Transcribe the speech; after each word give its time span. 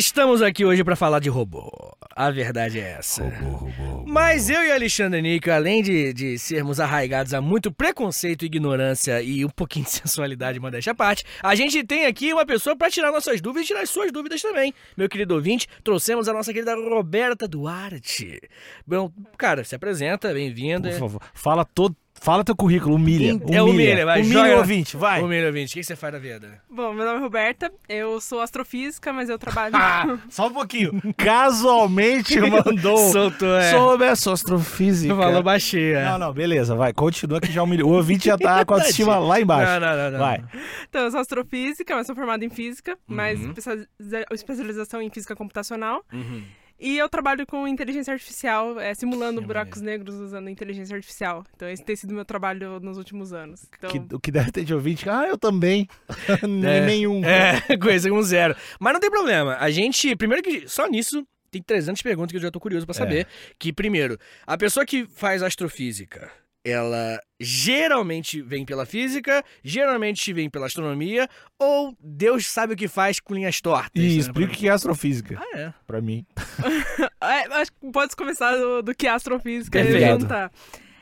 estamos 0.00 0.40
aqui 0.40 0.64
hoje 0.64 0.82
para 0.82 0.96
falar 0.96 1.20
de 1.20 1.28
robô. 1.28 1.70
A 2.16 2.30
verdade 2.30 2.80
é 2.80 2.96
essa. 2.98 3.22
Robô, 3.22 3.50
robô, 3.50 3.82
robô. 3.82 4.04
Mas 4.06 4.48
eu 4.48 4.64
e 4.64 4.72
Alexandre 4.72 5.20
Nico, 5.20 5.50
além 5.50 5.82
de, 5.82 6.14
de 6.14 6.38
sermos 6.38 6.80
arraigados 6.80 7.34
a 7.34 7.40
muito 7.40 7.70
preconceito, 7.70 8.46
ignorância 8.46 9.20
e 9.20 9.44
um 9.44 9.50
pouquinho 9.50 9.84
de 9.84 9.90
sensualidade, 10.00 10.58
modéstia 10.58 10.92
à 10.92 10.94
parte, 10.94 11.22
a 11.42 11.54
gente 11.54 11.84
tem 11.84 12.06
aqui 12.06 12.32
uma 12.32 12.46
pessoa 12.46 12.74
para 12.74 12.90
tirar 12.90 13.12
nossas 13.12 13.42
dúvidas 13.42 13.64
e 13.64 13.68
tirar 13.68 13.82
as 13.82 13.90
suas 13.90 14.10
dúvidas 14.10 14.40
também. 14.40 14.72
Meu 14.96 15.08
querido 15.08 15.34
ouvinte, 15.34 15.68
trouxemos 15.84 16.28
a 16.28 16.32
nossa 16.32 16.50
querida 16.50 16.74
Roberta 16.74 17.46
Duarte. 17.46 18.40
Bom, 18.86 19.12
cara, 19.36 19.62
se 19.64 19.74
apresenta, 19.74 20.32
bem-vinda. 20.32 20.88
Por 20.90 20.98
favor, 20.98 21.22
fala 21.34 21.62
todo. 21.64 21.94
Fala 22.22 22.44
teu 22.44 22.54
currículo, 22.54 22.96
humilha. 22.96 23.34
humilha. 23.34 23.56
É 23.56 23.62
humilha, 23.62 24.04
vai, 24.04 24.20
humilha 24.20 24.34
joga- 24.40 24.54
o 24.54 24.58
ouvinte, 24.58 24.94
vai. 24.96 25.22
Humilde 25.22 25.46
ouvinte, 25.46 25.72
o 25.72 25.74
que 25.80 25.84
você 25.84 25.96
faz 25.96 26.12
da 26.12 26.18
vida? 26.18 26.60
Bom, 26.70 26.92
meu 26.92 27.06
nome 27.06 27.16
é 27.18 27.20
Roberta, 27.22 27.72
eu 27.88 28.20
sou 28.20 28.40
astrofísica, 28.42 29.10
mas 29.10 29.30
eu 29.30 29.38
trabalho. 29.38 29.72
Ah, 29.80 30.18
só 30.28 30.48
um 30.48 30.52
pouquinho. 30.52 31.00
Casualmente 31.16 32.38
mandou. 32.40 32.98
Soltou, 33.10 33.56
é. 33.56 33.70
Soube 33.70 34.04
a 34.04 34.14
sua 34.16 34.34
astrofísica. 34.34 35.16
Falou 35.16 35.42
baixinha. 35.42 36.04
Não, 36.12 36.18
não, 36.18 36.32
beleza, 36.32 36.74
vai. 36.74 36.92
Continua 36.92 37.40
que 37.40 37.50
já 37.50 37.62
humilhou. 37.62 37.90
O 37.90 37.94
ouvinte 37.94 38.26
já 38.26 38.36
tá 38.36 38.64
com 38.66 38.74
a 38.74 38.76
autoestima 38.76 39.18
lá 39.18 39.40
embaixo. 39.40 39.80
Não, 39.80 39.80
não, 39.80 39.96
não, 39.96 40.10
não. 40.12 40.18
Vai. 40.18 40.44
Então, 40.88 41.02
eu 41.02 41.10
sou 41.10 41.20
astrofísica, 41.20 41.94
mas 41.96 42.06
sou 42.06 42.14
formada 42.14 42.44
em 42.44 42.50
física, 42.50 42.98
mas 43.06 43.40
Uhum. 43.40 43.48
especializa- 43.48 43.88
especialização 44.32 45.00
em 45.02 45.08
física 45.10 45.34
computacional. 45.34 46.04
Uhum. 46.12 46.42
E 46.80 46.96
eu 46.96 47.08
trabalho 47.08 47.46
com 47.46 47.68
inteligência 47.68 48.12
artificial, 48.12 48.80
é, 48.80 48.94
simulando 48.94 49.40
Que 49.40 49.46
buracos 49.46 49.82
negros 49.82 50.14
usando 50.14 50.48
inteligência 50.48 50.94
artificial. 50.96 51.44
Então, 51.54 51.68
esse 51.68 51.84
tem 51.84 51.94
sido 51.94 52.14
meu 52.14 52.24
trabalho 52.24 52.80
nos 52.80 52.96
últimos 52.96 53.32
anos. 53.32 53.66
Então, 53.76 53.90
Que- 53.90 54.14
o 54.14 54.18
que 54.18 54.30
deve 54.32 54.50
ter 54.50 54.64
de 54.64 54.72
ouvinte? 54.72 55.08
Ah, 55.08 55.26
eu 55.28 55.36
também. 55.36 55.86
É. 56.66 56.86
nenhum. 56.86 57.22
É, 57.24 57.60
coisa 57.76 58.08
com 58.08 58.22
zero. 58.22 58.56
Mas 58.78 58.92
não 58.94 59.00
tem 59.00 59.10
problema. 59.10 59.56
A 59.60 59.70
gente, 59.70 60.16
primeiro 60.16 60.42
que 60.42 60.66
só 60.68 60.86
nisso 60.88 61.26
tem 61.50 61.60
300 61.62 62.00
perguntas 62.00 62.30
que 62.30 62.36
eu 62.38 62.40
já 62.42 62.50
tô 62.50 62.60
curioso 62.60 62.86
pra 62.86 62.94
saber. 62.94 63.26
Que 63.58 63.72
primeiro, 63.72 64.16
a 64.46 64.56
pessoa 64.56 64.86
que 64.86 65.04
faz 65.06 65.42
astrofísica, 65.42 66.30
ela 66.64 67.18
geralmente 67.38 68.42
vem 68.42 68.64
pela 68.64 68.84
física, 68.84 69.42
geralmente 69.64 70.32
vem 70.32 70.50
pela 70.50 70.66
astronomia, 70.66 71.28
ou 71.58 71.96
Deus 71.98 72.46
sabe 72.46 72.74
o 72.74 72.76
que 72.76 72.88
faz 72.88 73.18
com 73.18 73.34
linhas 73.34 73.60
tortas. 73.60 73.90
E 73.94 74.00
né? 74.00 74.14
explica 74.14 74.52
o 74.52 74.56
que 74.56 74.68
é 74.68 74.72
astrofísica. 74.72 75.40
Ah, 75.40 75.58
é. 75.58 75.74
Pra 75.86 76.00
mim. 76.00 76.26
é, 77.22 77.54
acho 77.60 77.72
que 77.72 77.90
pode 77.90 78.14
começar 78.14 78.56
do, 78.56 78.82
do 78.82 78.94
que 78.94 79.06
é 79.06 79.10
astrofísica. 79.10 79.82
Perfeito. 79.82 80.20
juntar. 80.20 80.52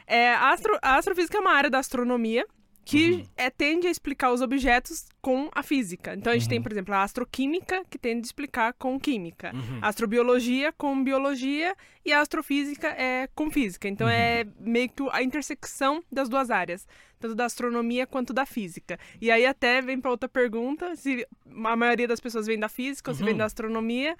É, 0.06 0.30
a, 0.30 0.52
astro- 0.52 0.78
a 0.80 0.96
astrofísica 0.96 1.36
é 1.36 1.40
uma 1.40 1.52
área 1.52 1.68
da 1.70 1.78
astronomia 1.78 2.46
que 2.90 3.10
Uhum. 3.10 3.24
é, 3.36 3.50
tende 3.50 3.86
a 3.86 3.90
explicar 3.90 4.32
os 4.32 4.40
objetos 4.40 5.06
com 5.20 5.50
a 5.54 5.62
física. 5.62 6.14
Então, 6.14 6.32
a 6.32 6.34
gente 6.36 6.44
Uhum. 6.44 6.48
tem, 6.48 6.62
por 6.62 6.72
exemplo, 6.72 6.94
a 6.94 7.02
astroquímica, 7.02 7.84
que 7.90 7.98
tende 7.98 8.20
a 8.20 8.22
explicar 8.22 8.72
com 8.72 8.98
química. 8.98 9.52
Uhum. 9.54 9.78
A 9.82 9.88
astrobiologia 9.88 10.72
com 10.72 11.04
biologia 11.04 11.76
e 12.02 12.12
a 12.12 12.20
astrofísica 12.20 12.88
é 12.88 13.28
com 13.34 13.50
física. 13.50 13.86
Então 13.88 14.08
é 14.08 14.46
meio 14.58 14.88
que 14.88 15.02
a 15.12 15.22
intersecção 15.22 16.02
das 16.10 16.30
duas 16.30 16.50
áreas, 16.50 16.86
tanto 17.20 17.34
da 17.34 17.44
astronomia 17.44 18.06
quanto 18.06 18.32
da 18.32 18.46
física. 18.46 18.98
E 19.20 19.30
aí 19.30 19.44
até 19.44 19.82
vem 19.82 20.00
para 20.00 20.10
outra 20.10 20.28
pergunta, 20.28 20.96
se 20.96 21.26
a 21.64 21.76
maioria 21.76 22.08
das 22.08 22.20
pessoas 22.20 22.46
vem 22.46 22.58
da 22.58 22.70
física 22.70 23.10
ou 23.10 23.14
se 23.14 23.22
vem 23.22 23.32
Uhum. 23.32 23.38
da 23.38 23.44
astronomia. 23.44 24.16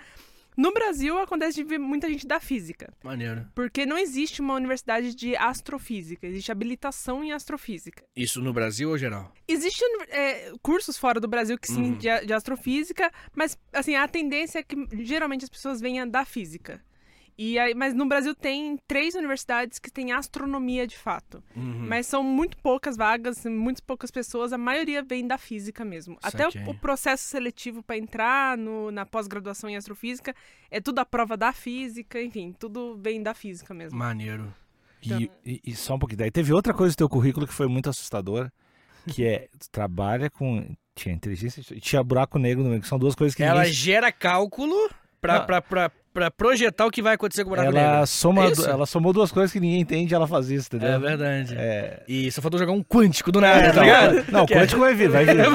No 0.58 0.72
Brasil 0.72 1.16
acontece 1.20 1.54
de 1.54 1.62
ver 1.62 1.78
muita 1.78 2.08
gente 2.08 2.26
da 2.26 2.40
física, 2.40 2.92
Maneiro. 3.04 3.46
porque 3.54 3.86
não 3.86 3.96
existe 3.96 4.40
uma 4.40 4.54
universidade 4.54 5.14
de 5.14 5.36
astrofísica, 5.36 6.26
existe 6.26 6.50
habilitação 6.50 7.22
em 7.22 7.30
astrofísica. 7.32 8.02
Isso 8.16 8.42
no 8.42 8.52
Brasil 8.52 8.90
ou 8.90 8.98
geral? 8.98 9.32
Existem 9.46 9.88
é, 10.08 10.52
cursos 10.60 10.98
fora 10.98 11.20
do 11.20 11.28
Brasil 11.28 11.56
que 11.56 11.68
sim, 11.68 11.92
Uhum. 11.92 11.96
de, 11.98 12.26
de 12.26 12.32
astrofísica, 12.32 13.08
mas 13.36 13.56
assim, 13.72 13.94
a 13.94 14.08
tendência 14.08 14.58
é 14.58 14.62
que 14.64 14.76
geralmente 15.04 15.44
as 15.44 15.48
pessoas 15.50 15.80
venham 15.80 16.08
da 16.08 16.24
física. 16.24 16.82
E 17.40 17.56
aí, 17.56 17.72
mas 17.72 17.94
no 17.94 18.04
Brasil 18.04 18.34
tem 18.34 18.76
três 18.88 19.14
universidades 19.14 19.78
que 19.78 19.92
têm 19.92 20.10
astronomia 20.10 20.88
de 20.88 20.98
fato. 20.98 21.40
Uhum. 21.54 21.86
Mas 21.86 22.06
são 22.08 22.20
muito 22.20 22.56
poucas 22.58 22.96
vagas, 22.96 23.44
muito 23.46 23.80
poucas 23.84 24.10
pessoas, 24.10 24.52
a 24.52 24.58
maioria 24.58 25.04
vem 25.04 25.24
da 25.24 25.38
física 25.38 25.84
mesmo. 25.84 26.18
Até 26.20 26.44
Saquei. 26.50 26.64
o, 26.64 26.70
o 26.70 26.74
processo 26.74 27.22
seletivo 27.28 27.80
para 27.80 27.96
entrar 27.96 28.58
no- 28.58 28.90
na 28.90 29.06
pós-graduação 29.06 29.70
em 29.70 29.76
astrofísica 29.76 30.34
é 30.68 30.80
tudo 30.80 30.98
a 30.98 31.06
prova 31.06 31.36
da 31.36 31.52
física, 31.52 32.20
enfim, 32.20 32.52
tudo 32.58 32.98
vem 33.00 33.22
da 33.22 33.32
física 33.34 33.72
mesmo. 33.72 33.96
Maneiro. 33.96 34.52
E, 35.00 35.30
e- 35.46 35.60
e 35.64 35.74
só 35.76 35.94
um 35.94 35.98
pouquinho. 36.00 36.18
Daí 36.18 36.30
teve 36.32 36.52
outra 36.52 36.74
coisa 36.74 36.92
do 36.92 36.98
teu 36.98 37.08
currículo 37.08 37.46
que 37.46 37.54
foi 37.54 37.68
muito 37.68 37.88
assustadora, 37.88 38.52
que 39.06 39.24
é, 39.24 39.46
tu 39.60 39.70
trabalha 39.70 40.28
com... 40.28 40.74
Tinha 40.96 41.14
inteligência 41.14 41.62
e 41.72 41.80
tinha 41.80 42.02
buraco 42.02 42.36
negro 42.40 42.64
no 42.64 42.70
meio, 42.70 42.82
que 42.82 42.88
são 42.88 42.98
duas 42.98 43.14
coisas 43.14 43.32
que 43.32 43.44
Ela 43.44 43.60
ninguém... 43.60 43.72
gera 43.72 44.10
cálculo 44.10 44.74
pra, 45.20 45.62
Pra 46.12 46.30
projetar 46.30 46.86
o 46.86 46.90
que 46.90 47.00
vai 47.02 47.14
acontecer 47.14 47.44
com 47.44 47.50
o 47.50 47.54
buraco 47.54 47.68
Ela, 47.76 47.90
negro. 47.92 48.06
soma, 48.06 48.46
É 48.46 48.52
ela 48.70 48.86
somou 48.86 49.12
duas 49.12 49.30
coisas 49.30 49.52
que 49.52 49.60
ninguém 49.60 49.80
entende 49.80 50.12
e 50.12 50.16
ela 50.16 50.26
faz 50.26 50.50
isso, 50.50 50.68
entendeu? 50.68 50.94
É 50.94 50.98
verdade. 50.98 51.54
É... 51.56 52.02
E 52.08 52.30
só 52.32 52.40
faltou 52.42 52.58
jogar 52.58 52.72
um 52.72 52.82
quântico 52.82 53.30
do 53.30 53.40
nada, 53.40 53.68
tá 53.72 53.74
não, 53.74 53.82
ligado? 53.82 54.32
não, 54.32 54.40
o 54.40 54.44
é- 54.44 54.46
quântico 54.46 54.80
vai 54.80 54.94
vir, 54.94 55.08
vai 55.08 55.24
vir. 55.24 55.36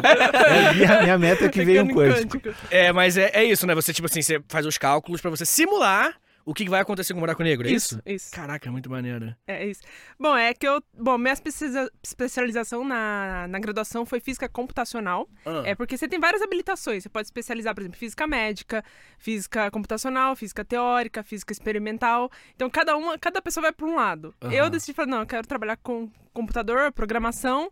É, 0.43 0.73
minha, 0.73 1.01
minha 1.03 1.17
meta 1.17 1.45
é 1.45 1.49
que 1.49 1.63
venha 1.65 1.83
um 1.83 1.87
Mecânico 1.87 2.37
quântico. 2.39 2.55
É, 2.69 2.91
mas 2.93 3.17
é, 3.17 3.31
é 3.33 3.43
isso, 3.43 3.65
né? 3.65 3.73
Você, 3.75 3.91
tipo 3.93 4.05
assim, 4.05 4.21
você 4.21 4.39
faz 4.47 4.65
os 4.65 4.77
cálculos 4.77 5.19
pra 5.21 5.29
você 5.31 5.45
simular 5.45 6.13
o 6.45 6.53
que 6.53 6.69
vai 6.69 6.81
acontecer 6.81 7.13
com 7.13 7.19
o 7.19 7.21
buraco 7.21 7.41
negro, 7.43 7.67
é 7.67 7.71
isso? 7.71 7.95
Isso, 7.95 8.01
isso. 8.27 8.31
Caraca, 8.31 8.67
é 8.67 8.71
muito 8.71 8.89
maneiro. 8.89 9.35
É 9.47 9.65
isso. 9.65 9.81
Bom, 10.19 10.35
é 10.35 10.53
que 10.53 10.67
eu. 10.67 10.83
Bom, 10.97 11.17
minha 11.17 11.33
especializa- 11.33 11.91
especialização 12.03 12.83
na, 12.83 13.47
na 13.47 13.59
graduação 13.59 14.05
foi 14.05 14.19
física 14.19 14.47
computacional. 14.49 15.27
Ah, 15.45 15.63
É 15.65 15.75
porque 15.75 15.97
você 15.97 16.07
tem 16.07 16.19
várias 16.19 16.41
habilitações. 16.41 17.03
Você 17.03 17.09
pode 17.09 17.27
especializar, 17.27 17.73
por 17.73 17.81
exemplo, 17.81 17.95
em 17.97 17.99
física 17.99 18.25
médica, 18.27 18.83
física 19.17 19.69
computacional, 19.71 20.35
física 20.35 20.63
teórica, 20.65 21.23
física 21.23 21.51
experimental. 21.51 22.29
Então, 22.55 22.69
cada 22.69 22.95
uma, 22.97 23.17
cada 23.17 23.41
pessoa 23.41 23.61
vai 23.63 23.71
para 23.73 23.85
um 23.85 23.95
lado. 23.95 24.33
Eu 24.51 24.69
decidi 24.69 24.93
falar, 24.93 25.07
não, 25.07 25.19
eu 25.21 25.27
quero 25.27 25.47
trabalhar 25.47 25.77
com 25.77 26.09
computador, 26.33 26.91
programação. 26.91 27.71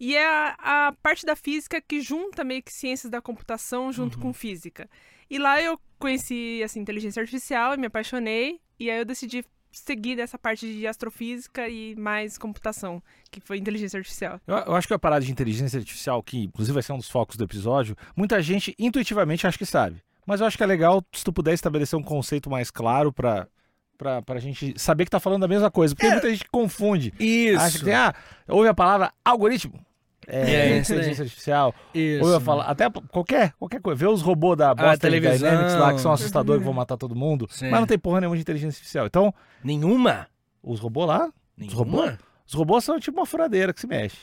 E 0.00 0.16
é 0.16 0.26
a, 0.26 0.88
a 0.88 0.92
parte 1.00 1.24
da 1.24 1.36
física 1.36 1.80
que 1.80 2.00
junta 2.00 2.42
meio 2.42 2.62
que 2.62 2.72
ciências 2.72 3.08
da 3.10 3.20
computação 3.22 3.92
junto 3.92 4.16
Uhum. 4.16 4.22
com 4.22 4.32
física. 4.32 4.88
E 5.32 5.38
lá 5.38 5.62
eu 5.62 5.80
conheci 5.98 6.60
assim, 6.62 6.78
inteligência 6.78 7.18
artificial 7.18 7.72
e 7.72 7.78
me 7.78 7.86
apaixonei. 7.86 8.60
E 8.78 8.90
aí 8.90 8.98
eu 8.98 9.04
decidi 9.06 9.42
seguir 9.72 10.14
dessa 10.14 10.38
parte 10.38 10.70
de 10.70 10.86
astrofísica 10.86 11.66
e 11.70 11.96
mais 11.96 12.36
computação, 12.36 13.02
que 13.30 13.40
foi 13.40 13.56
inteligência 13.56 13.96
artificial. 13.96 14.38
Eu, 14.46 14.56
eu 14.56 14.74
acho 14.74 14.86
que 14.86 14.92
a 14.92 14.98
parada 14.98 15.24
de 15.24 15.32
inteligência 15.32 15.78
artificial, 15.78 16.22
que 16.22 16.44
inclusive 16.44 16.74
vai 16.74 16.82
ser 16.82 16.92
um 16.92 16.98
dos 16.98 17.08
focos 17.08 17.38
do 17.38 17.44
episódio, 17.44 17.96
muita 18.14 18.42
gente 18.42 18.74
intuitivamente 18.78 19.46
acha 19.46 19.56
que 19.56 19.64
sabe. 19.64 20.02
Mas 20.26 20.42
eu 20.42 20.46
acho 20.46 20.58
que 20.58 20.64
é 20.64 20.66
legal 20.66 21.02
se 21.10 21.24
tu 21.24 21.32
puder 21.32 21.54
estabelecer 21.54 21.98
um 21.98 22.02
conceito 22.02 22.50
mais 22.50 22.70
claro 22.70 23.10
pra, 23.10 23.48
pra, 23.96 24.20
pra 24.20 24.38
gente 24.38 24.78
saber 24.78 25.06
que 25.06 25.10
tá 25.10 25.18
falando 25.18 25.40
da 25.40 25.48
mesma 25.48 25.70
coisa. 25.70 25.94
Porque 25.94 26.10
muita 26.10 26.28
gente 26.28 26.44
confunde. 26.52 27.10
Isso. 27.18 27.58
Acha 27.58 27.78
que 27.78 27.86
tem, 27.86 27.94
ah, 27.94 28.14
ouve 28.46 28.68
a 28.68 28.74
palavra 28.74 29.10
algoritmo. 29.24 29.82
É, 30.26 30.40
É, 30.72 30.78
inteligência 30.78 31.22
artificial. 31.24 31.74
isso. 31.94 32.24
Ou 32.24 32.30
eu 32.32 32.40
falo, 32.40 32.60
até 32.62 32.88
qualquer, 32.90 33.52
qualquer 33.58 33.80
coisa. 33.80 33.98
Vê 33.98 34.06
os 34.06 34.22
robôs 34.22 34.56
da 34.56 34.74
Boston 34.74 34.90
Ah, 34.90 34.96
televisão. 34.96 35.36
Dynamics 35.50 35.74
lá, 35.74 35.92
que 35.94 36.00
são 36.00 36.12
assustadores, 36.12 36.60
que 36.60 36.64
vão 36.64 36.72
matar 36.74 36.96
todo 36.96 37.14
mundo. 37.14 37.48
Sim. 37.50 37.70
Mas 37.70 37.80
não 37.80 37.86
tem 37.86 37.98
porra 37.98 38.20
nenhuma 38.20 38.36
de 38.36 38.42
inteligência 38.42 38.76
artificial. 38.78 39.06
Então, 39.06 39.34
Nenhuma? 39.64 40.28
os 40.62 40.78
robôs 40.80 41.08
lá, 41.08 41.32
Nenhuma? 41.56 41.76
robôs? 41.78 42.14
os 42.46 42.54
robôs 42.54 42.84
são 42.84 43.00
tipo 43.00 43.18
uma 43.18 43.26
furadeira 43.26 43.72
que 43.72 43.80
se 43.80 43.86
mexe. 43.86 44.16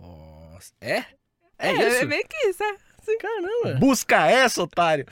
Nossa. 0.00 0.72
É? 0.80 1.04
É, 1.58 1.68
é, 1.72 1.88
isso? 1.88 2.02
é 2.02 2.04
meio 2.06 2.24
que 2.26 2.48
isso, 2.48 2.62
é. 2.62 2.76
Caramba. 3.20 3.78
Busca 3.78 4.26
essa, 4.26 4.62
otário! 4.62 5.06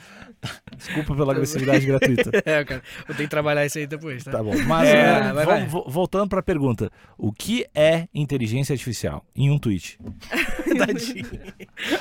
Desculpa 0.77 1.15
pela 1.15 1.33
agressividade 1.33 1.85
gratuita. 1.85 2.31
É, 2.45 2.63
cara. 2.63 2.81
Vou 3.05 3.15
ter 3.15 3.23
que 3.23 3.29
trabalhar 3.29 3.65
isso 3.65 3.77
aí 3.77 3.85
depois, 3.85 4.23
tá? 4.23 4.31
Tá 4.31 4.43
bom. 4.43 4.53
Mas 4.65 4.87
É, 4.87 5.01
é, 5.01 5.33
vai, 5.33 5.45
vamos- 5.45 5.45
vai. 5.45 5.65
vo- 5.67 5.85
voltando 5.89 6.29
pra 6.29 6.41
pergunta. 6.41 6.89
O 7.17 7.33
que 7.33 7.65
é 7.75 8.07
inteligência 8.13 8.71
artificial? 8.73 9.25
Em 9.35 9.49
um 9.51 9.59
tweet. 9.59 9.99
Tadinho. 10.77 11.25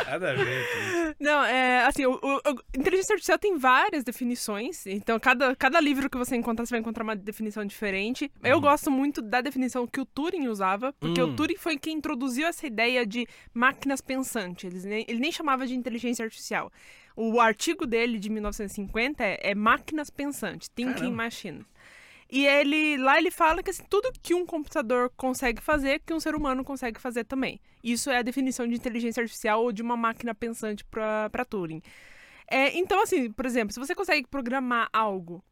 Nada 0.07 0.31
a 0.31 0.35
ver. 0.35 1.17
Não, 1.19 1.43
é 1.45 1.85
assim, 1.87 2.07
o, 2.07 2.13
o- 2.13 2.37
o- 2.37 2.63
inteligência 2.79 3.15
artificial 3.15 3.39
tem 3.39 3.59
várias 3.59 4.05
definições. 4.05 4.87
Então, 4.87 5.19
cada, 5.19 5.55
cada 5.57 5.81
livro 5.81 6.09
que 6.09 6.17
você 6.17 6.37
encontrar, 6.37 6.65
você 6.65 6.71
vai 6.71 6.81
encontrar 6.81 7.03
uma 7.03 7.17
definição 7.17 7.65
diferente. 7.65 8.31
Eu 8.45 8.61
gosto 8.61 8.91
muito 8.91 9.21
da 9.21 9.41
definição 9.41 9.87
que 9.87 10.01
o 10.01 10.05
Turing 10.07 10.47
usava, 10.49 10.93
porque 11.01 11.21
Hum. 11.23 11.31
o 11.31 11.35
Turing 11.35 11.57
foi 11.57 11.77
quem 11.77 11.97
introduziu 11.97 12.47
essa 12.47 12.67
ideia 12.67 13.05
de 13.05 13.27
máquinas 13.53 14.01
pensantes. 14.01 14.85
Ele 14.85 14.95
nem, 14.95 15.05
ele 15.09 15.19
nem 15.19 15.33
chamava 15.33 15.67
de 15.67 15.75
inteligência 15.79 16.25
artificial. 16.25 16.73
O 17.17 17.41
artigo 17.41 17.87
dele 17.87 18.19
de 18.19 18.31
1950 18.31 19.25
é, 19.25 19.39
é 19.43 19.55
máquinas 19.55 20.11
pensantes, 20.11 20.69
thinking 20.69 20.95
Caramba. 20.95 21.17
machines. 21.17 21.67
E 22.31 22.47
ele 22.47 22.99
lá 22.99 23.17
ele 23.19 23.31
fala 23.31 23.63
que 23.63 23.71
assim, 23.71 23.85
tudo 23.89 24.13
que 24.23 24.35
um 24.35 24.45
computador 24.45 25.11
consegue 25.17 25.63
fazer, 25.63 26.01
que 26.05 26.13
um 26.13 26.21
ser 26.21 26.35
humano 26.35 26.63
consegue 26.63 27.01
fazer 27.01 27.25
também. 27.25 27.59
Isso 27.83 28.11
é 28.11 28.19
a 28.19 28.23
definição 28.23 28.69
de 28.69 28.75
inteligência 28.75 29.23
artificial 29.23 29.63
ou 29.63 29.73
de 29.73 29.81
uma 29.81 29.97
máquina 29.97 30.35
pensante 30.35 30.85
para 30.85 31.45
Turing. 31.49 31.83
É, 32.51 32.77
então, 32.79 33.03
assim, 33.03 33.31
por 33.31 33.47
exemplo, 33.47 33.73
se 33.73 33.81
você 33.81 33.95
consegue 33.95 34.27
programar 34.27 34.89
algo 34.93 35.43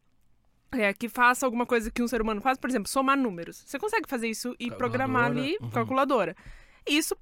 é, 0.71 0.93
que 0.93 1.07
faça 1.07 1.45
alguma 1.45 1.65
coisa 1.65 1.89
que 1.89 2.01
um 2.01 2.07
ser 2.07 2.21
humano 2.21 2.41
faz, 2.41 2.57
por 2.57 2.69
exemplo, 2.69 2.89
somar 2.89 3.17
números, 3.17 3.63
você 3.65 3.79
consegue 3.79 4.07
fazer 4.07 4.27
isso 4.27 4.55
e 4.59 4.69
programar 4.69 5.25
ali 5.25 5.57
uhum. 5.61 5.69
calculadora. 5.69 6.35
Isso 6.85 7.15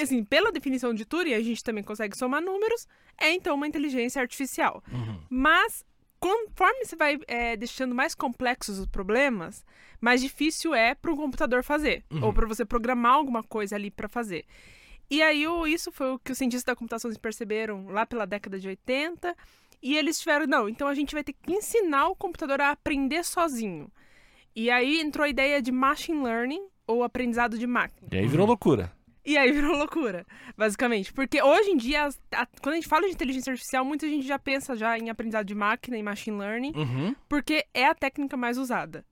E 0.00 0.04
assim, 0.04 0.24
pela 0.24 0.50
definição 0.50 0.94
de 0.94 1.04
Turing, 1.04 1.34
a 1.34 1.40
gente 1.42 1.62
também 1.62 1.84
consegue 1.84 2.16
somar 2.16 2.40
números, 2.42 2.86
é 3.18 3.32
então 3.32 3.54
uma 3.54 3.66
inteligência 3.68 4.20
artificial. 4.20 4.82
Uhum. 4.90 5.20
Mas 5.28 5.84
conforme 6.18 6.84
você 6.84 6.96
vai 6.96 7.18
é, 7.26 7.56
deixando 7.56 7.94
mais 7.94 8.14
complexos 8.14 8.78
os 8.78 8.86
problemas, 8.86 9.64
mais 10.00 10.20
difícil 10.20 10.74
é 10.74 10.94
para 10.94 11.12
um 11.12 11.16
computador 11.16 11.62
fazer, 11.62 12.04
Uhum. 12.10 12.24
ou 12.24 12.32
para 12.32 12.46
você 12.46 12.64
programar 12.64 13.12
alguma 13.14 13.42
coisa 13.42 13.76
ali 13.76 13.90
para 13.90 14.08
fazer. 14.08 14.44
E 15.10 15.22
aí 15.22 15.44
isso 15.66 15.90
foi 15.90 16.12
o 16.12 16.18
que 16.18 16.30
os 16.32 16.38
cientistas 16.38 16.64
da 16.64 16.76
computação 16.76 17.12
perceberam 17.14 17.88
lá 17.88 18.06
pela 18.06 18.26
década 18.26 18.58
de 18.58 18.68
80, 18.68 19.34
e 19.82 19.96
eles 19.96 20.20
tiveram, 20.20 20.46
não, 20.46 20.68
então 20.68 20.86
a 20.86 20.94
gente 20.94 21.14
vai 21.14 21.24
ter 21.24 21.32
que 21.32 21.52
ensinar 21.52 22.08
o 22.08 22.14
computador 22.14 22.60
a 22.60 22.70
aprender 22.70 23.24
sozinho. 23.24 23.90
E 24.54 24.70
aí 24.70 25.00
entrou 25.00 25.24
a 25.24 25.28
ideia 25.28 25.60
de 25.62 25.72
machine 25.72 26.22
learning 26.22 26.62
ou 26.86 27.02
aprendizado 27.02 27.58
de 27.58 27.66
máquina. 27.66 28.08
E 28.12 28.18
aí 28.18 28.26
virou 28.26 28.46
loucura. 28.46 28.92
E 29.24 29.36
aí 29.36 29.52
virou 29.52 29.76
loucura, 29.78 30.26
basicamente. 30.56 31.12
Porque 31.12 31.42
hoje 31.42 31.70
em 31.70 31.76
dia, 31.76 32.08
a- 32.32 32.46
quando 32.62 32.72
a 32.72 32.76
gente 32.76 32.88
fala 32.88 33.06
de 33.06 33.12
inteligência 33.12 33.50
artificial, 33.52 33.84
muita 33.84 34.08
gente 34.08 34.26
já 34.26 34.38
pensa 34.38 34.74
já 34.76 34.98
em 34.98 35.10
aprendizado 35.10 35.46
de 35.46 35.54
máquina, 35.54 35.96
em 35.98 36.02
machine 36.02 36.38
learning, 36.38 36.72
Uhum. 36.74 37.14
porque 37.28 37.66
é 37.74 37.86
a 37.86 37.94
técnica 37.94 38.36
mais 38.36 38.56
usada. 38.58 39.04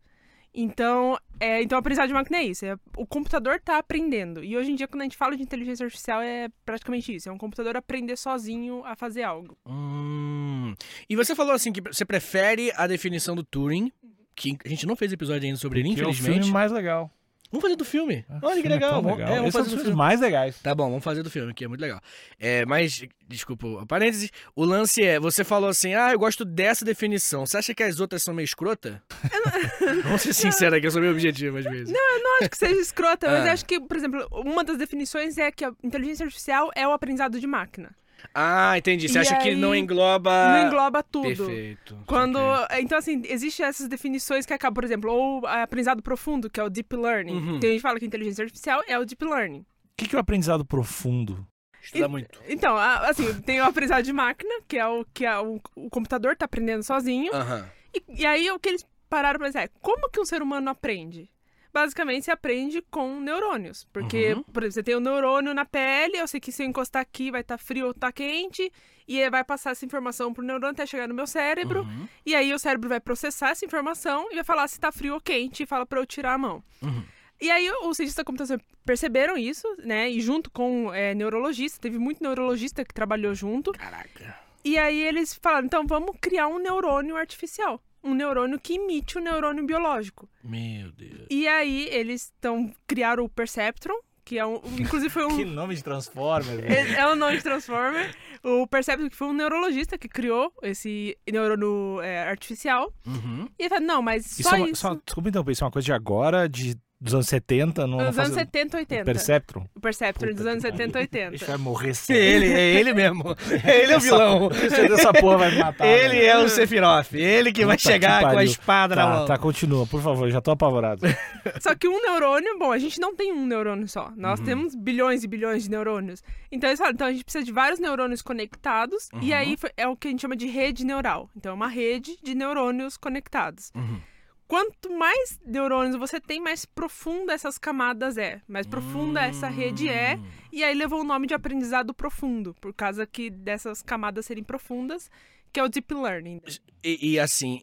Então, 0.55 1.17
é, 1.39 1.63
então 1.63 1.79
aprendizado 1.79 2.09
de 2.09 2.15
máquina 2.15 2.39
é 2.39 2.45
isso. 2.45 2.65
É, 2.65 2.75
o 2.97 3.07
computador 3.07 3.61
tá 3.61 3.79
aprendendo. 3.79 4.43
E 4.43 4.57
hoje 4.57 4.73
em 4.73 4.75
dia, 4.75 4.89
quando 4.89 5.03
a 5.03 5.05
gente 5.05 5.17
fala 5.17 5.37
de 5.37 5.43
inteligência 5.43 5.85
artificial, 5.85 6.21
é 6.23 6.49
praticamente 6.65 7.15
isso. 7.15 7.29
É 7.29 7.33
um 7.33 7.39
computador 7.39 7.77
aprender 7.77 8.17
sozinho 8.17 8.83
a 8.85 8.97
fazer 8.97 9.23
algo. 9.23 9.57
Hum. 9.67 10.75
E 11.09 11.15
você 11.15 11.35
falou 11.35 11.53
assim 11.53 11.71
que 11.71 11.81
você 11.83 12.05
prefere 12.05 12.73
a 12.77 12.87
definição 12.87 13.37
do 13.37 13.45
Turing, 13.45 13.93
que 14.35 14.57
a 14.65 14.69
gente 14.69 14.87
não 14.87 14.97
fez 14.97 15.13
episódio 15.13 15.47
ainda 15.47 15.59
sobre 15.59 15.81
ele, 15.81 15.95
Que 15.95 16.01
é 16.01 16.07
o 16.07 16.11
infelizmente. 16.11 16.39
filme 16.45 16.53
mais 16.53 16.73
legal. 16.73 17.11
Vamos 17.51 17.63
fazer 17.63 17.77
do 17.77 17.85
filme. 17.85 18.25
Ah, 18.29 18.39
Olha 18.43 18.57
que 18.57 18.63
filme 18.63 18.69
é 18.69 18.75
legal. 18.75 18.99
é, 18.99 19.03
vamos 19.03 19.19
Esse 19.21 19.23
é 19.23 19.41
um 19.41 19.51
fazer 19.51 19.53
dos 19.53 19.63
do 19.63 19.69
filmes 19.69 19.83
filme. 19.85 19.97
mais 19.97 20.21
legais. 20.21 20.59
Tá 20.61 20.75
bom, 20.75 20.89
vamos 20.89 21.03
fazer 21.05 21.23
do 21.23 21.31
filme, 21.31 21.55
que 21.55 21.65
é 21.65 21.69
muito 21.69 21.81
legal. 21.81 22.01
É, 22.39 22.67
mas, 22.67 23.03
desculpa, 23.27 23.87
parênteses, 23.87 24.31
o 24.55 24.65
lance 24.65 25.03
é, 25.03 25.19
você 25.19 25.43
falou 25.45 25.71
assim, 25.71 25.95
ah, 25.95 26.13
eu 26.13 26.19
gosto 26.19 26.45
dessa 26.45 26.85
definição. 26.85 27.47
Você 27.47 27.57
acha 27.57 27.75
que 27.75 27.83
as 27.83 28.01
outras 28.01 28.23
são 28.23 28.35
meio 28.35 28.45
escrota? 28.45 29.03
Vamos 30.05 30.23
ser 30.23 30.33
sinceros 30.35 30.77
aqui, 30.77 30.87
eu 30.87 30.91
sou 30.91 31.01
meio 31.01 31.13
objetivo 31.13 31.57
às 31.59 31.65
vezes. 31.65 31.91
Não 31.91 32.39
acho 32.41 32.51
que 32.51 32.59
seja 32.59 32.81
escrota, 32.81 33.27
mas 33.31 33.45
Ah. 33.45 33.47
eu 33.47 33.53
acho 33.53 33.65
que, 33.65 33.81
por 33.81 33.97
exemplo, 33.97 34.27
uma 34.33 34.63
das 34.63 34.77
definições 34.77 35.39
é 35.39 35.51
que 35.51 35.65
a 35.65 35.73
inteligência 35.83 36.25
artificial 36.25 36.71
é 36.75 36.87
o 36.87 36.93
aprendizado 36.93 37.41
de 37.41 37.47
máquina. 37.47 37.91
Ah, 38.35 38.77
entendi. 38.77 39.09
Você 39.09 39.19
E 39.19 39.21
acha 39.21 39.37
que 39.37 39.49
aí, 39.49 39.57
não 39.57 39.75
engloba... 39.75 40.31
Não 40.59 40.67
engloba 40.67 41.03
tudo. 41.03 41.27
Perfeito. 41.27 41.99
Quando, 42.07 42.39
saquei. 42.39 42.81
então 42.81 42.99
assim, 42.99 43.23
existem 43.25 43.67
essas 43.67 43.89
definições 43.89 44.47
que 44.47 44.53
acabam, 44.53 44.75
por 44.75 44.85
exemplo, 44.85 45.11
ou 45.11 45.47
aprendizado 45.47 46.03
profundo, 46.03 46.51
que 46.51 46.61
é 46.61 46.65
o 46.65 46.71
deep 46.71 46.95
learning. 46.95 47.33
Uhum. 47.35 47.61
Tem 47.61 47.71
gente 47.71 47.79
que 47.79 47.83
fala 47.83 47.99
que 47.99 48.07
inteligência 48.07 48.43
artificial 48.45 48.83
é 48.87 48.99
o 48.99 49.05
deep 49.05 49.25
learning. 49.25 49.61
O 49.61 49.67
que, 49.97 50.09
que 50.09 50.15
é 50.15 50.19
o 50.19 50.21
aprendizado 50.21 50.65
profundo? 50.65 51.47
Estuda 51.83 52.09
muito. 52.09 52.41
Então, 52.49 52.77
assim, 52.77 53.33
tem 53.43 53.61
o 53.61 53.65
aprendizado 53.65 54.05
de 54.05 54.13
máquina, 54.13 54.51
que 54.67 54.77
é 54.77 54.87
o 54.87 55.05
que 55.13 55.25
é 55.25 55.39
o, 55.39 55.61
o 55.75 55.89
computador 55.91 56.37
tá 56.37 56.45
aprendendo 56.45 56.83
sozinho. 56.83 57.35
Aham. 57.35 57.69
E, 57.95 58.23
e 58.23 58.27
aí 58.27 58.51
o 58.51 58.59
que 58.59 58.69
eles 58.69 58.87
pararam 59.09 59.39
pra 59.39 59.49
pensar 59.49 59.63
é, 59.63 59.69
como 59.81 60.11
que 60.11 60.21
um 60.21 60.25
ser 60.25 60.43
humano 60.43 60.69
aprende? 60.71 61.31
Basicamente, 61.79 62.25
você 62.25 62.31
aprende 62.33 62.83
com 62.91 63.21
neurônios. 63.21 63.85
Porque, 63.93 64.35
Uhum. 64.35 64.43
por 64.43 64.63
exemplo, 64.65 64.73
você 64.75 64.83
tem 64.83 64.95
o 64.97 65.01
neurônio 65.01 65.55
na 65.55 65.65
pele, 65.65 66.17
eu 66.19 66.27
sei 66.27 66.41
que 66.41 66.51
se 66.51 66.63
eu 66.63 66.67
encostar 66.67 67.03
aqui 67.03 67.31
vai 67.31 67.43
estar 67.43 67.57
frio 67.57 67.87
ou 67.87 67.95
tá 67.95 68.11
quente, 68.11 68.73
e 69.07 69.31
vai 69.31 69.45
passar 69.45 69.71
essa 69.71 69.85
informação 69.87 70.35
pro 70.35 70.43
neurônio 70.45 70.73
até 70.73 70.85
chegar 70.85 71.07
no 71.07 71.15
meu 71.15 71.27
cérebro. 71.27 71.83
Uhum. 71.83 72.09
E 72.27 72.35
aí 72.35 72.53
o 72.53 72.59
cérebro 72.59 72.89
vai 72.89 72.99
processar 73.01 73.51
essa 73.51 73.65
informação 73.65 74.27
e 74.31 74.35
vai 74.35 74.45
falar 74.45 74.67
se 74.67 74.81
tá 74.81 74.91
frio 74.91 75.15
ou 75.15 75.21
quente 75.21 75.63
e 75.63 75.67
fala 75.67 75.87
pra 75.87 76.01
eu 76.01 76.07
tirar 76.07 76.35
a 76.35 76.39
mão. 76.39 76.63
Uhum. 76.83 77.03
E 77.41 77.51
aí 77.51 77.71
os 77.71 77.97
cientistas 77.97 78.17
da 78.17 78.25
computação 78.25 78.59
perceberam 78.85 79.39
isso, 79.39 79.67
né? 79.85 80.11
E 80.11 80.21
junto 80.21 80.51
com 80.51 80.93
é, 80.93 81.15
neurologista, 81.15 81.79
teve 81.81 81.97
muito 81.97 82.21
neurologista 82.23 82.85
que 82.85 82.93
trabalhou 82.93 83.33
junto. 83.35 83.71
Caraca. 83.73 84.37
E 84.65 84.77
aí 84.77 85.01
eles 85.01 85.35
falaram, 85.41 85.67
então 85.67 85.87
vamos 85.87 86.17
criar 86.21 86.49
um 86.49 86.59
neurônio 86.59 87.17
artificial. 87.17 87.81
Um 88.09 88.15
neurônio 88.15 88.59
que 88.61 88.75
imite 88.75 89.19
o 89.19 89.21
neurônio 89.21 89.65
biológico. 89.65 90.29
Meu 90.43 90.91
Deus. 90.93 91.27
E 91.31 91.47
aí 91.47 91.89
eles 91.91 92.33
então 92.39 92.73
criaram 92.87 93.25
o 93.25 93.29
Perceptron, 93.29 93.95
que 94.25 94.39
é 94.39 94.45
um. 94.47 94.61
Inclusive 94.79 95.11
foi 95.11 95.25
um. 95.27 95.37
Que 95.37 95.45
nome 95.45 95.75
de 95.75 95.83
Transformers. 95.85 96.61
né? 96.61 96.69
É 96.69 97.01
é 97.01 97.07
o 97.07 97.15
nome 97.17 97.37
de 97.39 97.43
Transformer. 97.43 98.15
O 98.43 98.67
Perceptron, 98.67 99.09
que 99.11 99.17
foi 99.17 99.29
um 99.29 99.33
neurologista 99.33 99.99
que 99.99 100.09
criou 100.09 100.53
esse 100.63 101.17
neurônio 101.31 102.01
é, 102.03 102.29
artificial. 102.29 102.93
Uhum. 103.07 103.49
E 103.59 103.63
ele 103.65 103.69
falou, 103.69 103.85
não, 103.85 104.01
mas 104.03 104.27
Isso 104.39 104.43
só 104.49 104.57
é 104.57 104.61
uma, 104.61 104.69
isso. 104.71 104.81
só- 104.81 104.95
desculpa 105.05 105.29
interromper, 105.29 105.53
isso 105.53 105.65
é 105.65 105.67
uma 105.67 105.73
coisa 105.73 105.87
de 105.87 105.93
agora, 105.93 106.49
de, 106.49 106.77
dos 107.01 107.15
anos 107.15 107.29
70, 107.29 107.87
não, 107.87 107.99
Nos 107.99 108.01
anos 108.07 108.17
faz- 108.17 108.33
70, 108.35 108.77
80. 108.79 109.05
Perceptron? 109.05 109.67
O 109.75 109.81
Perceptron 109.81 110.33
dos 110.35 110.47
anos 110.47 110.65
que 110.65 110.71
70, 110.71 110.93
pariu. 110.93 111.01
80. 111.03 111.37
Isso 111.37 111.45
vai 111.47 111.57
morrer 111.57 111.91
É 111.91 111.95
cedo. 111.95 112.17
ele, 112.19 112.47
é 112.53 112.75
ele 112.75 112.93
mesmo. 112.93 113.37
Ele 113.65 113.93
é 113.93 113.97
o 113.97 114.01
vilão. 114.01 114.51
Essa 114.95 115.13
porra 115.13 115.39
vai 115.39 115.51
me 115.53 115.59
matar. 115.59 115.87
Ele 115.87 116.25
é 116.25 116.37
o 116.39 116.49
Sephiroth. 116.49 117.13
Ele 117.15 117.53
que 117.53 117.65
vai 117.65 117.77
que 117.77 117.83
chegar 117.85 118.21
com 118.23 118.39
a 118.39 118.45
espada 118.45 118.97
na 118.97 119.03
Tá, 119.03 119.09
mão. 119.17 119.27
tá, 119.27 119.39
continua, 119.39 119.87
por 119.87 120.03
favor, 120.03 120.29
já 120.31 120.41
tô 120.41 120.51
apavorado. 120.51 121.03
Só 121.61 121.75
que 121.75 121.87
um 121.89 122.03
neurônio, 122.03 122.59
bom, 122.59 122.73
a 122.73 122.79
gente 122.79 123.01
não 123.01 123.15
tem 123.15 123.33
um 123.33 123.47
neurônio 123.47 123.87
só. 123.89 124.07
Uhum. 124.09 124.15
Nós 124.17 124.41
temos 124.41 124.75
bilhões 124.75 125.23
e 125.25 125.29
bilhões 125.29 125.65
de 125.65 125.71
neurônios. 125.71 126.23
Então 126.51 126.69
eles 126.69 126.79
falam, 126.79 126.93
então 126.95 127.07
a 127.07 127.13
gente 127.13 127.25
precisa 127.25 127.45
de 127.45 127.53
vários 127.53 127.79
neurônios 127.79 128.23
conectados. 128.23 129.09
E 129.23 129.31
Uhum. 129.33 129.37
aí 129.39 129.57
é 129.77 129.87
o 129.87 129.97
que 129.97 130.09
a 130.09 130.11
gente 130.11 130.21
chama 130.23 130.37
de 130.37 130.47
rede 130.47 130.85
neural. 130.85 131.31
Então 131.37 131.53
é 131.53 131.55
uma 131.55 131.69
rede 131.69 132.17
de 132.23 132.35
neurônios 132.35 132.97
conectados. 132.97 133.71
Uhum. 133.75 134.01
Quanto 134.49 134.91
mais 134.91 135.39
neurônios 135.45 135.95
você 135.97 136.19
tem, 136.19 136.41
mais 136.41 136.65
profunda 136.65 137.35
essas 137.35 137.59
camadas 137.59 138.17
é. 138.17 138.41
Mais 138.49 138.67
profunda 138.67 139.21
essa 139.21 139.47
rede 139.47 139.91
é. 139.91 140.17
Hum. 140.17 140.25
E 140.51 140.65
aí 140.65 140.75
levou 140.75 141.03
o 141.03 141.05
nome 141.05 141.27
de 141.27 141.35
aprendizado 141.35 141.93
profundo, 141.93 142.55
por 142.59 142.73
causa 142.73 143.07
que 143.07 143.29
dessas 143.29 143.83
camadas 143.83 144.25
serem 144.25 144.43
profundas, 144.43 145.11
que 145.53 145.61
é 145.61 145.63
o 145.63 145.69
deep 145.69 145.93
learning. 145.93 146.41
E, 146.83 147.13
e, 147.13 147.21
assim, 147.21 147.61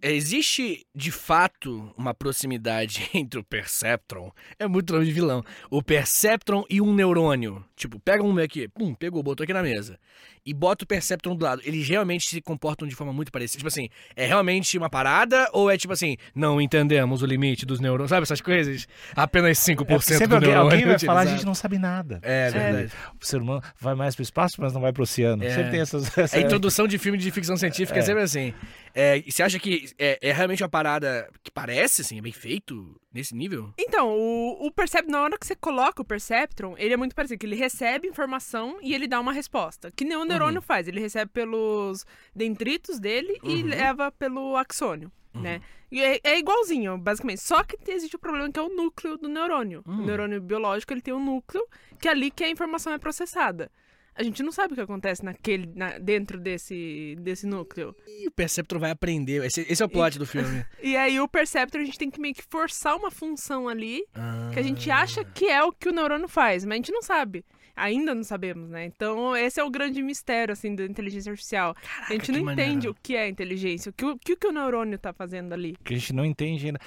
existe 0.00 0.86
de 0.94 1.10
fato 1.10 1.92
uma 1.96 2.14
proximidade 2.14 3.10
entre 3.14 3.40
o 3.40 3.44
Perceptron, 3.44 4.30
é 4.56 4.68
muito 4.68 4.92
nome 4.92 5.04
de 5.04 5.12
vilão, 5.12 5.44
o 5.68 5.82
Perceptron 5.82 6.64
e 6.70 6.80
um 6.80 6.94
neurônio. 6.94 7.64
Tipo, 7.74 7.98
pega 7.98 8.22
um 8.22 8.38
aqui, 8.38 8.68
pum, 8.68 8.94
pegou, 8.94 9.22
botou 9.22 9.42
aqui 9.42 9.52
na 9.52 9.62
mesa. 9.62 9.98
E 10.48 10.54
bota 10.54 10.84
o 10.84 10.86
Perceptron 10.88 11.36
do 11.36 11.44
lado. 11.44 11.60
Eles 11.64 11.86
realmente 11.88 12.26
se 12.28 12.40
comportam 12.40 12.88
de 12.88 12.94
forma 12.94 13.12
muito 13.12 13.30
parecida. 13.30 13.58
Tipo 13.58 13.68
assim, 13.68 13.88
é 14.16 14.26
realmente 14.26 14.78
uma 14.78 14.88
parada 14.88 15.48
ou 15.52 15.70
é 15.70 15.76
tipo 15.76 15.92
assim, 15.92 16.16
não 16.34 16.58
entendemos 16.60 17.20
o 17.22 17.26
limite 17.26 17.66
dos 17.66 17.80
neurônios? 17.80 18.10
Sabe 18.10 18.22
essas 18.22 18.40
coisas? 18.40 18.88
Apenas 19.14 19.58
5% 19.58 19.96
É 19.96 20.00
sempre 20.00 20.26
do 20.28 20.34
alguém, 20.36 20.48
neurônio 20.50 20.72
alguém 20.72 20.86
vai 20.86 20.98
falar, 20.98 21.20
a 21.20 21.26
gente 21.26 21.44
não 21.46 21.54
sabe 21.54 21.78
nada. 21.78 22.18
É, 22.22 22.50
verdade. 22.50 22.92
O 23.20 23.26
ser 23.26 23.42
humano 23.42 23.62
vai 23.78 23.94
mais 23.94 24.14
pro 24.14 24.22
espaço, 24.22 24.56
mas 24.58 24.72
não 24.72 24.80
vai 24.80 24.92
pro 24.92 25.02
oceano. 25.02 25.44
É. 25.44 25.50
Sempre 25.54 25.70
tem 25.72 25.80
essas. 25.80 26.06
essa- 26.18 26.36
A 26.36 26.40
introdução 26.40 26.88
de 26.88 26.96
filme 26.98 27.18
de 27.18 27.30
ficção 27.30 27.56
científica 27.56 27.98
é, 27.98 28.02
É. 28.02 28.02
sempre 28.02 28.22
assim. 28.22 28.54
É, 28.94 29.18
e 29.18 29.30
você 29.30 29.42
acha 29.42 29.58
que 29.58 29.90
é, 29.98 30.18
é 30.22 30.32
realmente 30.32 30.62
uma 30.62 30.68
parada 30.68 31.28
que 31.44 31.50
parece, 31.50 32.00
assim, 32.02 32.18
é 32.18 32.22
bem 32.22 32.32
feito 32.32 32.98
nesse 33.18 33.34
nível? 33.34 33.72
Então, 33.76 34.16
o, 34.16 34.66
o 34.66 34.70
Perceptron, 34.70 35.10
na 35.10 35.22
hora 35.22 35.36
que 35.38 35.46
você 35.46 35.56
coloca 35.56 36.00
o 36.00 36.04
Perceptron, 36.04 36.74
ele 36.78 36.94
é 36.94 36.96
muito 36.96 37.14
parecido, 37.14 37.38
que 37.38 37.46
ele 37.46 37.56
recebe 37.56 38.06
informação 38.06 38.78
e 38.80 38.94
ele 38.94 39.08
dá 39.08 39.18
uma 39.20 39.32
resposta. 39.32 39.90
Que 39.90 40.04
nem 40.04 40.16
o 40.16 40.24
neurônio 40.24 40.62
faz, 40.62 40.86
ele 40.86 41.00
recebe 41.00 41.30
pelos 41.32 42.06
dendritos 42.34 42.98
dele 43.00 43.38
e 43.42 43.56
Uhum. 43.62 43.66
leva 43.68 44.12
pelo 44.12 44.56
axônio, 44.56 45.10
né? 45.34 45.60
E 45.90 46.00
é, 46.02 46.20
é 46.22 46.38
igualzinho, 46.38 46.96
basicamente. 46.98 47.40
Só 47.40 47.64
que 47.64 47.76
existe 47.90 48.14
o 48.14 48.18
problema 48.18 48.50
que 48.52 48.60
é 48.60 48.62
o 48.62 48.68
núcleo 48.68 49.16
do 49.16 49.28
neurônio. 49.28 49.82
Hum. 49.86 50.02
O 50.02 50.06
neurônio 50.06 50.40
biológico, 50.40 50.92
ele 50.92 51.00
tem 51.00 51.14
um 51.14 51.24
núcleo 51.24 51.66
que 51.98 52.06
é 52.06 52.10
ali 52.10 52.30
que 52.30 52.44
a 52.44 52.50
informação 52.50 52.92
é 52.92 52.98
processada. 52.98 53.70
A 54.18 54.22
gente 54.24 54.42
não 54.42 54.50
sabe 54.50 54.72
o 54.72 54.76
que 54.76 54.80
acontece 54.82 55.24
naquele, 55.24 55.70
na- 55.76 55.96
dentro 55.98 56.40
desse, 56.40 57.16
desse 57.20 57.46
núcleo. 57.46 57.94
E 58.06 58.26
o 58.26 58.30
Perceptron 58.32 58.80
vai 58.80 58.90
aprender. 58.90 59.44
Esse, 59.44 59.60
esse 59.70 59.80
é 59.82 59.86
o 59.86 59.88
plot 59.88 60.18
do 60.18 60.26
filme. 60.26 60.64
E 60.82 60.96
aí 60.96 61.20
o 61.20 61.28
Perceptor, 61.28 61.80
a 61.80 61.84
gente 61.84 61.98
tem 61.98 62.10
que 62.10 62.20
meio 62.20 62.34
que 62.34 62.42
forçar 62.50 62.96
uma 62.96 63.10
função 63.10 63.68
ali 63.68 64.02
que 64.52 64.58
a 64.58 64.62
gente 64.62 64.90
Ah. 64.90 64.98
acha 65.02 65.24
que 65.24 65.44
é 65.46 65.62
o 65.62 65.70
que 65.72 65.88
o 65.88 65.92
neurônio 65.92 66.26
faz, 66.28 66.64
mas 66.64 66.72
a 66.72 66.76
gente 66.76 66.92
não 66.92 67.02
sabe. 67.02 67.44
Ainda 67.78 68.14
não 68.14 68.22
sabemos, 68.24 68.68
né? 68.70 68.84
Então, 68.84 69.36
esse 69.36 69.60
é 69.60 69.64
o 69.64 69.70
grande 69.70 70.02
mistério, 70.02 70.52
assim, 70.52 70.74
da 70.74 70.84
inteligência 70.84 71.30
artificial. 71.30 71.74
a 72.08 72.12
gente 72.12 72.26
que 72.26 72.32
não 72.32 72.44
maneiro. 72.44 72.70
entende 72.70 72.88
o 72.88 72.94
que 73.02 73.16
é 73.16 73.28
inteligência, 73.28 73.90
o 73.90 73.92
que 73.92 74.04
o, 74.04 74.18
que, 74.18 74.32
o 74.32 74.36
que 74.36 74.46
o 74.46 74.52
neurônio 74.52 74.98
tá 74.98 75.12
fazendo 75.12 75.52
ali. 75.52 75.76
Que 75.84 75.94
a 75.94 75.96
gente 75.96 76.12
não 76.12 76.24
entende 76.24 76.66
ainda. 76.66 76.80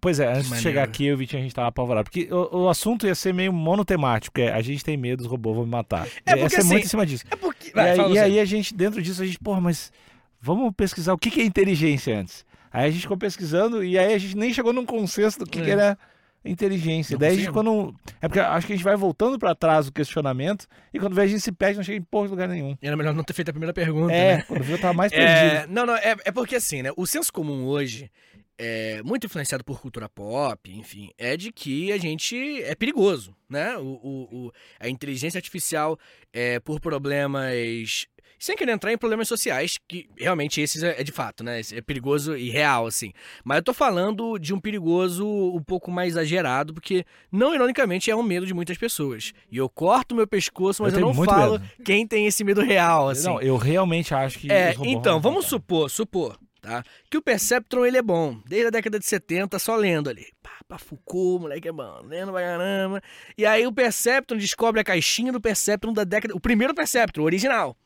Pois 0.00 0.20
é, 0.20 0.28
antes 0.28 0.44
de 0.44 0.50
maneiro. 0.50 0.62
chegar 0.62 0.82
aqui, 0.84 1.04
eu 1.06 1.10
e 1.12 1.14
o 1.14 1.16
Vitinho, 1.18 1.40
a 1.40 1.42
gente 1.42 1.54
tava 1.54 1.68
apavorado. 1.68 2.04
Porque 2.10 2.28
o, 2.32 2.64
o 2.64 2.68
assunto 2.68 3.06
ia 3.06 3.14
ser 3.14 3.34
meio 3.34 3.52
monotemático. 3.52 4.40
É, 4.40 4.52
a 4.52 4.60
gente 4.62 4.84
tem 4.84 4.96
medo, 4.96 5.20
os 5.20 5.26
robôs 5.26 5.56
vão 5.56 5.64
me 5.64 5.70
matar. 5.70 6.06
É 6.24 6.30
ia 6.32 6.36
porque, 6.38 6.50
ser 6.56 6.64
muito 6.64 6.76
assim, 6.78 6.86
em 6.86 6.88
cima 6.88 7.04
disso. 7.06 7.24
É 7.30 7.36
porque. 7.36 7.68
E, 7.68 7.72
Vai, 7.72 7.90
aí, 7.90 7.96
fala 7.96 8.14
e 8.14 8.18
aí 8.18 8.40
a 8.40 8.44
gente, 8.44 8.74
dentro 8.74 9.02
disso, 9.02 9.22
a 9.22 9.26
gente, 9.26 9.38
porra, 9.38 9.60
mas 9.60 9.92
vamos 10.40 10.72
pesquisar 10.76 11.12
o 11.12 11.18
que, 11.18 11.30
que 11.30 11.40
é 11.40 11.44
inteligência 11.44 12.18
antes. 12.18 12.44
Aí 12.72 12.86
a 12.88 12.90
gente 12.90 13.02
ficou 13.02 13.16
pesquisando 13.16 13.82
e 13.82 13.98
aí 13.98 14.12
a 14.14 14.18
gente 14.18 14.36
nem 14.36 14.52
chegou 14.52 14.72
num 14.72 14.84
consenso 14.84 15.38
do 15.38 15.46
que, 15.46 15.60
É. 15.60 15.64
que 15.64 15.70
era 15.70 15.98
inteligência. 16.46 17.14
Não 17.14 17.18
Daí 17.20 17.32
a 17.34 17.38
gente 17.40 17.52
num... 17.62 17.92
É 18.20 18.28
porque 18.28 18.40
acho 18.40 18.66
que 18.66 18.72
a 18.72 18.76
gente 18.76 18.84
vai 18.84 18.96
voltando 18.96 19.38
pra 19.38 19.54
trás 19.54 19.86
do 19.86 19.92
questionamento 19.92 20.66
e 20.92 20.98
quando 20.98 21.14
vê 21.14 21.22
a 21.22 21.26
gente 21.26 21.40
se 21.40 21.52
perde, 21.52 21.76
não 21.76 21.84
chega 21.84 21.98
em 21.98 22.02
porra 22.02 22.26
de 22.26 22.30
lugar 22.30 22.48
nenhum. 22.48 22.76
Era 22.80 22.96
melhor 22.96 23.14
não 23.14 23.24
ter 23.24 23.32
feito 23.32 23.48
a 23.48 23.52
primeira 23.52 23.72
pergunta, 23.72 24.12
É, 24.12 24.36
né? 24.38 24.42
quando 24.48 24.62
viu 24.62 24.76
eu 24.76 24.80
tava 24.80 24.94
mais 24.94 25.10
perdido. 25.12 25.28
É, 25.56 25.66
não, 25.68 25.84
não, 25.86 25.96
é, 25.96 26.16
é 26.24 26.32
porque 26.32 26.56
assim, 26.56 26.82
né? 26.82 26.90
O 26.96 27.06
senso 27.06 27.32
comum 27.32 27.64
hoje, 27.66 28.10
é, 28.58 29.02
muito 29.02 29.26
influenciado 29.26 29.62
por 29.64 29.80
cultura 29.80 30.08
pop, 30.08 30.70
enfim, 30.72 31.10
é 31.18 31.36
de 31.36 31.52
que 31.52 31.92
a 31.92 31.98
gente 31.98 32.62
é 32.62 32.74
perigoso, 32.74 33.34
né? 33.48 33.76
O, 33.76 33.82
o, 33.82 34.46
o- 34.46 34.52
a 34.80 34.88
inteligência 34.88 35.38
artificial, 35.38 35.98
é, 36.32 36.58
por 36.60 36.80
problemas. 36.80 38.06
Sem 38.38 38.56
querer 38.56 38.72
entrar 38.72 38.92
em 38.92 38.98
problemas 38.98 39.28
sociais, 39.28 39.78
que 39.88 40.08
realmente 40.16 40.60
esses 40.60 40.82
é, 40.82 41.00
é 41.00 41.04
de 41.04 41.12
fato, 41.12 41.42
né? 41.42 41.60
É 41.72 41.80
perigoso 41.80 42.36
e 42.36 42.50
real, 42.50 42.86
assim. 42.86 43.12
Mas 43.44 43.58
eu 43.58 43.62
tô 43.62 43.74
falando 43.74 44.38
de 44.38 44.52
um 44.52 44.60
perigoso 44.60 45.26
um 45.26 45.62
pouco 45.62 45.90
mais 45.90 46.12
exagerado, 46.14 46.74
porque, 46.74 47.04
não 47.32 47.54
ironicamente, 47.54 48.10
é 48.10 48.16
um 48.16 48.22
medo 48.22 48.46
de 48.46 48.52
muitas 48.54 48.76
pessoas. 48.76 49.32
E 49.50 49.56
eu 49.56 49.68
corto 49.68 50.14
meu 50.14 50.26
pescoço, 50.26 50.82
mas 50.82 50.92
Eu 50.92 51.00
eu, 51.00 51.06
não 51.06 51.24
falo 51.24 51.52
medo. 51.52 51.64
quem 51.84 52.06
tem 52.06 52.26
esse 52.26 52.44
medo 52.44 52.60
real, 52.62 53.08
assim. 53.08 53.26
Não, 53.26 53.40
eu 53.40 53.56
realmente 53.56 54.14
acho 54.14 54.38
que. 54.38 54.50
É, 54.50 54.74
então, 54.80 55.20
vamos 55.20 55.46
supor, 55.46 55.90
supor, 55.90 56.38
tá? 56.60 56.82
Que 57.10 57.16
o 57.16 57.22
Perceptron, 57.22 57.86
ele 57.86 57.96
é 57.96 58.02
bom. 58.02 58.38
Desde 58.46 58.68
a 58.68 58.70
década 58.70 58.98
de 58.98 59.06
70, 59.06 59.58
só 59.58 59.76
lendo 59.76 60.10
ali. 60.10 60.26
Pá, 60.42 60.50
pá, 60.68 60.78
Foucault, 60.78 61.42
moleque 61.42 61.68
é 61.68 61.72
bom. 61.72 62.02
Lendo 62.04 62.32
pra 62.32 62.40
caramba. 62.42 63.02
E 63.36 63.46
aí 63.46 63.66
o 63.66 63.72
Perceptron 63.72 64.36
descobre 64.36 64.80
a 64.80 64.84
caixinha 64.84 65.32
do 65.32 65.40
Perceptron 65.40 65.92
da 65.92 66.04
década... 66.04 66.34
O 66.34 66.40
primeiro 66.40 66.74
Perceptron, 66.74 67.24
original. 67.24 67.76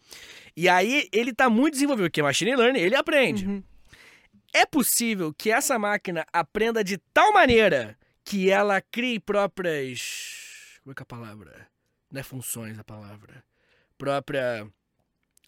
E 0.57 0.69
aí 0.69 1.09
ele 1.13 1.33
tá 1.33 1.49
muito 1.49 1.75
desenvolvido, 1.75 2.07
porque 2.07 2.21
é 2.21 2.23
machine 2.23 2.57
learning, 2.57 2.81
ele 2.81 2.97
aprende. 2.97 3.47
Uhum. 3.47 3.63
É 4.53 4.67
possível 4.67 5.33
que 5.33 5.51
essa 5.51 5.79
máquina 5.79 6.27
aprenda 6.33 6.83
de 6.83 6.99
tal 7.13 7.33
maneira 7.33 7.97
que 8.25 8.51
ela 8.51 8.81
crie 8.81 9.21
próprias... 9.21 10.79
Como 10.83 10.93
é 10.93 10.95
que 10.95 11.03
é 11.03 11.05
a 11.05 11.07
palavra? 11.07 11.69
Não 12.11 12.21
é 12.21 12.25
funções 12.25 12.79
a 12.79 12.85
palavra. 12.85 13.45
Própria... 13.97 14.67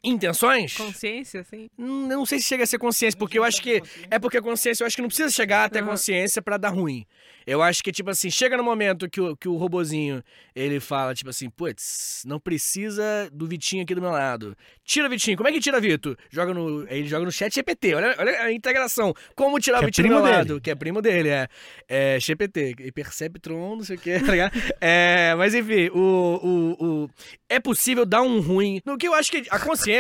Intenções? 0.05 0.77
Consciência, 0.77 1.47
Eu 1.53 1.69
não 1.79 2.27
sei 2.27 2.41
se 2.41 2.47
chega 2.47 2.65
a 2.65 2.67
ser 2.67 2.79
consciência, 2.79 3.17
porque 3.17 3.39
eu 3.39 3.45
acho 3.45 3.63
que. 3.63 3.81
É 4.11 4.19
porque 4.19 4.37
a 4.37 4.43
consciência, 4.43 4.83
eu 4.83 4.87
acho 4.87 4.97
que 4.97 5.03
não 5.03 5.09
precisa 5.09 5.31
chegar 5.31 5.65
até 5.65 5.79
a 5.79 5.83
consciência 5.83 6.43
pra 6.43 6.57
dar 6.57 6.71
ruim. 6.71 7.07
Eu 7.47 7.63
acho 7.63 7.83
que, 7.83 7.91
tipo 7.93 8.11
assim, 8.11 8.31
chega 8.31 8.57
no 8.57 8.63
momento 8.65 9.09
que 9.09 9.21
o, 9.21 9.37
que 9.37 9.49
o 9.49 9.57
robozinho 9.57 10.23
ele 10.55 10.79
fala, 10.81 11.15
tipo 11.15 11.31
assim, 11.31 11.49
putz, 11.51 12.23
não 12.27 12.39
precisa 12.39 13.29
do 13.33 13.47
Vitinho 13.47 13.83
aqui 13.83 13.95
do 13.95 14.01
meu 14.01 14.11
lado. 14.11 14.57
Tira 14.85 15.09
Vitinho. 15.09 15.37
Como 15.37 15.49
é 15.49 15.53
que 15.53 15.61
tira 15.61 15.81
Vitor? 15.81 16.17
Joga 16.31 16.53
no. 16.53 16.87
Ele 16.89 17.07
joga 17.07 17.25
no 17.25 17.33
chat 17.33 17.55
GPT. 17.55 17.95
Olha, 17.95 18.17
olha 18.19 18.43
a 18.43 18.53
integração. 18.53 19.15
Como 19.37 19.59
tirar 19.61 19.79
Que 19.79 19.85
o 19.85 19.87
é 19.87 19.87
Vitinho 19.87 20.09
do 20.09 20.15
meu 20.15 20.23
primo 20.23 20.37
lado? 20.37 20.49
dele. 20.49 20.61
Que 20.61 20.71
é 20.71 20.75
primo 20.75 21.01
dele, 21.03 21.29
é. 21.29 21.49
É 21.89 22.19
GPT. 22.21 22.75
E 22.81 22.91
Perceptron, 22.93 23.77
não 23.77 23.85
sei 23.85 23.97
o 23.97 23.99
que, 24.01 24.19
tá 24.21 24.33
ligado? 24.33 24.53
É, 24.81 25.35
mas 25.37 25.55
enfim, 25.55 25.91
o, 25.93 25.99
o, 26.01 26.85
o. 27.05 27.11
É 27.49 27.61
possível 27.61 28.05
dar 28.05 28.23
um 28.23 28.41
ruim. 28.41 28.81
No 28.85 28.97
que 28.99 29.07
eu 29.07 29.15
acho 29.15 29.31
que 29.31 29.45
a 29.51 29.59
consciência 29.59 29.92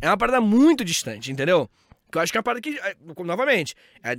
é 0.00 0.08
uma 0.08 0.16
parada 0.16 0.40
muito 0.40 0.84
distante, 0.84 1.30
entendeu? 1.32 1.68
Que 2.10 2.18
eu 2.18 2.22
acho 2.22 2.30
que 2.32 2.38
é 2.38 2.40
uma 2.40 2.44
parada 2.44 2.60
que, 2.60 2.78
é, 2.78 2.94
novamente, 3.24 3.74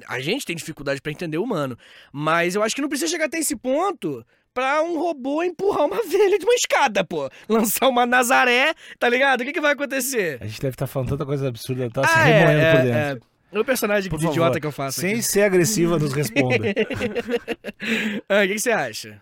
a, 0.08 0.20
gente 0.20 0.46
tem 0.46 0.56
dificuldade 0.56 1.02
pra 1.02 1.12
entender 1.12 1.38
o 1.38 1.44
humano. 1.44 1.78
Mas 2.12 2.54
eu 2.56 2.62
acho 2.64 2.76
que 2.76 2.82
não 2.82 2.90
precisa 2.90 3.10
chegar 3.10 3.26
até 3.26 3.40
esse 3.40 3.56
ponto 3.56 4.26
pra 4.54 4.82
um 4.82 5.00
robô 5.00 5.42
empurrar 5.44 5.86
uma 5.86 6.02
velha 6.08 6.38
de 6.38 6.44
uma 6.46 6.54
escada, 6.56 7.04
pô. 7.04 7.30
Lançar 7.48 7.88
uma 7.88 8.06
Nazaré, 8.06 8.74
tá 9.00 9.08
ligado? 9.08 9.42
O 9.42 9.46
que, 9.46 9.54
que 9.54 9.62
vai 9.62 9.72
acontecer? 9.74 10.38
A 10.42 10.46
gente 10.48 10.60
deve 10.60 10.74
estar 10.76 10.88
falando 10.88 11.10
tanta 11.10 11.26
coisa 11.26 11.48
absurda, 11.48 11.90
tá 11.90 12.06
se 12.06 12.14
Ah, 12.14 12.24
remoendo 12.24 12.60
é, 12.62 12.72
por 12.72 12.80
é, 12.80 12.84
dentro. 13.14 13.28
é. 13.54 13.60
O 13.60 13.64
personagem 13.64 14.10
Por 14.10 14.18
de 14.18 14.24
favor, 14.26 14.36
idiota 14.36 14.60
que 14.60 14.68
eu 14.68 14.72
faço. 14.74 15.00
Sem 15.00 15.14
aqui. 15.14 15.24
ser 15.24 15.44
agressiva, 15.44 15.98
nos 15.98 16.12
responda. 16.12 16.58
Ah, 18.28 18.44
o 18.44 18.48
que, 18.48 18.54
que 18.56 18.60
você 18.60 18.72
acha? 18.72 19.22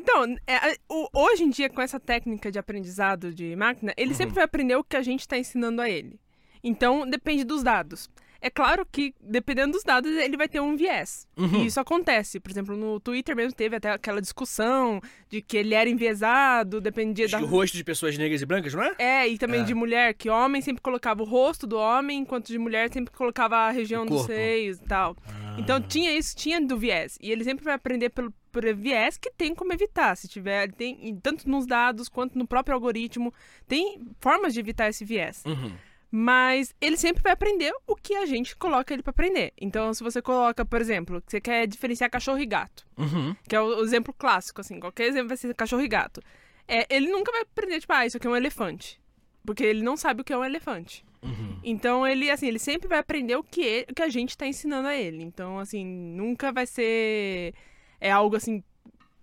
Então, 0.00 0.24
é, 0.46 0.76
o- 0.88 1.08
hoje 1.14 1.44
em 1.44 1.50
dia, 1.50 1.68
com 1.68 1.80
essa 1.82 2.00
técnica 2.00 2.50
de 2.50 2.58
aprendizado 2.58 3.34
de 3.34 3.54
máquina, 3.54 3.92
ele 3.98 4.10
Uhum. 4.12 4.16
sempre 4.16 4.34
vai 4.34 4.44
aprender 4.44 4.74
o 4.76 4.82
que 4.84 4.96
a 4.96 5.02
gente 5.02 5.20
está 5.20 5.36
ensinando 5.36 5.82
a 5.82 5.90
ele. 5.90 6.18
Então, 6.64 7.08
depende 7.08 7.44
dos 7.44 7.62
dados. 7.62 8.08
É 8.40 8.48
claro 8.48 8.86
que, 8.90 9.14
dependendo 9.20 9.72
dos 9.72 9.82
dados, 9.82 10.10
ele 10.10 10.36
vai 10.36 10.48
ter 10.48 10.60
um 10.60 10.76
viés. 10.76 11.26
Uhum. 11.36 11.62
E 11.62 11.66
isso 11.66 11.78
acontece. 11.78 12.40
Por 12.40 12.50
exemplo, 12.50 12.76
no 12.76 12.98
Twitter 12.98 13.36
mesmo 13.36 13.52
teve 13.52 13.76
até 13.76 13.90
aquela 13.90 14.20
discussão 14.20 15.00
de 15.28 15.42
que 15.42 15.56
ele 15.56 15.74
era 15.74 15.88
enviesado, 15.90 16.80
dependia 16.80 17.28
da. 17.28 17.40
O 17.40 17.46
rosto 17.46 17.76
de 17.76 17.84
pessoas 17.84 18.16
negras 18.16 18.40
e 18.40 18.46
brancas, 18.46 18.72
não 18.74 18.82
é? 18.82 18.94
É, 18.98 19.28
e 19.28 19.36
também 19.38 19.60
É. 19.60 19.64
de 19.64 19.74
mulher, 19.74 20.14
que 20.14 20.30
homem 20.30 20.62
sempre 20.62 20.82
colocava 20.82 21.22
o 21.22 21.26
rosto 21.26 21.66
do 21.66 21.76
homem, 21.76 22.18
enquanto 22.20 22.48
de 22.48 22.58
mulher 22.58 22.90
sempre 22.92 23.12
colocava 23.14 23.56
a 23.56 23.70
região 23.70 24.06
dos 24.06 24.22
seios 24.26 24.78
e 24.78 24.84
tal. 24.84 25.16
Então 25.58 25.80
tinha 25.80 26.16
isso, 26.16 26.34
tinha 26.36 26.60
do 26.60 26.78
viés. 26.78 27.18
E 27.20 27.30
ele 27.30 27.44
sempre 27.44 27.64
vai 27.64 27.74
aprender 27.74 28.08
pelo, 28.10 28.32
por 28.50 28.64
viés 28.74 29.18
que 29.18 29.30
tem 29.30 29.54
como 29.54 29.72
evitar. 29.72 30.16
Se 30.16 30.26
tiver, 30.28 30.72
tem, 30.72 31.18
tanto 31.22 31.48
nos 31.48 31.66
dados 31.66 32.08
quanto 32.08 32.38
no 32.38 32.46
próprio 32.46 32.74
algoritmo, 32.74 33.32
tem 33.68 34.00
formas 34.20 34.54
de 34.54 34.60
evitar 34.60 34.88
esse 34.88 35.04
viés. 35.04 35.42
Uhum. 35.44 35.72
Mas 36.10 36.74
ele 36.80 36.96
sempre 36.96 37.22
vai 37.22 37.32
aprender 37.32 37.72
o 37.86 37.94
que 37.94 38.14
a 38.16 38.26
gente 38.26 38.56
coloca 38.56 38.92
ele 38.92 39.02
pra 39.02 39.10
aprender. 39.10 39.52
Então, 39.60 39.94
se 39.94 40.02
você 40.02 40.20
coloca, 40.20 40.64
por 40.64 40.80
exemplo, 40.80 41.22
que 41.22 41.30
você 41.30 41.40
quer 41.40 41.66
diferenciar 41.68 42.10
cachorro 42.10 42.38
e 42.40 42.46
gato, 42.46 42.84
Uhum. 42.98 43.34
que 43.48 43.54
é 43.54 43.60
o, 43.60 43.80
exemplo 43.82 44.12
clássico, 44.12 44.60
assim, 44.60 44.80
qualquer 44.80 45.04
exemplo 45.06 45.28
vai 45.28 45.36
ser 45.36 45.54
cachorro 45.54 45.82
e 45.82 45.88
gato. 45.88 46.20
É, 46.66 46.84
ele 46.94 47.08
nunca 47.10 47.30
vai 47.30 47.42
aprender, 47.42 47.80
tipo, 47.80 47.92
ah, 47.92 48.04
isso 48.06 48.16
aqui 48.16 48.26
é 48.26 48.30
um 48.30 48.36
elefante. 48.36 49.00
Porque 49.44 49.62
ele 49.64 49.82
não 49.82 49.96
sabe 49.96 50.20
o 50.20 50.24
que 50.24 50.32
é 50.32 50.36
um 50.38 50.44
elefante. 50.44 51.04
Uhum. 51.22 51.60
Então, 51.62 52.06
ele, 52.06 52.30
assim, 52.30 52.46
ele 52.48 52.58
sempre 52.58 52.88
vai 52.88 52.98
aprender 52.98 53.36
o 53.36 53.42
que, 53.44 53.60
ele- 53.62 53.86
o 53.90 53.94
que 53.94 54.02
a 54.02 54.08
gente 54.08 54.36
tá 54.36 54.46
ensinando 54.46 54.88
a 54.88 54.96
ele. 54.96 55.22
Então, 55.22 55.58
assim, 55.58 55.84
nunca 55.86 56.50
vai 56.52 56.66
ser 56.66 57.54
é 58.00 58.10
algo, 58.10 58.34
assim, 58.36 58.64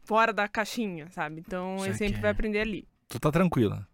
fora 0.03 0.32
da 0.32 0.48
caixinha, 0.48 1.10
sabe? 1.12 1.44
Então, 1.46 1.74
ele 1.84 1.94
Saquei. 1.94 2.08
sempre 2.08 2.22
vai 2.22 2.32
aprender 2.32 2.60
ali. 2.62 2.88
Tu 3.10 3.20
tá 3.20 3.32
tranquila. 3.32 3.88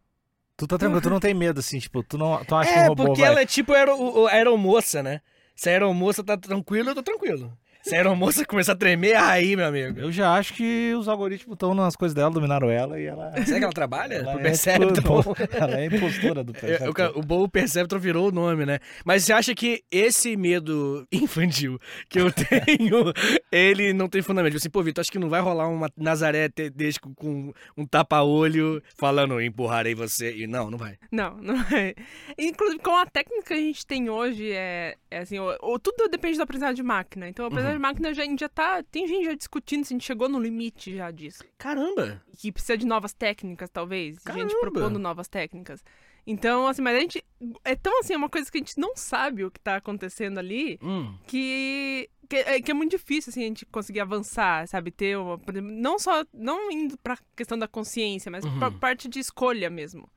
Tu 0.63 0.67
tá 0.67 0.77
tranquila, 0.77 1.01
tu 1.01 1.09
não 1.09 1.19
tem 1.19 1.33
medo, 1.33 1.59
assim, 1.59 1.77
tipo, 1.77 2.01
tu 2.01 2.17
não 2.17 2.43
tu 2.45 2.55
acha 2.55 2.71
que 2.71 2.79
É, 2.79 2.85
o 2.85 2.87
robô 2.89 3.05
porque 3.05 3.21
vai... 3.21 3.29
ela 3.31 3.41
é 3.41 3.45
tipo 3.45 3.73
aero, 3.73 4.27
aeromoça, 4.27 5.03
né? 5.03 5.19
Se 5.55 5.69
a 5.69 5.73
aeromoça 5.73 6.23
tá 6.23 6.37
tranquila, 6.37 6.91
eu 6.91 6.95
tô 6.95 7.03
tranquilo. 7.03 7.51
Se 7.83 7.93
a 7.95 7.97
aeromoça 7.97 8.45
começar 8.45 8.71
a 8.71 8.75
tremer, 8.75 9.15
aí, 9.17 9.55
meu 9.57 9.65
amigo. 9.67 9.99
Eu 9.99 10.11
já 10.11 10.33
acho 10.35 10.53
que 10.53 10.93
os 10.97 11.07
algoritmos 11.09 11.53
estão 11.55 11.75
nas 11.75 11.95
coisas 11.97 12.15
dela, 12.15 12.31
dominaram 12.31 12.69
ela 12.69 12.97
e 12.99 13.05
ela... 13.05 13.31
Será 13.45 13.57
que 13.59 13.63
ela 13.65 13.73
trabalha? 13.73 14.13
ela 14.15 14.31
Pro 14.31 14.39
é, 14.39 14.43
Perceptron? 14.43 15.23
ela 15.51 15.79
é 15.81 15.85
impostora 15.85 16.43
do 16.43 16.53
Perceptron. 16.55 17.11
O, 17.15 17.19
o 17.19 17.21
bom 17.21 17.47
Perceptron 17.47 17.99
virou 17.99 18.29
o 18.29 18.31
nome, 18.31 18.65
né? 18.65 18.79
Mas 19.03 19.25
você 19.25 19.33
acha 19.33 19.53
que 19.53 19.83
esse 19.91 20.37
medo 20.37 21.05
infantil 21.11 21.77
que 22.09 22.19
eu 22.21 22.31
tenho, 22.31 23.11
ele 23.51 23.91
não 23.93 24.07
tem 24.07 24.21
fundamento? 24.21 24.53
Tipo 24.53 24.61
Assim, 24.63 24.69
pô, 24.69 24.81
Vitor, 24.81 25.01
acho 25.01 25.11
que 25.11 25.19
não 25.19 25.29
vai 25.29 25.41
rolar 25.41 25.67
uma 25.67 25.89
Nazaré 25.97 26.47
Tedesco 26.47 27.13
com 27.15 27.51
um 27.75 27.85
tapa-olho 27.85 28.81
falando 28.97 29.41
empurrarei 29.41 29.93
você. 29.93 30.33
E 30.33 30.47
não, 30.47 30.71
não 30.71 30.77
vai. 30.77 30.97
Não, 31.11 31.35
não 31.41 31.55
é. 31.75 31.93
Inclusive, 32.39 32.79
com 32.81 32.95
a 32.95 33.05
técnica 33.05 33.47
que 33.47 33.53
a 33.53 33.57
gente 33.57 33.85
tem 33.85 34.09
hoje, 34.09 34.51
é, 34.53 34.95
é 35.11 35.19
assim, 35.19 35.37
o, 35.37 35.53
o- 35.61 35.77
tudo 35.79 36.07
depende 36.09 36.37
do 36.37 36.43
aprendizado 36.43 36.75
de 36.75 36.83
máquina. 36.83 37.27
Então, 37.27 37.43
o 37.43 37.47
aprendizado 37.49 37.72
de 37.73 37.79
máquina 37.79 38.13
já, 38.13 38.23
a 38.23 38.25
gente 38.25 38.39
já 38.39 38.49
tá. 38.49 38.81
Tem 38.83 39.07
gente 39.07 39.25
já 39.25 39.33
discutindo 39.33 39.83
se 39.85 39.93
a 39.93 39.95
gente 39.95 40.05
chegou 40.05 40.29
no 40.29 40.39
limite 40.39 40.95
já 40.95 41.11
disso. 41.11 41.43
Caramba! 41.57 42.21
Que 42.37 42.51
precisa 42.51 42.77
de 42.77 42.85
novas 42.85 43.13
técnicas, 43.13 43.69
talvez. 43.69 44.15
Gente 44.15 44.23
Caramba! 44.23 44.59
propondo 44.61 44.99
novas 44.99 45.27
técnicas. 45.27 45.83
Então, 46.25 46.67
assim, 46.67 46.81
mas 46.81 46.95
a 46.95 46.99
gente. 47.01 47.23
É 47.65 47.75
tão 47.75 47.99
assim, 47.99 48.13
é 48.13 48.17
uma 48.17 48.29
coisa 48.29 48.49
que 48.49 48.57
a 48.57 48.61
gente 48.61 48.79
não 48.79 48.95
sabe 48.95 49.43
o 49.43 49.51
que 49.51 49.59
tá 49.59 49.75
acontecendo 49.75 50.37
ali 50.37 50.79
Hum. 50.81 51.13
que. 51.27 52.09
Que 52.29 52.37
é, 52.37 52.61
que 52.61 52.71
é 52.71 52.73
muito 52.73 52.91
difícil, 52.91 53.29
assim, 53.29 53.43
a 53.43 53.47
gente 53.47 53.65
conseguir 53.65 53.99
avançar, 53.99 54.65
sabe? 54.67 54.89
Ter 54.91 55.17
uma. 55.17 55.37
Não 55.61 55.99
só. 55.99 56.23
Não 56.33 56.71
indo 56.71 56.97
pra 56.99 57.17
questão 57.35 57.59
da 57.59 57.67
consciência, 57.67 58.31
mas 58.31 58.45
Uhum. 58.45 58.57
pra 58.57 58.71
parte 58.71 59.09
de 59.09 59.19
escolha 59.19 59.69
mesmo. 59.69 60.09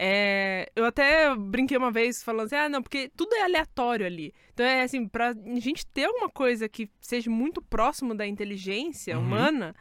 É, 0.00 0.70
eu 0.76 0.84
até 0.84 1.34
brinquei 1.34 1.76
uma 1.76 1.90
vez 1.90 2.22
falando 2.22 2.46
assim, 2.46 2.54
ah, 2.54 2.68
não, 2.68 2.80
porque 2.80 3.10
tudo 3.16 3.34
é 3.34 3.42
aleatório 3.42 4.06
ali. 4.06 4.32
Então 4.54 4.64
é 4.64 4.82
assim, 4.82 5.08
pra 5.08 5.34
gente 5.56 5.84
ter 5.86 6.04
alguma 6.04 6.30
coisa 6.30 6.68
que 6.68 6.88
seja 7.00 7.28
muito 7.28 7.60
próximo 7.60 8.14
da 8.14 8.24
inteligência 8.24 9.18
Uhum. 9.18 9.24
humana, 9.24 9.74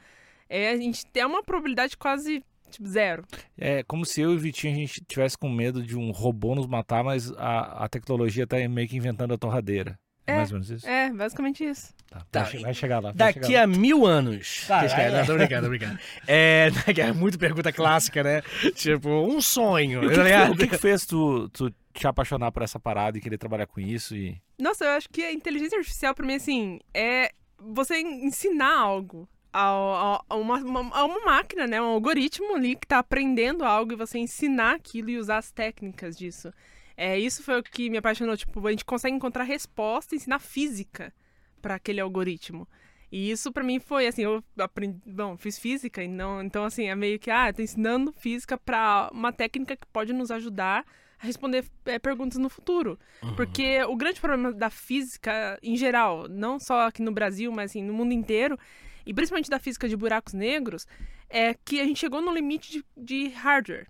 é, 0.50 0.70
a 0.72 0.78
gente 0.78 1.06
tem 1.06 1.24
uma 1.24 1.44
probabilidade 1.44 1.96
quase 1.96 2.44
tipo, 2.72 2.88
zero. 2.88 3.24
É 3.56 3.84
como 3.84 4.04
se 4.06 4.20
eu 4.20 4.34
e 4.34 4.36
o 4.36 4.40
Vitinho 4.40 4.74
a 4.74 4.78
gente 4.78 5.06
tivesse 5.08 5.38
com 5.38 5.50
medo 5.50 5.84
de 5.84 5.96
um 5.96 6.10
robô 6.10 6.56
nos 6.56 6.66
matar, 6.66 7.04
mas 7.04 7.32
a, 7.34 7.86
a 7.86 7.88
tecnologia 7.88 8.48
tá 8.48 8.58
meio 8.68 8.88
que 8.88 8.98
inventando 8.98 9.36
a 9.36 9.38
torradeira. 9.38 10.00
É, 10.28 10.34
É, 10.34 10.36
mais 10.36 10.50
ou 10.52 10.56
menos 10.56 10.70
isso? 10.70 10.88
É, 10.88 11.10
basicamente 11.12 11.64
isso. 11.64 11.94
Tá, 12.10 12.22
Tá. 12.32 12.42
Vai, 12.44 12.52
che- 12.52 12.60
vai 12.60 12.74
chegar 12.74 12.96
lá. 13.00 13.10
vai 13.12 13.14
Daqui 13.34 13.46
chegar 13.46 13.60
lá. 13.60 13.64
a 13.64 13.68
mil 13.68 14.06
anos. 14.06 14.66
Tá, 14.68 14.86
vai, 14.86 15.10
não, 15.12 15.26
tô 15.26 15.36
brincando, 15.36 15.64
tô 15.64 15.70
brincando. 15.70 16.00
É, 16.28 16.70
é 16.98 17.14
muito 17.14 17.40
pergunta 17.40 17.72
clássica, 17.72 18.22
né? 18.24 18.42
Tipo, 18.76 19.10
um 19.10 19.40
sonho, 19.42 20.06
o 20.06 20.10
que 20.10 20.16
tá 20.16 20.46
que, 20.48 20.52
o 20.52 20.58
que 20.58 20.68
que 20.68 20.78
fez 20.78 21.06
tu, 21.06 21.50
tu 21.50 21.74
te 21.94 22.06
apaixonar 22.08 22.52
por 22.52 22.62
essa 22.62 22.80
parada 22.80 23.18
e 23.18 23.22
querer 23.22 23.38
trabalhar 23.38 23.66
com 23.68 23.80
isso? 23.80 24.16
E... 24.16 24.40
Nossa, 24.60 24.86
eu 24.86 24.92
acho 24.92 25.10
que 25.10 25.24
a 25.24 25.32
inteligência 25.32 25.78
artificial, 25.78 26.14
pra 26.14 26.26
mim, 26.26 26.36
assim, 26.36 26.80
é 26.94 27.32
você 27.60 28.00
ensinar 28.00 28.78
algo 28.78 29.28
a 29.52 30.22
uma, 30.36 30.58
uma- 30.58 30.96
a 30.96 31.06
uma 31.06 31.26
máquina, 31.26 31.66
né? 31.66 31.82
Um 31.82 31.86
algoritmo 31.86 32.56
ali 32.56 32.76
que 32.76 32.86
tá 32.86 33.00
aprendendo 33.00 33.64
algo 33.66 33.94
e 33.94 33.96
você 33.96 34.20
ensinar 34.20 34.76
aquilo 34.76 35.10
e 35.10 35.18
usar 35.18 35.38
as 35.38 35.50
técnicas 35.52 36.16
disso. 36.18 36.54
É, 36.98 37.18
isso 37.18 37.44
foi 37.44 37.60
o 37.60 37.64
que 37.64 37.90
me 37.90 37.98
apaixonou. 37.98 38.36
Tipo, 38.36 38.68
a 38.68 38.72
gente 38.72 38.84
consegue 38.84 39.16
encontrar 39.16 39.44
resposta 39.44 40.16
e 40.16 40.18
ensinar 40.18 40.40
física 40.40 41.14
para 41.62 41.76
aquele 41.76 42.02
algoritmo. 42.02 42.68
E 43.12 43.32
isso 43.32 43.52
pra 43.52 43.64
mim 43.64 43.80
foi 43.80 44.08
assim, 44.08 44.24
eu 44.24 44.44
aprendi, 44.58 45.00
bom, 45.06 45.38
fiz 45.38 45.58
física 45.58 46.04
e 46.04 46.10
não, 46.10 46.44
então 46.44 46.66
assim, 46.66 46.90
é 46.90 46.96
meio 46.96 47.18
que 47.18 47.32
ah, 47.32 47.48
eu 47.48 47.54
tô 47.54 47.62
ensinando 47.62 48.12
física 48.12 48.58
para 48.58 49.10
uma 49.14 49.32
técnica 49.32 49.78
que 49.78 49.88
pode 49.88 50.12
nos 50.12 50.30
ajudar 50.30 50.84
responder 51.20 51.66
é, 51.86 51.98
perguntas 51.98 52.38
no 52.38 52.50
futuro. 52.50 53.00
Uhum. 53.22 53.36
Porque 53.36 53.82
o 53.84 53.96
grande 53.96 54.20
problema 54.20 54.52
da 54.52 54.70
física 54.70 55.58
em 55.62 55.76
geral, 55.76 56.28
não 56.28 56.60
só 56.60 56.88
aqui 56.88 57.02
no 57.02 57.12
Brasil, 57.12 57.52
mas 57.52 57.72
assim, 57.72 57.84
no 57.84 57.94
mundo 57.94 58.14
inteiro, 58.14 58.58
e 59.06 59.14
principalmente 59.14 59.50
da 59.50 59.60
física 59.60 59.88
de 59.88 59.96
buracos 59.96 60.34
negros, 60.34 60.86
é 61.30 61.54
que 61.54 61.80
a 61.80 61.86
gente 61.86 62.00
chegou 62.00 62.22
no 62.22 62.34
limite 62.34 62.72
de, 62.72 62.86
de 62.96 63.28
hardware. 63.30 63.88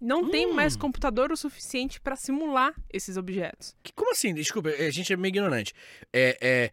Não 0.00 0.30
tem 0.30 0.46
Hum. 0.46 0.54
mais 0.54 0.76
computador 0.76 1.30
o 1.30 1.36
suficiente 1.36 2.00
para 2.00 2.16
simular 2.16 2.74
esses 2.92 3.16
objetos. 3.16 3.76
Que- 3.82 3.92
Como 3.92 4.12
assim? 4.12 4.32
Desculpa, 4.34 4.70
a 4.70 4.90
gente 4.90 5.12
é 5.12 5.16
meio 5.16 5.30
ignorante. 5.30 5.72
É, 6.12 6.38
é, 6.40 6.64
é. 6.64 6.70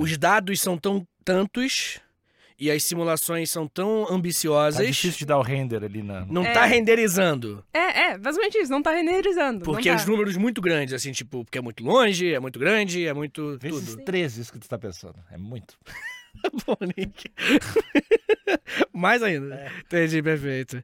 os 0.00 0.16
dados 0.16 0.60
são 0.60 0.76
tão 0.78 1.06
tantos 1.24 2.00
e 2.60 2.70
as 2.70 2.82
simulações 2.84 3.50
são 3.50 3.66
tão 3.68 4.04
Tá 4.06 4.14
ambiciosas. 4.14 4.86
difícil 4.86 5.18
de 5.20 5.26
dar 5.26 5.38
o 5.38 5.42
render 5.42 5.82
ali 5.84 6.02
na. 6.02 6.24
Não 6.26 6.44
É. 6.44 6.52
tá 6.52 6.64
renderizando. 6.66 7.64
É, 7.72 8.00
é, 8.12 8.18
basicamente 8.18 8.58
isso, 8.58 8.70
não 8.70 8.82
tá 8.82 8.92
renderizando. 8.92 9.64
Porque 9.64 9.88
não 9.88 9.96
os 9.96 10.04
tá. 10.04 10.10
números 10.10 10.36
muito 10.36 10.60
grandes, 10.60 10.92
assim, 10.94 11.12
tipo, 11.12 11.44
porque 11.44 11.58
é 11.58 11.60
muito 11.60 11.82
longe, 11.84 12.32
é 12.32 12.38
muito 12.40 12.58
grande, 12.58 13.06
é 13.06 13.12
muito 13.14 13.56
Vezes 13.58 13.94
tudo. 13.94 14.04
13 14.04 14.40
isso 14.40 14.52
que 14.52 14.58
tu 14.58 14.68
tá 14.68 14.78
pensando. 14.78 15.16
É 15.30 15.36
muito. 15.36 15.76
Pô, 16.64 16.76
Nick. 16.96 17.30
Mais 18.92 19.22
ainda. 19.22 19.70
Entendi, 19.84 20.22
perfeito. 20.22 20.82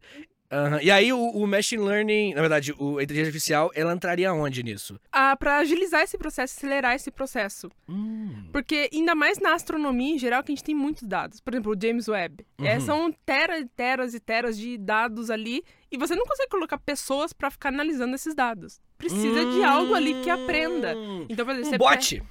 Aham. 0.54 0.80
E 0.82 0.90
aí 0.90 1.12
o, 1.12 1.18
o 1.18 1.46
machine 1.46 1.82
learning, 1.82 2.34
na 2.34 2.40
verdade, 2.40 2.72
o, 2.78 2.98
a 2.98 3.02
inteligência 3.02 3.28
artificial, 3.30 3.70
ela 3.74 3.92
entraria 3.92 4.32
onde 4.32 4.62
nisso? 4.62 4.98
Ah, 5.10 5.36
pra 5.36 5.58
agilizar 5.58 6.02
esse 6.02 6.16
processo, 6.16 6.54
acelerar 6.56 6.94
esse 6.94 7.10
processo. 7.10 7.68
Hum. 7.88 8.48
Porque 8.52 8.88
ainda 8.92 9.14
mais 9.14 9.38
na 9.40 9.54
astronomia 9.54 10.14
em 10.14 10.18
geral, 10.18 10.42
que 10.42 10.52
a 10.52 10.54
gente 10.54 10.64
tem 10.64 10.74
muitos 10.74 11.02
dados. 11.02 11.40
Por 11.40 11.52
exemplo, 11.54 11.72
o 11.76 11.80
James 11.80 12.06
Webb. 12.08 12.46
É, 12.62 12.74
Uhum. 12.74 12.80
são 12.80 13.12
teras, 13.26 13.64
teras 13.76 14.14
e 14.14 14.20
teras 14.20 14.56
de 14.56 14.78
dados 14.78 15.30
ali. 15.30 15.62
E 15.90 15.96
você 15.96 16.14
não 16.14 16.24
consegue 16.24 16.50
colocar 16.50 16.78
pessoas 16.78 17.32
pra 17.32 17.50
ficar 17.50 17.68
analisando 17.70 18.14
esses 18.14 18.34
dados. 18.34 18.80
Precisa 18.98 19.44
de 19.44 19.62
algo 19.64 19.94
ali 19.94 20.14
que 20.22 20.30
aprenda. 20.30 20.96
Hum. 20.96 21.26
Então, 21.28 21.44
por 21.44 21.52
exemplo, 21.54 21.68
Um 21.68 21.70
você 21.70 21.78
bot. 21.78 22.22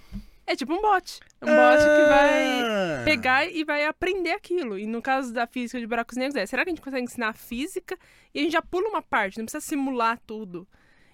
É 0.46 0.56
tipo 0.56 0.74
um 0.74 0.82
bot. 0.82 1.20
Um 1.42 1.46
bot 1.46 1.78
que 1.84 2.06
vai 2.10 2.62
Ah. 2.62 3.02
pegar 3.06 3.46
e 3.48 3.64
vai 3.64 3.86
aprender 3.86 4.32
aquilo. 4.32 4.78
E 4.78 4.86
no 4.86 5.02
caso 5.02 5.34
da 5.34 5.48
física 5.48 5.80
de 5.80 5.88
buracos 5.88 6.18
negros, 6.18 6.36
é, 6.36 6.46
será 6.46 6.64
que 6.64 6.70
a 6.70 6.74
gente 6.74 6.82
consegue 6.82 7.04
ensinar 7.06 7.30
a 7.30 7.34
física 7.34 7.98
e 8.34 8.40
a 8.40 8.44
gente 8.44 8.52
já 8.52 8.62
pula 8.62 8.90
uma 8.90 9.02
parte, 9.02 9.38
não 9.38 9.46
precisa 9.46 9.62
simular 9.66 10.20
tudo. 10.28 10.68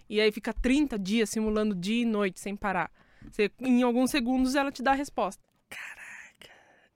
E 0.10 0.20
aí 0.20 0.32
fica 0.32 0.52
30 0.52 0.98
dias 0.98 1.30
simulando 1.30 1.76
dia 1.76 2.02
e 2.02 2.06
noite 2.06 2.40
sem 2.40 2.56
parar. 2.56 2.90
Você, 3.32 3.52
em 3.60 3.84
alguns 3.84 4.10
segundos 4.10 4.56
ela 4.56 4.72
te 4.72 4.82
dá 4.82 4.92
a 4.92 4.96
resposta. 4.96 5.42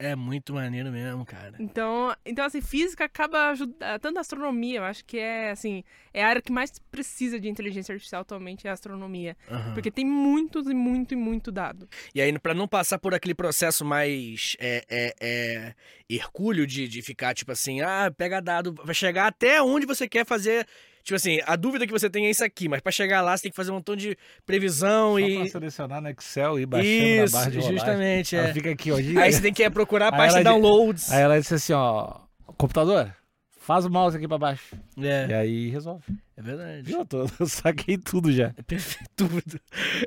É 0.03 0.17
muito 0.17 0.53
maneiro 0.53 0.91
mesmo, 0.91 1.25
cara. 1.25 1.55
Então, 1.57 2.13
então 2.25 2.43
assim, 2.45 2.59
física 2.59 3.05
acaba 3.05 3.51
ajudando, 3.51 3.99
tanto 4.01 4.17
a 4.17 4.19
astronomia, 4.19 4.79
eu 4.79 4.83
acho 4.83 5.05
que 5.05 5.17
é 5.17 5.51
assim, 5.51 5.81
é 6.13 6.21
a 6.21 6.27
área 6.27 6.41
que 6.41 6.51
mais 6.51 6.77
precisa 6.91 7.39
de 7.39 7.47
inteligência 7.47 7.93
artificial 7.93 8.21
atualmente 8.21 8.67
é 8.67 8.69
a 8.69 8.73
astronomia, 8.73 9.37
Aham. 9.49 9.73
porque 9.73 9.89
tem 9.89 10.03
muitos 10.03 10.67
e 10.67 10.73
muito 10.73 11.13
e 11.13 11.15
muito 11.15 11.53
dado. 11.53 11.87
E 12.13 12.21
aí, 12.21 12.37
pra 12.37 12.53
não 12.53 12.67
passar 12.67 12.99
por 12.99 13.13
aquele 13.13 13.33
processo 13.33 13.85
mais 13.85 14.57
é, 14.59 14.83
é, 14.89 15.15
é, 15.21 15.73
hercúleo 16.09 16.67
de, 16.67 16.85
de 16.85 17.01
ficar, 17.01 17.33
tipo 17.33 17.53
assim, 17.53 17.79
ah, 17.79 18.13
pega 18.15 18.41
dado, 18.41 18.75
vai 18.83 18.93
chegar 18.93 19.27
até 19.27 19.61
onde 19.61 19.85
você 19.85 20.05
quer 20.05 20.25
fazer. 20.25 20.67
Tipo 21.03 21.15
assim, 21.15 21.39
a 21.45 21.55
dúvida 21.57 21.85
que 21.85 21.91
você 21.91 22.09
tem 22.09 22.27
é 22.27 22.29
isso 22.29 22.43
aqui, 22.45 22.69
mas 22.69 22.79
pra 22.81 22.91
chegar 22.91 23.21
lá 23.21 23.35
você 23.35 23.43
tem 23.43 23.51
que 23.51 23.55
fazer 23.57 23.71
um 23.71 23.75
montão 23.75 23.95
de 23.95 24.17
previsão 24.45 25.11
Só 25.13 25.19
e. 25.19 25.37
pra 25.39 25.47
selecionar 25.47 26.01
no 26.01 26.09
Excel 26.09 26.59
e 26.59 26.65
baixando 26.65 26.93
Isso, 26.95 27.33
na 27.35 27.39
barra 27.39 27.51
de 27.51 27.57
rolagem. 27.57 27.77
justamente. 27.77 28.35
Ela 28.35 28.47
É. 28.47 28.53
fica 28.53 28.71
aqui, 28.71 28.91
ó. 28.91 28.95
Aí 28.95 29.31
você 29.33 29.41
tem 29.41 29.53
que 29.53 29.69
procurar 29.69 30.07
a 30.07 30.11
pasta 30.11 30.37
de 30.39 30.43
downloads. 30.45 31.11
Aí 31.11 31.21
ela 31.21 31.39
disse 31.39 31.53
assim, 31.55 31.73
ó. 31.73 32.21
Computador, 32.57 33.13
faz 33.59 33.83
o 33.85 33.89
mouse 33.89 34.15
aqui 34.15 34.27
pra 34.27 34.37
baixo. 34.37 34.75
É, 34.97 35.27
E 35.29 35.33
aí 35.33 35.69
resolve. 35.69 36.03
é 36.37 36.41
verdade. 36.41 36.83
Viu? 36.83 36.99
Eu, 36.99 37.05
tô, 37.05 37.25
eu 37.39 37.47
saquei 37.47 37.97
tudo 37.97 38.31
já. 38.31 38.53
É 38.57 38.61
perfeito 38.61 39.09
tudo. 39.15 39.59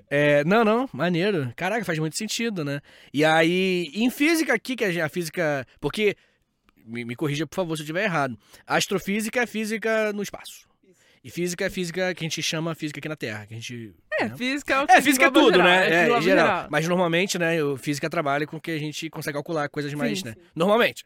É, 0.08 0.44
não, 0.44 0.64
não, 0.64 0.88
maneiro. 0.92 1.52
Caraca, 1.56 1.84
faz 1.84 1.98
muito 1.98 2.16
sentido, 2.16 2.64
né? 2.64 2.80
E 3.12 3.22
aí, 3.24 3.90
em 3.94 4.08
física 4.10 4.54
aqui, 4.54 4.74
que 4.76 4.84
a 4.84 5.08
física. 5.10 5.66
Porque. 5.80 6.16
Me, 6.88 7.04
me 7.04 7.16
corrija, 7.16 7.44
por 7.48 7.56
favor, 7.56 7.74
se 7.76 7.82
eu 7.82 7.84
estiver 7.84 8.04
errado. 8.04 8.38
Astrofísica 8.64 9.42
é 9.42 9.46
física 9.46 10.12
no 10.12 10.22
espaço. 10.22 10.65
E 11.26 11.30
física 11.30 11.64
é 11.64 11.71
física 11.71 12.14
que 12.14 12.25
a 12.25 12.26
gente 12.28 12.40
chama 12.40 12.72
física 12.77 13.00
aqui 13.00 13.09
na 13.09 13.16
Terra. 13.16 13.46
Que 13.46 13.55
a 13.55 13.57
gente. 13.57 13.92
É, 14.20 14.29
né? 14.29 14.37
física 14.37 14.74
é 14.74 14.81
o 14.81 14.87
que 14.87 14.92
É, 14.92 15.03
física 15.03 15.24
é 15.24 15.31
tudo, 15.33 15.57
geral, 15.57 15.66
né? 15.66 15.92
É, 15.92 16.05
engloba 16.05 16.20
em 16.20 16.22
geral. 16.22 16.68
Mas 16.70 16.87
normalmente, 16.87 17.37
né, 17.37 17.61
o 17.64 17.77
física 17.77 18.09
trabalha 18.09 18.46
com 18.46 18.61
que 18.61 18.70
a 18.70 18.79
gente 18.79 19.11
consegue 19.11 19.35
calcular 19.35 19.68
coisas 19.68 19.92
mais, 19.94 20.20
Sim, 20.20 20.27
né? 20.27 20.35
sim. 20.35 20.40
Normalmente. 20.55 21.05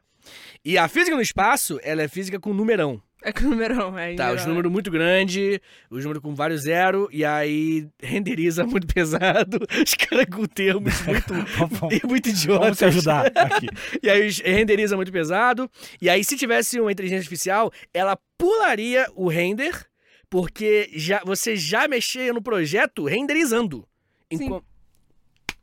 E 0.62 0.76
a 0.76 0.86
física 0.88 1.16
no 1.16 1.22
espaço, 1.22 1.80
ela 1.82 2.02
é 2.02 2.06
física 2.08 2.38
com 2.38 2.52
numerão. 2.52 3.02
É 3.22 3.32
com 3.32 3.44
numerão, 3.44 3.98
é. 3.98 4.14
Tá, 4.14 4.26
os 4.26 4.40
geral, 4.40 4.48
números 4.48 4.70
muito 4.70 4.90
grandes, 4.90 5.58
os 5.88 6.04
números 6.04 6.22
com 6.22 6.34
vários 6.34 6.62
zero, 6.64 7.08
e 7.10 7.24
aí 7.24 7.88
renderiza 8.02 8.66
muito 8.66 8.86
pesado, 8.92 9.58
os 9.82 9.94
caras 9.94 10.26
com 10.26 10.44
termos 10.44 11.00
muito, 11.06 11.34
Vamos 11.78 12.02
muito 12.04 12.28
idiotas. 12.28 12.60
vamos 12.60 12.78
te 12.78 12.84
ajudar 12.84 13.32
aqui. 13.34 13.68
E 14.02 14.10
aí 14.10 14.28
renderiza 14.44 14.96
muito 14.96 15.10
pesado, 15.10 15.70
e 15.98 16.10
aí 16.10 16.22
se 16.22 16.36
tivesse 16.36 16.78
uma 16.78 16.92
inteligência 16.92 17.20
artificial, 17.20 17.72
ela 17.94 18.18
pularia 18.36 19.06
o 19.14 19.26
render, 19.26 19.89
porque 20.30 20.88
já, 20.94 21.20
você 21.24 21.56
já 21.56 21.86
mexia 21.88 22.32
no 22.32 22.40
projeto 22.40 23.04
renderizando. 23.04 23.86
Sim. 24.32 24.44
Enqu- 24.44 24.64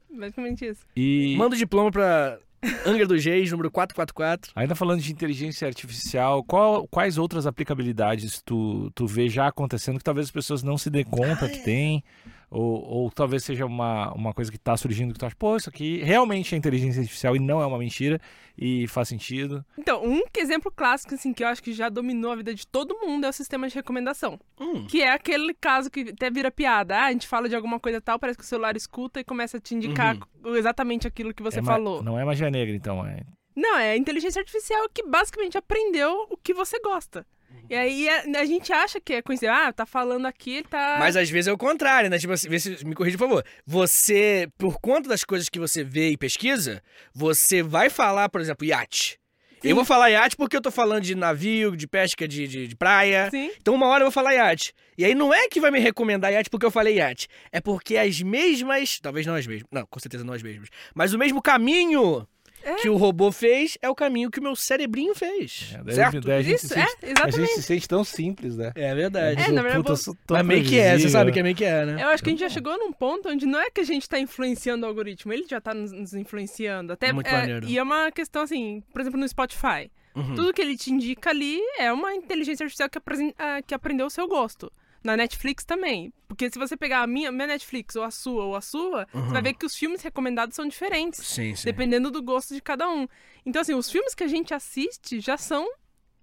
Basicamente 0.10 0.66
isso. 0.66 0.86
E 0.96 1.36
Manda 1.38 1.56
o 1.56 1.58
diploma 1.58 1.92
pra 1.92 2.40
Angra 2.86 3.06
dos 3.06 3.24
Reis, 3.24 3.52
número 3.52 3.70
444. 3.72 4.52
ainda 4.56 4.74
falando 4.76 5.02
de 5.02 5.12
inteligência 5.12 5.68
artificial, 5.68 6.44
qual- 6.44 6.88
quais 6.88 7.18
outras 7.18 7.46
aplicabilidades 7.46 8.42
tu, 8.44 8.92
tu 8.96 9.06
vê 9.06 9.30
já 9.30 9.48
acontecendo 9.48 9.98
que 10.00 10.04
talvez 10.04 10.28
as 10.28 10.32
pessoas 10.32 10.64
não 10.64 10.78
se 10.78 10.90
dê 10.90 11.04
conta 11.04 11.46
Ah, 11.46 11.50
que 11.50 11.60
é. 11.60 11.64
tem? 11.64 12.04
Ou, 12.50 12.82
ou 12.82 13.12
talvez 13.12 13.44
seja 13.44 13.66
uma, 13.66 14.14
uma 14.14 14.34
coisa 14.34 14.50
que 14.50 14.58
tá 14.58 14.78
surgindo 14.78 15.12
que 15.14 15.20
tu 15.20 15.26
acha, 15.26 15.36
pô, 15.38 15.58
isso 15.58 15.70
aqui 15.70 15.98
realmente 16.02 16.56
é 16.56 16.58
inteligência 16.58 17.02
artificial 17.02 17.36
e 17.36 17.40
não 17.40 17.62
é 17.62 17.66
uma 17.66 17.78
mentira 17.78 18.22
e 18.58 18.88
faz 18.88 19.10
sentido. 19.10 19.66
Então, 19.78 20.02
um 20.06 20.22
exemplo 20.38 20.72
clássico, 20.74 21.14
assim, 21.14 21.34
que 21.34 21.44
eu 21.44 21.48
acho 21.50 21.62
que 21.62 21.74
já 21.74 21.90
dominou 21.90 22.32
a 22.32 22.36
vida 22.38 22.56
de 22.56 22.66
todo 22.66 22.98
mundo 23.02 23.26
é 23.26 23.30
o 23.30 23.34
sistema 23.34 23.68
de 23.68 23.76
recomendação. 23.76 24.40
Hum, 24.60 24.86
Que 24.88 25.02
é 25.02 25.12
aquele 25.12 25.54
caso 25.54 25.92
que 25.92 26.10
até 26.12 26.30
vira 26.32 26.50
piada. 26.50 26.96
Ah, 26.98 27.06
a 27.08 27.12
gente 27.12 27.28
fala 27.28 27.50
de 27.50 27.56
alguma 27.56 27.82
coisa 27.82 28.00
tal, 28.00 28.18
parece 28.18 28.38
que 28.38 28.46
o 28.46 28.48
celular 28.48 28.78
escuta 28.78 29.20
e 29.20 29.26
começa 29.26 29.58
a 29.58 29.60
te 29.60 29.76
indicar 29.76 30.18
exatamente 30.56 31.06
aquilo 31.06 31.34
que 31.34 31.44
você 31.44 31.58
Uhum. 31.60 31.64
É 31.64 31.68
falou. 31.68 32.02
Não 32.04 32.18
é 32.18 32.24
magia 32.24 32.50
negra, 32.50 32.74
então. 32.74 33.06
É... 33.06 33.24
Não, 33.56 33.78
é 33.78 33.92
a 33.92 33.98
inteligência 33.98 34.40
artificial 34.40 34.88
que 34.94 35.04
basicamente 35.04 35.58
aprendeu 35.58 36.28
o 36.30 36.38
que 36.38 36.54
você 36.54 36.80
gosta. 36.80 37.26
E 37.70 37.76
aí 37.76 38.10
a, 38.10 38.40
a 38.40 38.46
gente 38.46 38.72
acha 38.72 39.00
que 39.00 39.14
é 39.14 39.22
coincidência. 39.22 39.68
Ah, 39.68 39.74
tá 39.74 39.86
falando 39.86 40.26
aqui, 40.26 40.58
ele 40.58 40.68
tá. 40.68 40.98
Mas 41.00 41.16
às 41.16 41.30
vezes 41.30 41.48
é 41.48 41.52
o 41.52 41.58
contrário, 41.58 42.10
né? 42.10 42.18
Tipo 42.18 42.34
assim, 42.34 42.50
vê 42.50 42.60
se, 42.60 42.86
me 42.86 42.96
corrija, 42.96 43.18
por 43.18 43.28
favor. 43.28 43.46
Você, 43.66 44.50
por 44.58 44.80
conta 44.80 45.10
das 45.10 45.24
coisas 45.24 45.50
que 45.50 45.60
você 45.60 45.84
vê 45.84 46.10
e 46.10 46.18
pesquisa, 46.18 46.82
você 47.14 47.62
vai 47.62 47.90
falar, 47.90 48.30
por 48.30 48.42
exemplo, 48.42 48.66
iate. 48.66 49.20
Sim. 49.62 49.70
Eu 49.70 49.76
vou 49.76 49.84
falar 49.84 50.10
iate 50.10 50.36
porque 50.36 50.56
eu 50.56 50.62
tô 50.62 50.70
falando 50.70 51.02
de 51.02 51.16
navio, 51.16 51.76
de 51.76 51.88
pesca, 51.88 52.28
de, 52.28 52.48
de, 52.48 52.68
de 52.68 52.76
praia. 52.76 53.30
Sim. 53.32 53.52
Então 53.60 53.74
uma 53.74 53.88
hora 53.88 54.04
eu 54.04 54.06
vou 54.06 54.12
falar 54.12 54.34
iate. 54.34 54.74
E 54.98 55.04
aí 55.04 55.16
não 55.16 55.34
é 55.34 55.48
que 55.48 55.60
vai 55.60 55.72
me 55.72 55.80
recomendar 55.80 56.32
iate 56.32 56.50
porque 56.50 56.66
eu 56.66 56.72
falei 56.72 56.98
iate. 56.98 57.28
É 57.52 57.60
porque 57.60 57.98
as 57.98 58.22
mesmas. 58.22 59.00
Talvez 59.00 59.26
não 59.26 59.36
as 59.36 59.48
mesmas. 59.48 59.68
Não, 59.72 59.86
com 59.86 60.00
certeza 60.00 60.24
não 60.24 60.34
as 60.34 60.44
mesmas. 60.44 60.70
Mas 60.94 61.14
o 61.14 61.18
mesmo 61.18 61.42
caminho 61.42 62.28
É. 62.68 62.76
que 62.76 62.90
o 62.90 62.98
robô 62.98 63.32
fez 63.32 63.78
é 63.82 63.90
o 63.90 63.96
caminho 63.96 64.30
que 64.30 64.40
o 64.40 64.44
meu 64.44 64.56
cerebrinho 64.56 65.16
fez. 65.16 65.70
É, 65.74 65.84
daí- 65.84 65.96
certo? 65.96 66.20
daí 66.22 66.40
a 66.40 66.42
gente 66.42 66.56
Isso, 66.56 66.68
se 66.68 66.74
é, 66.80 66.86
sente- 66.86 66.98
A 67.04 67.08
gente 67.08 67.18
exatamente. 67.20 67.54
se 67.54 67.64
sente 67.64 67.88
tão 67.88 68.04
simples, 68.04 68.58
né? 68.58 68.72
É 68.76 68.94
verdade. 68.94 69.42
É, 69.42 69.52
na 69.52 69.62
verdade, 69.62 69.84
Puta, 69.86 70.10
eu 70.10 70.16
tão 70.26 70.38
Mas 70.38 70.46
meio 70.46 70.66
que 70.66 70.78
é, 70.78 70.98
você 71.00 71.10
sabe 71.10 71.32
que 71.32 71.40
é 71.40 71.44
meio 71.44 71.56
que 71.56 71.64
é, 71.64 71.86
né? 71.86 72.04
Eu 72.04 72.10
acho 72.10 72.22
que 72.22 72.30
a 72.30 72.32
gente 72.32 72.40
já 72.42 72.50
chegou 72.50 72.78
num 72.78 72.92
ponto 72.92 73.30
onde 73.30 73.46
não 73.46 73.60
é 73.60 73.70
que 73.72 73.80
a 73.82 73.84
gente 73.86 74.08
tá 74.10 74.20
influenciando 74.20 74.86
o 74.86 74.90
algoritmo, 74.90 75.32
ele 75.32 75.46
já 75.50 75.62
tá 75.62 75.74
nos, 75.74 75.92
nos 75.92 76.14
influenciando. 76.14 76.92
Até, 76.92 77.14
Muito 77.14 77.28
é, 77.28 77.32
maneiro. 77.32 77.68
E 77.68 77.78
é 77.78 77.84
uma 77.84 78.12
questão 78.12 78.42
assim, 78.42 78.84
por 78.92 79.00
exemplo, 79.02 79.20
no 79.20 79.28
Spotify. 79.28 79.90
Uhum. 80.16 80.36
Tudo 80.36 80.52
que 80.54 80.62
ele 80.62 80.76
te 80.76 80.92
indica 80.92 81.30
ali 81.30 81.60
é 81.80 81.94
uma 81.94 82.14
inteligência 82.14 82.64
artificial 82.64 82.90
que, 82.90 82.98
apresen- 82.98 83.34
ah, 83.38 83.62
que 83.66 83.74
aprendeu 83.74 84.08
o 84.08 84.10
seu 84.10 84.28
gosto. 84.28 84.72
Na 85.04 85.16
Netflix 85.16 85.64
também. 85.64 86.12
Porque 86.28 86.50
se 86.50 86.60
você 86.60 86.76
pegar 86.76 87.02
a 87.02 87.08
minha, 87.08 87.32
minha 87.32 87.48
Netflix, 87.48 87.96
ou 87.96 88.04
a 88.04 88.12
sua, 88.12 88.44
ou 88.46 88.56
a 88.56 88.62
sua, 88.62 89.08
Uhum. 89.14 89.26
você 89.26 89.32
vai 89.34 89.42
ver 89.42 89.54
que 89.54 89.66
os 89.66 89.76
filmes 89.76 90.02
recomendados 90.02 90.56
são 90.56 90.68
diferentes. 90.68 91.26
Sim, 91.26 91.56
sim. 91.56 91.66
Dependendo 91.66 92.12
do 92.12 92.22
gosto 92.22 92.54
de 92.54 92.62
cada 92.62 92.90
um. 92.90 93.08
Então, 93.46 93.62
assim, 93.62 93.74
os 93.74 93.90
filmes 93.90 94.14
que 94.14 94.24
a 94.24 94.28
gente 94.28 94.54
assiste 94.54 95.20
já 95.20 95.38
são 95.38 95.68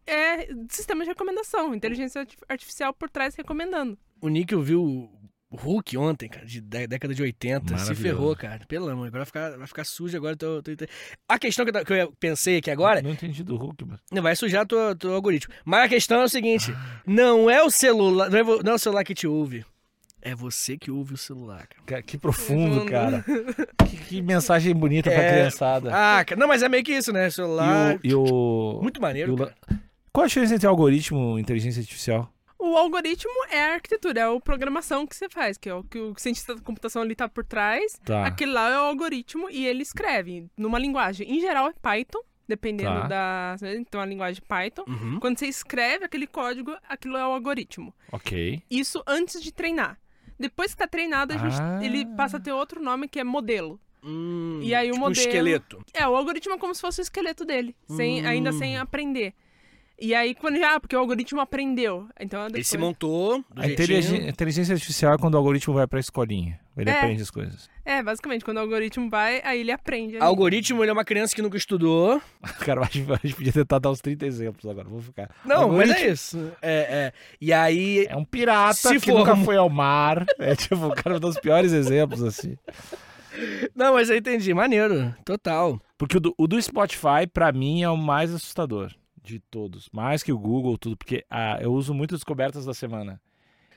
é, 0.07 0.49
sistema 0.69 1.03
de 1.05 1.11
recomendação. 1.11 1.75
Inteligência 1.75 2.21
arti- 2.21 2.37
artificial 2.49 2.93
por 2.93 3.09
trás 3.09 3.35
recomendando. 3.35 3.97
O 4.21 4.29
Nick 4.29 4.55
viu 4.57 5.11
o 5.55 5.57
Hulk 5.57 5.97
ontem, 5.97 6.29
cara, 6.29 6.45
de 6.45 6.61
dé- 6.61 6.87
década 6.87 7.15
de 7.15 7.23
80. 7.23 7.79
Se 7.79 7.95
ferrou, 7.95 8.35
cara. 8.35 8.61
Pelo 8.67 8.89
amor, 8.89 9.07
agora 9.07 9.21
vai 9.21 9.27
ficar, 9.27 9.57
vai 9.57 9.67
ficar 9.67 9.85
sujo 9.85 10.17
agora. 10.17 10.37
Tô, 10.37 10.63
tô- 10.63 10.77
tô- 10.77 10.85
A 11.29 11.39
questão 11.39 11.65
que 11.65 11.77
eu, 11.77 11.85
que 11.85 11.93
eu 11.93 12.13
pensei 12.19 12.59
aqui 12.59 12.71
agora, 12.71 13.01
Não 13.01 13.11
entendi 13.11 13.43
do 13.45 13.57
Hulk, 13.57 13.85
mas... 13.87 14.01
não 14.13 14.23
vai 14.23 14.35
sujar 14.35 14.67
teu, 14.67 14.97
teu 14.97 15.15
algoritmo. 15.15 15.55
Mas 15.65 15.85
a 15.85 15.89
questão 15.89 16.21
é 16.21 16.25
o 16.25 16.29
seguinte: 16.29 16.75
não 17.07 17.49
é 17.49 17.63
o 17.63 17.71
celular, 17.71 18.29
não 18.31 18.39
é, 18.39 18.43
vo- 18.43 18.63
não 18.65 18.73
é 18.73 18.75
o 18.75 18.79
celular 18.79 19.05
que 19.05 19.15
te 19.15 19.27
ouve. 19.27 19.65
É 20.27 20.35
você 20.35 20.79
que 20.79 20.91
ouve 20.91 21.13
o 21.13 21.19
celular, 21.19 21.67
cara. 21.67 21.83
Ca- 21.85 22.03
Que 22.03 22.17
profundo, 22.17 22.87
Profundo. 22.87 22.91
cara. 22.91 23.25
que, 23.87 23.97
que 23.97 24.23
mensagem 24.23 24.75
bonita 24.75 25.11
pra 25.11 25.23
É. 25.23 25.33
criançada. 25.33 25.91
Ah, 25.93 26.25
cara, 26.25 26.41
não, 26.41 26.49
mas 26.49 26.63
é 26.63 26.69
meio 26.69 26.83
que 26.83 26.93
isso, 26.95 27.13
né? 27.13 27.29
Celular. 27.29 27.99
E 28.03 28.09
o... 28.09 28.11
E 28.11 28.15
o... 28.15 28.81
Muito 28.83 29.01
maneiro. 29.03 29.33
e 29.33 29.35
o 29.35 29.37
cara. 29.37 29.55
la- 29.71 29.77
Qual 30.11 30.25
a 30.25 30.27
diferença 30.27 30.55
entre 30.55 30.67
algoritmo 30.67 31.39
e 31.39 31.43
inteligência 31.43 31.81
artificial? 31.81 32.33
O 32.59 32.77
algoritmo 32.77 33.33
é 33.51 33.63
a 33.63 33.75
arquitetura, 33.75 34.21
é 34.21 34.25
a 34.37 34.41
programação 34.41 35.07
que 35.07 35.15
você 35.17 35.29
faz, 35.29 35.59
que 35.59 35.69
é 35.69 35.75
o 35.75 35.83
que 35.85 35.99
o 35.99 36.15
cientista 36.17 36.55
da 36.55 36.61
computação 36.63 37.03
ali 37.03 37.15
tá 37.15 37.29
por 37.29 37.45
trás. 37.45 37.99
Tá. 38.05 38.25
Aquele 38.27 38.53
lá 38.53 38.71
é 38.71 38.79
o 38.79 38.83
algoritmo 38.85 39.51
e 39.51 39.67
ele 39.67 39.83
escreve 39.83 40.49
numa 40.57 40.79
linguagem. 40.79 41.29
Em 41.31 41.41
geral 41.41 41.69
é 41.69 41.73
Python, 41.73 42.21
dependendo 42.49 43.01
Tá. 43.03 43.07
da. 43.09 43.57
Então 43.75 44.01
a 44.01 44.07
linguagem 44.07 44.43
Python. 44.47 44.85
Uhum. 44.89 45.19
Quando 45.21 45.39
você 45.39 45.47
escreve 45.47 46.05
aquele 46.05 46.27
código, 46.27 46.75
aquilo 46.89 47.17
é 47.17 47.27
o 47.27 47.33
algoritmo. 47.33 47.93
Ok. 48.13 48.63
Isso 48.71 49.03
antes 49.07 49.43
de 49.43 49.53
treinar. 49.53 49.99
Depois 50.39 50.73
que 50.73 50.79
tá 50.79 50.87
treinado, 50.87 51.33
a 51.33 51.37
gente, 51.37 51.57
Ah. 51.61 51.81
ele 51.85 52.07
passa 52.17 52.39
a 52.39 52.41
ter 52.41 52.53
outro 52.53 52.83
nome 52.83 53.09
que 53.09 53.21
é 53.21 53.25
modelo. 53.25 53.81
Hum, 54.03 54.61
E 54.63 54.75
aí 54.75 54.89
o 54.91 54.93
tipo 54.93 54.97
um 55.05 55.09
modelo- 55.09 55.27
esqueleto. 55.27 55.85
É, 55.95 56.07
o 56.07 56.15
algoritmo 56.15 56.55
é 56.55 56.59
como 56.59 56.75
se 56.75 56.81
fosse 56.81 57.01
o 57.01 57.03
esqueleto 57.03 57.45
dele, 57.45 57.75
sem, 57.89 58.27
ainda 58.27 58.51
Hum. 58.51 58.59
sem 58.59 58.77
aprender. 58.77 59.33
E 60.01 60.13
aí, 60.13 60.35
quando 60.35 60.59
já, 60.59 60.81
porque 60.81 60.97
o 60.97 60.99
algoritmo 60.99 61.41
aprendeu. 61.41 62.09
Então, 62.19 62.41
Ele 62.43 62.49
depois... 62.49 62.67
se 62.69 62.77
montou 62.77 63.39
do 63.39 63.61
A 63.63 63.67
jeitinho. 63.67 63.73
inteligência, 63.85 64.27
a 64.27 64.29
inteligência 64.29 64.73
artificial 64.75 65.15
é 65.15 65.19
quando 65.19 65.35
o 65.35 65.37
algoritmo 65.37 65.73
vai 65.73 65.87
pra 65.87 66.01
escolinha. 66.01 66.59
Ele 66.77 66.91
É. 66.91 66.99
aprende 66.99 67.23
as 67.23 67.31
coisas. 67.31 67.71
É, 67.85 68.03
basicamente, 68.03 68.45
quando 68.45 68.57
o 68.57 68.61
algoritmo 68.61 69.09
vai, 69.09 69.41
aí 69.45 69.61
ele 69.61 69.71
aprende. 69.71 70.17
ali. 70.17 70.25
Algoritmo, 70.25 70.83
ele 70.83 70.91
é 70.91 70.93
uma 70.93 71.05
criança 71.05 71.35
que 71.35 71.41
nunca 71.41 71.57
estudou. 71.57 72.21
Cara, 72.67 72.81
a 72.81 72.85
gente, 72.87 73.11
a 73.13 73.17
gente 73.23 73.37
podia 73.37 73.53
tentar 73.53 73.79
dar 73.79 73.91
uns 73.93 74.01
30 74.01 74.27
exemplos 74.27 74.67
agora. 74.69 74.89
Vou 74.89 75.01
ficar. 75.01 75.31
Não, 75.45 75.69
mas 75.69 75.89
Algoritmo 75.89 75.95
é 75.95 76.09
isso. 76.11 76.53
É, 76.61 76.73
é. 76.73 77.13
E 77.41 77.53
aí, 77.53 78.07
É 78.09 78.17
um 78.17 78.25
pirata 78.25 78.75
Se 78.75 78.95
que 78.95 79.11
for 79.13 79.19
nunca 79.21 79.35
um- 79.35 79.45
foi 79.45 79.57
ao 79.57 79.71
mar. 79.71 80.27
É 80.41 80.57
tipo, 80.57 80.75
o 80.87 80.95
cara 80.95 81.21
dá 81.21 81.29
os 81.29 81.39
piores 81.39 81.73
exemplos, 81.73 82.21
assim. 82.23 82.57
Não, 83.75 83.95
mas 83.95 84.11
eu 84.11 84.17
entendi. 84.17 84.53
Maneiro. 84.55 85.15
Total. 85.25 85.81
Porque 85.97 86.17
o 86.17 86.21
do, 86.21 86.35
o 86.37 86.47
do 86.49 86.61
Spotify, 86.61 87.27
pra 87.33 87.53
mim, 87.53 87.83
é 87.83 87.89
o 87.89 87.97
mais 87.97 88.35
assustador 88.35 88.93
de 89.25 89.41
todos. 89.41 89.89
Mais 89.93 90.23
que 90.23 90.33
o 90.33 90.39
Google, 90.39 90.77
tudo. 90.79 90.97
Porque 90.97 91.25
ah, 91.31 91.59
eu 91.61 91.73
uso 91.73 91.93
muito 91.95 92.15
descobertas 92.15 92.65
da 92.65 92.75
semana. 92.75 93.21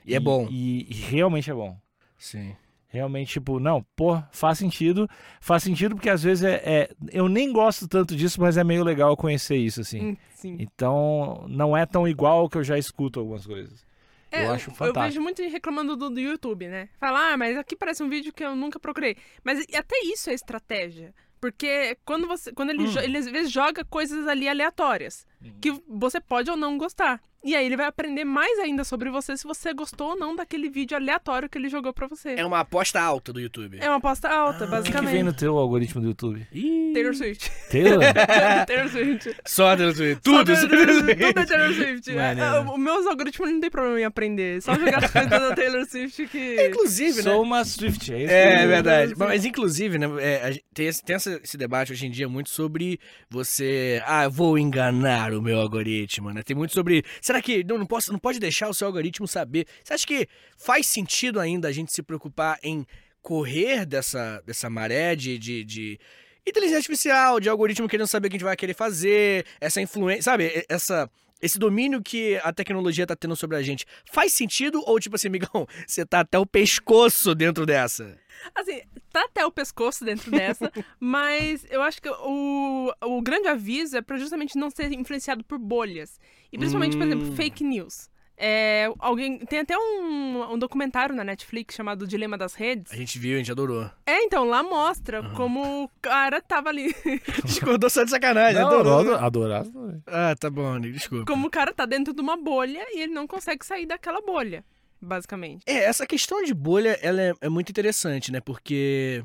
E 0.05 0.13
é 0.13 0.19
bom. 0.19 0.47
E, 0.51 0.85
e 0.89 0.93
realmente 0.93 1.49
é 1.49 1.53
bom. 1.53 1.75
Sim. 2.17 2.55
Realmente, 2.89 3.33
tipo, 3.33 3.59
não, 3.59 3.85
pô, 3.95 4.21
faz 4.31 4.57
sentido. 4.57 5.09
Faz 5.41 5.61
sentido 5.63 5.95
porque 5.95 6.09
às 6.09 6.23
vezes 6.23 6.43
é, 6.43 6.55
é- 6.65 6.89
Eu 7.11 7.27
nem 7.27 7.51
gosto 7.51 7.87
tanto 7.87 8.15
disso, 8.15 8.39
mas 8.39 8.55
é 8.57 8.63
meio 8.63 8.83
legal 8.83 9.15
conhecer 9.17 9.57
isso, 9.57 9.81
assim. 9.81 10.11
Hum, 10.11 10.17
Sim. 10.29 10.55
Então, 10.59 11.45
não 11.49 11.75
é 11.75 11.85
tão 11.85 12.07
igual 12.07 12.49
que 12.49 12.57
eu 12.57 12.63
já 12.63 12.77
escuto 12.77 13.19
algumas 13.19 13.45
coisas. 13.45 13.85
É, 14.31 14.45
eu 14.45 14.51
acho 14.51 14.69
Eu 14.69 14.75
fantástico. 14.75 15.03
vejo 15.07 15.21
muito 15.21 15.41
reclamando 15.43 15.95
do, 15.95 16.09
do 16.09 16.19
YouTube, 16.19 16.67
né? 16.67 16.89
Fala, 16.99 17.33
ah, 17.33 17.37
mas 17.37 17.57
aqui 17.57 17.75
parece 17.75 18.01
um 18.03 18.09
vídeo 18.09 18.33
que 18.33 18.43
eu 18.43 18.55
nunca 18.55 18.79
procurei. 18.79 19.15
Mas 19.43 19.65
e 19.69 19.75
até 19.75 19.97
isso 20.05 20.29
é 20.29 20.33
estratégia. 20.33 21.13
Porque 21.41 21.97
quando 22.05 22.25
você. 22.27 22.51
Quando 22.53 22.69
ele, 22.71 22.83
Hum. 22.83 22.91
jo- 22.91 22.99
ele 22.99 23.17
às 23.17 23.25
vezes 23.27 23.51
joga 23.51 23.83
coisas 23.85 24.27
ali 24.27 24.47
aleatórias. 24.49 25.26
Que 25.61 25.71
você 25.87 26.19
pode 26.19 26.49
ou 26.49 26.57
não 26.57 26.77
gostar. 26.77 27.21
E 27.47 27.55
aí 27.55 27.65
ele 27.65 27.77
vai 27.77 27.85
aprender 27.85 28.25
mais 28.25 28.59
ainda 28.59 28.83
sobre 28.83 29.09
você 29.09 29.37
se 29.37 29.45
você 29.45 29.73
gostou 29.73 30.09
ou 30.09 30.17
não 30.17 30.35
daquele 30.35 30.69
vídeo 30.69 30.97
aleatório 30.97 31.47
que 31.49 31.57
ele 31.57 31.69
jogou 31.69 31.93
pra 31.93 32.05
você. 32.05 32.35
É 32.37 32.45
uma 32.45 32.59
aposta 32.59 32.99
alta 32.99 33.31
do 33.31 33.39
YouTube. 33.39 33.77
É 33.79 33.87
uma 33.87 33.95
aposta 33.97 34.27
alta, 34.27 34.57
O 34.57 34.59
que, 34.59 34.65
que 34.65 34.71
basicamente. 34.71 35.11
vem 35.13 35.23
no 35.23 35.31
teu 35.33 35.57
algoritmo 35.57 36.01
do 36.01 36.07
YouTube? 36.07 36.45
Ih, 36.51 36.91
Taylor 36.93 37.15
Swift. 37.15 37.49
Teu? 37.69 37.99
Taylor 38.67 38.89
Swift. 38.89 39.35
Só 39.45 39.75
Taylor 39.77 39.95
Swift. 39.95 40.21
Tudo. 40.23 40.55
Só 40.55 40.67
Taylor 40.67 40.93
Swift. 40.93 41.15
Tudo 41.25 41.39
é 41.39 41.45
Taylor 41.45 41.73
Swift. 41.73 42.11
Maneiro. 42.13 42.41
É, 42.41 42.59
o- 42.59 42.71
Os 42.73 42.79
meus 42.79 43.05
algoritmos 43.07 43.49
não 43.49 43.59
tem 43.61 43.69
problema 43.69 43.99
em 44.01 44.03
aprender. 44.05 44.61
Só 44.61 44.75
jogar 44.75 45.03
as 45.05 45.09
coisas 45.11 45.29
da 45.29 45.55
Taylor 45.55 45.85
Swift 45.85 46.27
que. 46.27 46.67
Inclusive, 46.67 47.15
né? 47.17 47.21
Sou 47.23 47.41
uma 47.41 47.63
Swift, 47.63 48.13
é 48.13 48.23
isso? 48.23 48.33
É, 48.33 48.63
é 48.63 48.67
verdade. 48.67 49.13
Mas, 49.17 49.45
inclusive, 49.45 49.97
né, 49.97 50.07
é, 50.19 50.59
tem, 50.73 50.87
esse, 50.87 51.01
tem 51.03 51.15
esse 51.15 51.57
debate 51.57 51.93
hoje 51.93 52.05
em 52.07 52.11
dia 52.11 52.27
muito 52.27 52.49
sobre 52.49 52.99
você. 53.29 54.01
Ah, 54.05 54.27
vou 54.27 54.57
enganar 54.57 55.33
o 55.33 55.41
meu 55.41 55.59
algoritmo, 55.59 56.31
né? 56.33 56.41
Tem 56.43 56.55
muito 56.55 56.73
sobre. 56.73 57.03
Será 57.21 57.36
que 57.41 57.63
não, 57.63 57.77
não, 57.77 57.85
posso, 57.85 58.11
não 58.11 58.19
pode 58.19 58.39
deixar 58.39 58.69
o 58.69 58.73
seu 58.73 58.87
algoritmo 58.87 59.27
saber? 59.27 59.67
Você 59.83 59.93
acha 59.93 60.07
que 60.07 60.27
faz 60.57 60.87
sentido 60.87 61.39
ainda 61.39 61.67
a 61.67 61.71
gente 61.71 61.93
se 61.93 62.01
preocupar 62.01 62.59
em 62.63 62.85
correr 63.21 63.85
dessa, 63.85 64.41
dessa 64.45 64.69
maré 64.69 65.15
de, 65.15 65.37
de, 65.37 65.63
de 65.65 65.99
inteligência 66.45 66.77
artificial, 66.77 67.39
de 67.39 67.49
algoritmo 67.49 67.87
querendo 67.87 68.07
saber 68.07 68.27
o 68.27 68.29
que 68.29 68.37
a 68.37 68.39
gente 68.39 68.45
vai 68.45 68.55
querer 68.55 68.73
fazer, 68.73 69.45
essa 69.59 69.81
influência, 69.81 70.23
sabe? 70.23 70.65
Essa. 70.69 71.09
Esse 71.39 71.59
domínio 71.59 72.01
que 72.01 72.35
a 72.37 72.51
tecnologia 72.51 73.05
tá 73.05 73.15
tendo 73.15 73.35
sobre 73.35 73.57
a 73.57 73.61
gente 73.61 73.85
faz 74.11 74.33
sentido? 74.33 74.81
Ou, 74.87 74.99
tipo 74.99 75.15
assim, 75.15 75.27
amigão, 75.27 75.67
você 75.85 76.03
tá 76.03 76.21
até 76.21 76.39
o 76.39 76.47
pescoço 76.47 77.35
dentro 77.35 77.63
dessa? 77.63 78.17
Assim, 78.55 78.81
tá 79.11 79.25
até 79.25 79.45
o 79.45 79.51
pescoço 79.51 80.03
dentro 80.03 80.31
dessa, 80.31 80.71
mas 80.99 81.63
eu 81.69 81.83
acho 81.83 82.01
que 82.01 82.09
o, 82.09 82.91
o 83.03 83.21
grande 83.21 83.47
aviso 83.47 83.97
é 83.97 84.01
pra 84.01 84.17
justamente 84.17 84.57
não 84.57 84.71
ser 84.71 84.91
influenciado 84.93 85.43
por 85.43 85.59
bolhas. 85.59 86.19
E 86.51 86.57
principalmente, 86.57 86.95
por 86.97 87.05
exemplo, 87.05 87.27
Hum. 87.27 87.35
fake 87.35 87.63
news. 87.63 88.09
É, 88.39 88.91
alguém 88.99 89.39
tem 89.39 89.59
até 89.61 89.75
um, 89.75 90.53
um 90.53 90.59
documentário 90.59 91.15
na 91.15 91.23
Netflix 91.23 91.73
chamado 91.73 92.03
O 92.03 92.07
Dilema 92.07 92.37
das 92.37 92.53
Redes. 92.53 92.93
A 92.93 92.95
gente 92.95 93.17
viu, 93.17 93.33
a 93.33 93.37
gente 93.39 93.51
adorou. 93.51 93.89
É, 94.05 94.21
então, 94.23 94.43
lá 94.43 94.61
mostra 94.61 95.23
como 95.31 95.85
o 95.85 95.89
cara 95.99 96.39
tava 96.39 96.69
ali. 96.69 96.93
Discordou 97.43 97.89
só 97.89 98.03
de 98.03 98.11
sacanagem, 98.11 98.61
Não, 98.61 98.67
adorou. 98.67 98.99
adoro, 98.99 99.25
adorar. 99.25 99.65
Ah, 100.05 100.35
tá 100.39 100.51
bom, 100.51 100.77
Nick, 100.77 100.93
desculpa. 100.93 101.25
Como 101.25 101.47
o 101.47 101.49
cara 101.49 101.73
tá 101.73 101.87
dentro 101.87 102.13
de 102.13 102.21
uma 102.21 102.37
bolha 102.37 102.85
e 102.91 103.01
ele 103.01 103.11
não 103.11 103.25
consegue 103.25 103.65
sair 103.65 103.87
daquela 103.87 104.21
bolha, 104.21 104.63
basicamente. 105.01 105.63
É, 105.65 105.85
essa 105.85 106.05
questão 106.05 106.43
de 106.43 106.53
bolha, 106.53 106.97
ela 107.01 107.19
é, 107.19 107.33
é 107.41 107.49
muito 107.49 107.71
interessante, 107.71 108.31
né? 108.31 108.39
Porque 108.39 109.23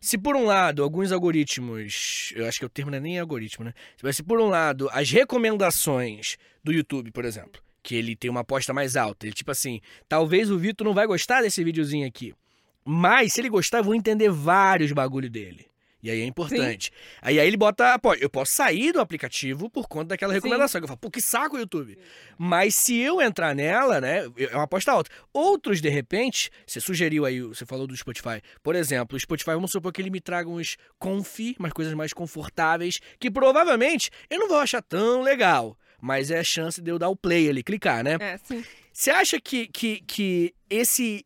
se 0.00 0.18
por 0.18 0.36
um 0.36 0.44
lado 0.44 0.82
alguns 0.82 1.12
algoritmos, 1.12 2.32
eu 2.36 2.46
acho 2.46 2.58
que 2.58 2.64
o 2.64 2.68
termo 2.68 2.90
não 2.90 2.98
é 2.98 3.00
nem 3.00 3.18
algoritmo, 3.18 3.64
né? 3.64 3.72
Mas 4.02 4.16
se 4.16 4.22
por 4.22 4.40
um 4.40 4.48
lado 4.48 4.88
as 4.92 5.10
recomendações 5.10 6.36
do 6.62 6.72
YouTube, 6.72 7.10
por 7.10 7.24
exemplo, 7.24 7.62
que 7.82 7.94
ele 7.94 8.16
tem 8.16 8.30
uma 8.30 8.40
aposta 8.40 8.72
mais 8.72 8.96
alta, 8.96 9.26
ele 9.26 9.34
tipo 9.34 9.50
assim, 9.50 9.80
talvez 10.08 10.50
o 10.50 10.58
Vitor 10.58 10.86
não 10.86 10.94
vai 10.94 11.06
gostar 11.06 11.42
desse 11.42 11.62
videozinho 11.62 12.06
aqui, 12.06 12.34
mas 12.84 13.32
se 13.32 13.40
ele 13.40 13.48
gostar 13.48 13.78
eu 13.78 13.84
vou 13.84 13.94
entender 13.94 14.30
vários 14.30 14.92
bagulho 14.92 15.30
dele. 15.30 15.66
E 16.02 16.10
aí 16.10 16.20
é 16.20 16.24
importante. 16.24 16.92
Aí, 17.20 17.40
aí 17.40 17.46
ele 17.46 17.56
bota, 17.56 17.98
pô, 17.98 18.14
eu 18.14 18.28
posso 18.28 18.52
sair 18.52 18.92
do 18.92 19.00
aplicativo 19.00 19.68
por 19.68 19.88
conta 19.88 20.08
daquela 20.08 20.32
Sim. 20.32 20.38
recomendação. 20.38 20.80
Que 20.80 20.84
eu 20.84 20.88
falo, 20.88 20.98
pô, 20.98 21.10
que 21.10 21.20
saco 21.20 21.56
o 21.56 21.58
YouTube. 21.58 21.98
Mas 22.38 22.74
se 22.74 22.96
eu 22.96 23.20
entrar 23.20 23.54
nela, 23.54 24.00
né, 24.00 24.24
é 24.36 24.54
uma 24.54 24.64
aposta 24.64 24.92
alta. 24.92 25.10
Outros, 25.32 25.80
de 25.80 25.88
repente, 25.88 26.50
você 26.66 26.80
sugeriu 26.80 27.24
aí, 27.24 27.40
você 27.40 27.64
falou 27.64 27.86
do 27.86 27.96
Spotify. 27.96 28.40
Por 28.62 28.76
exemplo, 28.76 29.16
o 29.16 29.20
Spotify, 29.20 29.52
vamos 29.52 29.72
supor 29.72 29.92
que 29.92 30.00
ele 30.00 30.10
me 30.10 30.20
traga 30.20 30.48
uns 30.48 30.76
confi, 30.98 31.56
umas 31.58 31.72
coisas 31.72 31.94
mais 31.94 32.12
confortáveis, 32.12 33.00
que 33.18 33.30
provavelmente 33.30 34.10
eu 34.30 34.38
não 34.38 34.48
vou 34.48 34.58
achar 34.58 34.82
tão 34.82 35.22
legal. 35.22 35.76
Mas 36.00 36.30
é 36.30 36.38
a 36.38 36.44
chance 36.44 36.80
de 36.80 36.90
eu 36.90 36.98
dar 36.98 37.08
o 37.08 37.16
play 37.16 37.48
ali, 37.48 37.62
clicar, 37.62 38.04
né? 38.04 38.16
É, 38.20 38.38
sim. 38.38 38.62
Você 38.92 39.10
acha 39.10 39.40
que, 39.40 39.66
que, 39.66 40.00
que 40.06 40.54
esse 40.70 41.24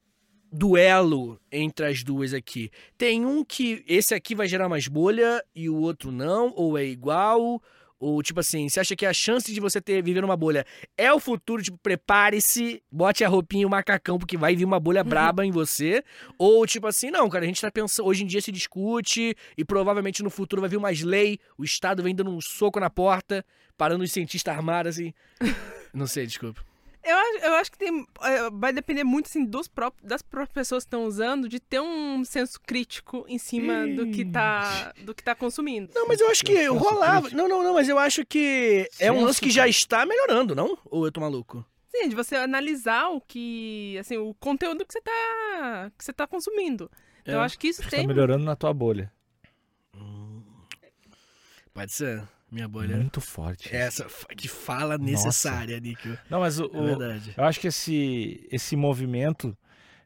duelo 0.52 1.40
entre 1.50 1.86
as 1.86 2.02
duas 2.02 2.34
aqui 2.34 2.70
tem 2.98 3.24
um 3.24 3.44
que 3.44 3.84
esse 3.86 4.14
aqui 4.14 4.34
vai 4.34 4.48
gerar 4.48 4.68
mais 4.68 4.88
bolha 4.88 5.42
e 5.54 5.68
o 5.68 5.76
outro 5.76 6.10
não? 6.10 6.52
Ou 6.56 6.76
é 6.76 6.84
igual? 6.84 7.62
Ou, 8.00 8.22
tipo 8.22 8.40
assim, 8.40 8.66
você 8.66 8.80
acha 8.80 8.96
que 8.96 9.04
a 9.04 9.12
chance 9.12 9.52
de 9.52 9.60
você 9.60 9.78
ter 9.78 10.02
viver 10.02 10.22
numa 10.22 10.36
bolha 10.36 10.64
é 10.96 11.12
o 11.12 11.20
futuro? 11.20 11.62
Tipo, 11.62 11.76
prepare-se, 11.76 12.82
bote 12.90 13.22
a 13.22 13.28
roupinha 13.28 13.62
e 13.62 13.66
o 13.66 13.70
macacão, 13.70 14.18
porque 14.18 14.38
vai 14.38 14.56
vir 14.56 14.64
uma 14.64 14.80
bolha 14.80 15.04
braba 15.04 15.44
em 15.44 15.50
você. 15.50 16.02
Ou, 16.38 16.66
tipo 16.66 16.86
assim, 16.86 17.10
não, 17.10 17.28
cara, 17.28 17.44
a 17.44 17.46
gente 17.46 17.60
tá 17.60 17.70
pensando. 17.70 18.06
Hoje 18.06 18.24
em 18.24 18.26
dia 18.26 18.40
se 18.40 18.50
discute 18.50 19.36
e 19.54 19.64
provavelmente 19.66 20.22
no 20.22 20.30
futuro 20.30 20.62
vai 20.62 20.70
vir 20.70 20.80
mais 20.80 21.02
lei. 21.02 21.38
O 21.58 21.64
Estado 21.64 22.02
vem 22.02 22.14
dando 22.14 22.30
um 22.30 22.40
soco 22.40 22.80
na 22.80 22.88
porta, 22.88 23.44
parando 23.76 24.02
os 24.02 24.10
cientistas 24.10 24.56
armados, 24.56 24.96
assim. 24.96 25.12
Não 25.92 26.06
sei, 26.06 26.26
desculpa. 26.26 26.69
Eu, 27.02 27.16
acho- 27.16 27.38
eu 27.46 27.54
acho 27.54 27.72
que 27.72 27.78
tem, 27.78 28.06
é, 28.22 28.50
vai 28.50 28.72
depender 28.72 29.04
muito 29.04 29.26
assim, 29.26 29.44
dos 29.44 29.66
próprios, 29.66 30.06
das 30.06 30.20
próprias 30.20 30.52
pessoas 30.52 30.84
que 30.84 30.88
estão 30.88 31.04
usando 31.06 31.48
de 31.48 31.58
ter 31.58 31.80
um 31.80 32.22
senso 32.24 32.60
crítico 32.60 33.24
em 33.26 33.38
cima 33.38 33.86
do 33.86 34.10
que 34.10 34.24
tá, 34.24 34.92
do 35.02 35.14
que 35.14 35.22
tá 35.22 35.34
consumindo. 35.34 35.90
Não, 35.94 36.06
mas 36.06 36.20
eu 36.20 36.30
acho 36.30 36.44
que 36.44 36.66
rolava. 36.66 37.22
crítico. 37.22 37.36
Não, 37.40 37.48
não, 37.48 37.62
não, 37.62 37.74
mas 37.74 37.88
eu 37.88 37.98
acho 37.98 38.24
que 38.26 38.86
é 38.98 39.10
um 39.10 39.24
lance 39.24 39.40
que 39.40 39.50
já 39.50 39.66
está 39.66 40.04
melhorando, 40.04 40.54
não? 40.54 40.76
Ou 40.84 41.06
eu 41.06 41.12
tô 41.12 41.20
maluco? 41.20 41.64
Sim, 41.88 42.08
de 42.08 42.14
você 42.14 42.36
analisar 42.36 43.08
o 43.08 43.20
que, 43.20 43.96
assim, 43.98 44.16
o 44.16 44.32
conteúdo 44.34 44.84
que 44.86 44.92
você 44.92 45.00
tá, 45.00 45.90
que 45.98 46.04
você 46.04 46.12
tá 46.12 46.26
consumindo. 46.26 46.90
Então, 47.22 47.34
eu 47.34 47.40
É. 47.40 47.44
acho 47.44 47.58
que 47.58 47.68
isso 47.68 47.82
Tá 47.82 47.88
tem. 47.90 48.06
melhorando 48.06 48.44
na 48.44 48.54
tua 48.54 48.72
bolha. 48.74 49.10
Pode 51.72 51.92
ser, 51.92 52.22
minha 52.50 52.68
bolha. 52.68 52.96
Muito 52.96 53.20
forte. 53.20 53.74
Essa 53.74 54.06
que 54.36 54.48
fala 54.48 54.96
necessária, 54.98 55.78
Níquel. 55.80 56.16
Não, 56.28 56.40
mas 56.40 56.58
o, 56.60 56.64
É 56.64 56.78
o- 56.78 56.84
verdade. 56.84 57.34
eu 57.36 57.44
acho 57.44 57.60
que 57.60 57.68
esse, 57.68 58.46
esse 58.50 58.76
movimento 58.76 59.56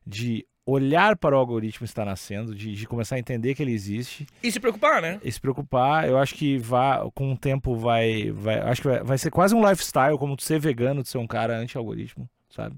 de 0.07 0.47
olhar 0.67 1.17
para 1.17 1.37
o 1.37 1.39
algoritmo 1.39 1.85
está 1.85 2.05
nascendo, 2.05 2.55
de, 2.55 2.73
de 2.75 2.87
começar 2.87 3.17
a 3.17 3.19
entender 3.19 3.55
que 3.55 3.63
ele 3.63 3.73
existe 3.73 4.27
E 4.43 4.51
se 4.51 4.59
preocupar, 4.59 5.03
né? 5.03 5.21
e 5.23 5.31
se 5.31 5.39
preocupar, 5.39 6.09
eu 6.09 6.17
acho 6.19 6.35
que 6.35 6.57
vai, 6.57 6.99
com 7.15 7.33
o 7.33 7.37
tempo 7.37 7.77
vai, 7.77 8.31
vai 8.31 8.61
acho 8.61 8.81
que 8.81 8.89
vai, 8.89 9.03
vai 9.05 9.19
ser 9.19 9.31
quase 9.31 9.55
um 9.55 9.61
lifestyle, 9.69 10.17
como 10.19 10.37
tu 10.37 10.43
ser 10.43 10.59
vegano, 10.59 11.03
tu 11.03 11.09
ser 11.11 11.19
um 11.19 11.27
cara 11.27 11.59
anti-algoritmo, 11.59 12.29
sabe? 12.49 12.77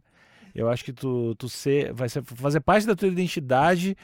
Eu 0.53 0.69
acho 0.69 0.85
que 0.85 0.93
tu, 0.93 1.35
tu 1.37 1.49
ser, 1.49 1.93
vai 1.93 2.09
ser, 2.09 2.25
fazer 2.25 2.61
parte 2.61 2.87
da 2.87 2.97
tua 2.97 3.07
identidade, 3.09 3.97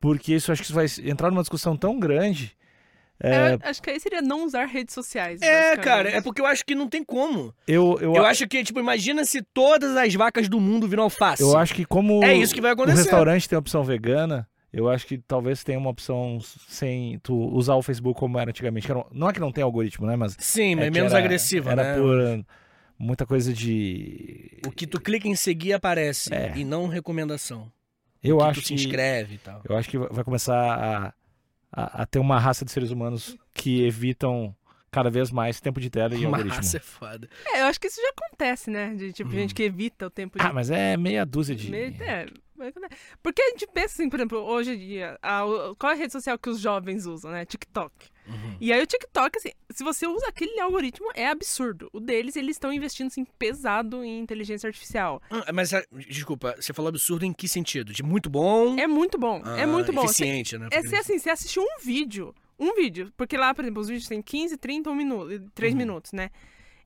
porque 0.00 0.34
isso 0.34 0.50
acho 0.50 0.62
que 0.62 0.66
isso 0.66 0.74
vai 0.74 0.86
entrar 1.08 1.30
numa 1.30 1.42
discussão 1.42 1.76
tão 1.76 2.00
grande 2.00 2.56
É, 3.22 3.54
Eu 3.54 3.58
acho 3.62 3.82
que 3.82 3.90
aí 3.90 4.00
seria 4.00 4.22
não 4.22 4.44
usar 4.44 4.64
redes 4.66 4.94
sociais. 4.94 5.42
É, 5.42 5.76
cara, 5.76 6.08
é 6.10 6.20
porque 6.22 6.40
eu 6.40 6.46
acho 6.46 6.64
que 6.64 6.74
não 6.74 6.88
tem 6.88 7.04
como. 7.04 7.54
eu, 7.68 7.98
eu, 8.00 8.14
Eu 8.16 8.24
acho 8.24 8.48
que, 8.48 8.64
tipo, 8.64 8.80
imagina 8.80 9.24
se 9.24 9.42
todas 9.52 9.96
as 9.96 10.14
vacas 10.14 10.48
do 10.48 10.58
mundo 10.60 10.88
viram 10.88 11.02
alface. 11.04 11.42
eu 11.42 11.56
acho 11.56 11.74
que 11.74 11.84
como 11.84 12.24
É 12.24 12.34
isso 12.34 12.54
que 12.54 12.60
vai 12.60 12.70
o 12.70 12.74
acontecer. 12.74 12.98
restaurante 13.02 13.48
tem 13.48 13.58
opção 13.58 13.84
vegana, 13.84 14.48
eu 14.72 14.88
acho 14.88 15.06
que 15.06 15.18
talvez 15.18 15.62
tenha 15.64 15.78
uma 15.78 15.90
opção 15.90 16.38
sem 16.68 17.18
tu 17.22 17.34
usar 17.54 17.74
o 17.74 17.82
Facebook 17.82 18.18
como 18.18 18.38
era 18.38 18.50
antigamente. 18.50 18.88
Não 19.12 19.28
é 19.28 19.32
que 19.32 19.40
não 19.40 19.52
tem 19.52 19.62
algoritmo, 19.64 20.06
né? 20.06 20.16
Mas 20.16 20.36
Sim, 20.38 20.72
é 20.72 20.76
mas 20.76 20.84
que 20.86 20.90
menos 20.92 21.12
era- 21.12 21.22
agressiva, 21.24 21.72
Era 21.72 21.82
né? 21.82 21.94
por 21.98 22.44
muita 22.98 23.26
coisa 23.26 23.52
de. 23.52 24.60
O 24.66 24.70
que 24.70 24.86
tu 24.86 25.00
clica 25.00 25.26
em 25.28 25.34
seguir 25.34 25.72
aparece, 25.74 26.32
É. 26.32 26.52
e 26.56 26.64
não 26.64 26.86
recomendação. 26.86 27.70
Eu 28.22 28.36
que 28.38 28.44
acho 28.44 28.60
tu 28.60 28.66
se 28.66 28.74
que 28.74 28.80
inscreve 28.82 29.34
e 29.36 29.38
tal. 29.38 29.60
eu 29.68 29.76
acho 29.76 29.88
que 29.88 29.96
vai 29.98 30.22
começar 30.22 30.54
a, 30.54 31.12
a, 31.72 32.02
a 32.02 32.06
ter 32.06 32.18
uma 32.18 32.38
raça 32.38 32.64
de 32.64 32.70
seres 32.70 32.90
humanos 32.90 33.36
que 33.54 33.82
evitam 33.84 34.54
cada 34.90 35.08
vez 35.10 35.30
mais 35.30 35.60
tempo 35.60 35.80
de 35.80 35.88
tela 35.88 36.14
e 36.14 36.24
algoritmo. 36.24 36.56
Massa 36.56 36.76
é 36.78 36.80
foda. 36.80 37.28
É, 37.46 37.60
eu 37.62 37.66
acho 37.66 37.78
que 37.80 37.86
isso 37.86 38.00
já 38.00 38.08
acontece, 38.10 38.70
né? 38.70 38.94
De 38.94 39.12
tipo, 39.12 39.30
gente 39.30 39.54
que 39.54 39.62
evita 39.62 40.06
o 40.06 40.10
tempo 40.10 40.38
de. 40.38 40.44
Ah, 40.44 40.52
mas 40.52 40.70
é 40.70 40.96
meia 40.96 41.24
dúzia 41.24 41.54
de. 41.54 41.70
Meio- 41.70 41.94
é, 42.02 42.26
mas- 42.56 42.74
porque 43.22 43.40
a 43.40 43.50
gente 43.50 43.66
pensa 43.68 43.94
assim, 43.94 44.08
por 44.10 44.18
exemplo, 44.18 44.38
hoje 44.38 44.72
em 44.74 44.78
dia, 44.78 45.18
a- 45.22 45.42
qual 45.78 45.92
é 45.92 45.94
a 45.94 45.98
rede 45.98 46.12
social 46.12 46.36
que 46.38 46.50
os 46.50 46.58
jovens 46.60 47.06
usam, 47.06 47.30
né? 47.30 47.44
TikTok. 47.44 47.92
Uhum. 48.30 48.56
E 48.60 48.72
aí 48.72 48.82
o 48.82 48.86
TikTok, 48.86 49.38
assim, 49.38 49.50
se 49.70 49.82
você 49.84 50.06
usa 50.06 50.26
aquele 50.28 50.58
algoritmo, 50.60 51.10
é 51.14 51.26
absurdo. 51.28 51.88
O 51.92 52.00
deles, 52.00 52.36
eles 52.36 52.56
estão 52.56 52.72
investindo, 52.72 53.08
assim, 53.08 53.24
pesado 53.38 54.04
em 54.04 54.18
inteligência 54.20 54.66
artificial. 54.68 55.22
Ah, 55.30 55.52
Mas, 55.52 55.72
ah, 55.74 55.82
desculpa, 56.08 56.54
você 56.58 56.72
falou 56.72 56.88
absurdo 56.88 57.24
em 57.24 57.32
que 57.32 57.48
sentido? 57.48 57.92
De 57.92 58.02
muito 58.02 58.28
bom? 58.30 58.78
É 58.78 58.86
muito 58.86 59.18
bom, 59.18 59.42
é 59.56 59.62
Ah, 59.62 59.66
muito 59.66 59.92
bom. 59.92 60.04
Eficiente, 60.04 60.56
né? 60.58 60.68
É 60.70 60.82
ser 60.82 60.96
assim, 60.96 61.18
você 61.18 61.30
assistiu 61.30 61.62
um 61.62 61.78
vídeo, 61.82 62.34
um 62.58 62.74
vídeo, 62.74 63.12
porque 63.16 63.36
lá, 63.36 63.54
por 63.54 63.64
exemplo, 63.64 63.80
os 63.80 63.88
vídeos 63.88 64.08
têm 64.08 64.20
15, 64.22 64.56
30, 64.56 64.90
1 64.90 64.94
minuto, 64.94 65.50
3 65.54 65.72
Uhum. 65.72 65.78
minutos, 65.78 66.12
né? 66.12 66.30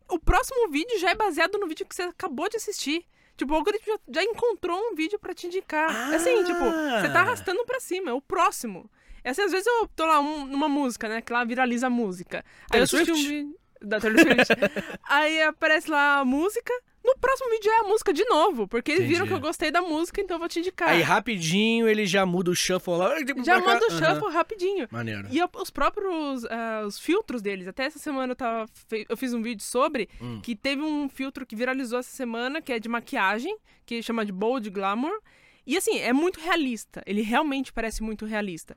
O 0.09 0.19
próximo 0.19 0.69
vídeo 0.71 0.99
já 0.99 1.11
é 1.11 1.15
baseado 1.15 1.59
no 1.59 1.67
vídeo 1.67 1.87
que 1.87 1.95
você 1.95 2.03
acabou 2.03 2.49
de 2.49 2.57
assistir. 2.57 3.05
Tipo, 3.37 3.53
o 3.53 3.57
algoritmo 3.57 3.87
já, 4.07 4.21
já 4.21 4.23
encontrou 4.23 4.79
um 4.79 4.95
vídeo 4.95 5.19
pra 5.19 5.35
te 5.35 5.47
indicar. 5.49 6.13
É 6.13 6.17
assim, 6.17 6.39
Ah! 6.39 6.45
tipo, 6.45 6.61
você 7.01 7.13
tá 7.13 7.21
arrastando 7.23 7.65
pra 7.65 7.81
cima, 7.81 8.11
é 8.11 8.13
o 8.13 8.21
próximo. 8.21 8.89
É 9.25 9.31
assim, 9.31 9.43
às 9.43 9.51
vezes 9.53 9.67
eu 9.67 9.89
tô 9.97 10.05
lá 10.07 10.21
um- 10.21 10.45
numa 10.47 10.69
música, 10.69 11.09
né? 11.09 11.21
Que 11.23 11.33
lá 11.33 11.43
viraliza 11.45 11.87
a 11.87 11.91
música. 11.91 12.45
Aí 12.71 12.79
eu 12.81 12.85
assisti 12.85 13.11
um 13.11 13.15
vídeo 13.17 13.59
da 13.83 13.99
Taylor 14.01 14.21
Swift. 14.21 14.49
Aí 15.09 15.43
aparece 15.43 15.91
lá 15.91 16.19
a 16.19 16.25
música. 16.25 16.73
No 17.05 17.15
próximo 17.19 17.51
vídeo 17.51 17.71
é 17.71 17.81
a 17.81 17.83
música 17.83 18.15
de 18.15 18.25
novo, 18.25 18.67
porque 18.67 18.91
eles 18.93 19.03
viram 19.07 19.27
Entendi. 19.27 19.29
que 19.29 19.35
eu 19.35 19.41
gostei 19.41 19.71
da 19.71 19.83
música, 19.83 20.23
então 20.23 20.37
eu 20.37 20.39
vou 20.39 20.49
te 20.49 20.59
indicar. 20.59 20.89
Aí 20.89 21.03
rapidinho 21.03 21.87
ele 21.87 22.07
já 22.07 22.25
muda 22.25 22.51
o 22.51 22.55
shuffle 22.55 22.95
lá. 22.97 23.15
já 23.19 23.61
pra 23.61 23.63
cá. 23.63 23.75
manda 23.75 23.87
o 23.87 23.91
shuffle 23.91 24.33
rapidinho. 24.33 24.89
Maneiro. 24.91 25.29
E 25.31 25.39
eu- 25.39 25.49
os 25.57 25.69
próprios 25.69 26.47
ah, 26.47 26.83
os 26.87 26.99
filtros 26.99 27.43
deles. 27.43 27.69
Até 27.69 27.85
essa 27.85 27.99
semana 27.99 28.33
eu, 28.33 28.37
tava 28.37 28.67
eu 29.09 29.17
fiz 29.19 29.35
um 29.35 29.43
vídeo 29.43 29.63
sobre 29.63 30.09
Hum. 30.21 30.41
que 30.43 30.57
teve 30.57 30.81
um 30.81 31.07
filtro 31.09 31.45
que 31.45 31.55
viralizou 31.55 31.99
essa 31.99 32.11
semana, 32.11 32.63
que 32.63 32.73
é 32.73 32.79
de 32.79 32.89
maquiagem, 32.89 33.55
que 33.85 34.03
chama 34.03 34.25
de 34.25 34.33
Bold 34.33 34.71
Glamour. 34.71 35.21
E 35.67 35.77
assim, 35.77 35.99
é 35.99 36.13
muito 36.13 36.41
realista. 36.41 37.03
Ele 37.07 37.21
realmente 37.23 37.71
parece 37.71 38.03
muito 38.03 38.25
realista. 38.25 38.77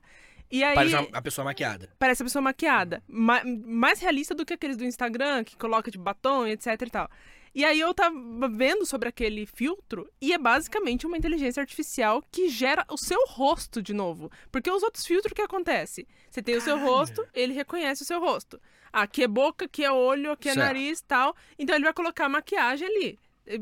E 0.50 0.64
aí. 0.64 0.74
Parece 0.74 0.94
uma- 0.96 1.08
a 1.12 1.22
pessoa 1.22 1.44
maquiada. 1.44 1.90
Parece 1.98 2.22
a 2.22 2.26
pessoa 2.26 2.42
maquiada. 2.42 3.02
Ma- 3.06 3.42
mais 3.44 4.00
realista 4.00 4.34
do 4.34 4.44
que 4.46 4.54
aqueles 4.54 4.76
do 4.76 4.84
Instagram, 4.84 5.44
que 5.44 5.56
coloca 5.56 5.90
de 5.90 5.98
batom 5.98 6.46
e 6.46 6.52
etc 6.52 6.66
e 6.82 6.90
tal. 6.90 7.10
E 7.54 7.64
aí 7.64 7.80
eu 7.80 7.92
tava 7.94 8.14
vendo 8.48 8.84
sobre 8.86 9.08
aquele 9.08 9.44
filtro 9.46 10.08
e 10.20 10.32
é 10.32 10.38
basicamente 10.38 11.06
uma 11.06 11.16
inteligência 11.16 11.60
artificial 11.60 12.22
que 12.30 12.48
gera 12.48 12.84
o 12.90 12.96
seu 12.96 13.18
rosto 13.26 13.82
de 13.82 13.92
novo. 13.92 14.30
Porque 14.52 14.70
os 14.70 14.82
outros 14.82 15.04
filtros, 15.04 15.32
o 15.32 15.34
que 15.34 15.42
acontece? 15.42 16.06
Você 16.30 16.42
tem 16.42 16.56
o 16.56 16.60
seu 16.60 16.76
Caralho. 16.76 16.92
rosto, 16.94 17.26
ele 17.34 17.54
reconhece 17.54 18.02
o 18.02 18.06
seu 18.06 18.20
rosto. 18.20 18.60
Aqui 18.92 19.24
é 19.24 19.28
boca, 19.28 19.64
aqui 19.64 19.82
é 19.84 19.90
olho, 19.90 20.30
aqui 20.30 20.48
é 20.48 20.54
Certo. 20.54 20.66
nariz 20.66 21.00
tal. 21.00 21.34
Então 21.58 21.74
ele 21.74 21.84
vai 21.84 21.92
colocar 21.94 22.26
a 22.26 22.28
maquiagem 22.28 22.86
ali. 22.86 23.18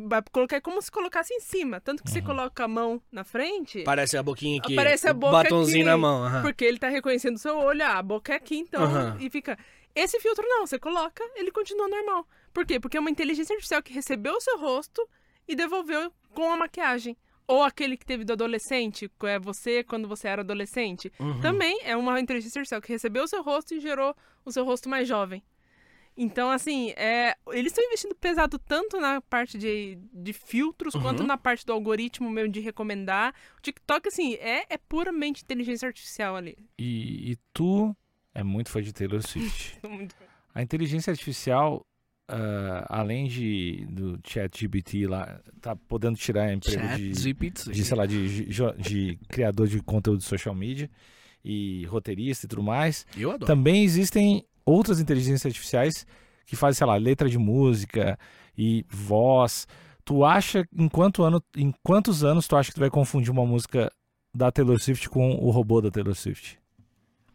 Vai 0.09 0.23
colocar 0.33 0.61
como 0.61 0.83
se 0.83 0.91
colocasse 0.91 1.33
em 1.33 1.41
cima. 1.41 1.81
Tanto 1.81 2.03
que 2.03 2.11
você 2.11 2.21
coloca 2.21 2.65
a 2.65 2.69
mão 2.69 3.01
na 3.11 3.23
frente. 3.23 3.83
Parece 3.85 4.17
a 4.17 4.23
boquinha 4.23 4.59
aqui. 4.59 4.73
Aparece 4.75 5.09
a 5.09 5.13
boca 5.13 5.33
batonzinho 5.33 5.83
aqui, 5.83 5.91
na 5.91 5.97
mão. 5.97 6.25
aham. 6.25 6.43
Porque 6.43 6.65
ele 6.65 6.79
tá 6.79 6.89
reconhecendo 6.89 7.37
o 7.37 7.39
seu 7.39 7.57
olho, 7.57 7.85
ah, 7.85 7.99
a 7.99 8.03
boca 8.03 8.33
é 8.33 8.37
aqui, 8.37 8.57
então. 8.57 8.83
Aham. 8.83 9.17
E 9.21 9.31
fica. 9.31 9.57
Esse 9.95 10.21
filtro 10.21 10.45
não, 10.47 10.67
você 10.67 10.79
coloca, 10.79 11.25
ele 11.37 11.51
continua 11.51 11.89
normal. 11.89 12.27
Por 12.53 12.67
quê? 12.67 12.79
Porque 12.79 12.97
é 12.97 13.01
uma 13.01 13.11
inteligência 13.11 13.55
artificial 13.55 13.83
que 13.83 13.93
recebeu 13.93 14.35
o 14.35 14.41
seu 14.41 14.59
rosto 14.59 15.09
e 15.49 15.55
devolveu 15.55 16.13
com 16.35 16.53
a 16.53 16.57
maquiagem. 16.57 17.17
Ou 17.49 17.63
aquele 17.63 17.97
que 17.97 18.05
teve 18.05 18.25
do 18.25 18.33
adolescente, 18.33 19.09
que 19.09 19.27
é 19.27 19.39
você 19.39 19.85
quando 19.85 20.09
você 20.09 20.27
era 20.27 20.43
adolescente. 20.43 21.13
Uhum. 21.21 21.41
Também 21.41 21.79
é 21.85 21.97
uma 21.97 22.19
inteligência 22.21 22.59
artificial 22.59 22.83
que 22.83 22.93
recebeu 22.93 23.23
o 23.23 23.29
seu 23.29 23.43
rosto 23.43 23.73
e 23.73 23.81
gerou 23.81 24.15
o 24.45 24.51
seu 24.51 24.65
rosto 24.65 24.89
mais 24.89 25.07
jovem. 25.07 25.43
Então, 26.17 26.51
assim, 26.51 26.91
é, 26.97 27.37
eles 27.53 27.73
estão 27.73 27.85
investindo 27.85 28.15
pesado 28.15 28.59
tanto 28.59 28.99
na 28.99 29.21
parte 29.21 29.59
de, 29.59 29.99
de 30.13 30.33
filtros 30.33 30.95
Uhum. 30.95 31.03
quanto 31.03 31.23
na 31.25 31.37
parte 31.37 31.67
do 31.67 31.73
algoritmo 31.73 32.31
mesmo 32.31 32.51
de 32.53 32.61
recomendar. 32.61 33.35
O 33.59 33.61
TikTok, 33.61 34.09
assim, 34.09 34.35
é, 34.35 34.65
é 34.71 34.79
puramente 34.79 35.43
inteligência 35.43 35.87
artificial 35.87 36.35
ali. 36.37 36.57
E, 36.79 37.33
e 37.33 37.37
tu 37.53 37.95
é 38.35 38.43
muito 38.43 38.71
fã 38.71 38.81
de 38.81 38.93
Taylor 38.93 39.23
Swift. 39.27 39.79
Muito- 39.89 40.15
A 40.55 40.63
inteligência 40.63 41.11
artificial, 41.11 41.85
ah, 42.29 42.87
além 42.89 43.29
de 43.29 43.85
do 43.91 44.19
chat 44.27 44.59
GBT 44.59 45.07
lá, 45.07 45.39
tá 45.61 45.77
podendo 45.77 46.17
tirar 46.17 46.51
emprego 46.53 46.81
Chat 46.83 46.97
de, 46.97 47.15
GPT. 47.15 47.71
de, 47.73 47.85
sei 47.85 47.97
lá, 47.97 48.07
de, 48.07 48.47
de, 48.47 48.73
de 48.79 49.19
criador 49.29 49.69
de 49.69 49.83
conteúdo 49.83 50.19
de 50.21 50.25
social 50.25 50.55
media 50.55 50.91
e 51.45 51.85
roteirista 51.87 52.47
e 52.47 52.49
tudo 52.49 52.63
mais. 52.63 53.07
Eu 53.17 53.31
adoro. 53.31 53.47
Também 53.47 53.85
existem 53.85 54.45
outras 54.67 55.01
inteligências 55.01 55.47
artificiais 55.47 56.07
que 56.45 56.57
fazem, 56.57 56.77
sei 56.79 56.87
lá, 56.87 56.97
letra 56.97 57.29
de 57.29 57.39
música 57.39 58.19
e 58.59 58.85
voz. 58.89 59.67
Tu 60.05 60.25
acha, 60.25 60.65
em, 60.77 60.89
quanto 60.89 61.23
ano, 61.23 61.43
em 61.57 61.73
quantos 61.83 62.23
anos 62.25 62.47
tu 62.47 62.57
acha 62.57 62.69
que 62.71 62.75
tu 62.75 62.81
vai 62.81 62.91
confundir 62.91 63.31
uma 63.31 63.47
música 63.47 63.91
da 64.35 64.53
Taylor 64.53 64.79
Swift 64.79 65.09
com 65.09 65.35
o 65.37 65.51
robô 65.51 65.81
da 65.81 65.91
Taylor 65.91 66.15
Swift? 66.15 66.59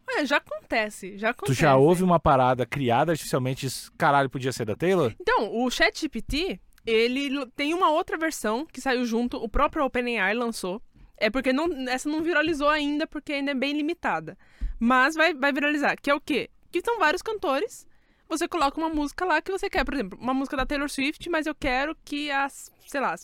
É, 0.08 0.24
já 0.26 0.36
acontece, 0.36 1.16
já 1.18 1.32
Tu 1.32 1.38
acontece. 1.38 1.60
já 1.60 1.76
ouve 1.76 2.02
uma 2.02 2.20
parada 2.20 2.66
criada 2.66 3.12
artificialmente 3.12 3.66
diz, 3.66 3.90
caralho, 3.96 4.28
podia 4.30 4.52
ser 4.52 4.64
da 4.66 4.76
Taylor? 4.76 5.14
Então, 5.20 5.54
o 5.54 5.70
ChatGPT, 5.70 6.60
ele 6.84 7.46
tem 7.56 7.72
uma 7.74 7.90
outra 7.90 8.18
versão 8.18 8.66
que 8.66 8.80
saiu 8.80 9.04
junto, 9.06 9.36
o 9.36 9.48
próprio 9.48 9.84
OpenAI 9.84 10.34
lançou. 10.34 10.82
É 11.16 11.30
porque 11.30 11.52
não, 11.52 11.66
essa 11.88 12.08
não 12.08 12.22
viralizou 12.22 12.68
ainda, 12.68 13.06
porque 13.06 13.32
ainda 13.32 13.52
é 13.52 13.54
bem 13.54 13.72
limitada. 13.74 14.36
Mas 14.78 15.14
vai, 15.14 15.32
vai 15.34 15.52
viralizar, 15.52 15.96
que 15.96 16.10
é 16.10 16.14
o 16.14 16.20
quê? 16.20 16.50
Que 16.72 16.80
são 16.80 16.98
vários 16.98 17.22
cantores. 17.22 17.86
Você 18.28 18.48
coloca 18.48 18.78
uma 18.80 18.88
música 18.88 19.24
lá 19.26 19.42
que 19.42 19.52
você 19.52 19.68
quer, 19.68 19.84
por 19.84 19.92
exemplo, 19.94 20.18
uma 20.18 20.32
música 20.32 20.56
da 20.56 20.64
Taylor 20.64 20.88
Swift, 20.88 21.28
mas 21.28 21.46
eu 21.46 21.54
quero 21.54 21.94
que 22.04 22.30
as, 22.30 22.72
sei 22.86 23.00
lá, 23.00 23.14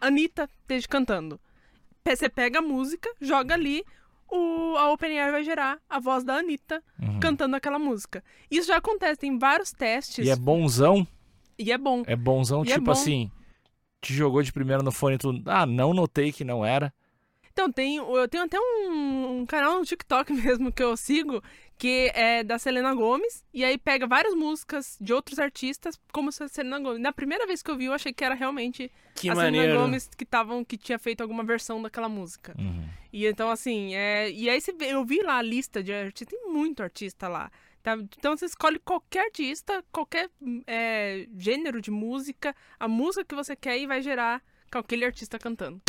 a 0.00 0.06
Anitta 0.06 0.48
esteja 0.60 0.86
cantando. 0.86 1.40
Você 2.04 2.28
pega 2.28 2.58
a 2.58 2.62
música, 2.62 3.08
joga 3.20 3.54
ali, 3.54 3.82
o, 4.30 4.76
a 4.76 4.92
OpenAI 4.92 5.30
vai 5.30 5.42
gerar 5.42 5.78
a 5.88 5.98
voz 5.98 6.22
da 6.22 6.34
Anitta 6.36 6.82
Uhum. 7.00 7.18
cantando 7.20 7.56
aquela 7.56 7.78
música. 7.78 8.22
Isso 8.50 8.68
já 8.68 8.76
acontece, 8.76 9.20
tem 9.20 9.38
vários 9.38 9.72
testes. 9.72 10.26
E 10.26 10.30
é 10.30 10.36
bonzão, 10.36 11.06
e 11.58 11.72
é 11.72 11.78
bom. 11.78 12.02
é 12.06 12.14
bonzão, 12.16 12.62
E 12.64 12.68
é 12.70 12.74
tipo 12.74 12.84
bom. 12.86 12.90
assim, 12.92 13.30
te 14.02 14.12
jogou 14.12 14.42
de 14.42 14.52
primeira 14.52 14.82
no 14.82 14.92
fone 14.92 15.14
e 15.14 15.18
tu, 15.18 15.42
ah, 15.46 15.64
não 15.64 15.94
notei 15.94 16.30
que 16.32 16.44
não 16.44 16.64
era. 16.64 16.92
Então, 17.58 17.72
tem, 17.72 17.96
eu 17.96 18.28
tenho 18.28 18.44
até 18.44 18.56
um, 18.56 19.40
um 19.40 19.44
canal 19.44 19.80
no 19.80 19.84
TikTok 19.84 20.30
mesmo 20.32 20.70
que 20.70 20.80
eu 20.80 20.96
sigo, 20.96 21.42
que 21.76 22.08
é 22.14 22.44
da 22.44 22.56
Selena 22.56 22.94
Gomes, 22.94 23.44
e 23.52 23.64
aí 23.64 23.76
pega 23.76 24.06
várias 24.06 24.32
músicas 24.32 24.96
de 25.00 25.12
outros 25.12 25.40
artistas, 25.40 25.98
como 26.12 26.30
se 26.30 26.38
fosse 26.38 26.52
a 26.52 26.54
Selena 26.54 26.78
Gomes. 26.78 27.00
Na 27.00 27.12
primeira 27.12 27.48
vez 27.48 27.60
que 27.60 27.68
eu 27.68 27.76
vi, 27.76 27.86
eu 27.86 27.92
achei 27.92 28.12
que 28.12 28.24
era 28.24 28.36
realmente 28.36 28.92
Que 29.16 29.28
a 29.28 29.34
maneiro. 29.34 29.66
Selena 29.66 29.82
Gomes 29.82 30.08
que, 30.16 30.24
tavam, 30.24 30.64
que 30.64 30.76
tinha 30.76 31.00
feito 31.00 31.20
alguma 31.20 31.42
versão 31.42 31.82
daquela 31.82 32.08
música. 32.08 32.54
Uhum. 32.56 32.88
E 33.12 33.26
então, 33.26 33.50
assim, 33.50 33.92
é, 33.92 34.30
e 34.30 34.48
aí 34.48 34.60
eu 34.82 35.04
vi 35.04 35.20
lá 35.20 35.38
a 35.38 35.42
lista 35.42 35.82
de 35.82 35.92
artistas, 35.92 36.38
tem 36.38 36.52
muito 36.52 36.80
artista 36.80 37.26
lá. 37.26 37.50
tá? 37.82 37.96
Então 38.16 38.36
você 38.36 38.46
escolhe 38.46 38.78
qualquer 38.78 39.24
artista, 39.24 39.84
qualquer 39.90 40.30
é, 40.64 41.26
gênero 41.36 41.80
de 41.80 41.90
música, 41.90 42.54
a 42.78 42.86
música 42.86 43.24
que 43.24 43.34
você 43.34 43.56
quer 43.56 43.76
e 43.80 43.84
vai 43.84 44.00
gerar 44.00 44.40
com 44.70 44.78
aquele 44.78 45.04
artista 45.04 45.40
cantando. 45.40 45.82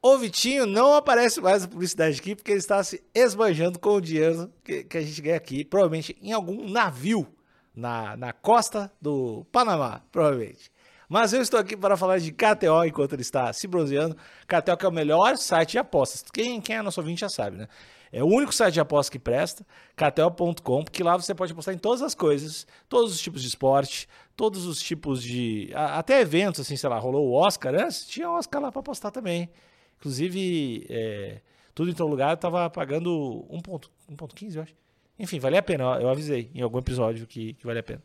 O 0.00 0.16
Vitinho 0.16 0.64
não 0.64 0.94
aparece 0.94 1.40
mais 1.40 1.62
na 1.62 1.68
publicidade 1.68 2.20
aqui 2.20 2.36
porque 2.36 2.52
ele 2.52 2.60
está 2.60 2.82
se 2.84 3.02
esbanjando 3.12 3.80
com 3.80 3.94
o 3.94 4.00
dinheiro 4.00 4.52
que, 4.62 4.84
que 4.84 4.96
a 4.96 5.00
gente 5.00 5.20
ganha 5.20 5.36
aqui, 5.36 5.64
provavelmente 5.64 6.16
em 6.22 6.32
algum 6.32 6.68
navio 6.68 7.26
na, 7.74 8.16
na 8.16 8.32
costa 8.32 8.92
do 9.02 9.44
Panamá, 9.50 10.00
provavelmente. 10.12 10.70
Mas 11.08 11.32
eu 11.32 11.42
estou 11.42 11.58
aqui 11.58 11.76
para 11.76 11.96
falar 11.96 12.18
de 12.18 12.30
KTO 12.30 12.84
enquanto 12.86 13.14
ele 13.14 13.22
está 13.22 13.52
se 13.52 13.66
bronzeando. 13.66 14.16
KTO 14.46 14.76
que 14.76 14.86
é 14.86 14.88
o 14.88 14.92
melhor 14.92 15.36
site 15.36 15.72
de 15.72 15.78
apostas. 15.78 16.22
Quem, 16.32 16.60
quem 16.60 16.76
é 16.76 16.82
nosso 16.82 17.00
ouvinte 17.00 17.22
já 17.22 17.28
sabe, 17.28 17.56
né? 17.56 17.66
É 18.12 18.22
o 18.22 18.26
único 18.26 18.52
site 18.52 18.74
de 18.74 18.80
apostas 18.80 19.10
que 19.10 19.18
presta, 19.18 19.66
KTO.com, 19.96 20.84
porque 20.84 21.02
lá 21.02 21.16
você 21.16 21.34
pode 21.34 21.52
apostar 21.52 21.74
em 21.74 21.78
todas 21.78 22.02
as 22.02 22.14
coisas, 22.14 22.66
todos 22.88 23.12
os 23.12 23.20
tipos 23.20 23.42
de 23.42 23.48
esporte, 23.48 24.08
todos 24.36 24.64
os 24.64 24.78
tipos 24.78 25.22
de. 25.22 25.70
Até 25.74 26.20
eventos, 26.20 26.60
assim, 26.60 26.76
sei 26.76 26.88
lá, 26.88 26.98
rolou 26.98 27.28
o 27.28 27.32
Oscar 27.34 27.74
antes, 27.74 28.06
tinha 28.06 28.30
Oscar 28.30 28.62
lá 28.62 28.70
para 28.70 28.80
apostar 28.80 29.10
também. 29.10 29.50
Inclusive, 29.98 30.86
é, 30.88 31.40
tudo 31.74 31.90
em 31.90 31.94
todo 31.94 32.08
lugar, 32.08 32.30
eu 32.30 32.36
tava 32.36 32.68
pagando 32.70 33.46
1.15, 33.50 34.56
eu 34.56 34.62
acho. 34.62 34.74
Enfim, 35.18 35.38
vale 35.40 35.56
a 35.56 35.62
pena, 35.62 35.84
eu, 36.00 36.08
avisei 36.08 36.50
em 36.54 36.60
algum 36.60 36.78
episódio 36.78 37.26
que, 37.26 37.54
que 37.54 37.66
vale 37.66 37.80
a 37.80 37.82
pena. 37.82 38.02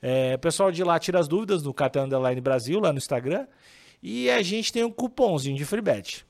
É, 0.00 0.34
o 0.34 0.38
pessoal 0.38 0.72
de 0.72 0.82
lá 0.82 0.98
tira 0.98 1.18
as 1.18 1.28
dúvidas 1.28 1.62
no 1.62 1.74
Cartão 1.74 2.04
Underline 2.04 2.40
Brasil, 2.40 2.80
lá 2.80 2.92
no 2.92 2.98
Instagram. 2.98 3.46
E 4.02 4.30
a 4.30 4.42
gente 4.42 4.72
tem 4.72 4.84
um 4.84 4.90
cupomzinho 4.90 5.56
de 5.56 5.64
free 5.64 5.80
bet. 5.80 6.26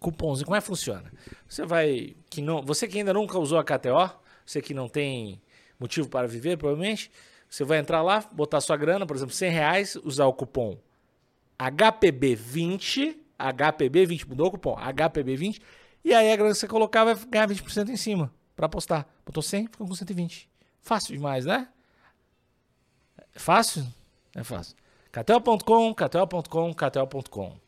Cupomzinho, 0.00 0.46
como 0.46 0.56
é 0.56 0.60
que 0.60 0.66
funciona? 0.66 1.12
Você 1.48 1.64
vai. 1.66 2.14
Que 2.30 2.40
não, 2.40 2.62
você 2.62 2.86
que 2.86 2.98
ainda 2.98 3.12
nunca 3.12 3.38
usou 3.38 3.58
a 3.58 3.64
KTO, 3.64 4.10
você 4.44 4.62
que 4.62 4.72
não 4.72 4.88
tem 4.88 5.40
motivo 5.78 6.08
para 6.08 6.26
viver, 6.26 6.56
provavelmente, 6.56 7.10
você 7.48 7.64
vai 7.64 7.78
entrar 7.78 8.02
lá, 8.02 8.20
botar 8.32 8.60
sua 8.60 8.76
grana, 8.76 9.06
por 9.06 9.16
exemplo, 9.16 9.34
100 9.34 9.50
reais, 9.50 9.96
usar 9.96 10.26
o 10.26 10.32
cupom 10.32 10.78
HPB20, 11.58 13.16
HPB20, 13.38 14.28
mudou 14.28 14.48
o 14.48 14.50
cupom, 14.50 14.76
HPB20, 14.76 15.60
e 16.04 16.12
aí 16.14 16.32
a 16.32 16.36
grana 16.36 16.52
que 16.52 16.58
você 16.58 16.68
colocar 16.68 17.04
vai 17.04 17.14
ganhar 17.28 17.48
20% 17.48 17.88
em 17.88 17.96
cima 17.96 18.32
para 18.54 18.66
apostar. 18.66 19.06
Botou 19.24 19.42
100, 19.42 19.68
ficou 19.68 19.86
com 19.86 19.94
120. 19.94 20.48
Fácil 20.80 21.14
demais, 21.16 21.46
né? 21.46 21.68
É 23.34 23.38
fácil? 23.38 23.86
É 24.34 24.44
fácil. 24.44 24.76
KTO.com, 25.10 25.94
KTO.com, 25.94 26.74
KTO.com. 26.74 27.64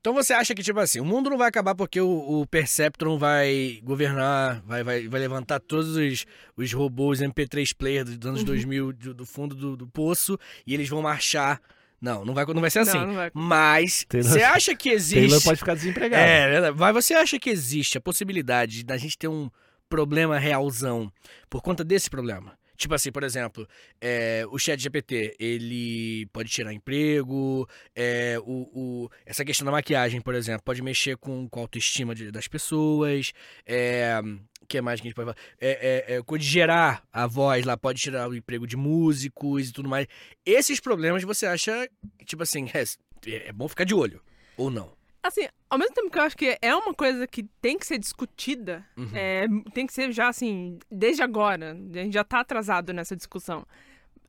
Então 0.00 0.14
você 0.14 0.32
acha 0.32 0.54
que, 0.54 0.62
tipo 0.62 0.78
assim, 0.78 1.00
o 1.00 1.04
mundo 1.04 1.28
não 1.28 1.36
vai 1.36 1.48
acabar 1.48 1.74
porque 1.74 2.00
o, 2.00 2.40
o 2.40 2.46
Perceptron 2.46 3.18
vai 3.18 3.80
governar, 3.82 4.62
vai, 4.62 4.82
vai, 4.82 5.08
vai 5.08 5.20
levantar 5.20 5.60
todos 5.60 5.96
os, 5.96 6.24
os 6.56 6.72
robôs 6.72 7.20
MP3 7.20 7.74
player 7.76 8.04
dos 8.04 8.26
anos 8.26 8.44
2000 8.44 8.92
do, 8.92 9.14
do 9.14 9.26
fundo 9.26 9.54
do, 9.54 9.76
do 9.76 9.86
poço 9.86 10.38
e 10.66 10.72
eles 10.72 10.88
vão 10.88 11.02
marchar. 11.02 11.60
Não, 12.00 12.24
não 12.24 12.32
vai, 12.34 12.44
não 12.46 12.60
vai 12.60 12.70
ser 12.70 12.80
assim. 12.80 12.98
Não, 12.98 13.06
não 13.08 13.14
vai. 13.14 13.30
Mas 13.34 14.04
Taylor- 14.08 14.30
você 14.30 14.42
acha 14.42 14.74
que 14.74 14.88
existe. 14.90 15.20
Taylor 15.20 15.42
pode 15.42 15.58
ficar 15.58 15.74
desempregado. 15.74 16.22
É, 16.22 16.48
verdade. 16.50 16.76
mas 16.78 16.94
você 16.94 17.14
acha 17.14 17.38
que 17.38 17.50
existe 17.50 17.98
a 17.98 18.00
possibilidade 18.00 18.84
da 18.84 18.96
gente 18.96 19.18
ter 19.18 19.28
um 19.28 19.50
problema 19.88 20.38
realzão 20.38 21.10
por 21.50 21.60
conta 21.62 21.82
desse 21.82 22.08
problema? 22.08 22.56
Tipo 22.76 22.94
assim, 22.94 23.10
por 23.10 23.24
exemplo, 23.24 23.66
é, 24.00 24.44
o 24.52 24.56
chat 24.56 24.80
GPT, 24.80 25.34
ele 25.40 26.26
pode 26.32 26.48
tirar 26.48 26.72
emprego, 26.72 27.68
é, 27.92 28.36
o, 28.44 28.68
o- 28.72 29.10
essa 29.26 29.44
questão 29.44 29.64
da 29.64 29.72
maquiagem, 29.72 30.20
por 30.20 30.32
exemplo, 30.32 30.62
pode 30.64 30.80
mexer 30.80 31.16
com, 31.16 31.48
com 31.48 31.58
a 31.58 31.62
autoestima 31.64 32.14
de- 32.14 32.30
das 32.30 32.46
pessoas, 32.46 33.32
é, 33.66 34.20
que 34.68 34.80
mais 34.80 35.00
que 35.00 35.06
a 35.06 35.08
gente 35.08 35.14
pode 35.14 35.26
falar? 35.32 35.36
É, 35.60 36.06
é, 36.10 36.16
é, 36.16 36.22
quando 36.22 36.42
gerar 36.42 37.02
a 37.12 37.26
voz 37.26 37.64
lá, 37.64 37.76
pode 37.76 38.00
tirar 38.00 38.28
o 38.28 38.34
emprego 38.34 38.66
de 38.66 38.76
músicos 38.76 39.68
e 39.68 39.72
tudo 39.72 39.88
mais. 39.88 40.06
Esses 40.44 40.78
problemas 40.78 41.22
você 41.24 41.46
acha, 41.46 41.88
tipo 42.24 42.42
assim, 42.42 42.66
é, 42.74 43.48
é 43.48 43.52
bom 43.52 43.66
ficar 43.68 43.84
de 43.84 43.94
olho, 43.94 44.22
ou 44.56 44.70
não? 44.70 44.96
Assim, 45.22 45.48
ao 45.68 45.78
mesmo 45.78 45.94
tempo 45.94 46.10
que 46.10 46.18
eu 46.18 46.22
acho 46.22 46.36
que 46.36 46.56
é 46.62 46.74
uma 46.74 46.94
coisa 46.94 47.26
que 47.26 47.42
tem 47.60 47.76
que 47.78 47.86
ser 47.86 47.98
discutida, 47.98 48.86
Uhum. 48.96 49.10
é, 49.14 49.46
tem 49.74 49.86
que 49.86 49.92
ser 49.92 50.12
já 50.12 50.28
assim, 50.28 50.78
desde 50.90 51.22
agora. 51.22 51.72
A 51.72 51.98
gente 51.98 52.14
já 52.14 52.22
tá 52.24 52.40
atrasado 52.40 52.92
nessa 52.92 53.16
discussão. 53.16 53.66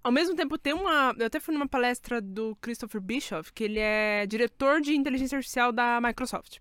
Ao 0.04 0.12
mesmo 0.12 0.34
tempo, 0.36 0.58
tem 0.58 0.74
uma. 0.74 1.14
Eu 1.20 1.26
até 1.28 1.40
fui 1.40 1.54
numa 1.54 1.68
palestra 1.68 2.22
do 2.22 2.56
Christopher 2.62 3.02
Bischoff, 3.02 3.52
que 3.54 3.66
ele 3.66 3.80
é 3.80 4.26
diretor 4.26 4.82
de 4.82 4.96
inteligência 4.96 5.36
artificial 5.38 5.72
da 5.74 6.00
Microsoft. 6.02 6.58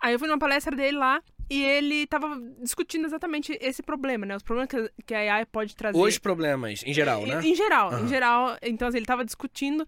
Aí 0.00 0.14
eu 0.14 0.18
fui 0.18 0.28
numa 0.28 0.38
palestra 0.38 0.74
dele 0.74 0.96
lá 0.96 1.20
e 1.50 1.64
ele 1.64 2.06
tava 2.06 2.40
discutindo 2.62 3.06
exatamente 3.06 3.58
esse 3.60 3.82
problema, 3.82 4.24
né? 4.24 4.36
Os 4.36 4.42
problemas 4.44 4.70
que, 5.04 5.12
a 5.12 5.34
AI 5.34 5.44
pode 5.44 5.74
trazer. 5.74 5.98
Os 5.98 6.16
problemas, 6.16 6.84
em 6.86 6.94
geral, 6.94 7.26
né? 7.26 7.42
Em, 7.42 7.50
em 7.50 7.54
geral, 7.56 7.88
Aham. 7.88 8.04
em 8.04 8.08
geral. 8.08 8.56
Então, 8.62 8.86
assim, 8.86 8.98
ele 8.98 9.06
tava 9.06 9.24
discutindo. 9.24 9.84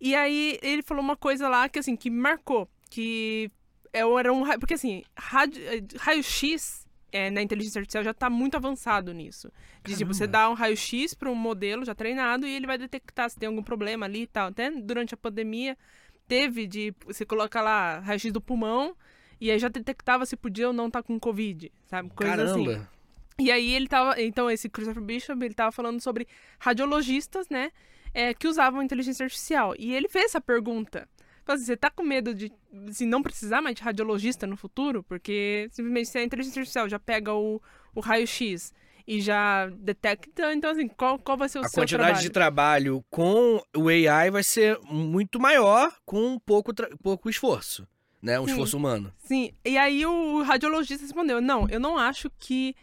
E 0.00 0.12
aí 0.12 0.58
ele 0.60 0.82
falou 0.82 1.04
uma 1.04 1.16
coisa 1.16 1.48
lá 1.48 1.68
que, 1.68 1.78
assim, 1.78 1.94
que 1.94 2.10
me 2.10 2.18
marcou. 2.18 2.68
Que 2.90 3.48
era 3.92 4.32
um. 4.32 4.44
Porque, 4.58 4.74
assim, 4.74 5.04
eh, 5.16 5.84
raio-x 5.98 6.84
é, 7.12 7.30
na 7.30 7.40
inteligência 7.40 7.78
artificial 7.78 8.02
já 8.02 8.12
tá 8.12 8.28
muito 8.28 8.56
avançado 8.56 9.14
nisso. 9.14 9.52
De, 9.84 9.96
tipo, 9.96 10.12
você 10.12 10.26
dá 10.26 10.50
um 10.50 10.54
raio-x 10.54 11.14
para 11.14 11.30
um 11.30 11.34
modelo 11.36 11.84
já 11.84 11.94
treinado 11.94 12.44
e 12.44 12.52
ele 12.52 12.66
vai 12.66 12.76
detectar 12.76 13.30
se 13.30 13.38
tem 13.38 13.46
algum 13.46 13.62
problema 13.62 14.04
ali 14.04 14.22
e 14.22 14.26
tal. 14.26 14.48
Até 14.48 14.68
durante 14.68 15.14
a 15.14 15.16
pandemia 15.16 15.78
teve 16.26 16.66
de. 16.66 16.92
Você 17.06 17.24
coloca 17.24 17.62
lá 17.62 18.00
raio-x 18.00 18.32
do 18.32 18.40
pulmão. 18.40 18.96
E 19.40 19.50
aí 19.50 19.58
já 19.58 19.68
detectava 19.68 20.24
se 20.26 20.36
podia 20.36 20.68
ou 20.68 20.72
não 20.72 20.86
estar 20.86 21.02
com 21.02 21.18
Covid, 21.18 21.70
sabe? 21.86 22.10
Coisa 22.10 22.42
assim. 22.44 22.64
Caramba. 22.64 22.90
E 23.38 23.50
aí 23.50 23.72
ele 23.72 23.88
tava. 23.88 24.20
Então, 24.20 24.50
esse 24.50 24.68
Christopher 24.68 25.02
Bishop, 25.02 25.44
ele 25.44 25.54
tava 25.54 25.72
falando 25.72 26.00
sobre 26.00 26.26
radiologistas, 26.58 27.48
né? 27.48 27.70
é, 28.14 28.32
que 28.32 28.46
usavam 28.46 28.82
inteligência 28.82 29.24
artificial. 29.24 29.74
E 29.76 29.92
ele 29.92 30.08
fez 30.08 30.26
essa 30.26 30.40
pergunta. 30.40 31.08
Falou 31.44 31.56
assim, 31.56 31.66
você 31.66 31.76
tá 31.76 31.90
com 31.90 32.02
medo 32.02 32.32
de 32.32 32.50
assim, 32.88 33.04
não 33.04 33.22
precisar 33.22 33.60
mais 33.60 33.74
de 33.74 33.82
radiologista 33.82 34.46
no 34.46 34.56
futuro? 34.56 35.02
Porque 35.02 35.68
simplesmente 35.72 36.08
se 36.08 36.16
a 36.16 36.22
inteligência 36.22 36.60
artificial 36.60 36.88
já 36.88 36.98
pega 36.98 37.34
o, 37.34 37.60
o 37.94 38.00
raio-x 38.00 38.72
e 39.06 39.20
já 39.20 39.66
detecta, 39.66 40.54
então 40.54 40.70
assim, 40.70 40.88
qual, 40.88 41.18
qual 41.18 41.36
vai 41.36 41.46
ser 41.46 41.58
o 41.58 41.60
A 41.60 41.68
seu 41.68 41.82
quantidade 41.82 42.04
trabalho? 42.04 42.22
de 42.22 42.30
trabalho 42.30 43.04
com 43.10 43.62
o 43.76 43.88
AI 43.90 44.30
vai 44.30 44.42
ser 44.42 44.78
muito 44.84 45.38
maior 45.38 45.94
com 46.06 46.38
pouco, 46.38 46.72
pouco 47.02 47.28
esforço, 47.28 47.86
né? 48.24 48.40
Um 48.40 48.46
Sim. 48.46 48.52
esforço 48.52 48.76
humano. 48.78 49.12
Sim, 49.18 49.52
e 49.62 49.76
aí 49.76 50.06
o 50.06 50.42
radiologista 50.42 51.04
respondeu: 51.04 51.40
não, 51.42 51.68
eu 51.68 51.78
não 51.78 51.98
acho 51.98 52.30
que 52.38 52.74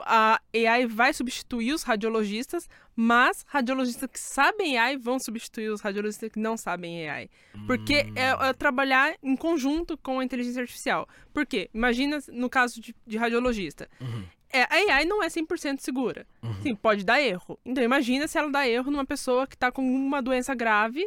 a 0.00 0.40
AI 0.54 0.86
vai 0.86 1.12
substituir 1.12 1.72
os 1.72 1.82
radiologistas, 1.82 2.68
mas 2.94 3.44
radiologistas 3.48 4.08
que 4.10 4.18
sabem 4.18 4.76
AI 4.78 4.96
vão 4.96 5.18
substituir 5.18 5.70
os 5.70 5.80
radiologistas 5.80 6.30
que 6.30 6.38
não 6.38 6.56
sabem 6.56 7.08
AI. 7.08 7.28
Porque 7.66 8.02
Hum. 8.02 8.12
é, 8.16 8.48
é 8.48 8.52
trabalhar 8.52 9.14
em 9.22 9.36
conjunto 9.36 9.96
com 9.98 10.20
a 10.20 10.24
inteligência 10.24 10.60
artificial. 10.62 11.08
Por 11.32 11.46
quê? 11.46 11.70
Imagina 11.72 12.18
no 12.32 12.50
caso 12.50 12.80
de, 12.80 12.94
de 13.06 13.16
radiologista. 13.16 13.88
Uhum. 14.00 14.24
É, 14.52 14.62
a 14.62 14.96
AI 14.96 15.04
não 15.04 15.22
é 15.22 15.28
100% 15.28 15.80
segura. 15.80 16.26
Sim, 16.62 16.74
pode 16.74 17.04
dar 17.04 17.20
erro. 17.20 17.58
Então 17.64 17.84
imagina 17.84 18.26
se 18.26 18.38
ela 18.38 18.50
dá 18.50 18.66
erro 18.68 18.90
numa 18.90 19.04
pessoa 19.04 19.46
que 19.46 19.54
está 19.54 19.70
com 19.70 19.82
uma 19.82 20.22
doença 20.22 20.54
grave 20.54 21.04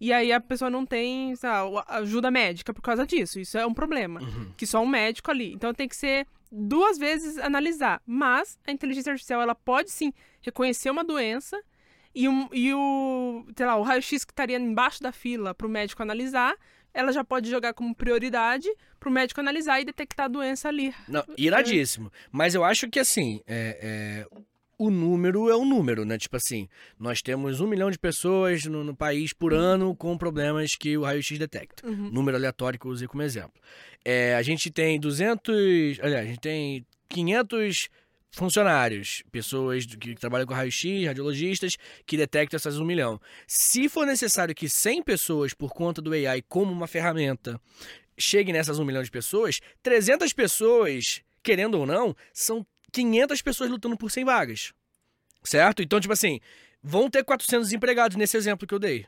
e 0.00 0.12
aí 0.12 0.32
a 0.32 0.40
pessoa 0.40 0.70
não 0.70 0.86
tem 0.86 1.34
lá, 1.42 1.84
ajuda 1.88 2.30
médica 2.30 2.72
por 2.72 2.80
causa 2.80 3.06
disso. 3.06 3.38
Isso 3.38 3.58
é 3.58 3.66
um 3.66 3.74
problema. 3.74 4.20
Uhum. 4.20 4.52
Que 4.56 4.66
só 4.66 4.80
um 4.82 4.86
médico 4.86 5.30
ali. 5.30 5.52
Então 5.52 5.74
tem 5.74 5.86
que 5.86 5.96
ser 5.96 6.26
duas 6.50 6.96
vezes 6.96 7.36
analisar. 7.38 8.00
Mas 8.06 8.58
a 8.66 8.72
inteligência 8.72 9.12
artificial 9.12 9.42
ela 9.42 9.54
pode 9.54 9.90
sim 9.90 10.12
reconhecer 10.40 10.90
uma 10.90 11.04
doença 11.04 11.60
e, 12.14 12.28
um, 12.28 12.48
e 12.52 12.72
o, 12.72 13.46
sei 13.56 13.66
lá, 13.66 13.76
o 13.76 13.82
raio-x 13.82 14.24
que 14.24 14.32
estaria 14.32 14.58
embaixo 14.58 15.02
da 15.02 15.12
fila 15.12 15.54
para 15.54 15.66
o 15.66 15.70
médico 15.70 16.02
analisar, 16.02 16.56
ela 16.92 17.12
já 17.12 17.22
pode 17.22 17.48
jogar 17.48 17.72
como 17.72 17.94
prioridade 17.94 18.68
para 18.98 19.08
o 19.08 19.12
médico 19.12 19.40
analisar 19.40 19.80
e 19.80 19.84
detectar 19.84 20.26
a 20.26 20.28
doença 20.28 20.68
ali. 20.68 20.94
Não, 21.06 21.24
iradíssimo. 21.38 22.10
Mas 22.32 22.54
eu 22.54 22.64
acho 22.64 22.88
que 22.88 22.98
assim, 22.98 23.40
é, 23.46 24.26
é, 24.26 24.40
o 24.80 24.90
número 24.90 25.50
é 25.50 25.54
o 25.54 25.62
número, 25.62 26.06
né? 26.06 26.16
Tipo 26.16 26.38
assim, 26.38 26.66
nós 26.98 27.20
temos 27.20 27.60
um 27.60 27.66
milhão 27.66 27.90
de 27.90 27.98
pessoas 27.98 28.64
no, 28.64 28.82
no 28.82 28.96
país 28.96 29.30
por 29.34 29.52
ano 29.52 29.94
com 29.94 30.16
problemas 30.16 30.74
que 30.74 30.96
o 30.96 31.02
raio-x 31.02 31.38
detecta. 31.38 31.86
Uhum. 31.86 32.10
Número 32.10 32.38
aleatório 32.38 32.80
que 32.80 32.86
eu 32.86 32.90
usei 32.90 33.06
como 33.06 33.22
exemplo. 33.22 33.60
É, 34.02 34.34
a 34.34 34.40
gente 34.40 34.70
tem 34.70 34.98
200. 34.98 36.00
Aliás, 36.00 36.24
a 36.24 36.28
gente 36.30 36.40
tem 36.40 36.86
500 37.10 37.90
funcionários, 38.30 39.22
pessoas 39.30 39.84
que 39.84 40.14
trabalham 40.14 40.46
com 40.46 40.54
raio-x, 40.54 41.04
radiologistas, 41.04 41.76
que 42.06 42.16
detectam 42.16 42.56
essas 42.56 42.78
um 42.78 42.84
milhão. 42.84 43.20
Se 43.46 43.86
for 43.86 44.06
necessário 44.06 44.54
que 44.54 44.66
100 44.66 45.02
pessoas, 45.02 45.52
por 45.52 45.74
conta 45.74 46.00
do 46.00 46.14
AI 46.14 46.40
como 46.48 46.72
uma 46.72 46.86
ferramenta, 46.86 47.60
cheguem 48.16 48.54
nessas 48.54 48.78
um 48.78 48.84
milhão 48.86 49.02
de 49.02 49.10
pessoas, 49.10 49.60
300 49.82 50.32
pessoas, 50.32 51.20
querendo 51.42 51.74
ou 51.74 51.84
não, 51.84 52.16
são 52.32 52.64
500 52.90 53.42
pessoas 53.42 53.70
lutando 53.70 53.96
por 53.96 54.10
100 54.10 54.24
vagas. 54.24 54.72
Certo? 55.42 55.82
Então, 55.82 55.98
tipo 56.00 56.12
assim, 56.12 56.40
vão 56.82 57.08
ter 57.08 57.24
400 57.24 57.68
desempregados 57.68 58.16
nesse 58.16 58.36
exemplo 58.36 58.66
que 58.66 58.74
eu 58.74 58.78
dei. 58.78 59.06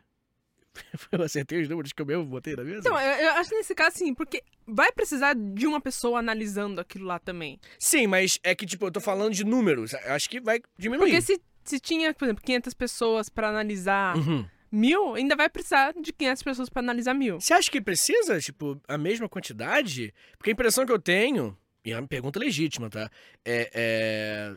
Eu 1.13 1.23
acertei 1.23 1.61
os 1.61 1.69
números 1.69 1.93
que 1.93 2.01
eu 2.01 2.07
mesmo 2.07 2.25
botei 2.25 2.57
na 2.57 2.65
mesa? 2.65 2.79
Então, 2.79 2.99
eu, 2.99 3.11
eu 3.25 3.31
acho 3.33 3.51
nesse 3.55 3.75
caso 3.75 3.97
assim, 3.97 4.15
porque 4.15 4.43
vai 4.67 4.91
precisar 4.91 5.35
de 5.35 5.67
uma 5.67 5.79
pessoa 5.83 6.19
analisando 6.19 6.81
aquilo 6.81 7.05
lá 7.05 7.19
também. 7.19 7.61
Sim, 7.79 8.07
mas 8.07 8.39
é 8.43 8.55
que, 8.55 8.65
tipo, 8.65 8.87
eu 8.87 8.91
tô 8.91 8.99
falando 8.99 9.35
de 9.35 9.45
números. 9.45 9.93
Eu 9.93 10.15
Acho 10.15 10.31
que 10.31 10.41
vai 10.41 10.63
diminuir. 10.79 11.11
Porque 11.11 11.21
se, 11.21 11.39
se 11.63 11.79
tinha, 11.79 12.15
por 12.15 12.25
exemplo, 12.25 12.43
500 12.43 12.73
pessoas 12.73 13.29
para 13.29 13.51
analisar 13.51 14.17
Uhum. 14.17 14.47
mil, 14.71 15.15
ainda 15.15 15.37
vai 15.37 15.51
precisar 15.51 15.93
de 15.93 16.11
500 16.11 16.43
pessoas 16.43 16.69
para 16.71 16.81
analisar 16.81 17.13
mil. 17.13 17.39
Você 17.39 17.53
acha 17.53 17.71
que 17.71 17.79
precisa, 17.83 18.41
tipo, 18.41 18.81
a 18.89 18.97
mesma 18.97 19.29
quantidade? 19.29 20.15
Porque 20.39 20.49
a 20.49 20.55
impressão 20.55 20.87
que 20.87 20.93
eu 20.93 20.99
tenho, 20.99 21.55
e 21.85 21.93
é 21.93 21.99
uma 21.99 22.07
pergunta 22.09 22.39
legítima, 22.39 22.89
tá? 22.91 23.11
É. 23.45 23.71
é, 23.75 24.57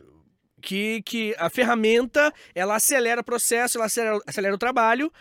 Que, 0.62 1.02
que 1.02 1.34
a 1.38 1.48
ferramenta, 1.50 2.32
ela 2.54 2.76
acelera 2.76 3.20
o 3.20 3.24
processo, 3.24 3.76
ela 3.78 3.86
acelera, 3.86 4.18
acelera 4.26 4.54
o 4.54 4.58
trabalho. 4.58 5.12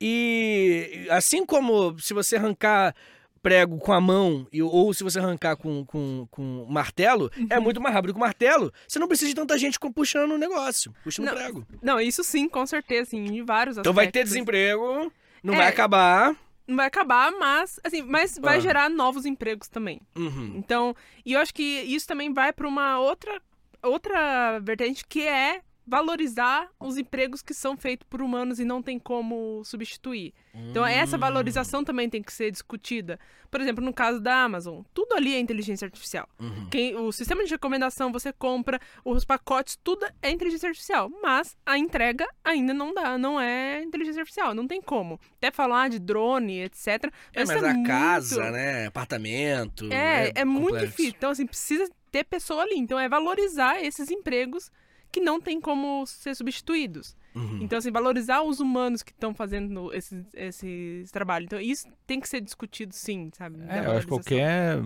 E 0.00 1.06
assim 1.10 1.44
como 1.46 1.98
se 1.98 2.12
você 2.14 2.36
arrancar 2.36 2.94
prego 3.42 3.76
com 3.78 3.92
a 3.92 4.00
mão 4.00 4.46
e, 4.50 4.62
ou 4.62 4.92
se 4.94 5.04
você 5.04 5.18
arrancar 5.18 5.56
com, 5.56 5.84
com, 5.84 6.26
com 6.30 6.66
martelo, 6.68 7.30
é 7.50 7.60
muito 7.60 7.80
mais 7.80 7.94
rápido 7.94 8.12
que 8.14 8.16
o 8.16 8.20
martelo. 8.20 8.72
Você 8.88 8.98
não 8.98 9.06
precisa 9.08 9.28
de 9.28 9.34
tanta 9.34 9.58
gente 9.58 9.78
com- 9.78 9.92
puxando 9.92 10.32
o 10.32 10.38
negócio, 10.38 10.94
puxando 11.04 11.26
o 11.26 11.30
Não, 11.30 11.36
prego. 11.36 11.66
Não, 11.82 12.00
isso 12.00 12.24
sim, 12.24 12.48
com 12.48 12.64
certeza, 12.66 13.02
assim, 13.02 13.18
em 13.24 13.44
vários 13.44 13.76
Então 13.76 13.92
vai 13.92 14.06
ter 14.06 14.20
aspectos. 14.20 14.32
desemprego, 14.32 15.12
não 15.42 15.54
É. 15.54 15.56
vai 15.58 15.68
acabar. 15.68 16.34
Não 16.66 16.76
vai 16.76 16.86
acabar, 16.86 17.30
mas 17.32 17.78
assim, 17.84 18.02
mas 18.02 18.38
vai 18.38 18.56
Ah. 18.56 18.60
gerar 18.60 18.88
novos 18.90 19.24
empregos 19.26 19.68
também. 19.68 20.00
Uhum. 20.16 20.52
Então, 20.56 20.94
e 21.24 21.32
eu 21.34 21.40
acho 21.40 21.52
que 21.54 21.62
isso 21.82 22.06
também 22.06 22.32
vai 22.32 22.52
para 22.52 22.66
uma 22.68 22.98
outra 22.98 23.40
outra 23.82 24.58
vertente 24.60 25.04
que 25.06 25.20
é 25.26 25.60
valorizar 25.86 26.68
os 26.80 26.96
empregos 26.96 27.42
que 27.42 27.52
são 27.52 27.76
feitos 27.76 28.06
por 28.08 28.22
humanos 28.22 28.58
e 28.58 28.64
não 28.64 28.82
tem 28.82 28.98
como 28.98 29.62
substituir. 29.64 30.32
Então, 30.54 30.86
essa 30.86 31.18
valorização 31.18 31.84
também 31.84 32.08
tem 32.08 32.22
que 32.22 32.32
ser 32.32 32.50
discutida. 32.50 33.18
Por 33.50 33.60
exemplo, 33.60 33.84
no 33.84 33.92
caso 33.92 34.20
da 34.20 34.42
Amazon, 34.42 34.82
tudo 34.92 35.14
ali 35.14 35.34
é 35.34 35.38
inteligência 35.38 35.84
artificial. 35.84 36.28
Uhum. 36.40 36.68
Quem, 36.70 36.96
o 36.96 37.12
sistema 37.12 37.44
de 37.44 37.50
recomendação 37.50 38.10
você 38.12 38.32
compra, 38.32 38.80
os 39.04 39.24
pacotes, 39.24 39.78
tudo 39.82 40.06
é 40.22 40.30
inteligência 40.30 40.68
artificial. 40.68 41.10
Mas 41.22 41.56
a 41.66 41.76
entrega 41.78 42.26
ainda 42.44 42.72
não 42.72 42.94
dá, 42.94 43.16
não 43.18 43.40
é 43.40 43.82
inteligência 43.82 44.20
artificial, 44.20 44.54
não 44.54 44.66
tem 44.66 44.80
como. 44.80 45.20
Até 45.36 45.50
falar 45.50 45.88
de 45.88 45.98
drone, 45.98 46.62
etc. 46.62 46.86
É, 46.86 47.10
mas 47.44 47.50
isso 47.50 47.64
a 47.64 47.74
muito- 47.74 47.86
casa, 47.86 48.50
né? 48.50 48.86
Apartamento. 48.86 49.92
É, 49.92 50.32
é, 50.34 50.44
muito 50.44 50.66
complexo. 50.66 50.86
difícil. 50.88 51.14
Então, 51.16 51.30
assim, 51.30 51.46
precisa 51.46 51.88
ter 52.10 52.24
pessoa 52.24 52.62
ali. 52.62 52.76
Então, 52.78 52.98
é 52.98 53.08
valorizar 53.08 53.82
esses 53.84 54.10
empregos 54.10 54.70
que 55.14 55.20
não 55.20 55.40
tem 55.40 55.60
como 55.60 56.04
ser 56.08 56.34
substituídos. 56.34 57.16
Uhum. 57.36 57.60
Então, 57.62 57.78
assim, 57.78 57.92
valorizar 57.92 58.42
os 58.42 58.58
humanos 58.58 59.00
que 59.00 59.12
estão 59.12 59.32
fazendo 59.32 59.94
esses, 59.94 60.26
esses 60.34 61.08
trabalhos. 61.12 61.46
Então, 61.46 61.60
isso 61.60 61.86
tem 62.04 62.18
que 62.18 62.28
ser 62.28 62.40
discutido, 62.40 62.92
sim, 62.92 63.30
sabe? 63.32 63.60
É, 63.68 63.86
eu 63.86 63.92
acho 63.92 64.00
que 64.00 64.08
qualquer 64.08 64.82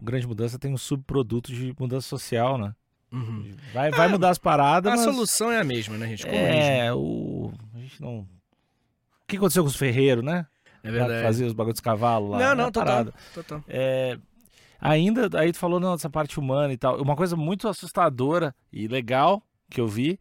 grande 0.00 0.28
mudança 0.28 0.60
tem 0.60 0.72
um 0.72 0.78
subproduto 0.78 1.52
de 1.52 1.74
mudança 1.76 2.06
social, 2.06 2.56
né? 2.56 2.72
Uhum. 3.10 3.56
Vai, 3.74 3.90
vai 3.90 4.06
mudar 4.06 4.30
as 4.30 4.38
paradas, 4.38 4.92
A 4.92 4.96
mas... 4.96 5.04
solução 5.04 5.50
é 5.50 5.58
a 5.58 5.64
mesma, 5.64 5.98
né, 5.98 6.06
gente? 6.06 6.24
Como. 6.24 6.36
É, 6.36 6.94
o... 6.94 7.52
A 7.74 7.78
gente 7.78 8.00
não... 8.00 8.20
O 8.20 9.26
que 9.26 9.36
aconteceu 9.38 9.64
com 9.64 9.68
os 9.68 9.76
ferreiros, 9.76 10.22
né? 10.22 10.46
É 10.84 10.90
verdade. 10.90 11.24
Fazia 11.24 11.46
os 11.48 11.52
bagulhos 11.52 11.74
dos 11.74 11.80
cavalos 11.80 12.30
lá. 12.30 12.38
Não, 12.38 12.54
não, 12.54 12.70
total. 12.70 12.86
Parada. 12.86 13.14
total. 13.34 13.64
É, 13.66 14.16
ainda, 14.82 15.30
aí 15.38 15.52
tu 15.52 15.58
falou 15.58 15.78
não, 15.80 15.94
dessa 15.94 16.10
parte 16.10 16.38
humana 16.38 16.72
e 16.72 16.76
tal. 16.76 17.00
Uma 17.00 17.16
coisa 17.16 17.36
muito 17.36 17.68
assustadora 17.68 18.54
e 18.72 18.86
legal 18.88 19.42
que 19.70 19.80
eu 19.80 19.86
vi, 19.88 20.18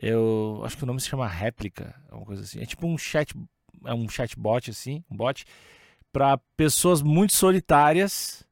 eu 0.00 0.60
acho 0.64 0.76
que 0.76 0.84
o 0.84 0.86
nome 0.86 1.00
se 1.00 1.08
chama 1.08 1.26
réplica, 1.26 1.94
é 2.10 2.14
uma 2.14 2.24
coisa 2.24 2.42
assim. 2.42 2.60
É 2.60 2.66
tipo 2.66 2.86
um 2.86 2.96
chat, 2.96 3.34
é 3.84 3.94
um 3.94 4.08
chatbot 4.08 4.70
assim, 4.70 5.02
um 5.10 5.16
bot 5.16 5.44
para 6.12 6.38
pessoas 6.56 7.02
muito 7.02 7.32
solitárias 7.34 8.44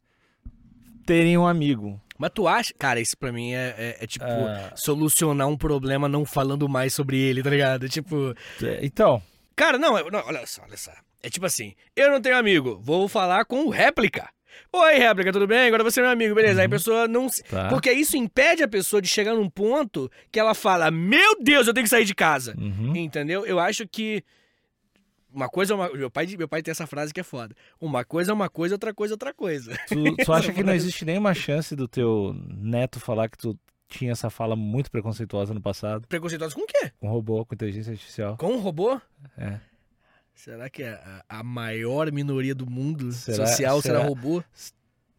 terem 1.06 1.36
um 1.36 1.46
amigo. 1.46 2.00
Mas 2.18 2.30
tu 2.34 2.46
acha. 2.46 2.74
Cara, 2.78 3.00
isso 3.00 3.16
pra 3.16 3.32
mim 3.32 3.52
é, 3.52 3.74
é- 3.78 4.04
é 4.04 4.06
tipo. 4.06 4.24
Ah, 4.26 4.72
Solucionar 4.76 5.48
um 5.48 5.56
problema 5.56 6.08
não 6.08 6.24
falando 6.24 6.68
mais 6.68 6.92
sobre 6.94 7.18
ele, 7.18 7.42
tá 7.42 7.50
ligado? 7.50 7.88
Tipo. 7.88 8.34
é, 8.62 8.84
então, 8.84 9.22
Cara, 9.56 9.78
não, 9.78 9.92
não, 10.10 10.20
olha 10.26 10.46
só, 10.46 10.62
olha 10.62 10.76
só. 10.76 10.90
É 11.22 11.28
tipo 11.28 11.44
assim, 11.44 11.74
eu 11.94 12.10
não 12.10 12.20
tenho 12.20 12.36
amigo, 12.38 12.78
vou 12.82 13.06
falar 13.08 13.44
com 13.44 13.64
o 13.66 13.68
réplica. 13.70 14.28
Oi, 14.72 14.94
réplica, 14.94 15.32
tudo 15.32 15.46
bem? 15.46 15.66
Agora 15.68 15.82
você 15.84 16.00
é 16.00 16.02
meu 16.02 16.12
amigo, 16.12 16.34
beleza. 16.34 16.60
Aí 16.60 16.64
a 16.64 16.66
Uhum. 16.66 16.70
pessoa 16.70 17.08
não. 17.08 17.28
se- 17.28 17.42
tá. 17.44 17.68
Porque 17.68 17.90
isso 17.92 18.16
impede 18.16 18.62
a 18.62 18.68
pessoa 18.68 19.00
de 19.02 19.08
chegar 19.08 19.34
num 19.34 19.48
ponto 19.50 20.10
que 20.30 20.38
ela 20.38 20.54
fala: 20.54 20.90
Meu 20.90 21.40
Deus, 21.42 21.66
eu 21.66 21.74
tenho 21.74 21.84
que 21.84 21.90
sair 21.90 22.04
de 22.04 22.14
casa. 22.14 22.54
Uhum. 22.58 22.94
Entendeu? 22.96 23.44
Eu 23.46 23.58
acho 23.58 23.86
que. 23.86 24.22
Uma 25.32 25.48
coisa 25.48 25.72
é 25.72 25.76
uma. 25.76 25.88
Meu 25.92 26.10
pai, 26.10 26.26
meu 26.36 26.48
pai 26.48 26.60
tem 26.62 26.72
essa 26.72 26.86
frase 26.86 27.14
que 27.14 27.20
é 27.20 27.22
foda. 27.22 27.54
Uma 27.80 28.04
coisa 28.04 28.32
é 28.32 28.34
uma 28.34 28.48
coisa, 28.48 28.74
outra 28.74 28.92
coisa 28.92 29.12
é 29.12 29.14
outra 29.14 29.32
coisa. 29.32 29.78
Tu, 29.86 30.16
tu 30.24 30.32
acha 30.32 30.52
que 30.52 30.62
não 30.64 30.72
existe 30.74 31.04
nenhuma 31.04 31.32
chance 31.34 31.76
do 31.76 31.86
teu 31.86 32.34
neto 32.58 32.98
falar 32.98 33.28
que 33.28 33.38
tu 33.38 33.56
tinha 33.88 34.12
essa 34.12 34.28
fala 34.30 34.54
muito 34.56 34.88
preconceituosa 34.90 35.52
no 35.52 35.60
passado 35.60 36.06
Preconceituosos 36.06 36.54
com 36.54 36.62
o 36.62 36.66
quê? 36.66 36.92
com 37.00 37.08
robô, 37.08 37.44
com 37.44 37.54
inteligência 37.54 37.90
artificial? 37.92 38.36
Com 38.36 38.52
um 38.52 38.58
robô? 38.60 39.00
É. 39.36 39.58
Será 40.44 40.70
que 40.70 40.82
a, 40.82 41.24
a 41.28 41.42
maior 41.42 42.10
minoria 42.10 42.54
do 42.54 42.68
mundo 42.68 43.12
Será- 43.12 43.46
social 43.46 43.82
será, 43.82 43.96
será? 43.98 44.08
robô? 44.08 44.42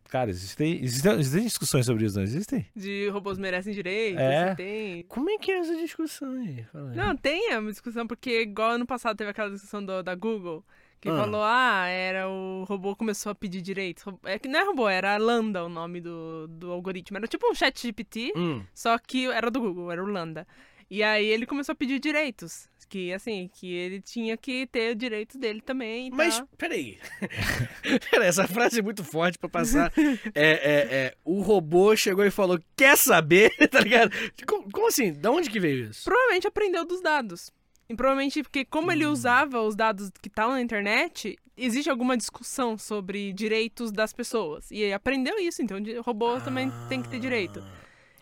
Cara, 0.10 0.30
existem, 0.30 0.84
existem, 0.84 1.14
existem 1.14 1.44
discussões 1.44 1.86
sobre 1.86 2.06
isso, 2.06 2.16
não 2.18 2.24
existem? 2.24 2.66
De 2.76 3.08
robôs 3.10 3.38
merecem 3.38 3.72
direito, 3.74 4.20
É. 4.20 4.44
assim, 4.50 4.56
tem. 4.56 5.04
Como 5.04 5.30
é 5.30 5.38
que 5.38 5.52
é 5.52 5.60
essa 5.60 5.74
discussão 5.78 6.32
aí? 6.34 6.66
Não, 6.96 7.16
tem 7.16 7.56
uma 7.58 7.70
discussão, 7.72 8.06
porque 8.06 8.42
igual 8.42 8.72
ano 8.72 8.86
passado 8.86 9.16
teve 9.16 9.30
aquela 9.30 9.50
discussão 9.52 9.86
do- 9.86 10.04
da 10.04 10.14
Google, 10.14 10.66
que 11.00 11.08
Ah. 11.08 11.16
falou, 11.16 11.42
ah, 11.44 11.86
era 11.88 12.28
o 12.28 12.66
robô 12.68 12.94
começou 12.94 13.32
a 13.32 13.36
pedir 13.36 13.62
direitos. 13.62 14.04
É 14.26 14.38
que 14.38 14.50
não 14.50 14.60
é 14.60 14.64
robô, 14.66 14.90
era 14.90 15.16
Lambda 15.16 15.64
o 15.64 15.70
nome 15.70 16.02
do, 16.02 16.46
do 16.50 16.72
algoritmo. 16.72 17.18
Era 17.18 17.28
tipo 17.28 17.50
um 17.50 17.56
chat 17.56 17.82
GPT, 17.82 18.34
Hum. 18.36 18.64
só 18.74 18.98
que 18.98 19.28
era 19.28 19.50
do 19.50 19.62
Google, 19.62 19.92
era 19.92 20.04
o 20.04 20.08
Lambda. 20.08 20.46
E 20.90 21.02
aí 21.04 21.26
ele 21.26 21.46
começou 21.46 21.72
a 21.72 21.76
pedir 21.76 22.00
direitos. 22.00 22.68
Que, 22.92 23.14
assim, 23.14 23.50
que 23.54 23.74
ele 23.74 24.02
tinha 24.02 24.36
que 24.36 24.68
ter 24.68 24.92
o 24.92 24.96
direito 24.96 25.38
dele 25.38 25.62
também 25.62 26.08
e 26.08 26.12
Mas, 26.12 26.44
peraí. 26.58 26.98
peraí, 28.12 28.28
essa 28.28 28.46
frase 28.46 28.80
é 28.80 28.82
muito 28.82 29.02
forte 29.02 29.40
pra 29.40 29.48
passar. 29.48 29.94
É, 29.98 30.32
é, 30.36 30.52
é, 30.92 31.16
o 31.24 31.40
robô 31.42 31.96
chegou 31.96 32.26
e 32.26 32.30
falou, 32.30 32.60
quer 32.76 32.98
saber? 32.98 33.50
tá 33.72 33.80
ligado? 33.80 34.12
Como, 34.46 34.70
como 34.70 34.88
assim? 34.90 35.14
Da 35.14 35.32
onde 35.32 35.50
que 35.50 35.58
veio 35.58 35.90
isso? 35.90 36.04
Provavelmente 36.04 36.48
aprendeu 36.48 36.86
dos 36.86 37.02
dados. 37.02 37.50
E 37.88 37.96
provavelmente 37.96 38.44
porque 38.44 38.66
como 38.66 38.92
ele 38.92 39.06
Hum. 39.06 39.12
usava 39.14 39.62
os 39.62 39.74
dados 39.74 40.12
que 40.22 40.28
estavam 40.28 40.56
na 40.56 40.62
internet, 40.62 41.38
existe 41.56 41.90
alguma 41.90 42.18
discussão 42.18 42.78
sobre 42.78 43.32
direitos 43.32 43.90
das 43.90 44.12
pessoas. 44.12 44.70
E 44.70 44.82
ele 44.82 44.94
aprendeu 44.94 45.40
isso, 45.40 45.62
então 45.62 45.78
o 45.78 46.02
robô 46.02 46.42
também 46.42 46.70
tem 46.90 47.02
que 47.02 47.08
ter 47.08 47.20
direito. 47.22 47.64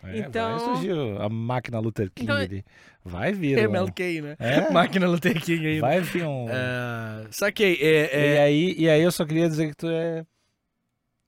É, 0.02 0.18
Então- 0.18 0.58
Vai 0.58 0.64
surgir 0.76 0.92
a 1.20 1.28
máquina 1.28 1.78
Luther 1.78 2.10
King 2.10 2.24
Então- 2.32 2.36
ali. 2.36 2.64
Vai 3.04 3.32
vir. 3.32 3.58
um- 3.58 3.62
MLK, 3.72 4.20
né? 4.20 4.36
É? 4.38 4.70
Máquina 4.72 5.06
Luther 5.08 5.40
King 5.42 5.66
aí. 5.66 5.80
Vai 5.80 6.00
vir 6.00 6.24
um. 6.26 6.46
É, 6.50 7.26
saquei. 7.30 7.74
É, 7.80 7.86
E, 7.86 8.36
é, 8.36 8.42
aí, 8.42 8.74
e 8.78 8.88
aí 8.90 9.00
eu 9.02 9.10
só 9.12 9.24
queria 9.24 9.48
dizer 9.48 9.68
que 9.68 9.76
tu 9.76 9.88
é. 9.88 10.24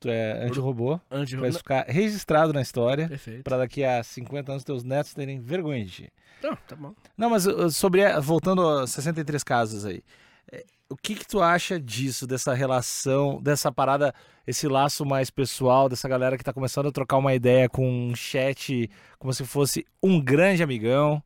Tu 0.00 0.08
é 0.10 0.44
anti-robô. 0.46 0.98
Pra 1.08 1.48
isso 1.48 1.58
ficar 1.58 1.84
registrado 1.86 2.52
na 2.52 2.60
história. 2.60 3.08
Perfeito. 3.08 3.44
Pra 3.44 3.56
daqui 3.56 3.84
a 3.84 4.02
50 4.02 4.50
anos 4.52 4.64
teus 4.64 4.82
netos 4.82 5.14
terem 5.14 5.38
vergonha 5.40 5.84
de 5.84 5.90
ti. 5.92 6.12
Não, 6.42 6.56
tá 6.56 6.74
bom. 6.74 6.92
Não, 7.16 7.30
mas 7.30 7.46
uh, 7.46 7.70
sobre. 7.70 8.02
Voltando 8.20 8.68
a 8.68 8.86
63 8.86 9.44
casas 9.44 9.86
aí. 9.86 10.02
O 10.92 10.96
que 10.96 11.14
que 11.14 11.26
tu 11.26 11.40
acha 11.40 11.80
disso, 11.80 12.26
dessa 12.26 12.52
relação, 12.52 13.40
dessa 13.40 13.72
parada, 13.72 14.14
esse 14.46 14.68
laço 14.68 15.06
mais 15.06 15.30
pessoal, 15.30 15.88
dessa 15.88 16.06
galera 16.06 16.36
que 16.36 16.44
tá 16.44 16.52
começando 16.52 16.88
a 16.88 16.92
trocar 16.92 17.16
uma 17.16 17.32
ideia 17.32 17.66
com 17.66 17.88
um 17.88 18.14
chat 18.14 18.90
como 19.18 19.32
se 19.32 19.42
fosse 19.46 19.86
um 20.02 20.20
grande 20.20 20.62
amigão? 20.62 21.22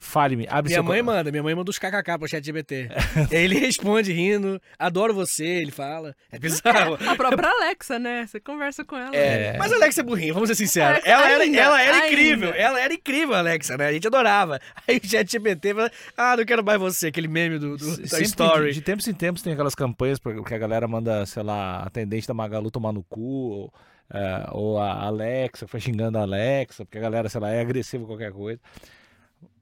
Fale-me, 0.00 0.46
abre 0.48 0.68
Minha 0.70 0.76
seu 0.76 0.82
mãe 0.84 1.02
manda, 1.02 1.30
minha 1.30 1.42
mãe 1.42 1.54
manda 1.54 1.70
os 1.70 1.78
kkk 1.78 2.18
pro 2.18 2.28
chat 2.28 2.44
GBT. 2.44 2.88
ele 3.32 3.58
responde 3.58 4.12
rindo, 4.12 4.60
adoro 4.78 5.12
você, 5.12 5.44
ele 5.44 5.72
fala. 5.72 6.14
É 6.30 6.38
bizarro. 6.38 6.96
A 7.06 7.16
própria 7.16 7.48
Alexa, 7.50 7.98
né? 7.98 8.24
Você 8.26 8.38
conversa 8.38 8.84
com 8.84 8.96
ela. 8.96 9.14
É, 9.14 9.54
É. 9.54 9.58
mas 9.58 9.72
a 9.72 9.76
Alexa 9.76 10.00
é 10.00 10.04
burrinha, 10.04 10.32
vamos 10.32 10.48
ser 10.48 10.54
sinceros. 10.54 10.90
Alexa 10.90 11.08
Ela 11.10 11.30
era, 11.30 11.42
ainda, 11.42 11.58
ela 11.58 11.82
era 11.82 11.94
ainda. 11.96 12.06
incrível, 12.08 12.54
ela 12.54 12.80
era 12.80 12.94
incrível, 12.94 13.34
Alexa, 13.34 13.76
né? 13.76 13.88
A 13.88 13.92
gente 13.92 14.06
adorava. 14.06 14.60
Aí 14.86 14.98
o 15.02 15.06
chat 15.08 15.30
GPT 15.30 15.74
fala, 15.74 15.90
ah, 16.16 16.36
não 16.36 16.44
quero 16.44 16.64
mais 16.64 16.78
você, 16.80 17.08
aquele 17.08 17.28
meme 17.28 17.58
do, 17.58 17.76
do 17.76 18.04
story. 18.22 18.68
De, 18.68 18.74
de 18.74 18.80
tempos 18.82 19.08
em 19.08 19.14
tempos 19.14 19.42
tem 19.42 19.52
aquelas 19.52 19.74
campanhas 19.74 20.18
que 20.46 20.54
a 20.54 20.58
galera 20.58 20.86
manda, 20.86 21.26
sei 21.26 21.42
lá, 21.42 21.82
atendente 21.82 22.26
da 22.28 22.34
Magalu 22.34 22.70
tomar 22.70 22.92
no 22.92 23.02
cu, 23.02 23.20
ou, 23.20 23.72
é, 24.14 24.46
ou 24.52 24.78
a 24.78 25.04
Alexa, 25.06 25.66
foi 25.66 25.80
xingando 25.80 26.18
a 26.18 26.22
Alexa, 26.22 26.84
porque 26.84 26.98
a 26.98 27.00
galera, 27.00 27.28
sei 27.28 27.40
lá, 27.40 27.50
é 27.50 27.60
agressiva 27.60 28.04
com 28.04 28.10
qualquer 28.10 28.30
coisa. 28.32 28.60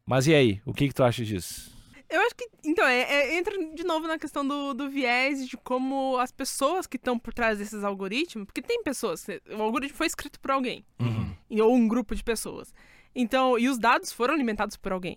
Mas 0.06 0.26
e 0.26 0.34
aí, 0.34 0.60
o 0.64 0.72
que, 0.72 0.88
que 0.88 0.94
tu 0.94 1.02
acha 1.02 1.24
disso? 1.24 1.74
Eu 2.08 2.20
acho 2.20 2.34
que. 2.36 2.48
Então, 2.64 2.86
é, 2.86 3.00
é- 3.02 3.36
entra 3.38 3.52
de 3.74 3.82
novo 3.84 4.06
na 4.06 4.18
questão 4.18 4.46
do, 4.46 4.72
do 4.72 4.88
viés 4.88 5.40
e 5.40 5.46
de 5.46 5.56
como 5.56 6.16
as 6.18 6.30
pessoas 6.30 6.86
que 6.86 6.96
estão 6.96 7.18
por 7.18 7.34
trás 7.34 7.58
desses 7.58 7.82
algoritmos. 7.82 8.46
Porque 8.46 8.62
tem 8.62 8.82
pessoas. 8.84 9.24
que- 9.24 9.42
O 9.50 9.60
algoritmo 9.62 9.96
foi 9.96 10.06
escrito 10.06 10.38
por 10.38 10.52
alguém. 10.52 10.84
Uhum. 11.00 11.34
ou 11.62 11.74
um 11.74 11.86
grupo 11.88 12.14
de 12.14 12.22
pessoas. 12.22 12.72
Então, 13.14 13.58
e 13.58 13.68
os 13.68 13.78
dados 13.78 14.12
foram 14.12 14.34
alimentados 14.34 14.76
por 14.76 14.92
alguém. 14.92 15.16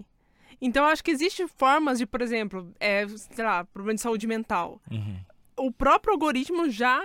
Então, 0.61 0.83
eu 0.85 0.89
acho 0.89 1.03
que 1.03 1.11
existem 1.11 1.47
formas 1.47 1.97
de, 1.99 2.05
por 2.05 2.21
exemplo, 2.21 2.71
é, 2.79 3.07
sei 3.07 3.43
lá, 3.45 3.63
problema 3.65 3.95
de 3.95 4.01
saúde 4.01 4.25
mental. 4.27 4.81
O 5.57 5.71
próprio 5.71 6.13
algoritmo 6.13 6.69
já 6.69 7.01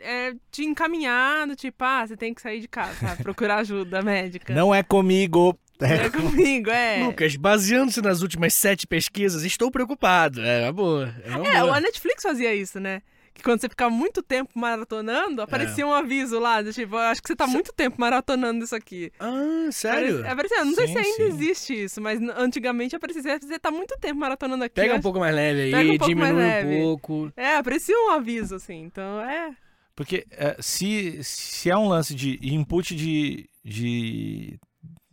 é, 0.00 0.34
te 0.50 0.64
encaminhar, 0.64 1.48
tipo, 1.56 1.82
ah, 1.84 2.06
você 2.06 2.16
tem 2.16 2.34
que 2.34 2.42
sair 2.42 2.60
de 2.60 2.68
casa, 2.68 2.94
sabe? 2.94 3.22
procurar 3.22 3.58
ajuda 3.58 4.02
médica. 4.02 4.52
Não 4.54 4.74
é 4.74 4.82
comigo. 4.82 5.56
É 5.80 6.08
comigo, 6.10 6.70
é. 6.70 7.04
Lucas, 7.04 7.34
baseando-se 7.36 8.00
nas 8.00 8.22
últimas 8.22 8.54
sete 8.54 8.86
pesquisas, 8.86 9.42
estou 9.44 9.70
preocupado. 9.70 10.40
É 10.40 10.64
uma 10.64 10.72
boa. 10.72 11.14
É, 11.24 11.36
uma 11.36 11.48
É, 11.48 11.60
boa. 11.60 11.76
a 11.76 11.80
Netflix 11.80 12.22
fazia 12.22 12.54
isso, 12.54 12.78
né? 12.78 13.02
Que 13.34 13.42
quando 13.42 13.62
você 13.62 13.68
ficava 13.68 13.90
muito 13.90 14.22
tempo 14.22 14.50
maratonando, 14.54 15.40
aparecia 15.40 15.86
um 15.86 15.92
aviso 15.94 16.38
lá, 16.38 16.62
tipo, 16.70 16.96
acho 16.98 17.22
que 17.22 17.28
você 17.28 17.34
tá 17.34 17.46
muito 17.46 17.72
tempo 17.72 17.98
maratonando 17.98 18.62
isso 18.62 18.76
aqui. 18.76 19.10
Ah, 19.18 19.68
sério? 19.72 20.16
Apare- 20.18 20.32
Aparecia, 20.32 20.64
não 20.66 20.74
sei 20.74 20.86
Sim, 20.88 20.92
se 20.92 20.98
ainda 20.98 21.16
sim. 21.16 21.22
existe 21.24 21.84
isso, 21.84 22.00
mas 22.02 22.20
antigamente 22.36 22.94
aparecia, 22.94 23.38
você 23.40 23.58
tá 23.58 23.70
muito 23.70 23.96
tempo 23.98 24.20
maratonando 24.20 24.64
aqui. 24.64 24.74
Pega 24.74 24.94
um 24.96 25.00
pouco 25.00 25.18
mais 25.18 25.34
leve 25.34 25.74
aí, 25.74 25.90
um 25.92 25.96
diminui 25.96 26.32
leve. 26.32 26.74
um 26.76 26.80
pouco. 26.82 27.32
É, 27.34 27.56
aparecia 27.56 27.96
um 27.96 28.10
aviso, 28.10 28.54
assim, 28.56 28.82
então 28.82 29.22
é. 29.22 29.56
Porque 29.96 30.26
é, 30.30 30.56
se, 30.60 31.18
se 31.24 31.70
é 31.70 31.76
um 31.76 31.88
lance 31.88 32.14
de 32.14 32.38
input 32.42 32.94
de, 32.94 33.48
de 33.64 34.58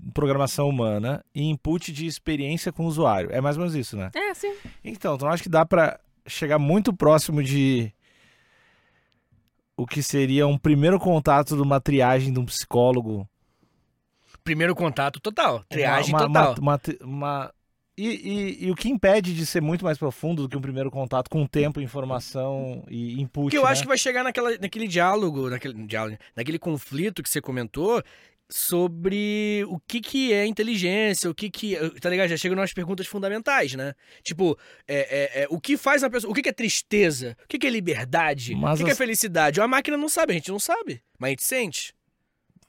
programação 0.09 0.67
humana 0.69 1.23
e 1.33 1.43
input 1.43 1.91
de 1.91 2.05
experiência 2.05 2.71
com 2.71 2.83
o 2.85 2.87
usuário, 2.87 3.29
é 3.31 3.39
mais 3.41 3.55
ou 3.57 3.61
menos 3.61 3.75
isso, 3.75 3.95
né? 3.97 4.09
É, 4.15 4.33
sim. 4.33 4.53
Então, 4.83 5.17
tu 5.17 5.25
não 5.25 5.31
acha 5.31 5.43
que 5.43 5.49
dá 5.49 5.65
pra 5.65 5.99
chegar 6.27 6.59
muito 6.59 6.93
próximo 6.93 7.41
de 7.43 7.91
o 9.77 9.85
que 9.87 10.03
seria 10.03 10.45
um 10.45 10.57
primeiro 10.57 10.99
contato 10.99 11.55
de 11.55 11.61
uma 11.61 11.79
triagem 11.79 12.33
de 12.33 12.39
um 12.39 12.45
psicólogo. 12.45 13.27
Primeiro 14.43 14.75
contato 14.75 15.19
total. 15.19 15.63
Triagem 15.69 16.13
uma, 16.13 16.27
total. 16.27 16.55
Uma, 16.59 16.79
uma, 17.01 17.05
uma- 17.05 17.53
e, 17.97 18.07
e- 18.07 18.65
e 18.67 18.71
o 18.71 18.75
que 18.75 18.89
impede 18.89 19.33
de 19.33 19.45
ser 19.45 19.61
muito 19.61 19.83
mais 19.83 19.97
profundo 19.97 20.43
do 20.43 20.49
que 20.49 20.57
um 20.57 20.61
primeiro 20.61 20.89
contato 20.89 21.29
com 21.29 21.45
tempo, 21.45 21.81
informação 21.81 22.83
e 22.89 23.19
input. 23.21 23.43
Porque 23.43 23.57
eu 23.57 23.63
né? 23.63 23.69
acho 23.69 23.81
que 23.81 23.87
vai 23.89 23.97
chegar 23.97 24.23
naquela, 24.23 24.51
naquele 24.57 24.87
diálogo, 24.87 25.49
naquele 25.49 25.73
diálogo, 25.85 26.17
naquele 26.35 26.57
conflito 26.59 27.21
que 27.21 27.29
você 27.29 27.41
comentou 27.41 28.01
sobre 28.49 29.63
o 29.67 29.79
que 29.87 30.01
que 30.01 30.33
é 30.33 30.45
inteligência, 30.45 31.29
o 31.29 31.35
que 31.35 31.49
que, 31.49 31.75
tá 31.99 32.09
ligado? 32.09 32.29
Já 32.29 32.37
chegam 32.37 32.55
nas 32.57 32.73
perguntas 32.73 33.05
fundamentais, 33.07 33.75
né? 33.75 33.93
Tipo, 34.23 34.57
é, 34.87 35.41
é, 35.41 35.43
é, 35.43 35.47
o 35.49 35.59
que 35.59 35.77
faz 35.77 36.03
a 36.03 36.09
pessoa, 36.09 36.31
o 36.31 36.33
que 36.33 36.41
que 36.41 36.49
é 36.49 36.53
tristeza, 36.53 37.37
o 37.43 37.47
que 37.47 37.59
que 37.59 37.67
é 37.67 37.69
liberdade, 37.69 38.55
Mas 38.55 38.73
o 38.73 38.77
que 38.77 38.83
que 38.85 38.89
é 38.89 38.93
as- 38.93 38.97
felicidade? 38.97 39.61
A 39.61 39.67
máquina 39.67 39.95
não 39.97 40.09
sabe, 40.09 40.31
a 40.31 40.35
gente 40.35 40.49
não 40.51 40.59
sabe, 40.59 41.01
mas 41.17 41.27
a 41.27 41.31
gente 41.31 41.43
sente. 41.43 41.93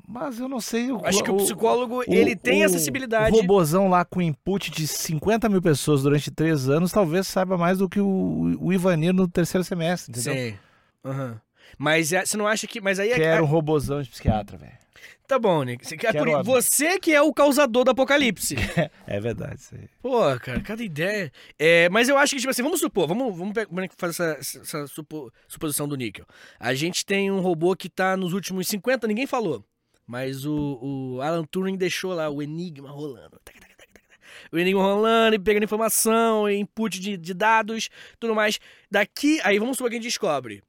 Mas 0.07 0.41
eu 0.41 0.49
não 0.49 0.61
sei. 0.61 0.91
O, 0.91 1.07
Acho 1.07 1.23
que 1.23 1.31
o 1.31 1.37
psicólogo, 1.37 2.01
o- 2.01 2.03
ele 2.13 2.35
tem 2.35 2.63
o- 2.63 2.65
essa 2.65 2.79
sensibilidade. 2.79 3.33
O 3.35 3.41
robozão 3.41 3.89
lá 3.89 4.05
com 4.05 4.21
input 4.21 4.69
de 4.71 4.87
50 4.87 5.49
mil 5.49 5.63
pessoas 5.63 6.03
durante 6.03 6.31
três 6.33 6.69
anos 6.69 6.91
talvez 6.91 7.29
saiba 7.29 7.57
mais 7.57 7.79
do 7.79 7.89
que 7.89 8.01
o, 8.01 8.57
o 8.61 8.73
Ivanir 8.73 9.15
no 9.15 9.29
terceiro 9.29 9.63
semestre, 9.65 10.11
entendeu? 10.11 10.35
Sim. 10.35 10.59
Aham. 11.05 11.41
Mas 11.79 12.13
é- 12.13 12.25
você 12.25 12.37
não 12.37 12.47
acha 12.47 12.67
que. 12.67 12.81
Mas 12.81 12.99
aí 12.99 13.11
é 13.11 13.15
que. 13.15 13.21
Quero 13.21 13.45
um 13.45 13.47
robozão 13.47 14.03
de 14.03 14.09
psiquiatra, 14.11 14.57
velho. 14.59 14.79
Tá 15.27 15.39
bom, 15.39 15.63
Nick. 15.63 15.87
Você, 15.87 15.95
é 15.95 16.13
por- 16.13 16.43
você 16.45 16.99
que 16.99 17.15
é 17.15 17.23
o 17.23 17.33
causador 17.33 17.85
do 17.85 17.93
apocalipse. 17.93 18.57
É 19.07 19.21
verdade 19.21 19.61
isso 19.61 19.75
aí. 19.77 19.89
Pô, 20.03 20.21
cara, 20.41 20.61
cada 20.61 20.83
ideia. 20.83 21.31
É, 21.59 21.89
mas 21.89 22.09
eu 22.09 22.19
acho 22.19 22.35
que, 22.35 22.41
tipo 22.41 22.51
assim, 22.51 22.63
vamos 22.65 22.81
supor, 22.81 23.07
vamos, 23.07 23.37
vamos 23.37 23.55
fazer 23.97 24.39
essa, 24.39 24.59
essa 24.61 24.87
supo- 24.89 25.33
suposição 25.47 25.87
do 25.89 25.97
níquel. 25.97 26.27
A 26.59 26.75
gente 26.75 27.07
tem 27.07 27.31
um 27.31 27.41
robô 27.41 27.77
que 27.77 27.89
tá 27.89 28.17
nos 28.17 28.33
últimos 28.33 28.67
50, 28.69 29.07
ninguém 29.07 29.27
falou. 29.27 29.65
Mas 30.07 30.45
o, 30.45 30.81
o 31.17 31.21
Alan 31.23 31.45
Turing 31.45 31.77
deixou 31.77 32.13
lá 32.13 32.29
o 32.29 32.43
Enigma 32.43 32.91
rolando. 32.91 33.39
Tac, 33.45 33.59
tac, 33.61 33.77
tac, 33.77 33.93
tac, 33.93 34.03
tac. 34.09 34.19
O 34.53 34.59
Enigma 34.59 34.83
rolando 34.83 35.37
e 35.37 35.39
pegando 35.39 35.63
informação, 35.63 36.51
input 36.51 36.99
de, 36.99 37.17
de 37.17 37.33
dados, 37.35 37.89
tudo 38.19 38.35
mais. 38.35 38.59
Daqui, 38.91 39.41
aí 39.45 39.61
vamos 39.61 39.77
supor 39.77 39.91
que 39.91 39.95
a 39.97 39.99
gente 39.99 40.09
descobre. 40.09 40.61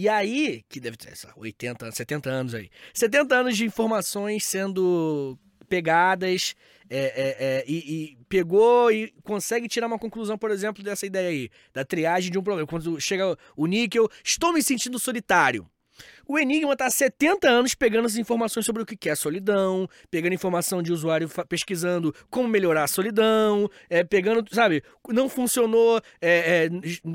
E 0.00 0.08
aí, 0.08 0.64
que 0.66 0.80
deve 0.80 0.96
ter, 0.96 1.14
sei 1.14 1.28
lá, 1.28 1.34
80, 1.36 1.92
70 1.92 2.30
anos 2.30 2.54
aí. 2.54 2.70
70 2.94 3.34
anos 3.34 3.54
de 3.54 3.66
informações 3.66 4.46
sendo 4.46 5.38
pegadas 5.68 6.54
é, 6.88 6.96
é, 6.98 7.36
é, 7.38 7.64
e, 7.68 7.76
e 7.76 8.18
pegou 8.26 8.90
e 8.90 9.12
consegue 9.22 9.68
tirar 9.68 9.86
uma 9.86 9.98
conclusão, 9.98 10.38
por 10.38 10.50
exemplo, 10.50 10.82
dessa 10.82 11.04
ideia 11.04 11.28
aí, 11.28 11.50
da 11.74 11.84
triagem 11.84 12.32
de 12.32 12.38
um 12.38 12.42
problema. 12.42 12.66
Quando 12.66 12.98
chega 12.98 13.36
o 13.54 13.66
níquel, 13.66 14.08
estou 14.24 14.54
me 14.54 14.62
sentindo 14.62 14.98
solitário. 14.98 15.68
O 16.26 16.38
Enigma 16.38 16.72
está 16.72 16.86
há 16.86 16.90
70 16.90 17.48
anos 17.48 17.74
pegando 17.74 18.06
as 18.06 18.16
informações 18.16 18.64
sobre 18.66 18.82
o 18.82 18.86
que 18.86 19.08
é 19.08 19.14
solidão, 19.14 19.88
pegando 20.10 20.34
informação 20.34 20.82
de 20.82 20.92
usuário 20.92 21.28
pesquisando 21.48 22.14
como 22.28 22.48
melhorar 22.48 22.84
a 22.84 22.88
solidão, 22.88 23.68
é, 23.88 24.04
pegando, 24.04 24.44
sabe, 24.54 24.82
não 25.08 25.28
funcionou, 25.28 26.00
é, 26.20 26.66
é, 26.66 26.68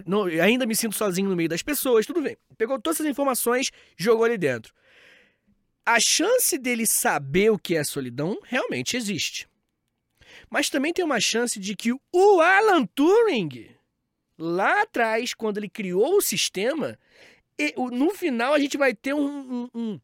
não- 0.05 0.25
ainda 0.25 0.65
me 0.65 0.75
sinto 0.75 0.95
sozinho 0.95 1.29
no 1.29 1.35
meio 1.35 1.49
das 1.49 1.61
pessoas, 1.61 2.05
tudo 2.05 2.21
bem. 2.21 2.37
Pegou 2.57 2.79
todas 2.79 2.97
essas 2.99 3.09
informações, 3.09 3.71
jogou 3.97 4.25
ali 4.25 4.37
dentro. 4.37 4.73
A 5.85 5.99
chance 5.99 6.57
dele 6.57 6.85
saber 6.87 7.51
o 7.51 7.59
que 7.59 7.75
é 7.75 7.83
solidão 7.83 8.39
realmente 8.43 8.97
existe. 8.97 9.47
Mas 10.49 10.69
também 10.69 10.91
tem 10.91 11.05
uma 11.05 11.19
chance 11.19 11.59
de 11.59 11.75
que 11.75 11.93
o 11.93 12.41
Alan 12.41 12.85
Turing, 12.87 13.69
lá 14.37 14.81
atrás, 14.81 15.33
quando 15.33 15.57
ele 15.57 15.69
criou 15.69 16.17
o 16.17 16.21
sistema, 16.21 16.97
e 17.59 17.73
no 17.91 18.11
final 18.11 18.53
a 18.53 18.59
gente 18.59 18.77
vai 18.77 18.93
ter 18.93 19.13
um- 19.13 19.63
um- 19.63 19.69
um- 19.73 19.99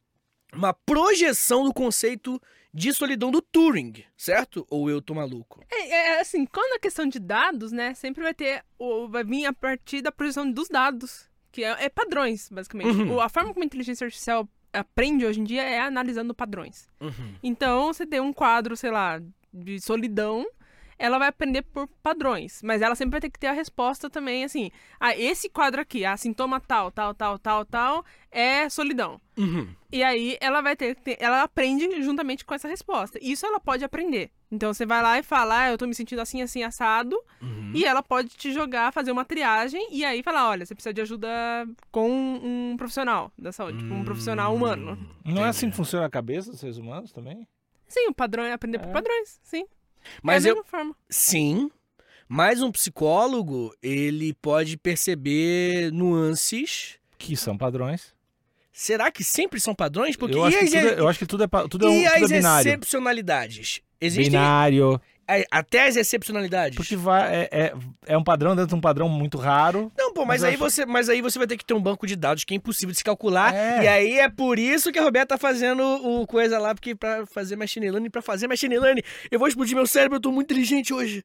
uma 0.54 0.74
projeção 0.74 1.64
do 1.64 1.74
conceito 1.74 2.42
de 2.74 2.94
solidão 2.94 3.32
do 3.32 3.42
Turing, 3.42 4.04
certo? 4.16 4.66
Ou 4.70 4.90
eu 4.90 5.02
tô 5.02 5.14
maluco? 5.14 5.64
É, 5.70 5.90
é, 5.90 6.20
assim, 6.22 6.46
quando 6.46 6.74
a 6.76 6.80
questão 6.80 7.06
de 7.06 7.20
dados, 7.20 7.72
né, 7.72 7.94
sempre 7.94 8.24
vai 8.24 8.34
ter, 8.34 8.64
o, 8.80 9.08
vai 9.10 9.24
vir 9.24 9.46
a 9.46 9.54
partir 9.54 10.02
da 10.02 10.12
projeção 10.12 10.50
dos 10.50 10.70
dados, 10.70 11.30
que 11.52 11.64
é, 11.64 11.86
é 11.86 11.90
padrões, 11.90 12.48
basicamente. 12.50 12.98
Uhum. 12.98 13.16
O- 13.16 13.22
a 13.22 13.28
forma 13.28 13.52
como 13.54 13.64
a 13.64 13.66
inteligência 13.66 14.06
artificial 14.06 14.48
aprende 14.72 15.26
hoje 15.26 15.42
em 15.42 15.44
dia 15.44 15.64
é 15.64 15.80
analisando 15.82 16.34
padrões. 16.34 16.88
Uhum. 17.02 17.36
Então, 17.44 17.88
você 17.94 18.06
tem 18.06 18.22
um 18.22 18.32
quadro, 18.32 18.78
sei 18.78 18.90
lá, 18.92 19.22
de 19.54 19.82
solidão, 19.82 20.46
ela 21.02 21.18
vai 21.18 21.28
aprender 21.30 21.62
por 21.64 21.88
padrões, 22.04 22.62
mas 22.64 22.82
ela 22.82 22.96
sempre 22.96 23.12
vai 23.12 23.22
ter 23.22 23.30
que 23.30 23.40
ter 23.40 23.48
a 23.48 23.52
resposta 23.54 24.10
também, 24.10 24.44
assim, 24.44 24.70
ah, 25.00 25.16
esse 25.18 25.50
quadro 25.50 25.82
aqui, 25.82 26.06
ah, 26.06 26.16
sintoma 26.16 26.60
tal, 26.60 26.92
tal, 26.92 27.14
tal, 27.14 27.40
tal, 27.40 27.66
tal, 27.66 28.06
é 28.32 28.70
solidão. 28.70 29.20
Uhum. 29.38 29.68
E 29.92 30.04
aí 30.04 30.38
ela 30.40 30.62
vai 30.62 30.76
ter, 30.76 30.96
que 30.96 31.02
ter- 31.02 31.18
ela 31.20 31.42
aprende 31.44 32.02
juntamente 32.04 32.46
com 32.46 32.54
essa 32.54 32.68
resposta. 32.68 33.18
Isso 33.22 33.46
ela 33.46 33.60
pode 33.60 33.84
aprender. 33.84 34.30
Então 34.52 34.74
você 34.74 34.86
vai 34.86 35.02
lá 35.02 35.18
e 35.18 35.24
fala, 35.24 35.62
ah, 35.64 35.72
eu 35.72 35.78
tô 35.78 35.88
me 35.88 35.96
sentindo 35.96 36.20
assim, 36.20 36.42
assim, 36.42 36.62
assado. 36.64 37.18
Uhum. 37.42 37.72
E 37.74 37.84
ela 37.86 38.04
pode 38.04 38.30
te 38.30 38.52
jogar, 38.54 38.92
fazer 38.94 39.12
uma 39.12 39.26
triagem 39.26 39.88
e 39.92 40.06
aí 40.06 40.22
falar, 40.22 40.50
olha, 40.50 40.66
você 40.66 40.76
precisa 40.76 40.94
de 40.94 41.02
ajuda 41.02 41.30
com 41.92 42.10
um 42.10 42.76
profissional 42.78 43.32
da 43.38 43.52
saúde, 43.52 43.80
tipo, 43.80 43.94
um 43.94 44.04
profissional 44.06 44.54
humano. 44.54 44.98
Não 45.26 45.46
é 45.46 45.50
assim 45.50 45.70
que 45.70 45.76
funciona 45.76 46.06
a 46.06 46.10
cabeça 46.10 46.52
dos 46.52 46.60
seres 46.60 46.78
humanos 46.78 47.12
também? 47.12 47.48
Sim, 47.88 48.08
o 48.10 48.14
padrão 48.14 48.44
é 48.44 48.54
aprender 48.54 48.80
por 48.80 48.90
É. 48.90 48.92
padrões, 48.94 49.40
sim. 49.44 49.66
Mas 50.22 50.46
é 50.46 50.50
a 50.50 50.52
eu. 50.52 50.56
mesma 50.56 50.70
forma. 50.70 50.96
Sim. 51.10 51.70
Mas 52.28 52.62
um 52.62 52.72
psicólogo, 52.72 53.76
ele 53.84 54.34
pode 54.34 54.78
perceber 54.78 55.92
nuances. 55.92 56.98
Que 57.18 57.36
são 57.36 57.58
padrões. 57.58 58.14
Será 58.72 59.12
que 59.12 59.24
sempre 59.24 59.60
são 59.60 59.76
padrões? 59.76 60.16
Porque 60.16 60.38
eu, 60.38 60.44
acho 60.46 60.56
e 60.56 60.60
que 60.60 60.66
as, 60.66 60.72
tudo 60.72 60.88
é, 60.88 61.00
eu 61.00 61.08
acho 61.08 61.20
que 61.20 61.26
tudo 61.26 61.44
é, 61.44 61.48
tudo 61.70 61.86
é, 61.88 61.90
um, 61.90 61.94
e 61.94 62.04
tudo 62.04 62.14
é 62.14 62.24
as 62.24 62.32
binário. 62.32 62.70
excepcionalidades? 62.70 63.82
Existem 64.00 64.32
Binário. 64.32 65.00
A- 65.28 65.46
até 65.60 65.88
as 65.88 65.96
excepcionalidades? 65.96 66.76
Porque 66.76 66.96
vai, 66.96 67.34
é, 67.44 67.50
é, 67.52 67.74
é 68.08 68.18
um 68.18 68.24
padrão 68.24 68.56
dentro 68.56 68.70
de 68.70 68.76
um 68.76 68.82
padrão 68.82 69.08
muito 69.10 69.38
raro. 69.38 69.92
Não, 69.98 70.14
pô, 70.14 70.22
mas, 70.26 70.42
Mas 70.42 70.44
aí 70.44 70.50
acho- 70.56 70.60
você, 70.60 70.86
mas 70.86 71.10
aí 71.10 71.22
você 71.22 71.38
vai 71.40 71.48
ter 71.48 71.58
que 71.58 71.66
ter 71.66 71.74
um 71.74 71.82
banco 71.82 72.06
de 72.06 72.16
dados 72.16 72.44
que 72.44 72.54
é 72.54 72.58
impossível 72.58 72.92
de 72.92 72.98
se 72.98 73.04
calcular. 73.04 73.54
É. 73.56 73.84
E 73.84 73.88
aí 73.88 74.20
é 74.20 74.30
por 74.30 74.60
isso 74.60 74.92
que 74.92 75.00
a 75.00 75.04
Roberta 75.04 75.36
tá 75.36 75.38
fazendo 75.38 75.82
o 75.84 76.26
coisa 76.28 76.60
lá, 76.60 76.74
porque 76.76 76.94
pra 76.96 77.26
fazer 77.26 77.56
machine 77.56 77.90
learning, 77.90 78.10
pra 78.10 78.22
fazer 78.22 78.48
machine 78.48 78.78
learning, 78.78 79.02
eu 79.30 79.40
vou 79.40 79.48
explodir 79.48 79.76
meu 79.76 79.88
cérebro, 79.88 80.18
eu 80.18 80.22
tô 80.22 80.32
muito 80.32 80.52
inteligente 80.52 80.94
hoje. 80.94 81.24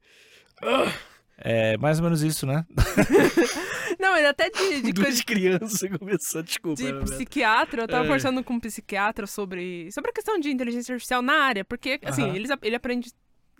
Ah, 0.61 0.91
É 1.39 1.77
mais 1.77 1.99
ou 1.99 2.03
menos 2.05 2.23
isso, 2.23 2.45
né? 2.47 2.65
Não, 3.99 4.11
mas 4.11 4.25
até 4.25 4.49
de, 4.49 4.81
de 4.81 4.91
duas 4.93 5.21
crianças 5.21 5.89
começou, 5.99 6.43
desculpa. 6.43 6.81
de 6.81 6.93
psiquiatra, 7.11 7.83
eu 7.83 7.87
tava 7.87 8.03
É. 8.03 8.07
conversando 8.07 8.43
com 8.43 8.53
um 8.53 8.59
psiquiatra 8.59 9.25
sobre, 9.27 9.91
sobre 9.91 10.09
a 10.11 10.13
questão 10.13 10.39
de 10.39 10.49
inteligência 10.49 10.93
artificial 10.93 11.21
na 11.21 11.33
área, 11.33 11.63
porque, 11.65 11.99
assim, 12.05 12.23
Aham. 12.23 12.35
eles, 12.35 12.49
ap- 12.51 12.63
ele 12.63 12.75
aprende 12.75 13.11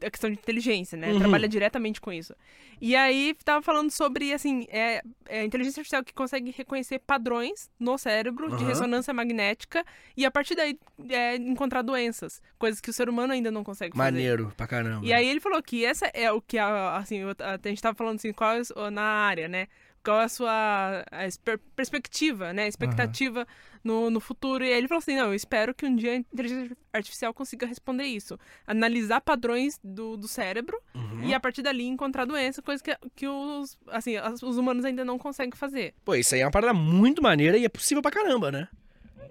a 0.01 0.11
questão 0.11 0.29
de 0.29 0.37
inteligência, 0.37 0.97
né? 0.97 1.11
Uhum. 1.11 1.19
Trabalha 1.19 1.47
diretamente 1.47 1.99
com 1.99 2.11
isso. 2.11 2.35
E 2.79 2.95
aí, 2.95 3.35
tava 3.43 3.61
falando 3.61 3.89
sobre, 3.89 4.31
assim, 4.31 4.67
é, 4.69 5.01
é 5.27 5.39
a 5.39 5.43
inteligência 5.43 5.79
artificial 5.79 6.03
que 6.03 6.13
consegue 6.13 6.51
reconhecer 6.51 6.99
padrões 6.99 7.69
no 7.79 7.97
cérebro 7.97 8.49
de 8.49 8.55
Aham. 8.55 8.67
ressonância 8.67 9.13
magnética 9.13 9.83
e, 10.15 10.25
a 10.25 10.31
partir 10.31 10.55
daí, 10.55 10.77
é, 11.09 11.35
encontrar 11.35 11.81
doenças, 11.81 12.41
coisas 12.59 12.79
que 12.79 12.89
o 12.89 12.93
ser 12.93 13.09
humano 13.09 13.33
ainda 13.33 13.49
não 13.49 13.63
consegue 13.63 13.97
fazer. 13.97 14.11
Maneiro 14.11 14.53
pra 14.55 14.67
caramba. 14.67 15.05
E 15.05 15.11
aí 15.11 15.27
ele 15.27 15.39
falou 15.39 15.61
que 15.63 15.83
essa 15.83 16.05
é 16.13 16.31
o 16.31 16.39
que, 16.39 16.57
a, 16.57 16.97
assim, 16.97 17.23
a, 17.23 17.59
a 17.63 17.67
gente 17.67 17.81
tava 17.81 17.95
falando 17.95 18.17
assim, 18.17 18.31
qual 18.31 18.53
é 18.55 18.89
na 18.91 19.01
área, 19.01 19.47
né? 19.47 19.67
Qual 20.07 20.21
é 20.21 20.23
a 20.23 20.29
sua 20.29 21.03
a 21.11 21.57
perspectiva, 21.75 22.53
né? 22.53 22.65
Expectativa 22.65 23.45
no, 23.83 24.09
no 24.09 24.21
futuro. 24.21 24.63
E 24.63 24.67
aí 24.71 24.77
ele 24.77 24.87
falou 24.87 24.99
assim, 24.99 25.17
não, 25.17 25.25
eu 25.27 25.33
espero 25.33 25.73
que 25.73 25.85
um 25.85 25.93
dia 25.95 26.13
a 26.13 26.15
inteligência 26.15 26.77
artificial 26.93 27.33
consiga 27.33 27.65
responder 27.67 28.05
isso. 28.05 28.39
Analisar 28.65 29.19
padrões 29.19 29.77
do, 29.83 30.15
do 30.15 30.27
cérebro 30.27 30.77
Uhum. 30.95 31.23
e 31.25 31.33
a 31.33 31.39
partir 31.39 31.61
dali 31.61 31.85
encontrar 31.85 32.25
doença, 32.25 32.61
coisa 32.61 32.81
que, 32.83 32.95
que 33.15 33.27
os, 33.27 33.77
assim, 33.87 34.15
as- 34.15 34.41
os 34.41 34.57
humanos 34.57 34.85
ainda 34.85 35.03
não 35.03 35.17
conseguem 35.19 35.51
fazer. 35.57 35.93
Pô, 36.05 36.15
isso 36.15 36.33
aí 36.35 36.41
é 36.41 36.45
uma 36.45 36.51
parada 36.51 36.73
muito 36.73 37.21
maneira 37.21 37.57
e 37.57 37.65
é 37.65 37.69
possível 37.69 38.01
pra 38.01 38.09
caramba, 38.11 38.51
né? 38.51 38.67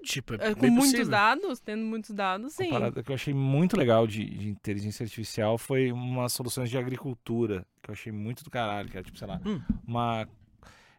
Tipo, 0.02 0.34
é 0.34 0.50
É, 0.50 0.54
Com 0.54 0.66
muitos 0.68 0.84
possível. 0.90 1.08
dados, 1.08 1.58
tendo 1.60 1.82
muitos 1.84 2.10
dados, 2.10 2.52
sim. 2.52 2.64
Uma 2.64 2.72
parada 2.80 3.02
que 3.02 3.10
eu 3.10 3.14
achei 3.14 3.32
muito 3.34 3.76
legal 3.76 4.06
de, 4.06 4.24
de 4.24 4.48
inteligência 4.50 5.02
artificial 5.04 5.56
foi 5.58 5.90
umas 5.90 6.32
soluções 6.32 6.68
de 6.70 6.78
agricultura, 6.78 7.66
que 7.82 7.90
eu 7.90 7.92
achei 7.94 8.12
muito 8.12 8.44
do 8.44 8.50
caralho, 8.50 8.88
que 8.88 8.96
era 8.96 9.04
tipo, 9.04 9.18
sei 9.18 9.26
lá, 9.26 9.40
Hum. 9.44 9.60
uma 9.86 10.28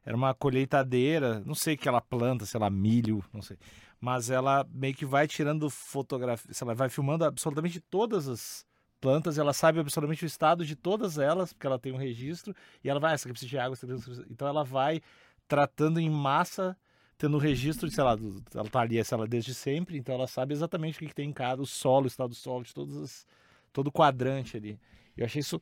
era 0.08 0.16
uma 0.16 0.34
colheitadeira, 0.34 1.42
não 1.46 1.54
sei 1.54 1.76
que 1.76 1.86
ela 1.86 2.00
planta, 2.00 2.46
sei 2.46 2.58
lá, 2.58 2.70
milho, 2.70 3.22
não 3.34 3.42
sei. 3.42 3.58
Mas 4.00 4.30
ela 4.30 4.66
meio 4.72 4.96
que 4.96 5.06
vai 5.06 5.28
tirando 5.28 5.70
fotografia, 5.70 6.50
lá, 6.62 6.74
vai 6.74 6.88
filmando 6.88 7.26
absolutamente 7.26 7.82
todas 7.82 8.30
as 8.30 8.66
plantas, 9.02 9.38
ela 9.38 9.52
sabe 9.52 9.82
absolutamente 9.82 10.24
o 10.24 10.26
estado 10.26 10.66
de 10.66 10.78
todas 10.78 11.18
elas, 11.18 11.52
porque 11.52 11.68
ela 11.68 11.78
tem 11.78 11.92
um 11.92 11.98
registro, 11.98 12.56
e 12.82 12.90
ela 12.90 13.02
vai, 13.02 13.12
ah, 13.12 13.14
essa 13.16 13.28
aqui 13.28 13.34
precisa 13.34 13.50
de 13.50 13.58
água, 13.58 13.74
essa 13.74 13.86
aqui 13.86 13.96
precisa... 13.96 14.26
então 14.32 14.48
ela 14.48 14.64
vai 14.64 15.02
tratando 15.46 16.00
em 16.00 16.10
massa, 16.10 16.78
tendo 17.18 17.38
registro 17.38 17.90
de, 17.90 17.94
sei 17.94 18.04
lá, 18.06 18.16
do- 18.16 18.42
ela 18.56 18.70
tá 18.70 18.80
ali, 18.80 19.04
sei 19.04 19.18
lá, 19.18 19.26
desde 19.26 19.54
sempre, 19.54 19.98
então 19.98 20.16
ela 20.16 20.26
sabe 20.26 20.54
exatamente 20.54 20.96
o 20.96 21.00
que, 21.00 21.08
que 21.08 21.16
tem 21.16 21.30
em 21.30 21.34
cada, 21.34 21.62
o 21.62 21.66
solo, 21.66 22.06
o 22.06 22.08
estado 22.08 22.30
do 22.30 22.36
solo, 22.36 22.64
de 22.64 22.74
todas 22.74 22.96
as, 22.96 23.28
todo 23.74 23.88
o 23.88 23.92
quadrante 23.92 24.56
ali. 24.56 24.80
Eu 25.18 25.26
achei 25.26 25.42
isso, 25.42 25.62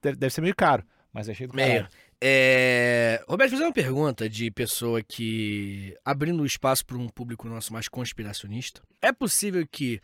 deve, 0.00 0.16
deve 0.16 0.32
ser 0.32 0.40
meio 0.40 0.56
caro, 0.56 0.82
mas 1.12 1.28
achei 1.28 1.46
do 1.46 1.54
Meio. 1.54 1.86
É... 2.26 3.22
Roberto, 3.28 3.50
fazer 3.50 3.64
uma 3.64 3.72
pergunta 3.72 4.30
de 4.30 4.50
pessoa 4.50 5.02
que. 5.02 5.94
abrindo 6.02 6.46
espaço 6.46 6.86
para 6.86 6.96
um 6.96 7.06
público 7.06 7.46
nosso 7.46 7.70
mais 7.70 7.86
conspiracionista. 7.86 8.80
É 9.02 9.12
possível 9.12 9.62
que 9.70 10.00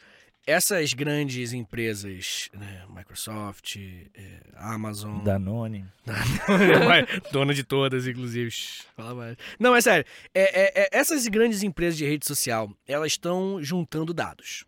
essas 0.47 0.93
grandes 0.93 1.55
empresas, 1.55 2.51
né, 2.53 2.85
Microsoft, 2.95 3.77
é, 3.77 4.41
Amazon. 4.55 5.23
Danone. 5.25 5.87
Dona 7.33 7.55
de 7.55 7.65
todas, 7.65 8.07
inclusive. 8.07 8.51
Fala 8.95 9.15
mais. 9.15 9.37
Não, 9.59 9.75
é 9.75 9.81
sério. 9.81 10.05
É, 10.35 10.43
é, 10.43 10.83
é, 10.83 10.89
essas 10.93 11.27
grandes 11.27 11.63
empresas 11.63 11.97
de 11.97 12.05
rede 12.05 12.27
social, 12.27 12.71
elas 12.87 13.13
estão 13.13 13.63
juntando 13.63 14.13
dados. 14.13 14.67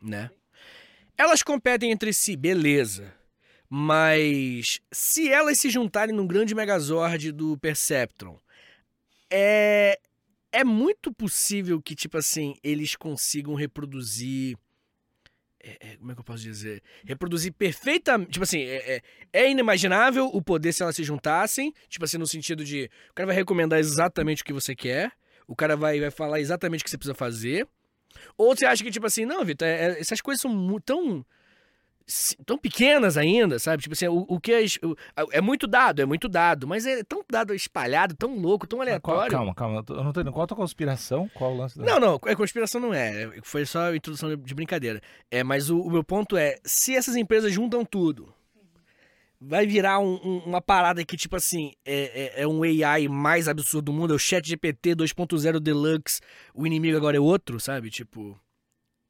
Né? 0.00 0.30
Elas 1.14 1.42
competem 1.42 1.90
entre 1.90 2.14
si, 2.14 2.38
beleza. 2.38 3.19
Mas 3.72 4.80
se 4.90 5.30
elas 5.30 5.60
se 5.60 5.70
juntarem 5.70 6.12
num 6.12 6.26
grande 6.26 6.56
megazord 6.56 7.30
do 7.30 7.56
Perceptron, 7.56 8.36
é, 9.30 9.96
é 10.50 10.64
muito 10.64 11.14
possível 11.14 11.80
que, 11.80 11.94
tipo 11.94 12.18
assim, 12.18 12.56
eles 12.64 12.96
consigam 12.96 13.54
reproduzir. 13.54 14.56
É, 15.62 15.92
é, 15.92 15.96
como 15.98 16.10
é 16.10 16.14
que 16.14 16.20
eu 16.20 16.24
posso 16.24 16.42
dizer? 16.42 16.82
Reproduzir 17.04 17.52
perfeitamente. 17.52 18.32
Tipo 18.32 18.42
assim, 18.42 18.62
é, 18.62 18.96
é, 18.96 19.02
é 19.32 19.50
inimaginável 19.50 20.26
o 20.26 20.42
poder 20.42 20.72
se 20.72 20.82
elas 20.82 20.96
se 20.96 21.04
juntassem. 21.04 21.72
Tipo 21.88 22.04
assim, 22.04 22.18
no 22.18 22.26
sentido 22.26 22.64
de. 22.64 22.90
O 23.10 23.14
cara 23.14 23.28
vai 23.28 23.36
recomendar 23.36 23.78
exatamente 23.78 24.42
o 24.42 24.44
que 24.44 24.52
você 24.52 24.74
quer. 24.74 25.12
O 25.46 25.54
cara 25.54 25.76
vai, 25.76 26.00
vai 26.00 26.10
falar 26.10 26.40
exatamente 26.40 26.80
o 26.80 26.84
que 26.84 26.90
você 26.90 26.98
precisa 26.98 27.14
fazer. 27.14 27.68
Ou 28.36 28.56
você 28.56 28.66
acha 28.66 28.82
que, 28.82 28.90
tipo 28.90 29.06
assim, 29.06 29.24
não, 29.24 29.44
Vitor, 29.44 29.68
é, 29.68 29.92
é, 29.92 30.00
essas 30.00 30.20
coisas 30.20 30.40
são 30.40 30.80
tão. 30.80 31.24
Tão 32.44 32.58
pequenas 32.58 33.16
ainda, 33.16 33.58
sabe? 33.58 33.82
Tipo 33.82 33.92
assim, 33.94 34.08
o, 34.08 34.24
o 34.28 34.40
que 34.40 34.52
as- 34.52 34.78
o- 34.82 34.96
é 35.32 35.40
muito 35.40 35.66
dado, 35.66 36.02
é 36.02 36.06
muito 36.06 36.28
dado, 36.28 36.66
mas 36.66 36.86
é 36.86 37.02
tão 37.04 37.24
dado 37.30 37.54
espalhado, 37.54 38.14
tão 38.14 38.36
louco, 38.38 38.66
tão 38.66 38.78
Mas 38.78 38.88
qual- 39.00 39.16
aleatório. 39.18 39.36
calma, 39.36 39.54
calma. 39.54 39.84
eu 39.88 39.96
não 40.04 40.12
tô 40.12 40.20
entendendo. 40.20 40.32
Qual 40.32 40.44
a 40.44 40.46
tua 40.46 40.56
conspiração? 40.56 41.30
Qual 41.34 41.52
o 41.52 41.56
lance 41.56 41.78
da... 41.78 41.84
Não, 41.84 41.98
não, 42.00 42.20
é 42.26 42.34
conspiração 42.34 42.80
não 42.80 42.92
é. 42.94 43.30
Foi 43.42 43.64
só 43.66 43.94
introdução 43.94 44.28
de- 44.28 44.36
de 44.42 44.54
brincadeira. 44.54 45.00
É, 45.30 45.42
mas 45.44 45.70
o, 45.70 45.80
o 45.80 45.90
meu 45.90 46.04
ponto 46.04 46.36
é, 46.36 46.56
se 46.64 46.94
essas 46.94 47.16
empresas 47.16 47.52
juntam 47.52 47.84
tudo, 47.84 48.32
vai 49.40 49.66
virar 49.66 49.98
um- 50.00 50.20
um- 50.22 50.38
uma 50.46 50.60
parada 50.60 51.04
que, 51.04 51.16
tipo 51.16 51.34
assim, 51.36 51.72
é, 51.84 52.34
é- 52.38 52.42
é 52.42 52.46
um 52.46 52.62
AI 52.62 53.08
mais 53.08 53.48
absurdo 53.48 53.86
do 53.86 53.92
mundo, 53.92 54.12
é 54.12 54.16
o 54.16 54.18
chat 54.18 54.46
GPT 54.46 54.94
2.0 54.94 55.58
Deluxe, 55.58 56.20
o 56.54 56.66
inimigo 56.66 56.96
agora 56.96 57.16
é 57.16 57.20
outro, 57.20 57.58
sabe? 57.58 57.88
Tipo, 57.90 58.38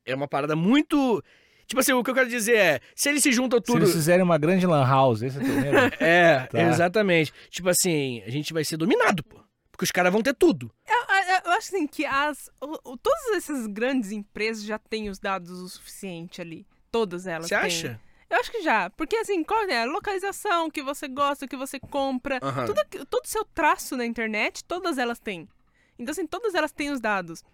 é 0.05 0.15
uma 0.15 0.29
parada 0.29 0.55
muito... 0.55 1.23
Tipo 1.71 1.79
assim, 1.79 1.93
o 1.93 2.03
que 2.03 2.11
eu 2.11 2.15
quero 2.17 2.29
dizer 2.29 2.57
é, 2.57 2.81
se 2.97 3.09
eles 3.09 3.23
se 3.23 3.31
juntam 3.31 3.61
Se 3.61 3.65
tudo... 3.67 3.79
eles 3.79 3.93
fizerem 3.93 4.25
uma 4.25 4.37
grande 4.37 4.67
lan 4.67 4.85
house, 4.85 5.23
esse 5.23 5.39
é 5.39 5.41
medo? 5.41 5.77
É, 6.03 6.47
Tá. 6.49 6.61
exatamente. 6.63 7.33
Tipo 7.49 7.69
assim, 7.69 8.21
a 8.27 8.29
gente 8.31 8.53
vai 8.53 8.65
ser 8.65 8.77
dominado, 8.77 9.23
pô. 9.23 9.41
Porque 9.71 9.85
os 9.85 9.93
caras 9.93 10.13
vão 10.13 10.21
ter 10.21 10.35
tudo. 10.35 10.69
Eu, 10.85 10.97
eu- 10.97 11.41
eu 11.45 11.53
acho 11.53 11.69
assim 11.69 11.87
que 11.87 12.05
as, 12.05 12.51
o- 12.61 12.91
o- 12.93 12.97
todas 12.99 13.37
essas 13.37 13.69
grandes 13.69 14.11
empresas 14.11 14.65
já 14.65 14.81
têm 14.81 15.09
os 15.09 15.21
dados 15.21 15.49
o 15.61 15.69
suficiente 15.69 16.41
ali. 16.41 16.67
Todas 16.91 17.25
elas 17.29 17.47
Você 17.47 17.55
acha? 17.55 18.01
Eu 18.29 18.41
acho 18.41 18.51
que 18.51 18.63
já. 18.63 18.91
Porque 18.91 19.15
assim, 19.19 19.45
qual 19.45 19.63
é 19.69 19.83
a 19.83 19.87
localização 19.87 20.69
que 20.69 20.83
você 20.83 21.07
gosta, 21.07 21.47
que 21.47 21.57
você 21.57 21.79
compra. 21.79 22.41
Aham. 22.43 22.67
Tudo, 22.67 23.07
todo 23.07 23.25
o 23.25 23.29
seu 23.29 23.45
traço 23.45 23.97
na 23.97 24.05
internet, 24.05 24.65
todas 24.65 24.99
elas 24.99 25.21
têm. 25.21 25.49
Então, 25.97 26.11
assim, 26.11 26.27
todas 26.27 26.53
elas 26.55 26.73
têm 26.73 26.91
os 26.91 27.01
dados. 27.01 27.45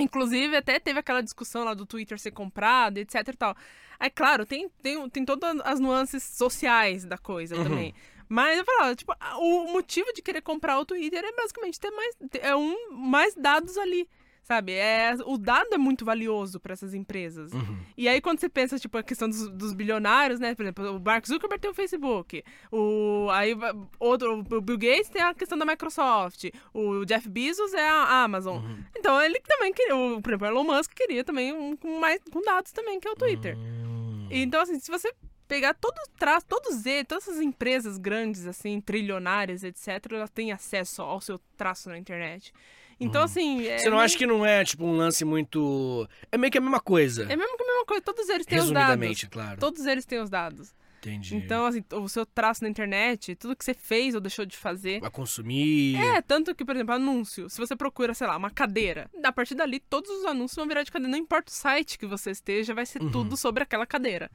Inclusive, 0.00 0.56
até 0.56 0.78
teve 0.80 0.98
aquela 0.98 1.22
discussão 1.22 1.64
lá 1.64 1.74
do 1.74 1.86
Twitter 1.86 2.18
ser 2.18 2.30
comprado, 2.30 2.98
etc 2.98 3.28
e 3.28 3.36
tal. 3.36 3.56
Aí, 3.98 4.10
claro, 4.10 4.46
tem, 4.46 4.68
tem, 4.82 5.08
tem 5.10 5.24
todas 5.24 5.60
as 5.64 5.78
nuances 5.78 6.22
sociais 6.22 7.04
da 7.04 7.18
coisa 7.18 7.56
Uhum. 7.56 7.64
também. 7.64 7.94
Mas 8.28 8.58
eu 8.58 8.64
falava, 8.64 8.94
tipo, 8.94 9.12
o 9.38 9.72
motivo 9.72 10.12
de 10.12 10.22
querer 10.22 10.40
comprar 10.40 10.78
o 10.78 10.84
Twitter 10.86 11.22
é 11.24 11.32
basicamente 11.32 11.80
ter 11.80 11.90
mais, 11.90 12.14
é 12.40 12.54
um, 12.54 12.92
mais 12.92 13.34
dados 13.34 13.76
ali, 13.76 14.08
sabe? 14.50 14.72
É, 14.72 15.14
o 15.26 15.38
dado 15.38 15.68
é 15.72 15.78
muito 15.78 16.04
valioso 16.04 16.58
para 16.58 16.72
essas 16.72 16.92
empresas. 16.92 17.52
Uhum. 17.52 17.78
E 17.96 18.08
aí, 18.08 18.20
quando 18.20 18.40
você 18.40 18.48
pensa, 18.48 18.80
tipo, 18.80 18.98
a 18.98 19.02
questão 19.02 19.28
dos, 19.28 19.48
dos 19.48 19.72
bilionários, 19.72 20.40
né? 20.40 20.56
Por 20.56 20.62
exemplo, 20.64 20.96
o 20.96 21.00
Mark 21.00 21.24
Zuckerberg 21.24 21.62
tem 21.62 21.70
o 21.70 21.74
Facebook. 21.74 22.42
O, 22.72 23.28
aí, 23.30 23.54
outro, 24.00 24.40
o 24.40 24.60
Bill 24.60 24.76
Gates 24.76 25.08
tem 25.08 25.22
a 25.22 25.32
questão 25.32 25.56
da 25.56 25.64
Microsoft. 25.64 26.46
O 26.74 27.04
Jeff 27.04 27.28
Bezos 27.28 27.72
é 27.74 27.88
a 27.88 28.24
Amazon. 28.24 28.56
Uhum. 28.56 28.84
Então, 28.96 29.22
ele 29.22 29.38
também 29.46 29.72
queria... 29.72 29.94
O, 29.94 30.20
por 30.20 30.30
exemplo, 30.30 30.48
o 30.48 30.50
Elon 30.50 30.64
Musk 30.64 30.92
queria 30.94 31.22
também 31.22 31.52
um 31.52 31.76
com, 31.76 32.00
mais, 32.00 32.20
com 32.32 32.42
dados 32.42 32.72
também, 32.72 32.98
que 32.98 33.06
é 33.06 33.12
o 33.12 33.16
Twitter. 33.16 33.56
Hum. 33.56 34.26
Então, 34.32 34.62
assim, 34.62 34.80
se 34.80 34.90
você 34.90 35.14
pegar 35.46 35.74
todo 35.74 35.94
traço, 36.18 36.46
todos 36.46 36.86
eles, 36.86 37.06
todas 37.06 37.28
essas 37.28 37.40
empresas 37.40 37.98
grandes, 37.98 38.48
assim, 38.48 38.80
trilionárias, 38.80 39.62
etc., 39.62 40.06
elas 40.10 40.30
têm 40.30 40.50
acesso 40.50 41.02
ao 41.02 41.20
seu 41.20 41.38
traço 41.56 41.88
na 41.88 41.98
internet. 41.98 42.52
Então, 43.00 43.22
assim... 43.22 43.66
É 43.66 43.78
Você 43.78 43.84
não 43.86 43.92
meio- 43.96 44.04
acha 44.04 44.18
que 44.18 44.26
não 44.26 44.44
é, 44.46 44.62
tipo, 44.62 44.84
um 44.84 44.96
lance 44.96 45.24
muito. 45.24 46.06
É 46.30 46.36
meio 46.36 46.50
que 46.52 46.58
a 46.58 46.60
mesma 46.60 46.80
coisa. 46.80 47.22
É 47.24 47.34
mesmo 47.36 47.56
que 47.56 47.62
a 47.62 47.66
mesma 47.66 47.84
coisa, 47.86 48.02
todos 48.02 48.28
eles 48.28 48.44
têm 48.46 48.58
os 48.60 48.70
dados. 48.70 49.24
Claro. 49.30 49.58
Todos 49.58 49.86
eles 49.86 50.04
têm 50.04 50.20
os 50.20 50.28
dados. 50.28 50.74
Entendi. 50.98 51.34
Então, 51.34 51.64
assim, 51.64 51.82
o 51.94 52.08
seu 52.10 52.26
traço 52.26 52.62
na 52.62 52.68
internet, 52.68 53.34
tudo 53.34 53.56
que 53.56 53.64
você 53.64 53.72
fez 53.72 54.14
ou 54.14 54.20
deixou 54.20 54.44
de 54.44 54.54
fazer. 54.54 55.00
Vai 55.00 55.10
consumir. 55.10 55.96
É, 55.96 56.20
tanto 56.20 56.54
que, 56.54 56.62
por 56.62 56.74
exemplo, 56.76 56.94
anúncio. 56.94 57.48
Se 57.48 57.56
você 57.58 57.74
procura, 57.74 58.12
sei 58.12 58.26
lá, 58.26 58.36
uma 58.36 58.50
cadeira, 58.50 59.08
a 59.24 59.32
partir 59.32 59.54
dali 59.54 59.80
todos 59.80 60.10
os 60.10 60.26
anúncios 60.26 60.56
vão 60.56 60.68
virar 60.68 60.82
de 60.82 60.92
cadeira. 60.92 61.10
Não 61.10 61.18
importa 61.18 61.50
o 61.50 61.54
site 61.54 61.98
que 61.98 62.04
você 62.06 62.32
esteja, 62.32 62.74
vai 62.74 62.84
ser 62.84 63.00
Uhum. 63.00 63.10
tudo 63.10 63.34
sobre 63.34 63.62
aquela 63.62 63.86
cadeira. 63.86 64.30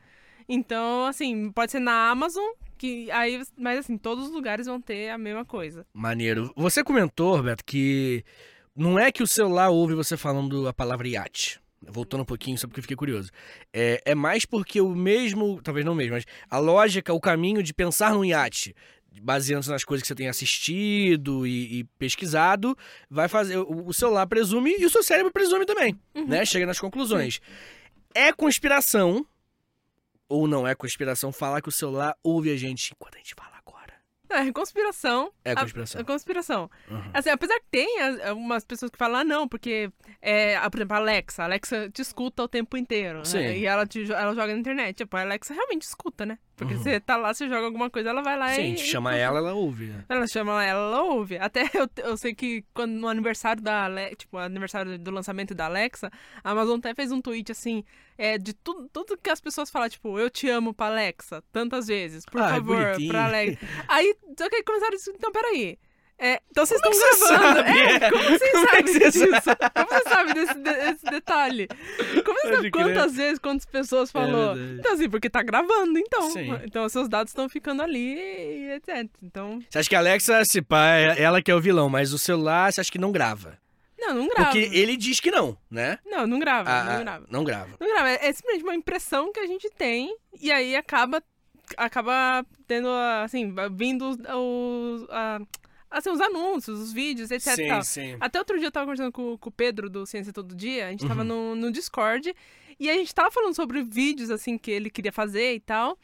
Então, 0.50 1.06
assim, 1.06 1.52
pode 1.52 1.72
ser 1.72 1.80
na 1.80 2.10
Amazon, 2.10 2.44
que 2.80 3.12
aí, 3.12 3.42
mas 3.58 3.80
assim, 3.80 3.96
todos 3.98 4.26
os 4.26 4.32
lugares 4.32 4.66
vão 4.66 4.82
ter 4.82 5.10
a 5.10 5.18
mesma 5.20 5.46
coisa. 5.46 5.86
Maneiro. 5.94 6.52
Você 6.56 6.84
comentou, 6.84 7.36
Roberto, 7.36 7.64
que 7.64 8.24
não 8.76 9.00
é 9.00 9.12
que 9.12 9.24
o 9.24 9.28
celular 9.28 9.70
ouve 9.70 9.96
você 9.96 10.18
falando 10.18 10.68
a 10.68 10.74
palavra 10.74 11.08
iate. 11.08 11.62
Voltando 11.88 12.22
um 12.22 12.26
pouquinho, 12.26 12.58
só 12.58 12.68
porque 12.68 12.80
eu 12.80 12.84
fiquei 12.84 12.98
curioso. 12.98 13.30
É, 13.72 14.02
é 14.06 14.16
mais 14.16 14.44
porque 14.44 14.82
o 14.82 14.96
mesmo, 14.96 15.62
talvez 15.62 15.86
não 15.86 15.94
mesmo, 15.94 16.14
mas 16.14 16.26
a 16.50 16.58
lógica, 16.58 17.14
o 17.14 17.20
caminho 17.20 17.62
de 17.62 17.74
pensar 17.74 18.14
num 18.14 18.26
iate, 18.26 18.76
baseando-se 19.22 19.70
nas 19.70 19.84
coisas 19.84 20.02
que 20.02 20.08
você 20.08 20.16
tem 20.16 20.28
assistido 20.28 21.46
e, 21.46 21.80
e 21.80 21.84
pesquisado, 22.00 22.76
vai 23.10 23.28
fazer. 23.28 23.58
O, 23.58 23.88
o 23.88 23.94
celular 23.94 24.26
presume 24.28 24.76
e 24.78 24.86
o 24.86 24.90
seu 24.90 25.04
cérebro 25.04 25.32
presume 25.32 25.66
também, 25.66 25.98
né? 26.28 26.44
Chega 26.44 26.66
nas 26.66 26.80
conclusões. 26.80 27.40
É 28.14 28.34
conspiração, 28.34 29.26
ou 30.28 30.48
não 30.48 30.68
é 30.68 30.74
conspiração, 30.74 31.32
falar 31.32 31.62
que 31.62 31.70
o 31.70 31.72
celular 31.72 32.16
ouve 32.24 32.50
a 32.50 32.58
gente 32.58 32.94
enquanto 32.94 33.16
a 33.16 33.18
gente 33.20 33.36
fala 33.36 33.55
agora. 34.30 34.50
É 34.50 34.52
conspiração. 34.52 35.32
É 35.44 35.52
A- 35.52 35.56
conspiração. 35.56 36.02
É 36.02 36.04
conspiração. 36.04 36.72
Uhum. 36.90 37.02
Assim, 37.14 37.30
apesar 37.30 37.60
que 37.60 37.66
tem 37.72 38.02
as- 38.02 38.26
algumas 38.28 38.64
pessoas 38.66 38.92
que 38.92 38.98
falam, 38.98 39.22
ah, 39.22 39.24
não, 39.24 39.48
porque, 39.48 39.92
é, 40.22 40.56
a- 40.58 40.70
por 40.70 40.78
exemplo, 40.80 40.96
a 40.96 41.00
Alexa. 41.00 41.42
A 41.44 41.46
Alexa 41.46 41.90
te 41.90 42.02
escuta 42.02 42.44
o 42.44 42.48
tempo 42.48 42.76
inteiro. 42.78 43.20
né? 43.20 43.26
Sim. 43.26 43.40
E 43.40 43.66
ela, 43.66 43.86
te, 43.86 44.12
ela 44.12 44.34
joga 44.34 44.54
na 44.54 44.60
internet. 44.60 44.96
Tipo, 44.98 45.18
a 45.18 45.22
Alexa 45.22 45.54
realmente 45.54 45.84
escuta, 45.84 46.26
né? 46.26 46.38
Porque 46.56 46.74
Uhum. 46.76 46.80
você 46.82 47.00
tá 47.02 47.18
lá, 47.18 47.34
você 47.34 47.50
joga 47.50 47.66
alguma 47.66 47.90
coisa, 47.90 48.10
ela 48.12 48.22
vai 48.22 48.38
lá 48.38 48.50
Sim, 48.54 48.72
e. 48.72 48.76
te 48.76 48.84
chama 48.86 49.14
ela, 49.14 49.40
ela 49.40 49.54
ouve. 49.54 49.88
né? 49.88 50.06
Ela 50.08 50.26
chama 50.26 50.64
ela, 50.64 50.86
ela 50.88 51.04
ouve. 51.04 51.38
Até 51.38 51.64
eu, 51.76 51.90
eu 51.98 52.16
sei 52.16 52.34
que 52.34 52.64
quando 52.74 52.92
no 52.94 53.08
aniversário 53.10 53.62
da 53.62 53.84
Alexa, 53.84 54.16
tipo, 54.16 54.38
aniversário 54.38 54.98
do 54.98 55.12
lançamento 55.12 55.54
da 55.54 55.66
Alexa, 55.66 56.10
a 56.44 56.52
Amazon 56.52 56.80
até 56.80 56.94
fez 56.96 57.12
um 57.12 57.20
tweet 57.22 57.52
assim, 57.52 57.84
é, 58.18 58.38
de 58.38 58.54
tudo, 58.54 58.88
tudo 58.94 59.18
que 59.18 59.30
as 59.30 59.42
pessoas 59.42 59.70
falam, 59.70 59.90
tipo, 59.90 60.18
eu 60.18 60.30
te 60.30 60.48
amo 60.50 60.74
pra 60.74 60.86
Alexa, 60.88 61.44
tantas 61.52 61.88
vezes, 61.88 62.26
por 62.26 62.40
Ah, 62.42 62.50
favor, 62.52 62.84
bonitinho. 62.86 63.10
pra 63.12 63.26
Alexa. 63.26 63.60
Aí, 63.90 64.16
só 64.38 64.50
que 64.50 64.56
aí 64.56 64.64
começaram 64.64 64.96
a 64.96 65.12
então 65.14 65.32
peraí. 65.34 65.78
É, 66.18 66.40
então 66.50 66.66
vocês 66.66 66.82
Como 66.82 66.94
estão 66.96 67.28
é 67.28 67.38
gravando. 67.38 67.56
sabe? 67.60 67.70
É, 68.06 68.10
como 68.10 68.24
vocês 68.24 68.52
Como 68.52 68.66
é 68.66 68.70
sabem 68.72 68.94
você 68.94 69.00
disso? 69.12 69.26
Como 69.76 69.88
você 69.90 70.10
sabe 70.10 70.34
desse, 70.34 70.54
desse 70.56 71.06
detalhe? 71.06 71.68
Como 72.24 72.40
você 72.40 72.48
Pode 72.48 72.56
sabe 72.56 72.72
crer. 72.72 72.72
quantas 72.72 73.16
vezes, 73.16 73.40
quantas 73.40 73.66
pessoas 73.66 74.12
falou? 74.12 74.56
verdade. 74.56 74.80
então, 74.80 74.94
assim, 74.94 75.10
porque 75.10 75.30
tá 75.30 75.44
gravando, 75.44 76.00
então. 76.00 76.30
Sim. 76.32 76.52
Então, 76.64 76.88
seus 76.88 77.10
dados 77.10 77.32
estão 77.32 77.50
ficando 77.50 77.82
ali 77.82 78.16
e 78.18 78.72
etc. 78.76 79.10
Então, 79.22 79.60
Você 79.70 79.78
acha 79.80 79.90
que 79.90 79.96
a 79.96 80.00
Alexa, 80.00 80.44
se 80.46 80.62
pá, 80.62 80.88
é 80.96 81.22
ela 81.22 81.42
que 81.42 81.52
é 81.52 81.56
o 81.56 81.60
vilão, 81.60 81.90
mas 81.90 82.14
o 82.14 82.18
celular 82.18 82.72
você 82.72 82.80
acha 82.82 82.92
que 82.92 82.98
não 83.00 83.12
grava? 83.12 83.58
não, 83.98 84.14
não 84.16 84.28
grava. 84.28 84.52
Porque 84.52 84.70
ele 84.72 84.96
diz 84.96 85.20
que 85.20 85.32
não, 85.32 85.58
né? 85.70 85.98
Não, 86.06 86.28
não 86.28 86.38
grava, 86.40 86.70
Ah, 86.70 86.84
não 86.84 86.94
ah, 86.94 87.00
grava. 87.00 87.26
não 87.30 87.44
grava. 87.44 87.70
Não 87.80 87.88
grava, 87.88 88.10
é, 88.12 88.28
é 88.28 88.32
simplesmente 88.34 88.64
uma 88.64 88.76
impressão 88.76 89.32
que 89.34 89.40
a 89.40 89.48
gente 89.48 89.68
tem 89.72 90.16
e 90.40 90.52
aí 90.52 90.76
acaba 90.76 91.22
acaba 91.76 92.46
tendo, 92.68 92.88
assim, 93.24 93.54
vindo 93.76 94.08
os, 94.08 94.18
os, 94.20 95.08
ah, 95.10 95.40
assim, 95.90 96.10
os 96.10 96.22
anúncios, 96.22 96.80
os 96.80 96.94
vídeos, 96.94 97.32
etc 97.32 97.56
sim, 97.56 97.82
sim. 97.84 98.18
Até 98.20 98.40
outro 98.40 98.58
dia 98.58 98.68
eu 98.68 98.72
tava 98.72 98.86
conversando 98.86 99.12
com, 99.12 99.38
com 99.38 99.50
o 99.50 99.52
Pedro 99.52 99.90
do 99.90 100.06
Ciência 100.06 100.34
Todo 100.34 100.56
Dia, 100.56 100.88
a 100.88 100.92
gente 100.92 101.08
tava 101.08 101.22
Uhum. 101.22 101.28
no, 101.28 101.56
no 101.56 101.72
Discord, 101.72 102.34
e 102.80 102.90
a 102.90 102.94
gente 102.94 103.14
tava 103.14 103.32
falando 103.32 103.56
sobre 103.56 103.82
vídeos, 103.84 104.30
assim, 104.30 104.58
que 104.58 104.72
ele 104.72 104.90
queria 104.90 105.12
fazer 105.12 105.54
e 105.56 105.60
tal. 105.60 105.98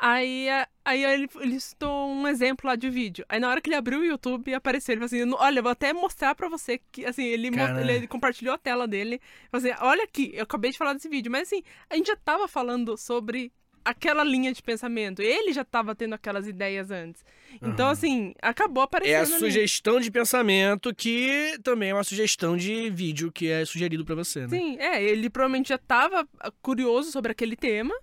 Aí, 0.00 0.46
aí 0.84 1.02
ele, 1.04 1.28
ele 1.40 1.58
citou 1.58 2.08
um 2.08 2.28
exemplo 2.28 2.68
lá 2.68 2.76
de 2.76 2.88
vídeo. 2.88 3.24
Aí 3.28 3.40
na 3.40 3.50
hora 3.50 3.60
que 3.60 3.68
ele 3.68 3.74
abriu 3.74 3.98
o 3.98 4.04
YouTube, 4.04 4.54
apareceu, 4.54 4.92
ele 4.92 5.00
falou 5.00 5.06
assim, 5.06 5.44
olha, 5.44 5.60
vou 5.60 5.72
até 5.72 5.92
mostrar 5.92 6.36
pra 6.36 6.48
você 6.48 6.80
que, 6.92 7.04
assim, 7.04 7.24
ele, 7.24 7.48
ele 7.80 8.06
compartilhou 8.06 8.54
a 8.54 8.58
tela 8.58 8.86
dele. 8.86 9.20
Falou 9.50 9.66
assim, 9.66 9.76
olha 9.82 10.04
aqui, 10.04 10.30
eu 10.34 10.44
acabei 10.44 10.70
de 10.70 10.78
falar 10.78 10.92
desse 10.92 11.08
vídeo, 11.08 11.32
mas 11.32 11.48
assim, 11.48 11.64
a 11.90 11.96
gente 11.96 12.06
já 12.06 12.16
tava 12.16 12.46
falando 12.46 12.96
sobre 12.96 13.50
aquela 13.88 14.22
linha 14.22 14.52
de 14.52 14.62
pensamento. 14.62 15.22
Ele 15.22 15.50
já 15.52 15.64
tava 15.64 15.94
tendo 15.94 16.14
aquelas 16.14 16.46
ideias 16.46 16.90
antes. 16.90 17.24
Então, 17.62 17.86
Aham. 17.86 17.92
assim, 17.92 18.34
acabou 18.42 18.82
aparecendo. 18.82 19.14
É 19.14 19.18
a 19.18 19.22
ali. 19.22 19.38
sugestão 19.38 19.98
de 19.98 20.10
pensamento 20.10 20.94
que 20.94 21.58
também 21.62 21.90
é 21.90 21.94
uma 21.94 22.04
sugestão 22.04 22.54
de 22.54 22.90
vídeo 22.90 23.32
que 23.32 23.48
é 23.48 23.64
sugerido 23.64 24.04
pra 24.04 24.14
você, 24.14 24.40
né? 24.40 24.48
Sim, 24.48 24.78
é, 24.78 25.02
ele 25.02 25.30
provavelmente 25.30 25.70
já 25.70 25.78
tava 25.78 26.28
ah, 26.38 26.52
curioso 26.60 27.10
sobre 27.10 27.32
aquele 27.32 27.56
tema, 27.56 27.94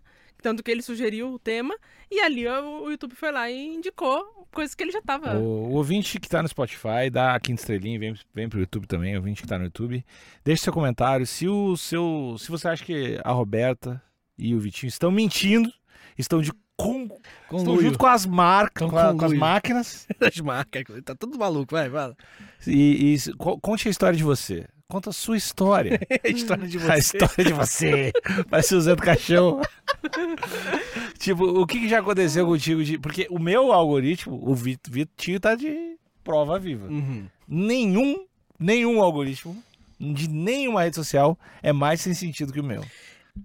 tanto 0.41 0.63
que 0.63 0.71
ele 0.71 0.81
sugeriu 0.81 1.33
o 1.33 1.39
tema, 1.39 1.77
e 2.09 2.19
ali 2.19 2.47
o, 2.47 2.83
o 2.83 2.91
YouTube 2.91 3.13
foi 3.13 3.31
lá 3.31 3.49
e 3.49 3.75
indicou 3.75 4.47
coisas 4.51 4.73
que 4.73 4.83
ele 4.83 4.91
já 4.91 5.01
tava. 5.03 5.37
O, 5.37 5.69
o 5.69 5.73
ouvinte 5.73 6.19
que 6.19 6.27
tá 6.27 6.41
no 6.41 6.47
Spotify, 6.47 7.11
dá 7.11 7.35
a 7.35 7.39
quinta 7.39 7.61
estrelinha, 7.61 7.99
vem, 7.99 8.15
vem 8.33 8.49
pro 8.49 8.59
YouTube 8.59 8.87
também, 8.87 9.13
o 9.13 9.17
ouvinte 9.19 9.43
que 9.43 9.47
tá 9.47 9.59
no 9.59 9.65
YouTube. 9.65 10.03
Deixe 10.43 10.63
seu 10.63 10.73
comentário. 10.73 11.27
Se 11.27 11.47
o 11.47 11.77
seu. 11.77 12.35
Se 12.39 12.49
você 12.49 12.69
acha 12.69 12.83
que 12.83 13.19
a 13.23 13.31
Roberta 13.31 14.01
e 14.37 14.53
o 14.55 14.59
Vitinho 14.59 14.89
estão 14.89 15.11
mentindo, 15.11 15.71
estão 16.17 16.41
de 16.41 16.51
com, 16.77 17.07
estão 17.53 17.79
junto 17.81 17.97
com 17.97 18.05
as 18.07 18.25
marcas, 18.25 18.89
com, 18.89 18.97
a- 18.97 19.15
com 19.15 19.25
as 19.25 19.33
máquinas. 19.33 20.07
das 20.19 20.37
marcas. 20.41 20.83
Tá 21.05 21.15
tudo 21.15 21.37
maluco, 21.37 21.73
vai, 21.73 21.89
fala. 21.89 22.15
E, 22.67 23.15
e 23.15 23.33
conte 23.61 23.87
a 23.87 23.91
história 23.91 24.17
de 24.17 24.23
você. 24.23 24.67
Conta 24.87 25.09
a 25.09 25.13
sua 25.13 25.35
história. 25.35 25.99
A 26.23 26.27
história 26.27 26.67
de 26.67 26.77
A 26.77 26.81
você. 26.81 26.97
história 26.99 27.43
de 27.43 27.53
você. 27.53 28.11
Parece 28.51 28.75
o 28.75 28.81
Zé 28.81 28.95
do 28.95 29.01
Caixão. 29.01 29.59
tipo, 31.17 31.43
o 31.43 31.65
que, 31.65 31.79
que 31.79 31.89
já 31.89 31.99
aconteceu 31.99 32.45
contigo? 32.45 32.83
De... 32.83 32.97
Porque 32.99 33.27
o 33.29 33.39
meu 33.39 33.71
algoritmo, 33.71 34.39
o 34.47 34.53
Vit- 34.53 34.89
Vitinho 34.89 35.39
tá 35.39 35.55
de 35.55 35.97
prova 36.23 36.59
viva. 36.59 36.87
Uhum. 36.87 37.25
Nenhum, 37.47 38.25
nenhum 38.59 39.01
algoritmo 39.01 39.55
de 39.99 40.29
nenhuma 40.29 40.83
rede 40.83 40.95
social 40.97 41.37
é 41.63 41.71
mais 41.73 42.01
sem 42.01 42.13
sentido 42.13 42.53
que 42.53 42.59
o 42.59 42.63
meu. 42.63 42.83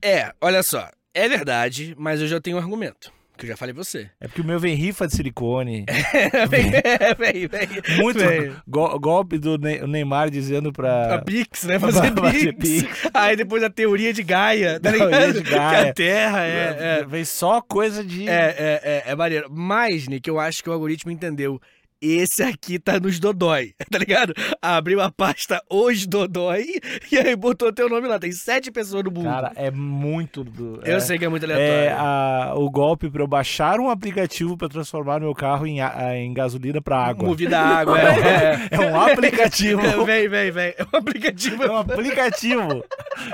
É, 0.03 0.33
olha 0.41 0.63
só. 0.63 0.89
É 1.13 1.29
verdade, 1.29 1.95
mas 1.99 2.21
eu 2.21 2.29
já 2.29 2.41
tenho 2.41 2.57
um 2.57 2.61
argumento. 2.61 3.13
Que 3.37 3.47
eu 3.47 3.49
já 3.51 3.57
falei 3.57 3.73
pra 3.75 3.83
você. 3.83 4.11
É 4.21 4.29
porque 4.29 4.43
o 4.43 4.45
meu 4.45 4.61
vem 4.61 4.75
rifa 4.75 5.07
de 5.09 5.15
silicone. 5.17 5.87
vem, 6.51 6.71
vem, 6.71 7.49
vem. 7.49 7.97
Muito 7.97 8.19
Vem. 8.19 8.53
go- 8.69 8.99
golpe 9.01 9.39
do 9.39 9.57
Ne- 9.57 9.81
Neymar 9.87 10.29
dizendo 10.31 10.69
A 10.69 10.73
pra. 10.73 11.23
Pix, 11.25 11.65
né? 11.65 11.79
Fazer 11.79 12.13
Pra 12.13 12.31
fazer 12.31 12.53
Pix. 12.53 12.87
Aí 13.15 13.37
depois 13.37 13.63
a 13.63 13.71
teoria 13.71 14.13
de 14.13 14.23
Gaia, 14.23 14.79
tá 14.79 14.93
Teoria 14.93 15.33
de 15.33 15.43
Que 15.43 15.51
Gaia. 15.53 15.91
a 15.91 15.95
Terra 15.95 16.45
é... 16.47 16.77
é... 17.01 17.05
Vem 17.07 17.25
só 17.25 17.63
coisa 17.63 18.05
de. 18.05 18.29
É, 18.29 18.33
é, 18.59 18.81
é, 19.07 19.11
é 19.13 19.17
maneiro. 19.17 19.49
Mas, 19.51 20.07
Nick, 20.07 20.29
eu 20.29 20.39
acho 20.39 20.63
que 20.63 20.69
o 20.69 20.73
algoritmo 20.75 21.11
entendeu. 21.11 21.59
Esse 22.03 22.43
aqui 22.43 22.79
tá 22.79 22.99
nos 22.99 23.19
Dodói, 23.21 23.75
tá 23.91 23.99
ligado? 23.99 24.33
Abriu 24.63 25.01
a 25.03 25.11
pasta 25.11 25.63
Os 25.71 26.07
Dodói 26.07 26.67
e 27.13 27.19
aí 27.19 27.37
botou 27.37 27.71
teu 27.73 27.89
nome 27.91 28.09
lá. 28.09 28.19
Tem 28.19 28.33
sete 28.33 28.71
pessoas 28.71 29.05
no 29.05 29.11
mundo. 29.11 29.25
Cara, 29.25 29.53
é 29.55 29.71
muito. 29.71 30.43
Do, 30.43 30.81
eu 30.85 30.97
é, 30.97 31.01
sei 31.01 31.19
que 31.19 31.25
é 31.27 31.29
muito 31.29 31.45
É 31.45 31.53
aleatório. 31.53 31.99
a- 31.99 32.55
o 32.57 32.71
golpe 32.71 33.11
pra 33.11 33.23
eu 33.23 33.27
baixar 33.27 33.79
um 33.79 33.91
aplicativo 33.91 34.57
pra 34.57 34.69
transformar 34.69 35.21
meu 35.21 35.35
carro 35.35 35.67
em, 35.67 35.81
a- 35.83 36.17
em 36.17 36.33
gasolina 36.33 36.81
pra 36.81 36.97
água. 37.05 37.29
Movida 37.29 37.59
a 37.61 37.67
água. 37.79 37.99
É, 38.01 38.69
É 38.71 38.81
um 38.81 38.97
aplicativo. 39.01 39.81
é. 39.83 40.05
vem, 40.05 40.29
vem, 40.29 40.51
vem. 40.51 40.75
É 40.79 40.83
um 40.93 40.97
aplicativo. 40.99 41.63
É 41.65 41.71
um 41.71 41.77
aplicativo 41.77 42.83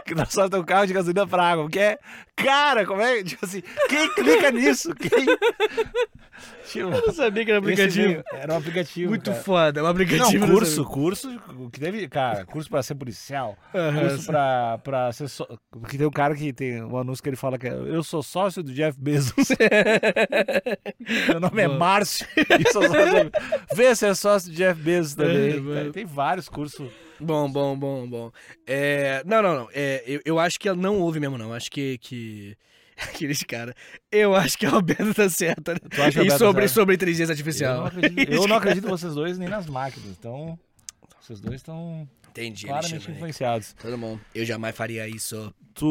que 0.05 0.15
transforma 0.15 0.51
teu 0.51 0.65
carro 0.65 0.87
de 0.87 0.93
gasolina 0.93 1.27
pra 1.27 1.43
água. 1.51 1.65
Porque 1.65 1.79
é. 1.79 1.99
Cara, 2.35 2.85
como 2.85 3.01
é? 3.01 3.23
Tipo 3.23 3.45
assim, 3.45 3.63
quem 3.89 4.13
clica 4.15 4.51
nisso? 4.51 4.95
Quem. 4.95 5.27
Tipo, 6.67 6.89
Eu 6.91 7.07
não 7.07 7.13
sabia 7.13 7.45
que 7.45 7.51
era 7.51 7.61
um 7.61 7.63
aplicativo. 7.63 8.25
Era 8.33 8.53
um 8.55 8.57
aplicativo. 8.57 9.09
Muito 9.11 9.31
cara. 9.31 9.43
foda. 9.43 9.79
É 9.81 9.83
um 9.83 9.85
Não, 9.85 9.93
aplicativo. 9.93 10.45
eu 10.47 10.51
curso, 10.51 10.75
sabia. 10.83 10.91
curso 10.91 11.43
que 11.73 11.81
deve. 11.81 12.09
Cara, 12.09 12.45
curso 12.45 12.69
pra 12.69 12.83
ser 12.83 12.95
policial. 12.97 13.57
Aham, 13.75 14.01
Curso 14.01 14.19
sim. 14.19 14.27
pra, 14.27 14.79
pra 14.83 15.13
ser 15.13 15.29
só. 15.29 15.47
Porque 15.71 15.97
tem 15.97 16.07
um 16.07 16.11
cara 16.11 16.35
que 16.35 16.53
tem 16.53 16.83
um 16.83 16.97
anúncio 16.99 17.23
que 17.23 17.29
ele 17.29 17.37
fala 17.37 17.57
que 17.59 17.69
é, 17.69 17.73
eu 17.73 18.03
sou 18.03 18.23
sócio 18.23 18.63
do 18.63 18.73
Jeff 18.73 18.99
Bezos. 19.01 19.33
Meu 21.29 21.41
nome 21.41 21.63
é. 21.63 21.69
Márcio. 21.69 22.27
E 22.37 22.73
sou 22.73 22.83
sócio. 22.83 23.31
Vê 23.75 23.95
se 23.95 24.07
é 24.07 24.15
sócio 24.15 24.51
do 24.51 24.57
Jeff 24.57 24.81
Bezos 24.81 25.15
também. 25.15 25.63
É. 25.89 25.91
Tem- 25.91 26.05
vários 26.07 26.49
cursos. 26.49 26.89
Bom, 27.21 27.51
bom, 27.51 27.77
bom, 27.79 28.07
bom. 28.09 28.31
É, 28.67 29.23
não, 29.25 29.43
não, 29.43 29.55
não. 29.55 29.69
É, 29.75 30.03
eu, 30.07 30.21
eu 30.25 30.39
acho 30.39 30.59
que 30.59 30.71
não 30.73 30.99
houve 31.01 31.21
mesmo, 31.21 31.39
não. 31.39 31.53
Acho 31.53 31.71
que. 31.71 31.99
que... 31.99 32.57
Aqueles 33.03 33.43
caras. 33.43 33.75
Eu 34.11 34.35
acho 34.35 34.57
que 34.59 34.65
a 34.67 34.71
Roberta 34.71 35.13
tá 35.13 35.29
certa. 35.29 35.75
né? 35.75 35.81
Tu 35.91 36.03
acha 36.03 36.23
E 36.23 36.31
sobre, 36.31 36.33
tá 36.33 36.39
certa? 36.39 36.69
sobre 36.69 36.95
inteligência 36.95 37.25
Eu 37.25 37.27
não, 37.27 37.33
artificial. 37.35 37.87
acredito, 37.87 38.33
eu 38.33 38.49
não 38.49 38.57
acredito 38.57 38.87
em 38.87 38.91
vocês 38.91 39.15
dois 39.15 39.39
nem 39.39 39.49
nas 39.49 39.67
máquinas. 39.67 40.09
Então, 40.19 40.59
vocês 41.21 41.41
dois 41.41 41.57
estão 41.57 42.09
Entendi, 42.31 42.67
claramente 42.67 42.93
Alexandre. 42.95 43.17
influenciados. 43.17 43.75
Todo 43.81 43.99
bom. 43.99 44.19
Eu 44.35 44.45
jamais 44.45 44.75
faria 44.77 45.07
isso. 45.09 45.55
Tu, 45.75 45.87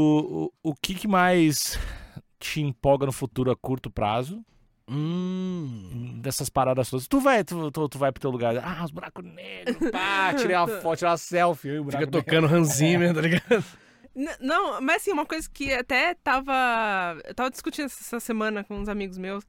o, 0.64 0.72
o 0.72 0.76
que, 0.76 0.96
que 0.96 1.08
mais 1.08 1.78
te 2.40 2.62
empolga 2.62 3.06
no 3.06 3.12
futuro 3.12 3.52
a 3.52 3.56
curto 3.56 3.90
prazo? 3.92 4.44
Hum. 4.88 6.20
Dessas 6.22 6.50
paradas 6.50 6.90
todas. 6.90 7.08
Tu 7.08 7.20
vai, 7.20 7.44
tu, 7.44 7.72
tu, 7.72 7.90
tu 7.90 7.98
vai 7.98 8.12
pro 8.12 8.22
teu 8.22 8.30
lugar. 8.30 8.56
Ah, 8.58 8.84
os 8.84 8.92
buracos 8.92 9.24
negros. 9.26 9.90
Pá, 9.92 10.34
tirei 10.34 10.56
uma 10.56 10.68
foto, 10.82 10.98
tirei 10.98 11.12
uma 11.12 11.18
selfie. 11.18 11.70
Eu 11.70 11.86
Fica 11.86 12.08
tocando 12.08 12.48
Hans 12.48 12.74
Zimmer, 12.76 13.14
tá 13.14 13.22
ligado? 13.22 13.64
Não, 14.40 14.80
mas 14.82 14.98
assim, 15.02 15.12
uma 15.12 15.26
coisa 15.26 15.50
que 15.52 15.74
até 15.74 16.14
tava. 16.16 17.18
Eu 17.26 17.36
tava 17.36 17.50
discutindo 17.52 17.86
essa 17.86 18.20
semana 18.20 18.64
com 18.64 18.78
uns 18.78 18.88
amigos 18.90 19.18
meus. 19.18 19.44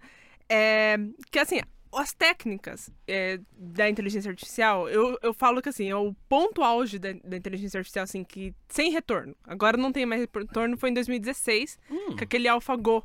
É. 0.48 0.96
Que 1.30 1.38
assim, 1.38 1.60
as 1.94 2.12
técnicas 2.12 2.90
é, 3.06 3.38
da 3.56 3.88
inteligência 3.88 4.28
artificial, 4.30 4.88
eu, 4.88 5.18
eu 5.22 5.32
falo 5.32 5.62
que 5.62 5.68
assim, 5.68 5.88
é 5.88 5.96
o 5.96 6.14
ponto 6.28 6.62
auge 6.62 6.98
da, 6.98 7.12
da 7.24 7.36
inteligência 7.36 7.78
artificial, 7.78 8.02
assim, 8.04 8.24
que 8.24 8.54
sem 8.68 8.90
retorno. 8.90 9.34
Agora 9.44 9.76
não 9.76 9.92
tem 9.92 10.04
mais 10.04 10.20
retorno, 10.20 10.76
foi 10.76 10.90
em 10.90 10.94
2016, 10.94 11.78
Hum. 11.90 12.16
com 12.16 12.24
aquele 12.24 12.48
AlphaGo. 12.48 13.04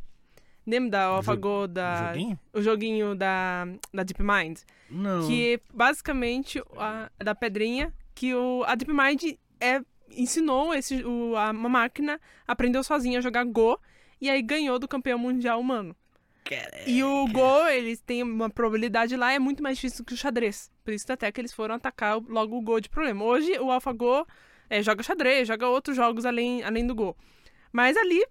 Lembra 0.65 0.89
da 0.91 1.03
AlphaGo 1.05 1.63
O 1.63 1.67
da. 1.67 2.07
joguinho? 2.13 2.39
O 2.53 2.61
joguinho 2.61 3.15
da, 3.15 3.65
da 3.93 4.03
DeepMind? 4.03 4.59
Não. 4.89 5.27
Que 5.27 5.59
basicamente 5.73 6.61
a, 6.77 7.09
da 7.17 7.33
pedrinha, 7.33 7.93
que 8.13 8.35
o, 8.35 8.63
a 8.65 8.75
DeepMind 8.75 9.37
é, 9.59 9.81
ensinou 10.15 10.73
esse, 10.73 11.03
o, 11.03 11.35
a, 11.35 11.51
uma 11.51 11.69
máquina, 11.69 12.19
aprendeu 12.47 12.83
sozinha 12.83 13.19
a 13.19 13.21
jogar 13.21 13.43
Go 13.45 13.79
e 14.19 14.29
aí 14.29 14.41
ganhou 14.41 14.77
do 14.77 14.87
campeão 14.87 15.17
mundial 15.17 15.59
humano. 15.59 15.95
E 16.85 17.03
o 17.03 17.27
Go, 17.27 17.67
eles 17.67 18.01
têm 18.01 18.23
uma 18.23 18.49
probabilidade 18.49 19.15
lá, 19.15 19.31
é 19.31 19.39
muito 19.39 19.63
mais 19.63 19.77
difícil 19.77 20.03
que 20.03 20.13
o 20.13 20.17
xadrez. 20.17 20.71
Por 20.83 20.93
isso 20.93 21.11
até 21.11 21.31
que 21.31 21.39
eles 21.39 21.53
foram 21.53 21.75
atacar 21.75 22.19
logo 22.27 22.57
o 22.57 22.61
Go 22.61 22.79
de 22.79 22.89
problema. 22.89 23.23
Hoje 23.23 23.57
o 23.59 23.71
AlphaGo 23.71 24.27
é, 24.69 24.81
joga 24.81 25.03
xadrez, 25.03 25.47
joga 25.47 25.67
outros 25.67 25.95
jogos 25.95 26.25
além, 26.25 26.63
além 26.63 26.85
do 26.85 26.95
Go. 26.95 27.15
Mas 27.71 27.95
ali, 27.95 28.21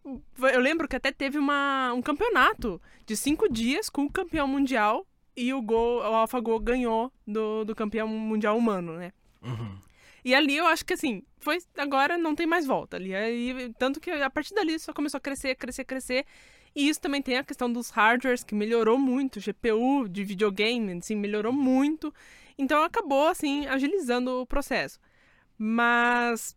eu 0.53 0.61
lembro 0.61 0.87
que 0.87 0.97
até 0.97 1.11
teve 1.11 1.39
uma, 1.39 1.93
um 1.95 2.03
campeonato 2.03 2.81
de 3.07 3.17
cinco 3.17 3.51
dias 3.51 3.89
com 3.89 4.05
o 4.05 4.13
campeão 4.13 4.47
mundial 4.47 5.07
e 5.37 5.55
o 5.55 5.63
Go, 5.63 6.01
o 6.01 6.15
AlphaGo 6.15 6.61
ganhou 6.61 7.11
do, 7.27 7.65
do 7.65 7.75
campeão 7.75 8.07
mundial 8.07 8.59
humano, 8.59 8.99
né? 8.99 9.13
Uhum. 9.43 9.79
E 10.25 10.35
ali 10.35 10.57
eu 10.57 10.67
acho 10.67 10.85
que 10.85 10.95
assim, 10.95 11.23
foi 11.39 11.59
agora 11.77 12.19
não 12.19 12.35
tem 12.35 12.47
mais 12.47 12.67
volta 12.67 12.97
ali. 12.97 13.13
Tanto 13.79 14.01
que 14.01 14.11
a 14.11 14.31
partir 14.31 14.55
dali 14.55 14.79
só 14.79 14.93
começou 14.93 15.19
a 15.19 15.21
crescer, 15.21 15.55
crescer, 15.55 15.85
crescer. 15.85 16.27
E 16.75 16.89
isso 16.89 17.01
também 17.01 17.21
tem 17.21 17.37
a 17.37 17.45
questão 17.45 17.73
dos 17.73 17.91
hardwares, 17.91 18.45
que 18.45 18.55
melhorou 18.55 18.97
muito, 18.97 19.41
GPU 19.41 20.09
de 20.09 20.23
videogame, 20.23 20.93
assim, 20.99 21.17
melhorou 21.17 21.53
muito. 21.53 22.15
Então 22.57 22.85
acabou, 22.85 23.27
assim, 23.29 23.67
agilizando 23.67 24.43
o 24.43 24.47
processo. 24.47 25.01
Mas 25.59 26.57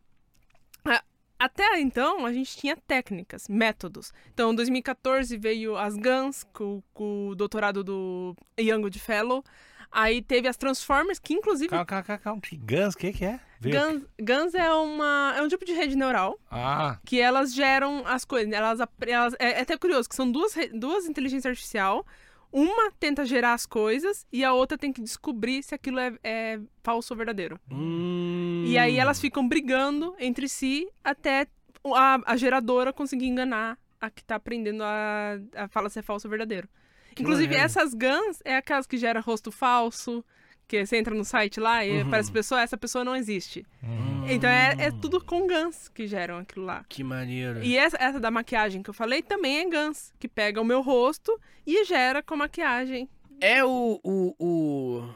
até 1.44 1.78
então 1.82 2.26
a 2.26 2.32
gente 2.32 2.56
tinha 2.56 2.78
técnicas, 2.78 3.50
métodos. 3.50 4.14
Então, 4.34 4.54
em 4.54 4.56
2014 4.56 5.36
veio 5.36 5.76
as 5.76 5.98
GANs, 5.98 6.46
com, 6.54 6.82
com 6.94 7.28
o 7.28 7.36
doutorado 7.36 7.84
do 7.84 8.34
Young 8.58 8.90
Fellow. 8.98 9.44
Aí 9.92 10.22
teve 10.22 10.48
as 10.48 10.56
Transformers, 10.56 11.20
que 11.20 11.34
inclusive 11.34 11.68
Calma, 11.68 11.86
calma, 11.86 12.18
calma. 12.18 12.42
Que 12.42 12.56
Guns, 12.56 12.96
o 12.96 12.98
que, 12.98 13.12
que 13.12 13.26
é? 13.26 13.42
GANs, 13.72 14.04
GANs 14.20 14.54
é, 14.54 14.72
uma, 14.74 15.34
é 15.38 15.42
um 15.42 15.48
tipo 15.48 15.64
de 15.66 15.74
rede 15.74 15.96
neural 15.96 16.38
Ah, 16.52 17.00
que 17.06 17.20
elas 17.20 17.54
geram 17.54 18.04
as 18.06 18.26
coisas. 18.26 18.52
Elas, 18.54 18.80
elas- 19.02 19.36
é, 19.40 19.60
é 19.60 19.62
até 19.62 19.78
curioso 19.78 20.08
que 20.10 20.16
são 20.16 20.30
duas, 20.32 20.54
duas 20.74 21.06
inteligências 21.06 21.46
artificial. 21.52 22.06
Uma 22.52 22.92
tenta 23.00 23.26
gerar 23.26 23.54
as 23.54 23.66
coisas 23.66 24.28
e 24.32 24.44
a 24.44 24.54
outra 24.54 24.78
tem 24.78 24.94
que 24.94 25.02
descobrir 25.02 25.64
se 25.64 25.74
aquilo 25.74 25.98
é, 26.00 26.14
é 26.24 26.60
falso 26.84 27.12
ou 27.14 27.18
verdadeiro. 27.18 27.60
Hum. 27.72 28.64
E 28.68 28.78
aí 28.78 28.98
elas 29.00 29.20
ficam 29.20 29.48
brigando 29.48 30.16
entre 30.20 30.48
si 30.48 30.88
até 31.04 31.48
a, 31.96 32.20
a 32.26 32.38
geradora 32.38 32.94
conseguir 32.94 33.26
enganar 33.26 33.78
a 34.00 34.10
que 34.10 34.24
tá 34.24 34.36
aprendendo 34.36 34.84
a, 34.84 35.40
a 35.56 35.68
fala 35.68 35.90
se 35.90 35.98
é 35.98 36.02
falso 36.04 36.28
ou 36.28 36.30
verdadeiro. 36.30 36.70
Que 37.16 37.24
Inclusive, 37.24 37.48
maneiro. 37.48 37.66
essas 37.66 37.94
guns 37.94 38.40
é 38.46 38.56
aquelas 38.58 38.86
que 38.86 38.98
geram 38.98 39.22
rosto 39.22 39.52
falso, 39.52 40.24
que 40.68 40.86
você 40.86 40.98
entra 40.98 41.14
no 41.14 41.24
site 41.26 41.60
lá 41.60 41.86
e 41.86 41.92
Uhum. 42.02 42.08
aparece 42.08 42.32
pessoa, 42.32 42.62
essa 42.62 42.78
pessoa 42.78 43.04
não 43.04 43.16
existe. 43.16 43.66
hum. 43.84 44.26
Então 44.28 44.50
é, 44.50 44.76
é 44.80 44.92
tudo 44.92 45.24
com 45.24 45.46
guns 45.48 45.90
que 45.90 46.08
geram 46.08 46.38
aquilo 46.38 46.66
lá. 46.66 46.84
Que 46.88 47.04
maneiro. 47.04 47.62
E 47.64 47.76
essa, 47.78 47.98
essa 48.00 48.20
da 48.20 48.32
maquiagem 48.32 48.82
que 48.82 48.90
eu 48.90 48.94
falei 48.94 49.22
também 49.22 49.58
é 49.60 49.70
guns, 49.70 50.14
que 50.20 50.28
pega 50.28 50.62
o 50.62 50.66
meu 50.66 50.82
rosto 50.82 51.38
e 51.68 51.84
gera 51.86 52.24
com 52.24 52.36
maquiagem. 52.38 53.10
É 53.42 53.64
o, 53.66 54.00
o, 54.04 54.36
o. 54.40 55.10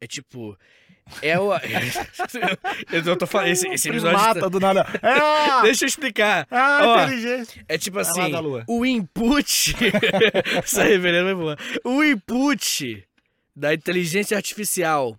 É 0.00 0.06
tipo. 0.06 0.56
é 1.22 1.38
o. 1.38 1.50
eu 2.92 3.16
tô 3.16 3.26
falando. 3.26 3.48
Esse, 3.48 3.66
esse 3.68 3.88
episódio. 3.88 4.18
Primata 4.18 4.50
do 4.50 4.60
nada. 4.60 4.86
É! 5.02 5.62
Deixa 5.62 5.84
eu 5.84 5.88
explicar. 5.88 6.46
Ah, 6.50 6.80
Ó, 6.84 7.02
inteligente. 7.04 7.64
É 7.68 7.78
tipo 7.78 7.98
assim, 7.98 8.30
da 8.30 8.40
lua. 8.40 8.64
o 8.68 8.84
input. 8.84 9.74
Essa 10.62 10.82
referência 10.84 11.24
foi 11.24 11.34
boa. 11.34 11.56
O 11.84 12.04
input 12.04 13.04
da 13.60 13.74
inteligência 13.74 14.36
artificial 14.36 15.16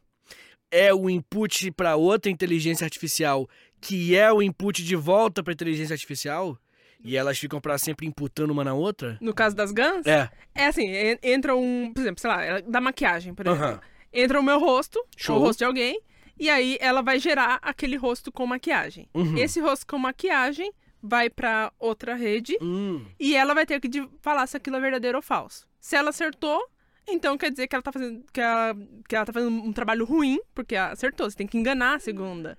é 0.72 0.92
o 0.94 1.10
input 1.10 1.70
para 1.72 1.96
outra 1.96 2.32
inteligência 2.32 2.86
artificial, 2.86 3.48
que 3.80 4.16
é 4.16 4.32
o 4.34 4.42
input 4.42 4.84
de 4.84 4.96
volta 4.96 5.44
para 5.44 5.54
inteligência 5.54 5.94
artificial? 5.94 6.58
E 7.04 7.18
elas 7.18 7.38
ficam 7.38 7.60
para 7.60 7.78
sempre 7.78 8.06
imputando 8.08 8.52
uma 8.52 8.64
na 8.64 8.74
outra? 8.74 9.18
No 9.22 9.34
caso 9.34 9.56
das 9.56 9.72
Guns, 9.72 10.06
É. 10.06 10.30
é 10.56 10.66
assim, 10.68 10.88
en- 10.88 11.20
entra 11.24 11.56
um, 11.56 11.92
por 11.94 12.00
exemplo, 12.02 12.20
sei 12.22 12.30
lá, 12.30 12.60
da 12.62 12.80
maquiagem, 12.82 13.34
por 13.34 13.46
exemplo. 13.46 13.64
Aham. 13.66 13.82
Entra 14.14 14.40
o 14.40 14.44
meu 14.44 14.60
rosto, 14.60 15.04
Show. 15.18 15.38
o 15.38 15.40
rosto 15.40 15.60
de 15.60 15.66
alguém, 15.66 16.00
e 16.40 16.50
aí 16.50 16.78
ela 16.80 17.02
vai 17.02 17.18
gerar 17.20 17.60
aquele 17.62 17.96
rosto 17.96 18.32
com 18.32 18.46
maquiagem. 18.46 19.08
Uhum. 19.16 19.38
Esse 19.38 19.60
rosto 19.60 19.86
com 19.88 19.98
maquiagem 19.98 20.72
vai 21.02 21.30
pra 21.30 21.72
outra 21.80 22.14
rede 22.16 22.56
Hum. 22.62 23.04
e 23.20 23.36
ela 23.36 23.54
vai 23.56 23.66
ter 23.66 23.80
que 23.80 24.08
falar 24.22 24.46
se 24.48 24.56
aquilo 24.58 24.76
é 24.76 24.80
verdadeiro 24.80 25.18
ou 25.18 25.22
falso. 25.24 25.66
Se 25.80 25.96
ela 25.96 26.10
acertou, 26.10 26.60
então 27.08 27.38
quer 27.38 27.50
dizer 27.52 27.68
que 27.68 27.76
ela 27.76 27.82
tá 27.84 27.92
fazendo 27.92 28.24
que 28.32 28.40
ela, 28.42 28.76
que 29.08 29.16
ela 29.16 29.26
tá 29.26 29.34
fazendo 29.34 29.52
um 29.64 29.74
trabalho 29.74 30.06
ruim, 30.06 30.40
porque 30.54 30.76
acertou, 30.76 31.30
você 31.30 31.38
tem 31.38 31.48
que 31.48 31.58
enganar 31.58 31.96
a 31.96 32.00
segunda. 32.00 32.58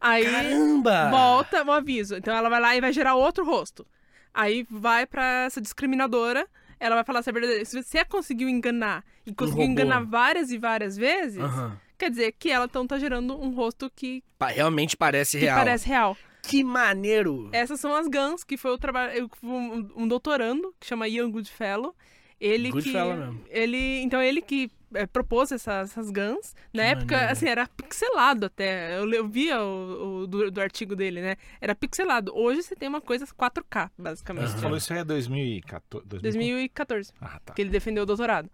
Aí 0.00 0.24
Caramba! 0.24 1.10
volta 1.10 1.64
o 1.64 1.72
aviso. 1.72 2.16
Então 2.16 2.34
ela 2.34 2.48
vai 2.48 2.60
lá 2.60 2.76
e 2.76 2.80
vai 2.80 2.92
gerar 2.92 3.14
outro 3.14 3.44
rosto. 3.44 3.86
Aí 4.32 4.66
vai 4.68 5.06
pra 5.06 5.44
essa 5.44 5.60
discriminadora, 5.60 6.46
ela 6.80 6.96
vai 6.96 7.04
falar 7.04 7.22
se 7.22 7.30
é 7.30 7.32
verdadeiro. 7.32 7.64
Se 7.64 7.80
você 7.82 8.04
conseguiu 8.04 8.48
enganar 8.48 9.04
e 9.24 9.32
conseguiu 9.32 9.64
enganar 9.64 10.00
várias 10.04 10.50
e 10.50 10.58
várias 10.58 10.96
vezes, 10.96 11.38
Aham. 11.40 11.78
quer 11.96 12.10
dizer 12.10 12.32
que 12.38 12.50
ela 12.50 12.64
então 12.66 12.86
tá 12.86 12.98
gerando 12.98 13.40
um 13.40 13.54
rosto 13.54 13.90
que, 13.94 14.22
Realmente 14.40 14.96
parece 14.96 15.38
que 15.38 15.44
real. 15.44 15.56
parece 15.58 15.88
real. 15.88 16.16
Que 16.42 16.62
maneiro! 16.62 17.48
Essas 17.52 17.80
são 17.80 17.94
as 17.94 18.06
GANs, 18.06 18.44
que 18.44 18.58
foi 18.58 18.72
o 18.72 18.76
trabalho. 18.76 19.12
eu- 19.16 19.30
Um, 19.42 19.88
um 20.02 20.08
doutorando, 20.08 20.74
que 20.78 20.86
chama 20.86 21.08
Ian 21.08 21.30
Goodfellow. 21.30 21.94
Ele 22.40 22.68
que. 22.68 22.72
Goodfellow 22.72 23.16
mesmo. 23.16 23.44
Ele, 23.48 24.00
então, 24.02 24.20
ele 24.22 24.42
que 24.42 24.70
é, 24.92 25.06
propôs 25.06 25.50
essas, 25.52 25.90
essas 25.90 26.10
GANs. 26.10 26.54
Na 26.72 26.82
Que 26.82 26.88
época, 26.90 27.14
maneiro. 27.14 27.32
assim, 27.32 27.46
era 27.48 27.66
pixelado 27.68 28.46
até. 28.46 28.98
Eu, 28.98 29.10
eu 29.12 29.26
via 29.28 29.60
o, 29.62 30.22
o- 30.22 30.26
do, 30.26 30.50
do 30.50 30.60
artigo 30.60 30.94
dele, 30.96 31.20
né? 31.22 31.36
Era 31.60 31.74
pixelado. 31.74 32.32
Hoje 32.36 32.62
você 32.62 32.74
tem 32.76 32.88
uma 32.88 33.00
coisa 33.00 33.26
4K, 33.26 33.90
basicamente. 33.98 34.50
Você 34.50 34.58
falou 34.58 34.76
isso 34.76 34.92
aí 34.92 34.98
é 35.00 35.04
2014. 35.04 36.06
2000... 36.06 36.30
2014 36.32 37.12
Ah, 37.20 37.40
tá. 37.44 37.54
que 37.54 37.62
ele 37.62 37.70
defendeu 37.70 38.02
o 38.02 38.06
doutorado. 38.06 38.50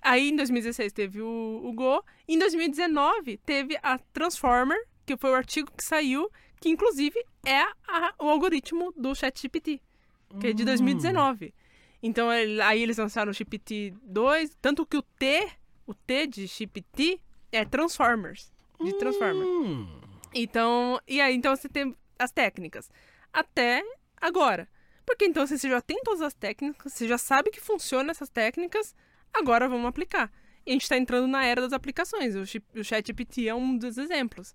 Aí, 0.00 0.30
em 0.30 0.36
2016, 0.36 0.92
teve 0.92 1.20
o, 1.20 1.60
o 1.64 1.72
Go. 1.72 2.04
Em 2.28 2.38
2019, 2.38 3.38
teve 3.38 3.76
a 3.82 3.98
Transformer, 4.12 4.78
que 5.04 5.16
foi 5.16 5.30
o 5.30 5.34
artigo 5.34 5.70
que 5.76 5.82
saiu, 5.84 6.30
que 6.60 6.68
inclusive 6.68 7.18
é 7.44 7.60
a- 7.86 8.14
o 8.20 8.28
algoritmo 8.28 8.92
do 8.96 9.14
ChatGPT, 9.14 9.80
que 10.40 10.46
é 10.48 10.52
de 10.52 10.64
2019. 10.64 11.52
Então, 12.02 12.28
aí 12.30 12.82
eles 12.82 12.96
lançaram 12.96 13.30
o 13.30 13.34
GPT-2, 13.34 14.52
tanto 14.60 14.86
que 14.86 14.96
o 14.96 15.02
T, 15.02 15.48
o 15.86 15.94
T 15.94 16.26
de 16.26 16.46
GPT 16.46 17.20
é 17.50 17.64
Transformers, 17.64 18.52
de 18.80 18.92
Transformer. 18.98 19.46
Hum. 19.46 20.00
Então, 20.34 21.00
e 21.08 21.20
aí 21.20 21.34
então 21.34 21.54
você 21.54 21.68
tem 21.68 21.94
as 22.18 22.30
técnicas. 22.30 22.90
Até 23.32 23.82
agora. 24.20 24.68
Porque 25.04 25.24
então 25.24 25.46
você 25.46 25.56
já 25.56 25.80
tem 25.80 26.00
todas 26.02 26.20
as 26.20 26.34
técnicas, 26.34 26.92
você 26.92 27.08
já 27.08 27.16
sabe 27.16 27.50
que 27.50 27.60
funciona 27.60 28.10
essas 28.10 28.28
técnicas, 28.28 28.94
agora 29.32 29.68
vamos 29.68 29.86
aplicar. 29.86 30.30
E 30.66 30.70
a 30.70 30.72
gente 30.74 30.82
está 30.82 30.98
entrando 30.98 31.26
na 31.26 31.44
era 31.46 31.62
das 31.62 31.72
aplicações. 31.72 32.34
O, 32.36 32.42
o 32.78 32.84
ChatGPT 32.84 33.48
é 33.48 33.54
um 33.54 33.78
dos 33.78 33.96
exemplos. 33.96 34.54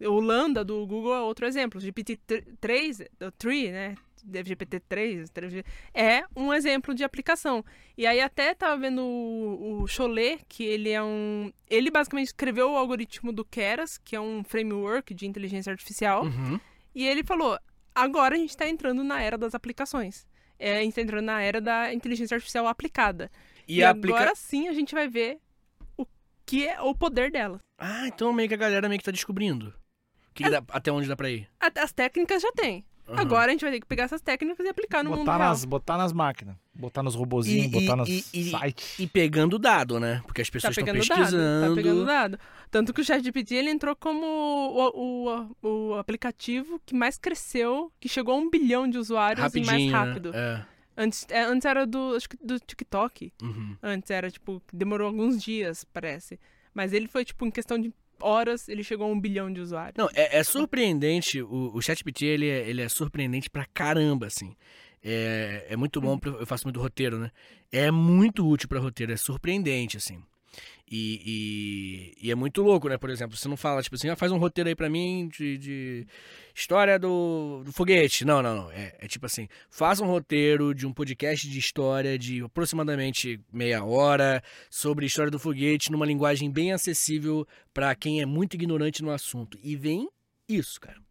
O 0.00 0.18
Lambda 0.18 0.64
do 0.64 0.86
Google 0.86 1.14
é 1.14 1.20
outro 1.20 1.46
exemplo. 1.46 1.78
O 1.78 1.82
GPT-3, 1.82 3.06
o 3.20 3.30
3, 3.32 3.70
né? 3.70 3.94
GPT-3, 4.30 5.64
é 5.94 6.24
um 6.36 6.52
exemplo 6.52 6.94
de 6.94 7.04
aplicação. 7.04 7.64
E 7.96 8.06
aí 8.06 8.20
até 8.20 8.54
tava 8.54 8.76
vendo 8.80 9.02
o, 9.02 9.82
o 9.82 9.86
Cholet, 9.88 10.40
que 10.48 10.64
ele 10.64 10.90
é 10.90 11.02
um... 11.02 11.52
Ele 11.68 11.90
basicamente 11.90 12.28
escreveu 12.28 12.70
o 12.72 12.76
algoritmo 12.76 13.32
do 13.32 13.44
Keras, 13.44 13.98
que 13.98 14.14
é 14.16 14.20
um 14.20 14.42
framework 14.44 15.12
de 15.14 15.26
inteligência 15.26 15.70
artificial. 15.70 16.24
Uhum. 16.24 16.58
E 16.94 17.06
ele 17.06 17.22
falou, 17.24 17.58
agora 17.94 18.34
a 18.34 18.38
gente 18.38 18.50
está 18.50 18.68
entrando 18.68 19.02
na 19.02 19.20
era 19.20 19.36
das 19.38 19.54
aplicações. 19.54 20.26
É, 20.58 20.76
a 20.78 20.80
gente 20.80 20.90
está 20.90 21.02
entrando 21.02 21.24
na 21.24 21.40
era 21.42 21.60
da 21.60 21.92
inteligência 21.92 22.34
artificial 22.34 22.66
aplicada. 22.66 23.30
E, 23.66 23.78
E, 23.78 23.84
aplica... 23.84 24.16
agora 24.16 24.34
sim 24.34 24.68
a 24.68 24.72
gente 24.72 24.94
vai 24.94 25.08
ver 25.08 25.38
o 25.96 26.06
que 26.46 26.66
é 26.68 26.80
o 26.80 26.94
poder 26.94 27.30
dela. 27.30 27.58
Ah, 27.78 28.06
então 28.06 28.32
meio 28.32 28.48
que 28.48 28.54
a 28.54 28.58
galera 28.58 28.88
meio 28.88 28.98
que 28.98 29.04
tá 29.04 29.10
descobrindo. 29.10 29.74
Que 30.34 30.48
dá- 30.48 30.62
até 30.68 30.90
onde 30.92 31.08
dá 31.08 31.16
pra 31.16 31.30
ir. 31.30 31.48
As 31.60 31.92
técnicas 31.92 32.40
já 32.42 32.50
tem. 32.52 32.84
Aham. 33.08 33.20
Agora 33.20 33.46
a 33.46 33.50
gente 33.50 33.62
vai 33.62 33.70
ter 33.72 33.80
que 33.80 33.86
pegar 33.86 34.04
essas 34.04 34.20
técnicas 34.20 34.64
e 34.64 34.68
aplicar 34.68 35.02
no 35.02 35.10
mundo 35.10 35.20
Botar 35.20 35.36
real. 35.38 35.48
nas, 35.50 35.64
botar 35.64 35.98
nas 35.98 36.12
máquinas. 36.12 36.56
Botar 36.74 37.02
nos 37.02 37.14
robozinhos, 37.14 37.66
E- 37.66 37.68
botar 37.70 37.96
nos 37.96 38.08
e- 38.08 38.22
sites. 38.22 38.98
E 38.98 39.06
pegando 39.06 39.58
dado, 39.58 39.98
né? 40.00 40.22
Porque 40.24 40.40
as 40.40 40.48
Tá 40.48 40.52
pessoas 40.52 40.70
estão 40.76 40.84
pegando 40.84 41.06
dado, 41.06 41.18
pesquisando. 41.18 41.68
tá 41.68 41.74
pegando 41.74 42.04
dado. 42.06 42.38
Tanto 42.70 42.94
que 42.94 43.00
o 43.00 43.04
ChatGPT 43.04 43.54
ele 43.56 43.70
entrou 43.70 43.94
como 43.96 44.24
o, 44.24 45.50
o, 45.62 45.90
o 45.90 45.94
aplicativo 45.96 46.80
que 46.86 46.94
mais 46.94 47.18
cresceu, 47.18 47.92
que 48.00 48.08
chegou 48.08 48.34
a 48.34 48.38
um 48.38 48.48
bilhão 48.48 48.88
de 48.88 48.98
usuários 48.98 49.42
Rapidinho, 49.42 49.64
e 49.64 49.90
mais 49.90 49.92
né? 49.92 49.92
rápido. 49.92 50.30
É. 50.34 50.64
Antes, 50.96 51.26
é, 51.30 51.42
antes 51.42 51.64
era 51.64 51.86
do, 51.86 52.14
acho 52.16 52.28
que 52.28 52.36
do 52.42 52.58
TikTok. 52.60 53.32
Uhum. 53.42 53.76
Antes 53.82 54.10
era, 54.10 54.30
tipo, 54.30 54.62
demorou 54.72 55.06
alguns 55.08 55.42
dias, 55.42 55.84
parece. 55.92 56.38
Mas 56.74 56.92
ele 56.92 57.08
foi, 57.08 57.24
tipo, 57.24 57.44
em 57.46 57.50
questão 57.50 57.78
de 57.78 57.92
horas, 58.22 58.68
ele 58.68 58.82
chegou 58.84 59.06
a 59.06 59.10
um 59.10 59.18
bilhão 59.20 59.52
de 59.52 59.60
usuários. 59.60 59.94
Não, 59.96 60.08
é, 60.14 60.38
é 60.38 60.42
surpreendente. 60.44 61.42
O, 61.42 61.72
o 61.74 61.80
ChatGPT, 61.82 62.24
ele 62.26 62.48
é, 62.48 62.68
ele 62.68 62.80
é 62.82 62.88
surpreendente 62.88 63.50
pra 63.50 63.66
caramba, 63.74 64.26
assim. 64.26 64.54
É, 65.04 65.66
é 65.70 65.76
muito 65.76 66.00
bom, 66.00 66.16
pra- 66.18 66.30
eu 66.30 66.46
faço 66.46 66.64
muito 66.64 66.80
roteiro, 66.80 67.18
né? 67.18 67.30
É 67.72 67.90
muito 67.90 68.46
útil 68.48 68.68
pra 68.68 68.78
roteiro, 68.78 69.12
é 69.12 69.16
surpreendente, 69.16 69.96
assim. 69.96 70.22
E, 70.90 72.12
e, 72.20 72.26
e 72.26 72.30
é 72.30 72.34
muito 72.34 72.62
louco, 72.62 72.88
né? 72.88 72.98
Por 72.98 73.08
exemplo, 73.08 73.36
você 73.36 73.48
não 73.48 73.56
fala, 73.56 73.82
tipo 73.82 73.96
assim, 73.96 74.10
ah, 74.10 74.16
faz 74.16 74.30
um 74.30 74.36
roteiro 74.36 74.68
aí 74.68 74.76
pra 74.76 74.90
mim 74.90 75.28
de, 75.28 75.56
de 75.56 76.06
história 76.54 76.98
do, 76.98 77.62
do 77.64 77.72
foguete. 77.72 78.24
Não, 78.26 78.42
não, 78.42 78.54
não. 78.54 78.70
É, 78.70 78.94
é 78.98 79.08
tipo 79.08 79.24
assim, 79.24 79.48
faça 79.70 80.04
um 80.04 80.06
roteiro 80.06 80.74
de 80.74 80.86
um 80.86 80.92
podcast 80.92 81.48
de 81.48 81.58
história 81.58 82.18
de 82.18 82.42
aproximadamente 82.42 83.40
meia 83.50 83.82
hora 83.82 84.42
sobre 84.68 85.06
história 85.06 85.30
do 85.30 85.38
foguete 85.38 85.90
numa 85.90 86.04
linguagem 86.04 86.50
bem 86.50 86.72
acessível 86.72 87.46
pra 87.72 87.94
quem 87.94 88.20
é 88.20 88.26
muito 88.26 88.54
ignorante 88.54 89.02
no 89.02 89.10
assunto. 89.10 89.58
E 89.62 89.74
vem 89.74 90.08
isso, 90.46 90.78
cara. 90.78 91.01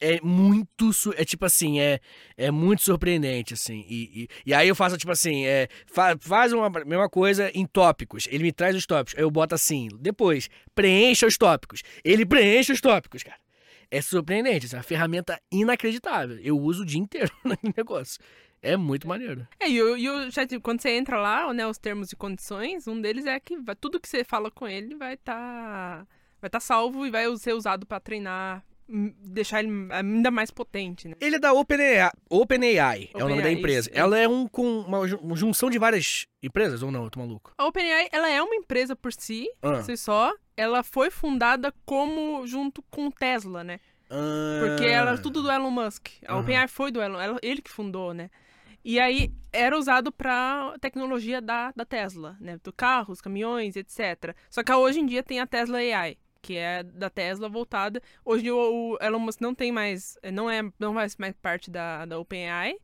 É 0.00 0.20
muito. 0.20 0.90
É 1.16 1.24
tipo 1.24 1.44
assim, 1.44 1.80
é, 1.80 2.00
é 2.36 2.50
muito 2.50 2.82
surpreendente, 2.82 3.54
assim. 3.54 3.84
E, 3.88 4.22
e, 4.24 4.28
e 4.46 4.54
aí 4.54 4.68
eu 4.68 4.74
faço, 4.74 4.96
tipo 4.98 5.10
assim, 5.12 5.46
é, 5.46 5.68
fa- 5.86 6.16
faz 6.20 6.52
uma 6.52 6.68
mesma 6.68 7.08
coisa 7.08 7.50
em 7.54 7.66
tópicos. 7.66 8.26
Ele 8.30 8.42
me 8.44 8.52
traz 8.52 8.76
os 8.76 8.84
tópicos. 8.86 9.14
Aí 9.18 9.24
eu 9.24 9.30
boto 9.30 9.54
assim, 9.54 9.88
depois, 9.98 10.48
preencha 10.74 11.26
os 11.26 11.36
tópicos. 11.38 11.82
Ele 12.04 12.26
preenche 12.26 12.72
os 12.72 12.80
tópicos, 12.80 13.22
cara. 13.22 13.38
É 13.90 14.02
surpreendente, 14.02 14.66
assim, 14.66 14.76
é 14.76 14.78
uma 14.78 14.82
ferramenta 14.84 15.40
inacreditável. 15.50 16.38
Eu 16.40 16.58
uso 16.58 16.82
o 16.82 16.86
dia 16.86 17.00
inteiro 17.00 17.30
no 17.44 17.56
negócio. 17.76 18.18
É 18.62 18.76
muito 18.76 19.06
maneiro. 19.06 19.46
É, 19.60 19.68
e, 19.68 19.76
e 19.76 20.08
o 20.10 20.30
chat, 20.32 20.58
quando 20.60 20.80
você 20.82 20.90
entra 20.90 21.18
lá, 21.18 21.52
né, 21.54 21.66
os 21.66 21.78
termos 21.78 22.10
e 22.10 22.16
condições, 22.16 22.86
um 22.88 23.00
deles 23.00 23.24
é 23.26 23.38
que 23.38 23.56
vai- 23.58 23.76
tudo 23.76 24.00
que 24.00 24.08
você 24.08 24.24
fala 24.24 24.50
com 24.50 24.66
ele 24.66 24.94
vai 24.96 25.14
estar 25.14 26.06
vai 26.40 26.50
tá 26.50 26.58
salvo 26.60 27.06
e 27.06 27.10
vai 27.10 27.24
ser 27.36 27.54
usado 27.54 27.86
pra 27.86 28.00
treinar, 28.00 28.64
deixar 28.88 29.62
ele 29.64 29.88
ainda 29.90 30.30
mais 30.30 30.50
potente, 30.50 31.08
né? 31.08 31.14
Ele 31.20 31.36
é 31.36 31.38
da 31.38 31.52
OpenAI, 31.52 32.10
OpenAI 32.30 33.10
é 33.12 33.16
o 33.16 33.20
nome 33.20 33.34
da 33.34 33.48
OpenAI, 33.48 33.52
empresa. 33.54 33.90
isso, 33.90 33.98
Ela 33.98 34.18
é 34.18 34.28
um 34.28 34.46
com 34.46 34.80
uma 34.80 35.06
ju- 35.08 35.18
uma 35.22 35.36
junção 35.36 35.68
de 35.68 35.78
várias 35.78 36.26
empresas, 36.42 36.82
ou 36.82 36.90
não? 36.90 37.04
Eu 37.04 37.10
tô 37.10 37.18
maluco. 37.20 37.52
A 37.58 37.66
OpenAI, 37.66 38.08
ela 38.12 38.28
é 38.30 38.40
uma 38.42 38.54
empresa 38.54 38.94
por 38.94 39.12
si, 39.12 39.48
Ah. 39.62 39.72
por 39.72 39.82
si 39.82 39.96
só. 39.96 40.32
Ela 40.56 40.82
foi 40.82 41.10
fundada 41.10 41.74
como 41.84 42.46
junto 42.46 42.82
com 42.90 43.08
o 43.08 43.12
Tesla, 43.12 43.62
né? 43.64 43.80
Porque 44.08 44.84
Ah. 44.84 44.90
era 45.00 45.18
tudo 45.18 45.42
do 45.42 45.50
Elon 45.50 45.70
Musk. 45.70 46.08
A 46.26 46.32
Aham. 46.32 46.42
OpenAI 46.42 46.68
foi 46.68 46.90
do 46.92 47.02
Elon, 47.02 47.18
ele 47.42 47.60
que 47.60 47.70
fundou, 47.70 48.14
né? 48.14 48.30
E 48.84 49.00
aí 49.00 49.32
era 49.52 49.76
usado 49.76 50.12
para 50.12 50.76
tecnologia 50.80 51.40
da, 51.42 51.72
da 51.74 51.84
Tesla, 51.84 52.36
né? 52.40 52.56
Do 52.62 52.72
carros, 52.72 53.20
caminhões, 53.20 53.74
etc. 53.74 54.32
Só 54.48 54.62
que 54.62 54.72
hoje 54.72 55.00
em 55.00 55.06
dia 55.06 55.24
tem 55.24 55.40
a 55.40 55.46
Tesla 55.46 55.78
AI, 55.78 56.16
que 56.46 56.56
é 56.56 56.84
da 56.84 57.10
Tesla 57.10 57.48
voltada. 57.48 58.00
Hoje 58.24 58.48
o, 58.50 58.96
Elon 59.00 59.18
Musk 59.18 59.40
não 59.40 59.52
tem 59.52 59.72
mais, 59.72 60.16
não 60.32 60.48
é, 60.48 60.62
não 60.78 60.94
faz 60.94 61.16
mais 61.16 61.34
parte 61.34 61.70
da, 61.70 62.06
da 62.06 62.18
OpenAI. 62.20 62.76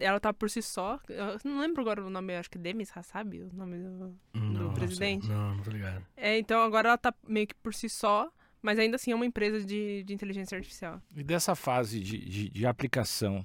Ela 0.00 0.18
tá 0.18 0.32
por 0.32 0.48
si 0.48 0.62
só. 0.62 0.98
Eu 1.08 1.38
não 1.44 1.60
lembro 1.60 1.82
agora 1.82 2.02
o 2.02 2.08
nome, 2.08 2.34
acho 2.34 2.50
que 2.50 2.56
Demis 2.56 2.90
Hassab, 2.96 3.38
o 3.42 3.54
nome 3.54 3.76
do, 3.78 4.18
Não, 4.32 4.52
do 4.54 4.62
não 4.64 4.74
presidente. 4.74 5.26
sei. 5.26 5.34
Não, 5.34 5.54
não 5.56 5.62
tô 5.62 5.70
ligado. 5.70 6.06
É, 6.16 6.38
então 6.38 6.62
agora 6.62 6.88
ela 6.88 6.98
tá 6.98 7.12
meio 7.28 7.46
que 7.46 7.54
por 7.56 7.74
si 7.74 7.88
só, 7.90 8.32
mas 8.62 8.78
ainda 8.78 8.96
assim 8.96 9.12
é 9.12 9.14
uma 9.14 9.26
empresa 9.26 9.62
de, 9.64 10.02
de 10.04 10.14
inteligência 10.14 10.56
artificial. 10.56 11.02
E 11.14 11.22
dessa 11.22 11.54
fase 11.54 12.00
de, 12.00 12.18
de, 12.18 12.48
de 12.48 12.66
aplicação, 12.66 13.44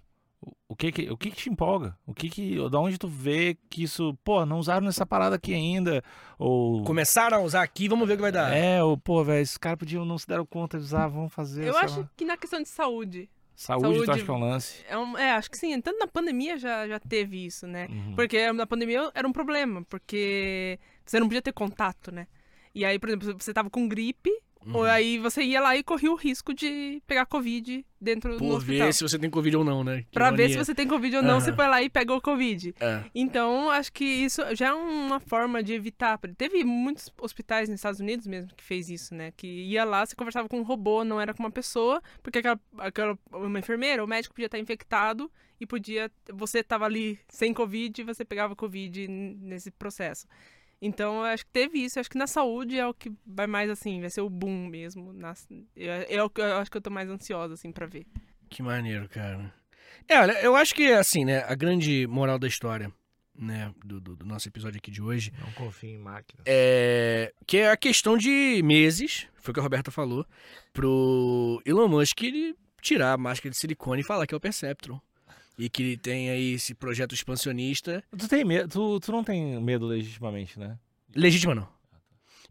o, 0.67 0.75
que 0.75 0.91
que, 0.91 1.09
o 1.09 1.17
que 1.17 1.31
que 1.31 1.35
te 1.37 1.49
empolga? 1.49 1.97
O 2.05 2.13
que 2.13 2.29
que, 2.29 2.69
da 2.69 2.79
onde 2.79 2.97
tu 2.97 3.07
vê 3.07 3.57
que 3.69 3.83
isso, 3.83 4.17
pô, 4.23 4.45
não 4.45 4.59
usaram 4.59 4.85
nessa 4.85 5.05
parada 5.05 5.35
aqui 5.35 5.53
ainda? 5.53 6.03
Ou... 6.37 6.83
Começaram 6.83 7.37
a 7.37 7.41
usar 7.41 7.63
aqui, 7.63 7.87
vamos 7.87 8.07
ver 8.07 8.13
o 8.13 8.17
que 8.17 8.21
vai 8.21 8.31
dar. 8.31 8.53
É, 8.55 8.83
ou, 8.83 8.97
pô, 8.97 9.23
velho, 9.23 9.41
esses 9.41 9.57
caras 9.57 9.79
podiam, 9.79 10.05
não 10.05 10.17
se 10.17 10.27
deram 10.27 10.45
conta 10.45 10.77
de 10.77 10.83
usar, 10.83 11.07
vamos 11.07 11.33
fazer, 11.33 11.65
Eu 11.67 11.77
acho 11.77 12.01
lá. 12.01 12.09
que 12.15 12.25
na 12.25 12.37
questão 12.37 12.61
de 12.61 12.69
saúde. 12.69 13.29
Saúde, 13.55 13.87
tu 13.87 13.93
saúde- 13.95 14.11
acha 14.11 14.23
que 14.23 14.29
é 14.29 14.33
um 14.33 14.39
lance? 14.39 14.85
É, 14.87 14.97
um- 14.97 15.17
é, 15.17 15.31
acho 15.31 15.49
que 15.49 15.57
sim. 15.57 15.81
Tanto 15.81 15.97
na 15.97 16.05
pandemia 16.07 16.59
já, 16.59 16.87
já 16.87 16.99
teve 16.99 17.43
isso, 17.43 17.65
né? 17.65 17.87
Uhum. 17.89 18.13
Porque 18.15 18.51
na 18.53 18.67
pandemia 18.67 19.09
era 19.15 19.27
um 19.27 19.33
problema, 19.33 19.83
porque 19.89 20.79
você 21.03 21.19
não 21.19 21.27
podia 21.27 21.41
ter 21.41 21.53
contato, 21.53 22.11
né? 22.11 22.27
E 22.75 22.85
aí, 22.85 22.99
por 22.99 23.09
exemplo, 23.09 23.33
você 23.39 23.51
tava 23.51 23.67
com 23.71 23.87
gripe, 23.87 24.29
ou 24.73 24.83
aí 24.83 25.17
você 25.19 25.41
ia 25.43 25.61
lá 25.61 25.75
e 25.77 25.83
corria 25.83 26.11
o 26.11 26.15
risco 26.15 26.53
de 26.53 27.01
pegar 27.07 27.25
Covid 27.25 27.85
dentro 27.99 28.33
do 28.33 28.39
Por 28.39 28.57
hospital. 28.57 28.87
ver 28.87 28.93
se 28.93 29.03
você 29.03 29.17
tem 29.19 29.29
Covid 29.29 29.57
ou 29.57 29.63
não, 29.63 29.83
né? 29.83 30.03
Que 30.03 30.11
Pra 30.11 30.31
ver 30.31 30.49
se 30.49 30.57
você 30.57 30.73
tem 30.75 30.87
Covid 30.87 31.17
ou 31.17 31.23
não, 31.23 31.39
você 31.39 31.49
Aham. 31.49 31.55
foi 31.55 31.67
lá 31.67 31.81
e 31.81 31.89
pegou 31.89 32.21
Covid. 32.21 32.75
É. 32.79 33.03
Então, 33.13 33.69
acho 33.69 33.91
que 33.91 34.05
isso 34.05 34.41
já 34.55 34.67
é 34.67 34.73
uma 34.73 35.19
forma 35.19 35.63
de 35.63 35.73
evitar. 35.73 36.19
Teve 36.37 36.63
muitos 36.63 37.11
hospitais 37.21 37.69
nos 37.69 37.79
Estados 37.79 37.99
Unidos 37.99 38.27
mesmo 38.27 38.51
que 38.55 38.63
fez 38.63 38.89
isso, 38.89 39.13
né? 39.15 39.31
Que 39.35 39.47
ia 39.47 39.83
lá, 39.83 40.05
você 40.05 40.15
conversava 40.15 40.47
com 40.47 40.59
um 40.59 40.63
robô, 40.63 41.03
não 41.03 41.19
era 41.19 41.33
com 41.33 41.41
uma 41.43 41.51
pessoa, 41.51 42.01
porque 42.21 42.39
aquela, 42.39 42.59
aquela 42.77 43.17
uma 43.31 43.59
enfermeira, 43.59 44.03
o 44.03 44.07
médico 44.07 44.33
podia 44.35 44.47
estar 44.47 44.59
infectado 44.59 45.31
e 45.59 45.65
podia. 45.65 46.11
Você 46.33 46.61
tava 46.61 46.85
ali 46.85 47.19
sem 47.27 47.53
Covid 47.53 48.01
e 48.01 48.03
você 48.03 48.23
pegava 48.23 48.55
Covid 48.55 49.07
nesse 49.07 49.71
processo. 49.71 50.27
Então, 50.81 51.15
eu 51.17 51.23
acho 51.23 51.45
que 51.45 51.51
teve 51.51 51.79
isso. 51.79 51.97
Eu 51.97 52.01
acho 52.01 52.09
que 52.09 52.17
na 52.17 52.27
saúde 52.27 52.77
é 52.77 52.85
o 52.85 52.93
que 52.93 53.11
vai 53.25 53.47
mais 53.47 53.69
assim, 53.69 53.99
vai 53.99 54.09
ser 54.09 54.21
o 54.21 54.29
boom 54.29 54.67
mesmo. 54.67 55.11
nas- 55.13 55.47
o 55.49 56.29
que 56.29 56.41
eu 56.41 56.57
acho 56.57 56.69
que 56.71 56.77
eu 56.77 56.81
tô 56.81 56.89
mais 56.89 57.09
ansiosa, 57.09 57.53
assim, 57.55 57.71
pra 57.71 57.85
ver. 57.87 58.05
Que 58.49 58.61
maneiro, 58.61 59.09
cara. 59.09 59.53
É, 60.07 60.19
olha, 60.19 60.39
eu 60.41 60.55
acho 60.55 60.73
que, 60.75 60.91
assim, 60.93 61.25
né, 61.25 61.39
a 61.47 61.55
grande 61.55 62.05
moral 62.07 62.37
da 62.39 62.47
história, 62.47 62.91
né, 63.35 63.73
do, 63.83 63.99
do- 63.99 64.15
do 64.15 64.25
nosso 64.25 64.47
episódio 64.47 64.77
aqui 64.77 64.89
de 64.91 65.01
hoje, 65.01 65.33
Não 65.39 65.51
confia 65.53 65.89
em 65.89 65.97
máquina. 65.97 66.41
é 66.45 67.33
que 67.45 67.57
é 67.57 67.69
a 67.71 67.75
questão 67.77 68.17
de 68.17 68.61
meses, 68.63 69.27
foi 69.35 69.51
o 69.51 69.53
que 69.53 69.59
a 69.59 69.63
Roberta 69.63 69.91
falou, 69.91 70.25
pro 70.71 71.61
Elon 71.65 71.87
Musk 71.87 72.21
ele 72.23 72.55
tirar 72.81 73.13
a 73.13 73.17
máscara 73.17 73.49
de 73.49 73.57
silicone 73.57 74.01
e 74.01 74.05
falar 74.05 74.25
que 74.27 74.33
é 74.33 74.37
o 74.37 74.39
Perceptron. 74.39 74.99
E 75.57 75.69
que 75.69 75.81
ele 75.81 75.97
tem 75.97 76.29
aí 76.29 76.53
esse 76.53 76.73
projeto 76.75 77.13
expansionista. 77.15 78.03
Tu 78.17 78.27
tem 78.27 78.43
medo, 78.45 78.69
tu, 78.69 78.99
tu 78.99 79.11
não 79.11 79.23
tem 79.23 79.59
medo 79.61 79.85
legitimamente, 79.87 80.59
né? 80.59 80.77
Legítima, 81.15 81.55
não. 81.55 81.67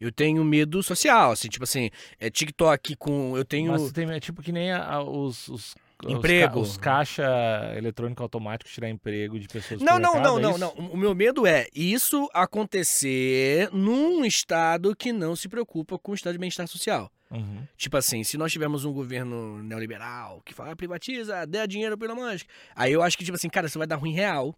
Eu 0.00 0.10
tenho 0.12 0.44
medo 0.44 0.82
social, 0.82 1.30
assim, 1.30 1.48
tipo 1.48 1.64
assim, 1.64 1.88
é 2.18 2.28
TikTok 2.28 2.96
com. 2.96 3.36
Eu 3.36 3.44
tenho. 3.44 3.72
Mas 3.72 3.82
tu 3.84 3.92
tem 3.92 4.06
medo, 4.06 4.20
tipo 4.20 4.42
que 4.42 4.52
nem 4.52 4.70
a- 4.72 4.84
a- 4.84 5.02
os, 5.02 5.48
os, 5.48 5.74
os 6.04 6.12
Emprego. 6.12 6.54
ca- 6.54 6.60
Os, 6.60 6.76
caixa 6.76 7.74
eletrônico 7.76 8.22
automático 8.22 8.70
tirar 8.70 8.88
emprego 8.90 9.38
de 9.40 9.48
pessoas 9.48 9.80
Não, 9.80 9.98
não, 9.98 10.14
mercado, 10.14 10.38
não, 10.40 10.50
é 10.54 10.58
não, 10.58 10.74
não. 10.76 10.90
O 10.92 10.96
meu 10.96 11.14
medo 11.14 11.46
é 11.46 11.66
isso 11.74 12.28
acontecer 12.34 13.70
num 13.72 14.24
estado 14.24 14.94
que 14.94 15.12
não 15.12 15.34
se 15.34 15.48
preocupa 15.48 15.98
com 15.98 16.12
o 16.12 16.14
estado 16.14 16.34
de 16.34 16.38
bem-estar 16.38 16.66
social. 16.68 17.10
Uhum. 17.30 17.66
Tipo 17.76 17.96
assim, 17.96 18.22
se 18.22 18.36
nós 18.36 18.52
tivermos 18.52 18.84
um 18.84 18.92
governo 18.92 19.62
neoliberal 19.62 20.40
que 20.44 20.54
fala, 20.54 20.72
"Ah, 20.72 20.76
privatiza, 20.76 21.44
dê 21.46 21.66
dinheiro 21.66 21.96
Elon 22.00 22.14
Musk. 22.14 22.46
Aí 22.74 22.92
eu 22.92 23.02
acho 23.02 23.16
que, 23.18 23.24
tipo 23.24 23.34
assim, 23.36 23.48
cara, 23.48 23.66
isso 23.66 23.78
vai 23.78 23.86
dar 23.86 23.96
ruim 23.96 24.12
real. 24.12 24.54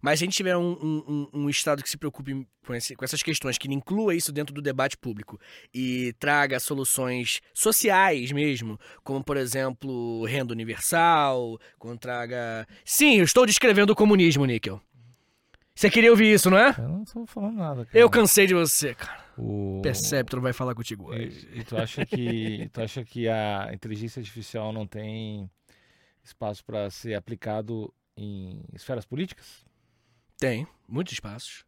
Mas 0.00 0.18
se 0.18 0.24
a 0.24 0.26
gente 0.26 0.36
tiver 0.36 0.56
um, 0.56 0.72
um- 0.72 1.28
um- 1.32 1.48
Estado 1.50 1.82
que 1.82 1.88
se 1.90 1.96
preocupe 1.96 2.46
com, 2.66 2.74
esse- 2.74 2.94
com 2.96 3.04
essas 3.04 3.22
questões, 3.22 3.58
que 3.58 3.72
inclua 3.72 4.14
isso 4.14 4.32
dentro 4.32 4.54
do 4.54 4.62
debate 4.62 4.96
público 4.96 5.38
e 5.74 6.12
traga 6.18 6.58
soluções 6.60 7.40
sociais 7.54 8.32
mesmo, 8.32 8.78
como, 9.02 9.22
por 9.22 9.36
exemplo, 9.36 10.24
renda 10.24 10.52
universal, 10.52 11.58
quando 11.78 11.98
traga... 11.98 12.66
Sim, 12.84 13.16
eu 13.18 13.24
estou 13.24 13.46
descrevendo 13.46 13.92
o 13.92 13.96
comunismo, 13.96 14.44
Níquel. 14.44 14.80
Você 15.74 15.88
queria 15.88 16.10
ouvir 16.10 16.32
isso, 16.34 16.50
não 16.50 16.58
é? 16.58 16.74
Eu 16.76 16.88
não 16.88 17.04
tô 17.04 17.26
falando 17.26 17.56
nada, 17.56 17.86
cara. 17.86 17.98
Eu 17.98 18.10
cansei 18.10 18.46
de 18.46 18.54
você, 18.54 18.94
cara. 18.94 19.24
O... 19.38 19.80
Perceptron 19.82 20.40
vai 20.42 20.52
falar 20.52 20.74
contigo 20.74 21.06
hoje. 21.10 21.48
E, 21.54 21.60
e 21.60 21.64
tu 21.64 21.76
acha 21.76 22.04
que 22.04 22.68
tu 22.72 22.82
acha 22.82 23.02
que 23.04 23.26
a 23.28 23.70
inteligência 23.72 24.20
artificial 24.20 24.72
não 24.72 24.86
tem 24.86 25.48
espaço 26.22 26.62
para 26.62 26.90
ser 26.90 27.14
aplicado 27.14 27.90
em 28.22 28.62
esferas 28.74 29.04
políticas? 29.04 29.64
Tem, 30.38 30.66
muitos 30.88 31.12
espaços. 31.12 31.64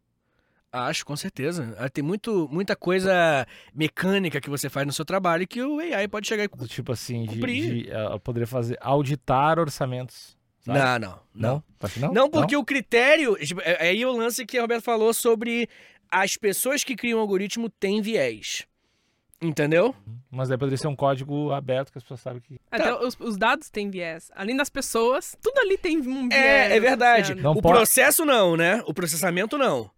Acho, 0.71 1.05
com 1.05 1.15
certeza. 1.15 1.75
Ah, 1.77 1.87
Tem 1.87 2.03
muito, 2.03 2.49
muita 2.51 2.75
coisa 2.75 3.45
mecânica 3.75 4.41
que 4.41 4.49
você 4.49 4.69
faz 4.69 4.87
no 4.87 4.91
seu 4.91 5.05
trabalho 5.05 5.47
que 5.47 5.61
o 5.61 5.79
AI 5.79 6.07
pode 6.07 6.27
chegar 6.27 6.45
e... 6.45 6.67
Tipo 6.67 6.91
assim, 6.91 7.23
de, 7.23 7.35
Cumprir. 7.35 7.83
de 7.83 7.89
poderia 8.23 8.47
fazer 8.47 8.75
auditar 8.81 9.59
orçamentos. 9.59 10.35
Não, 10.65 10.73
não, 10.75 10.99
não. 10.99 11.63
Não? 11.99 12.13
Não, 12.13 12.29
porque 12.29 12.55
o 12.57 12.63
critério... 12.65 13.35
tipo, 13.35 13.61
é- 13.61 13.73
é 13.85 13.89
aí 13.89 14.03
o 14.03 14.11
lance 14.11 14.45
que 14.47 14.57
a 14.57 14.61
Roberto 14.61 14.83
falou 14.83 15.13
sobre 15.13 15.69
as 16.09 16.37
pessoas 16.37 16.83
que 16.83 16.95
criam 16.95 17.19
o 17.19 17.21
algoritmo 17.21 17.69
têm 17.69 18.01
viés. 18.01 18.65
Entendeu? 19.43 19.93
Mas 20.31 20.49
daí 20.49 20.57
poderia 20.57 20.77
ser 20.77 20.87
um 20.87 20.95
código 20.95 21.51
aberto 21.51 21.91
que 21.91 21.97
as 21.97 22.03
pessoas 22.03 22.21
sabem 22.21 22.41
que. 22.41 22.57
Até 22.71 22.93
os, 22.95 23.15
os 23.19 23.37
dados 23.37 23.69
têm 23.69 23.89
viés. 23.89 24.31
Além 24.35 24.55
das 24.55 24.69
pessoas, 24.69 25.35
tudo 25.41 25.59
ali 25.59 25.77
tem 25.77 25.97
um 25.99 26.29
viés. 26.29 26.71
É, 26.71 26.75
é 26.77 26.79
verdade. 26.79 27.35
Não 27.35 27.51
o 27.51 27.61
pode- 27.61 27.75
processo 27.75 28.25
não, 28.25 28.55
né? 28.57 28.81
O 28.87 28.93
processamento 28.93 29.57
não. 29.57 29.91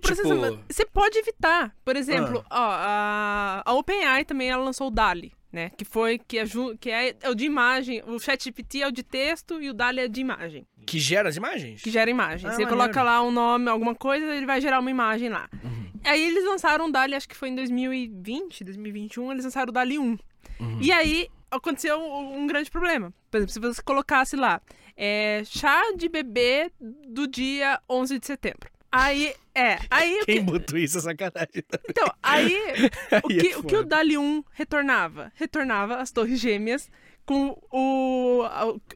Processamento- 0.00 0.58
Tipo, 0.58 0.64
Você 0.72 0.86
pode 0.86 1.18
evitar. 1.18 1.74
Por 1.84 1.96
exemplo, 1.96 2.44
Ah. 2.50 2.60
ó, 2.60 2.70
a, 2.70 3.62
a 3.66 3.74
OpenAI 3.74 4.24
também 4.24 4.48
ela 4.50 4.62
lançou 4.62 4.88
o 4.88 4.90
DALI, 4.90 5.32
né? 5.52 5.70
Que 5.76 5.84
foi 5.84 6.18
que 6.18 6.38
é, 6.38 6.44
que 6.80 6.90
é, 6.90 7.14
é 7.20 7.30
o 7.30 7.34
de 7.34 7.44
imagem. 7.44 8.02
O 8.06 8.18
ChatGPT 8.18 8.82
é 8.82 8.88
o 8.88 8.92
de 8.92 9.02
texto 9.02 9.60
e 9.60 9.70
o 9.70 9.74
DALI 9.74 10.00
é 10.00 10.08
de 10.08 10.20
imagem, 10.20 10.66
que 10.86 10.98
gera 10.98 11.28
as 11.28 11.36
imagens? 11.36 11.82
que 11.82 11.90
gera 11.90 12.10
imagem. 12.10 12.48
Ah, 12.48 12.52
Você 12.52 12.62
maneiro. 12.62 12.70
coloca 12.70 13.02
lá 13.02 13.22
um 13.22 13.30
nome, 13.30 13.68
alguma 13.68 13.94
coisa, 13.94 14.26
ele 14.34 14.46
vai 14.46 14.60
gerar 14.60 14.80
uma 14.80 14.90
imagem 14.90 15.28
lá. 15.28 15.48
Uhum. 15.62 15.86
Aí 16.04 16.22
eles 16.22 16.44
lançaram 16.44 16.86
o 16.86 16.92
DALI, 16.92 17.14
acho 17.14 17.28
que 17.28 17.36
foi 17.36 17.48
em 17.48 17.54
2020, 17.54 18.64
2021, 18.64 19.32
eles 19.32 19.44
lançaram 19.44 19.70
o 19.70 19.72
DALI 19.72 19.98
1. 19.98 20.02
Uhum. 20.58 20.78
E 20.80 20.92
aí 20.92 21.28
aconteceu 21.50 21.98
um 21.98 22.26
um 22.42 22.46
grande 22.46 22.70
problema. 22.70 23.12
Por 23.30 23.38
exemplo, 23.38 23.52
se 23.52 23.60
você 23.60 23.82
colocasse 23.82 24.36
lá 24.36 24.60
é, 24.96 25.42
chá 25.44 25.92
de 25.96 26.08
bebê 26.08 26.70
do 26.80 27.26
dia 27.26 27.80
11 27.88 28.18
de 28.18 28.26
setembro. 28.26 28.70
Aí, 28.96 29.34
é, 29.54 29.78
aí 29.90 30.22
Quem 30.24 30.36
que, 30.36 30.40
botou 30.42 30.78
isso 30.78 30.98
é 30.98 31.00
sacanagem. 31.02 31.64
então, 31.88 32.10
aí 32.22 32.54
o 33.22 33.30
Aí 33.30 33.38
é 33.38 33.40
que, 33.40 33.56
o 33.56 33.62
que 33.62 33.76
o. 33.76 33.84
DALI 33.84 34.16
1 34.16 34.44
retornava? 34.52 35.32
Retornava 35.34 35.96
as 35.96 36.10
torres 36.10 36.40
gêmeas 36.40 36.90
com 37.26 37.58
o, 37.70 38.44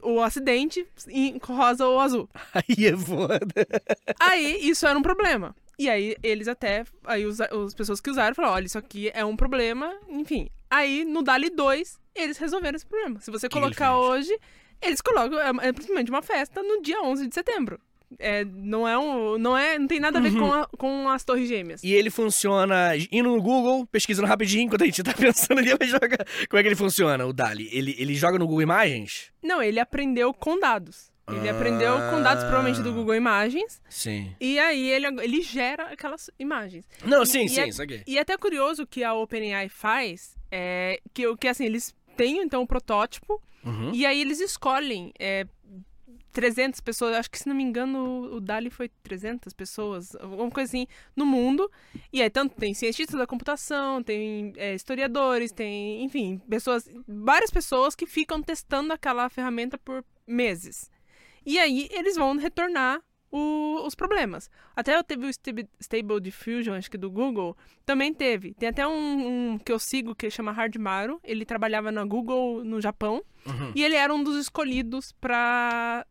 o, 0.03 0.13
o 0.13 0.21
acidente 0.21 0.87
em 1.09 1.37
rosa 1.43 1.85
ou 1.85 1.99
azul. 1.99 2.29
Aí 2.53 2.87
é 2.87 2.97
foda. 2.97 3.45
Aí 4.19 4.69
isso 4.69 4.87
era 4.87 4.97
um 4.97 5.01
problema. 5.03 5.55
E 5.77 5.89
aí 5.89 6.15
eles 6.21 6.47
até, 6.47 6.83
aí 7.05 7.25
os, 7.25 7.41
as 7.41 7.73
pessoas 7.73 7.99
que 7.99 8.09
usaram 8.11 8.35
falaram, 8.35 8.53
olha, 8.53 8.65
isso 8.65 8.77
aqui 8.77 9.09
é 9.15 9.25
um 9.25 9.35
problema, 9.35 9.91
enfim. 10.07 10.47
Aí 10.69 11.03
no 11.03 11.23
DALI 11.23 11.49
2, 11.49 11.99
eles 12.13 12.37
resolveram 12.37 12.75
esse 12.75 12.85
problema. 12.85 13.19
Se 13.19 13.31
você 13.31 13.49
Que 13.49 13.59
colocar 13.59 13.97
hoje, 13.97 14.37
eles 14.79 15.01
colocam, 15.01 15.39
é, 15.39 15.69
é 15.69 15.73
simplesmente 15.73 16.11
uma 16.11 16.21
festa 16.21 16.61
no 16.61 16.83
dia 16.83 17.01
11 17.01 17.27
de 17.27 17.33
setembro. 17.33 17.79
É, 18.19 18.43
não 18.45 18.87
é 18.87 18.97
um, 18.97 19.37
não 19.37 19.57
é, 19.57 19.79
não 19.79 19.87
tem 19.87 19.99
nada 19.99 20.19
a 20.19 20.21
ver 20.21 20.31
com, 20.33 20.51
a- 20.51 20.67
com 20.77 21.09
as 21.09 21.23
torres 21.23 21.47
gêmeas. 21.47 21.83
E 21.83 21.93
ele 21.93 22.09
funciona 22.09 22.91
indo 23.11 23.29
no 23.29 23.41
Google, 23.41 23.85
pesquisando 23.87 24.27
rapidinho, 24.27 24.63
enquanto 24.63 24.81
a 24.83 24.85
gente 24.85 25.01
tá 25.03 25.13
pensando 25.15 25.59
ali, 25.59 25.71
mas 25.79 25.89
joga. 25.89 26.17
Como 26.49 26.59
é 26.59 26.61
que 26.61 26.67
ele 26.67 26.75
funciona, 26.75 27.25
o 27.25 27.33
Dali? 27.33 27.69
Ele, 27.71 27.95
ele 27.97 28.13
joga 28.15 28.37
no 28.37 28.45
Google 28.45 28.61
Imagens? 28.63 29.31
Não, 29.41 29.61
ele 29.61 29.79
aprendeu 29.79 30.33
com 30.33 30.59
dados. 30.59 31.09
Ele 31.31 31.47
Ah. 31.47 31.53
aprendeu 31.53 31.93
com 32.09 32.21
dados 32.21 32.43
provavelmente 32.43 32.81
do 32.81 32.91
Google 32.93 33.15
Imagens. 33.15 33.81
Sim. 33.89 34.35
E 34.41 34.59
aí 34.59 34.89
ele, 34.89 35.07
ele 35.23 35.41
gera 35.41 35.83
aquelas 35.85 36.29
imagens. 36.37 36.85
Não, 37.05 37.23
E- 37.23 37.25
sim, 37.25 37.45
e 37.45 37.49
sim, 37.49 37.61
é- 37.61 37.67
isso 37.69 37.81
aqui. 37.81 38.01
E 38.05 38.17
é 38.17 38.21
até 38.21 38.35
curioso 38.37 38.85
que 38.85 39.03
a 39.03 39.13
OpenAI 39.13 39.69
faz, 39.69 40.35
é, 40.51 40.99
que, 41.13 41.25
o- 41.27 41.37
que 41.37 41.47
assim, 41.47 41.65
eles 41.65 41.93
têm 42.17 42.39
então 42.41 42.61
o 42.63 42.67
protótipo, 42.67 43.41
Uhum. 43.63 43.91
e 43.93 44.05
aí 44.05 44.19
eles 44.19 44.41
escolhem 44.41 45.13
é, 45.19 45.45
300 46.31 46.79
pessoas, 46.79 47.15
acho 47.15 47.29
que 47.29 47.37
se 47.39 47.47
não 47.47 47.55
me 47.55 47.63
engano 47.63 48.35
o- 48.35 48.39
Dali 48.41 48.69
foi 48.69 48.89
300 49.03 49.53
pessoas, 49.53 50.15
alguma 50.15 50.49
coisa 50.49 50.69
assim, 50.69 50.87
no 51.15 51.25
mundo. 51.25 51.69
E 52.11 52.21
aí 52.21 52.29
tanto 52.29 52.55
tem 52.55 52.73
cientistas 52.73 53.17
da 53.19 53.27
computação, 53.27 54.01
tem 54.01 54.53
é, 54.55 54.73
historiadores, 54.73 55.51
tem, 55.51 56.03
enfim, 56.03 56.39
pessoas, 56.49 56.89
várias 57.07 57.51
pessoas 57.51 57.95
que 57.95 58.05
ficam 58.05 58.41
testando 58.41 58.93
aquela 58.93 59.29
ferramenta 59.29 59.77
por 59.77 60.03
meses. 60.25 60.89
E 61.45 61.59
aí 61.59 61.87
eles 61.91 62.15
vão 62.15 62.35
retornar 62.37 63.01
o- 63.31 63.85
os 63.85 63.95
problemas. 63.95 64.49
Até 64.75 64.95
eu 64.95 65.03
teve 65.03 65.25
o 65.25 65.29
Stable 65.79 66.19
Diffusion, 66.19 66.73
acho 66.75 66.91
que 66.91 66.97
do 66.97 67.09
Google, 67.09 67.55
também 67.85 68.13
teve. 68.13 68.53
Tem 68.55 68.69
até 68.69 68.85
um, 68.85 69.53
um 69.53 69.57
que 69.57 69.71
eu 69.71 69.79
sigo 69.79 70.13
que 70.13 70.29
chama 70.29 70.51
Hardmaro. 70.51 71.19
Ele 71.23 71.45
trabalhava 71.45 71.91
na 71.91 72.03
Google 72.03 72.63
no 72.63 72.81
Japão. 72.81 73.23
Uhum. 73.45 73.71
E 73.73 73.83
ele 73.83 73.95
era 73.95 74.13
um 74.13 74.21
dos 74.23 74.35
escolhidos 74.35 75.13
pra 75.13 76.05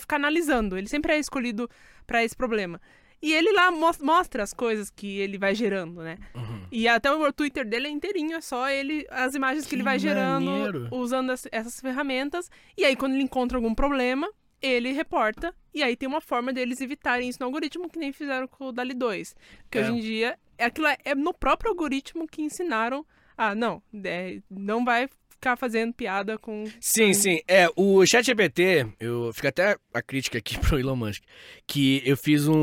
ficar 0.00 0.16
analisando. 0.16 0.76
Ele 0.76 0.88
sempre 0.88 1.12
é 1.12 1.18
escolhido 1.18 1.68
pra 2.06 2.24
esse 2.24 2.36
problema. 2.36 2.80
E 3.20 3.34
ele 3.34 3.52
lá 3.52 3.70
mos- 3.72 3.98
mostra 3.98 4.44
as 4.44 4.52
coisas 4.54 4.90
que 4.90 5.18
ele 5.18 5.38
vai 5.38 5.52
gerando, 5.52 6.02
né? 6.02 6.16
Uhum. 6.36 6.60
E 6.70 6.86
até 6.86 7.10
o 7.12 7.32
Twitter 7.32 7.66
dele 7.66 7.88
é 7.88 7.90
inteirinho, 7.90 8.36
é 8.36 8.40
só 8.40 8.70
ele, 8.70 9.04
as 9.10 9.34
imagens 9.34 9.64
que, 9.64 9.70
Que 9.70 9.74
ele 9.76 9.82
vai 9.82 9.98
gerando 9.98 10.44
maneiro. 10.48 10.88
usando 10.92 11.30
as- 11.30 11.48
essas 11.50 11.80
ferramentas. 11.80 12.48
E 12.76 12.84
aí, 12.84 12.94
quando 12.94 13.14
ele 13.14 13.24
encontra 13.24 13.58
algum 13.58 13.74
problema, 13.74 14.30
ele 14.60 14.92
reporta, 14.92 15.54
e 15.74 15.82
aí 15.82 15.96
tem 15.96 16.08
uma 16.08 16.20
forma 16.20 16.52
deles 16.52 16.80
evitarem 16.80 17.28
isso 17.28 17.38
no 17.40 17.46
algoritmo, 17.46 17.88
que 17.88 17.98
nem 17.98 18.12
fizeram 18.12 18.46
com 18.48 18.68
o 18.68 18.72
Dali 18.72 18.94
2. 18.94 19.34
Porque 19.62 19.78
É. 19.78 19.82
hoje 19.82 19.92
em 19.92 20.00
dia, 20.00 20.38
é 20.56 20.64
aquilo 20.66 20.86
é, 20.88 20.96
é 21.04 21.14
no 21.14 21.32
próprio 21.32 21.70
algoritmo 21.70 22.26
que 22.26 22.42
ensinaram. 22.42 23.04
Ah, 23.36 23.54
não, 23.54 23.82
é, 24.04 24.40
não 24.50 24.84
vai 24.84 25.08
ficar 25.30 25.56
fazendo 25.56 25.92
piada 25.94 26.36
com. 26.36 26.64
Sim, 26.80 27.14
sim. 27.14 27.38
É, 27.46 27.68
o 27.76 28.04
ChatGPT, 28.04 28.86
eu 28.98 29.30
fica 29.32 29.50
até 29.50 29.76
a 29.94 30.02
crítica 30.02 30.38
aqui 30.38 30.58
pro 30.76 30.78
Elon 30.80 30.96
Musk, 30.96 31.22
que 31.64 32.02
eu 32.04 32.16
fiz 32.16 32.48
um, 32.48 32.54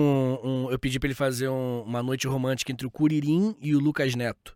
um- 0.44 0.70
eu 0.72 0.78
pedi 0.78 1.00
pra 1.00 1.08
ele 1.08 1.16
fazer 1.16 1.48
um- 1.48 1.84
uma 1.84 2.04
noite 2.04 2.28
romântica 2.28 2.72
entre 2.74 2.86
o 2.86 2.92
Curirim 2.92 3.56
e 3.62 3.74
o 3.74 3.80
Lucas 3.80 4.14
Neto. 4.16 4.54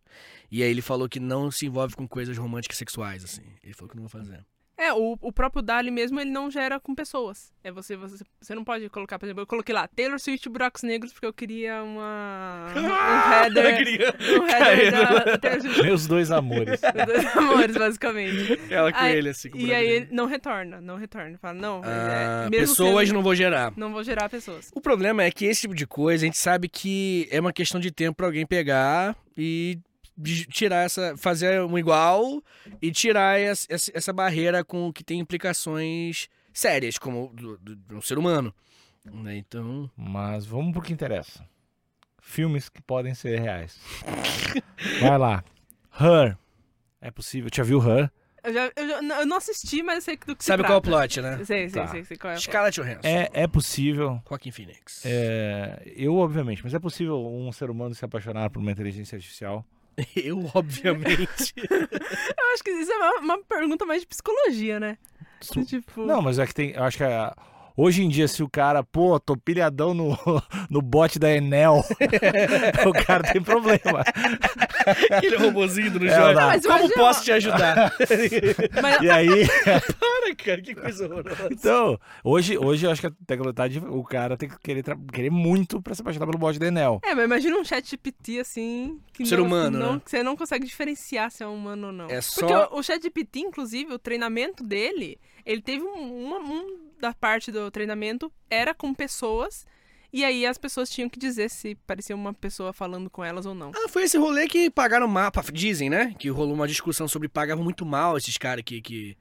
E 0.51 0.61
aí 0.63 0.69
ele 0.69 0.81
falou 0.81 1.07
que 1.07 1.19
não 1.19 1.49
se 1.49 1.67
envolve 1.67 1.95
com 1.95 2.05
coisas 2.07 2.37
românticas 2.37 2.77
sexuais, 2.77 3.23
assim. 3.23 3.43
Ele 3.63 3.73
falou 3.73 3.89
que 3.89 3.95
não 3.95 4.07
vai 4.07 4.21
fazer. 4.21 4.43
É, 4.79 4.93
o, 4.93 5.17
o 5.21 5.31
próprio 5.33 5.61
Dali 5.61 5.91
mesmo, 5.91 6.19
ele 6.21 6.29
não 6.31 6.49
gera 6.49 6.79
com 6.79 6.95
pessoas. 6.95 7.51
É 7.61 7.69
você, 7.69 7.97
você, 7.97 8.23
você 8.39 8.55
não 8.55 8.63
pode 8.63 8.87
colocar, 8.89 9.19
por 9.19 9.25
exemplo, 9.25 9.41
eu 9.41 9.47
coloquei 9.47 9.75
lá 9.75 9.87
Taylor 9.89 10.17
Swift 10.19 10.47
Buracos 10.47 10.83
Negros 10.83 11.11
porque 11.11 11.25
eu 11.25 11.33
queria 11.33 11.83
uma. 11.83 12.67
Um 12.79 13.57
header. 13.59 14.15
Um 14.41 14.47
header 14.47 14.91
da, 14.91 15.23
da 15.25 15.37
Taylor 15.37 15.61
Swift. 15.61 15.83
Meus 15.83 16.07
dois 16.07 16.31
amores. 16.31 16.79
Os 16.95 17.05
dois 17.05 17.37
amores, 17.37 17.75
basicamente. 17.77 18.59
Ela 18.69 18.91
com 18.93 18.99
Aí- 18.99 19.15
ele, 19.17 19.29
assim. 19.29 19.49
com 19.49 19.57
o 19.57 19.61
E 19.61 19.73
aí 19.73 19.85
ele 19.87 20.07
não 20.11 20.25
retorna, 20.25 20.79
não 20.79 20.95
retorna. 20.95 21.37
Fala, 21.37 21.53
não, 21.55 21.81
Ah, 21.83 22.45
é, 22.45 22.49
mesmo 22.49 22.67
pessoas 22.75 23.07
sendo- 23.07 23.15
não 23.17 23.23
vou 23.23 23.35
gerar. 23.35 23.73
não 23.75 23.91
vou 23.91 24.03
gerar 24.03 24.29
pessoas. 24.29 24.71
O 24.73 24.79
problema 24.79 25.23
é 25.23 25.31
que 25.31 25.45
esse 25.45 25.61
tipo 25.61 25.75
de 25.75 25.85
coisa 25.85 26.23
a 26.23 26.27
gente 26.27 26.37
sabe 26.37 26.69
que 26.69 27.27
é 27.31 27.39
uma 27.39 27.51
questão 27.51 27.79
de 27.81 27.91
tempo 27.91 28.15
pra 28.15 28.27
alguém 28.27 28.45
pegar 28.45 29.15
e 29.37 29.77
tirar 30.49 30.83
essa. 30.85 31.15
fazer 31.17 31.61
um 31.61 31.77
igual 31.77 32.43
e 32.81 32.91
tirar 32.91 33.39
essa, 33.39 33.67
essa- 33.71 34.13
barreira 34.13 34.63
com 34.63 34.87
o 34.87 34.93
que 34.93 35.03
tem 35.03 35.19
implicações 35.19 36.27
sérias, 36.53 36.97
como 36.97 37.31
do, 37.33 37.57
do- 37.57 37.75
de 37.75 37.95
um 37.95 38.01
ser 38.01 38.17
humano. 38.17 38.53
Né, 39.05 39.37
Então. 39.37 39.89
Mas 39.95 40.45
vamos 40.45 40.73
pro 40.73 40.81
que 40.81 40.93
interessa. 40.93 41.47
Filmes 42.21 42.69
que 42.69 42.81
podem 42.81 43.13
ser 43.15 43.39
reais. 43.39 43.79
Vai 45.01 45.17
lá. 45.17 45.43
Her. 45.99 46.37
É 47.01 47.09
possível. 47.09 47.49
Já 47.53 47.63
viu 47.63 47.79
Her? 47.81 48.11
Eu, 48.43 48.53
já, 48.53 48.71
eu, 48.75 48.87
já- 48.87 49.19
eu 49.21 49.25
não 49.25 49.37
assisti, 49.37 49.81
mas 49.83 49.95
eu 49.95 50.01
sei 50.01 50.17
do 50.17 50.35
que 50.35 50.43
Sabe 50.45 50.63
se 50.63 50.67
qual 50.67 50.75
é 50.75 50.79
o 50.79 50.81
plot, 50.81 51.21
né? 51.21 51.37
Sei, 51.43 51.69
sei, 51.69 51.81
Tá. 51.81 51.87
sei, 51.87 52.03
sei 52.03 52.17
qual 52.17 52.31
é. 52.31 52.35
o 52.35 52.37
plot. 52.37 52.43
Scarlett 52.49 52.79
Johansson. 52.81 53.07
É, 53.07 53.29
é 53.33 53.47
possível. 53.47 54.21
Joaquin 54.27 54.51
Phoenix. 54.51 55.03
é, 55.05 55.81
eu, 55.95 56.15
obviamente, 56.17 56.61
mas 56.63 56.73
é 56.73 56.79
possível 56.79 57.19
um 57.25 57.51
ser 57.51 57.69
humano 57.69 57.93
se 57.95 58.03
apaixonar 58.05 58.49
por 58.49 58.59
uma 58.59 58.71
inteligência 58.71 59.15
artificial? 59.15 59.65
Eu, 60.15 60.49
obviamente. 60.53 61.53
Eu 61.59 62.53
acho 62.53 62.63
que 62.63 62.71
isso 62.71 62.91
é 62.91 62.95
uma, 62.95 63.19
uma 63.19 63.37
pergunta 63.43 63.85
mais 63.85 64.01
de 64.01 64.07
psicologia, 64.07 64.79
né? 64.79 64.97
Su- 65.41 65.63
Tipo, 65.65 66.05
Não, 66.05 66.21
mas 66.21 66.37
é 66.39 66.45
que 66.47 66.53
tem. 66.53 66.71
Eu 66.71 66.83
acho 66.83 66.97
que 66.97 67.03
é- 67.03 67.31
hoje 67.81 68.03
em 68.03 68.09
dia, 68.09 68.27
se 68.27 68.43
o 68.43 68.49
cara, 68.49 68.83
pô, 68.83 69.19
tô 69.19 69.37
pilhadão 69.37 69.93
no, 69.93 70.17
no 70.69 70.81
bot 70.81 71.17
da 71.17 71.31
Enel, 71.33 71.83
o 72.85 73.05
cara 73.05 73.31
tem 73.31 73.41
problema. 73.41 74.03
Aquele 75.11 75.37
robozinho 75.37 75.91
do 75.91 76.05
É, 76.05 76.09
jogo. 76.09 76.33
não. 76.33 76.47
Mas 76.47 76.65
eu 76.65 76.71
Como 76.71 76.85
acho- 76.85 76.93
posso 76.93 77.23
te 77.23 77.31
ajudar? 77.31 77.93
mas, 78.81 79.01
E 79.01 79.09
aí, 79.09 79.47
Para, 79.99 80.35
cara, 80.35 80.61
que 80.61 80.73
coisa 80.75 81.05
horrorosa. 81.05 81.49
então, 81.51 81.99
hoje, 82.23 82.57
hoje 82.57 82.85
eu 82.85 82.91
acho 82.91 83.01
que 83.01 83.07
a 83.07 83.11
tecnologia, 83.27 83.81
o 83.89 84.03
cara 84.03 84.35
tem 84.37 84.49
que 84.49 84.57
querer, 84.59 84.83
tra- 84.83 84.97
querer 85.13 85.29
muito 85.29 85.81
pra 85.81 85.93
se 85.93 86.01
apaixonar 86.01 86.25
pelo 86.25 86.37
bot 86.37 86.57
da 86.57 86.67
Enel. 86.67 86.99
é, 87.03 87.13
mas 87.13 87.25
imagina 87.25 87.57
um 87.57 87.63
chat 87.63 87.89
GPT 87.89 88.39
assim. 88.39 88.99
Que 89.13 89.25
Ser 89.25 89.37
não, 89.37 89.45
humano, 89.45 89.77
não, 89.77 89.93
né? 89.95 90.01
que 90.03 90.09
você 90.09 90.23
não 90.23 90.35
consegue 90.35 90.65
diferenciar 90.65 91.29
se 91.29 91.43
é 91.43 91.47
humano 91.47 91.87
ou 91.87 91.93
não. 91.93 92.05
É 92.05 92.19
Porque 92.21 92.53
só- 92.53 92.69
o, 92.71 92.79
o 92.79 92.83
chat 92.83 93.01
GPT, 93.01 93.39
inclusive, 93.41 93.93
o 93.93 93.99
treinamento 93.99 94.63
dele, 94.63 95.19
ele 95.45 95.61
teve 95.61 95.83
um, 95.83 96.25
uma 96.25 96.37
um 96.39 96.88
da 96.99 97.13
parte 97.13 97.51
do 97.51 97.69
treinamento 97.71 98.31
era 98.49 98.73
com 98.73 98.93
pessoas. 98.93 99.65
E 100.11 100.25
aí 100.25 100.43
as 100.43 100.57
pessoas 100.57 100.89
tinham 100.89 101.07
que 101.07 101.19
dizer 101.19 101.49
se 101.49 101.75
parecia 101.85 102.15
uma 102.15 102.33
pessoa 102.33 102.73
falando 102.73 103.09
com 103.11 103.23
elas 103.23 103.45
ou 103.45 103.53
não. 103.53 103.71
Ah, 103.75 103.87
foi 103.87 104.03
esse 104.03 104.17
rolê 104.17 104.47
que 104.47 104.69
pagaram 104.71 105.07
mal. 105.07 105.31
Dizem, 105.53 105.87
né? 105.89 106.15
Que 106.17 106.29
rolou 106.29 106.55
uma 106.55 106.67
discussão 106.67 107.07
sobre 107.07 107.27
pagavam 107.29 107.63
muito 107.63 107.85
mal 107.85 108.17
esses 108.17 108.35
caras 108.37 108.63
que. 108.65 108.81
que... 108.81 109.15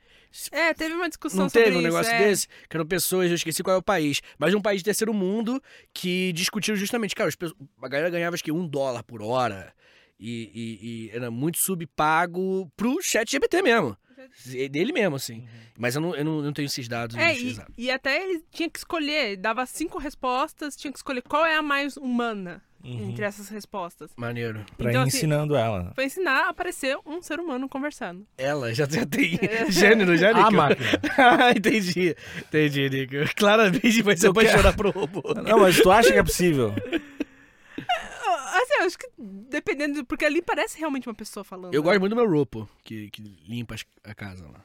É, 0.51 0.73
teve 0.73 0.95
uma 0.95 1.09
discussão 1.09 1.41
Não 1.41 1.49
sobre 1.49 1.65
teve 1.65 1.77
um 1.77 1.81
isso, 1.81 1.89
negócio 1.89 2.13
é. 2.13 2.19
desse? 2.19 2.49
Que 2.69 2.77
eram 2.77 2.87
pessoas, 2.87 3.29
eu 3.29 3.35
esqueci 3.35 3.63
qual 3.63 3.77
é 3.77 3.79
o 3.79 3.83
país, 3.83 4.21
mas 4.39 4.55
um 4.55 4.61
país 4.63 4.81
de 4.81 4.85
terceiro 4.85 5.13
mundo 5.13 5.63
que 5.93 6.33
discutiram 6.33 6.77
justamente, 6.77 7.15
cara, 7.15 7.31
a 7.83 7.89
galera 7.89 8.11
ganhava 8.11 8.35
acho 8.35 8.45
que 8.45 8.53
um 8.53 8.67
dólar 8.67 9.03
por 9.03 9.23
hora 9.23 9.73
e, 10.19 10.51
e- 10.55 10.87
e 11.13 11.17
era 11.17 11.31
muito 11.31 11.59
subpago 11.59 12.71
pro 12.77 13.01
chat 13.03 13.31
GPT 13.31 13.63
mesmo. 13.63 13.97
Dele 14.71 14.93
mesmo, 14.93 15.17
assim. 15.17 15.47
Mas 15.79 15.95
eu 15.95 16.01
não, 16.01 16.15
eu 16.15 16.25
não, 16.25 16.37
eu 16.39 16.43
não 16.45 16.53
tenho 16.53 16.67
esses 16.67 16.89
dados. 16.89 17.17
É, 17.17 17.37
e, 17.37 17.57
e 17.77 17.91
até 17.91 18.23
ele 18.23 18.43
tinha 18.51 18.69
que 18.69 18.79
escolher, 18.79 19.37
dava 19.37 19.65
cinco 19.67 19.99
respostas, 19.99 20.75
tinha 20.77 20.93
que 20.93 20.99
escolher 20.99 21.23
qual 21.23 21.45
é 21.47 21.57
a 21.57 21.63
mais 21.63 21.97
humana 21.97 22.63
entre 22.85 23.25
essas 23.25 23.49
respostas. 23.49 24.11
Maneiro. 24.17 24.65
Pra 24.77 24.91
Então, 24.91 25.03
ir 25.05 25.09
assim, 25.09 25.17
ensinando 25.19 25.57
ela. 25.57 25.93
Foi 25.97 26.05
ensinar 26.05 26.47
a 26.47 26.49
aparecer 26.51 26.97
um 27.05 27.21
ser 27.21 27.41
humano 27.41 27.69
conversando. 27.69 28.25
Ela 28.39 28.73
já, 28.73 28.87
já 28.89 29.05
tem 29.05 29.37
É. 29.43 29.71
gênero, 29.71 30.17
já, 30.17 30.29
Nico? 30.33 30.47
A 30.47 30.51
máquina. 30.51 30.87
ah, 31.19 31.51
entendi. 31.57 32.15
Entendi, 32.39 32.89
Nico. 32.89 33.35
Claramente 33.37 34.01
vai 34.03 34.17
se 34.17 34.27
Eu 34.27 34.33
quero- 34.33 34.47
apaixonar 34.49 34.77
pro 34.77 34.91
robô. 34.91 35.23
Não, 35.45 35.59
mas 35.59 35.81
tu 35.81 35.91
acha 35.91 36.13
que 36.13 36.19
é 36.19 36.23
possível? 36.23 36.73
Assim, 38.79 38.81
eu 38.81 38.87
acho 38.87 38.99
que 38.99 39.09
dependendo, 39.19 40.05
porque 40.05 40.25
ali 40.25 40.41
parece 40.43 40.79
realmente 40.79 41.09
uma 41.09 41.15
pessoa 41.15 41.45
falando. 41.45 41.75
Eu 41.75 41.83
né? 41.83 41.85
gosto 41.89 42.01
muito 42.01 42.15
do 42.15 42.17
meu 42.17 42.31
Ropo, 42.31 42.69
que, 42.85 43.11
que 43.11 43.23
limpa 43.49 43.75
a 44.05 44.15
casa 44.15 44.45
lá. 44.47 44.65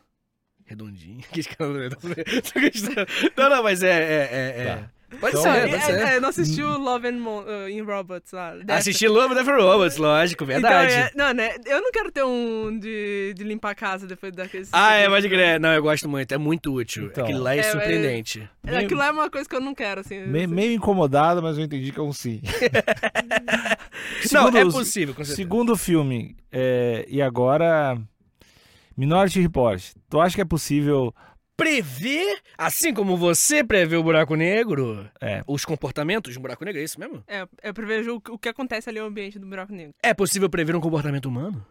Redondinho. 0.66 1.20
Gostando. 1.34 3.08
Não, 3.38 3.50
não, 3.50 3.64
mas 3.64 3.84
é. 3.84 3.90
é, 3.90 4.30
é, 4.32 4.62
é. 4.62 4.76
Tá. 4.78 4.90
Pode 5.20 5.38
Então, 5.38 5.44
ser, 5.44 5.50
É, 5.50 5.62
pode 5.68 5.76
é, 5.76 5.80
ser. 5.82 6.08
é, 6.08 6.16
eu 6.18 6.22
não 6.22 6.30
assisti 6.30 6.64
o 6.64 6.76
Love 6.76 7.08
and 7.08 7.20
Mo 7.20 7.44
uh, 7.44 7.70
in 7.70 7.82
Robots 7.82 8.32
lá. 8.32 8.56
dessa. 8.56 8.80
Assisti 8.80 9.08
Love 9.08 9.36
Death 9.36 9.46
Robots, 9.46 9.98
lógico, 9.98 10.44
verdade. 10.44 10.92
Então, 10.92 11.06
é, 11.06 11.12
não, 11.16 11.34
né? 11.36 11.56
Eu 11.68 11.82
não 11.84 11.92
quero 11.92 12.12
ter 12.12 12.24
um 12.24 12.80
de, 12.80 13.32
de 13.36 13.44
limpar 13.44 13.72
a 13.72 13.76
casa 13.76 14.08
depois 14.08 14.34
daqueles. 14.34 14.70
Ah, 14.72 14.94
é, 14.96 15.08
pode 15.08 15.30
crer. 15.30 15.60
Não, 15.60 15.72
eu 15.72 15.84
gosto 15.84 16.10
muito, 16.10 16.32
é 16.34 16.38
muito 16.40 16.74
útil. 16.74 17.06
Então. 17.08 17.26
Aquilo 17.26 17.44
lá 17.44 17.54
é, 17.54 17.60
É, 17.60 17.62
mas- 17.62 17.72
surpreendente. 17.74 18.50
Aquilo 18.66 19.00
lá 19.00 19.08
é 19.08 19.12
uma 19.12 19.30
coisa 19.30 19.48
que 19.48 19.56
eu 19.56 19.62
não 19.62 19.76
quero, 19.76 20.02
assim. 20.02 20.20
Me- 20.26 20.48
meio 20.48 20.72
incomodado, 20.74 21.44
mas 21.44 21.60
eu 21.60 21.64
entendi 21.66 21.92
que 21.92 22.00
é 22.00 22.04
um 22.04 22.14
sim. 22.14 22.42
Não, 24.32 24.42
Segundo 24.44 24.58
é 24.58 24.66
os- 24.66 24.74
possível, 24.74 25.14
com 25.14 25.24
certeza. 25.24 25.36
Segundo 25.36 25.76
filme, 25.78 26.36
é, 26.52 27.06
e 27.10 27.22
agora. 27.22 28.00
Minority 28.96 29.42
Report. 29.42 29.82
Tu 30.10 30.22
acha 30.22 30.36
que 30.36 30.42
é 30.42 30.46
possível. 30.46 31.14
Prever, 31.56 32.40
assim 32.58 32.94
como 32.94 33.16
você 33.16 33.64
prevê 33.64 33.96
o 33.96 34.02
buraco 34.04 34.36
negro, 34.36 35.08
É. 35.22 35.44
os 35.48 35.64
comportamentos 35.64 36.34
de 36.34 36.40
um 36.40 36.42
buraco 36.42 36.66
negro, 36.66 36.82
é 36.82 36.84
isso 36.84 37.00
mesmo? 37.00 37.24
É, 37.28 37.48
eu 37.64 37.74
prevejo 37.76 38.16
o, 38.28 38.34
o 38.34 38.40
que 38.40 38.50
acontece 38.50 38.90
ali 38.90 39.00
no 39.00 39.06
ambiente 39.06 39.38
do 39.38 39.46
buraco 39.48 39.72
negro. 39.72 39.94
É 40.02 40.14
possível 40.16 40.50
prever 40.50 40.76
um 40.76 40.82
comportamento 40.82 41.28
humano? 41.28 41.64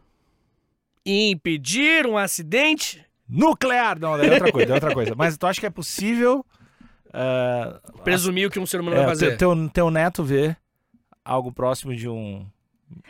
E 1.05 1.31
impedir 1.31 2.07
um 2.07 2.17
acidente? 2.17 3.05
Nuclear! 3.29 3.99
Não, 3.99 4.15
é 4.17 4.31
outra 4.33 4.53
coisa, 4.53 4.71
é 4.73 4.75
outra 4.75 4.95
coisa. 4.95 5.15
Mas 5.17 5.37
tu 5.37 5.47
acha 5.49 5.59
que 5.61 5.67
é 5.67 5.71
possível. 5.71 6.47
é, 7.13 7.81
Presumir 8.05 8.47
o 8.47 8.51
que 8.51 8.61
um 8.61 8.67
ser 8.67 8.81
humano 8.81 8.97
é, 8.97 9.01
vai 9.01 9.09
fazer? 9.09 9.37
teu, 9.37 9.55
teu, 9.57 9.69
teu 9.69 9.91
neto 9.91 10.23
ver 10.23 10.57
algo 11.25 11.53
próximo 11.53 11.95
de 11.95 12.09
um. 12.09 12.47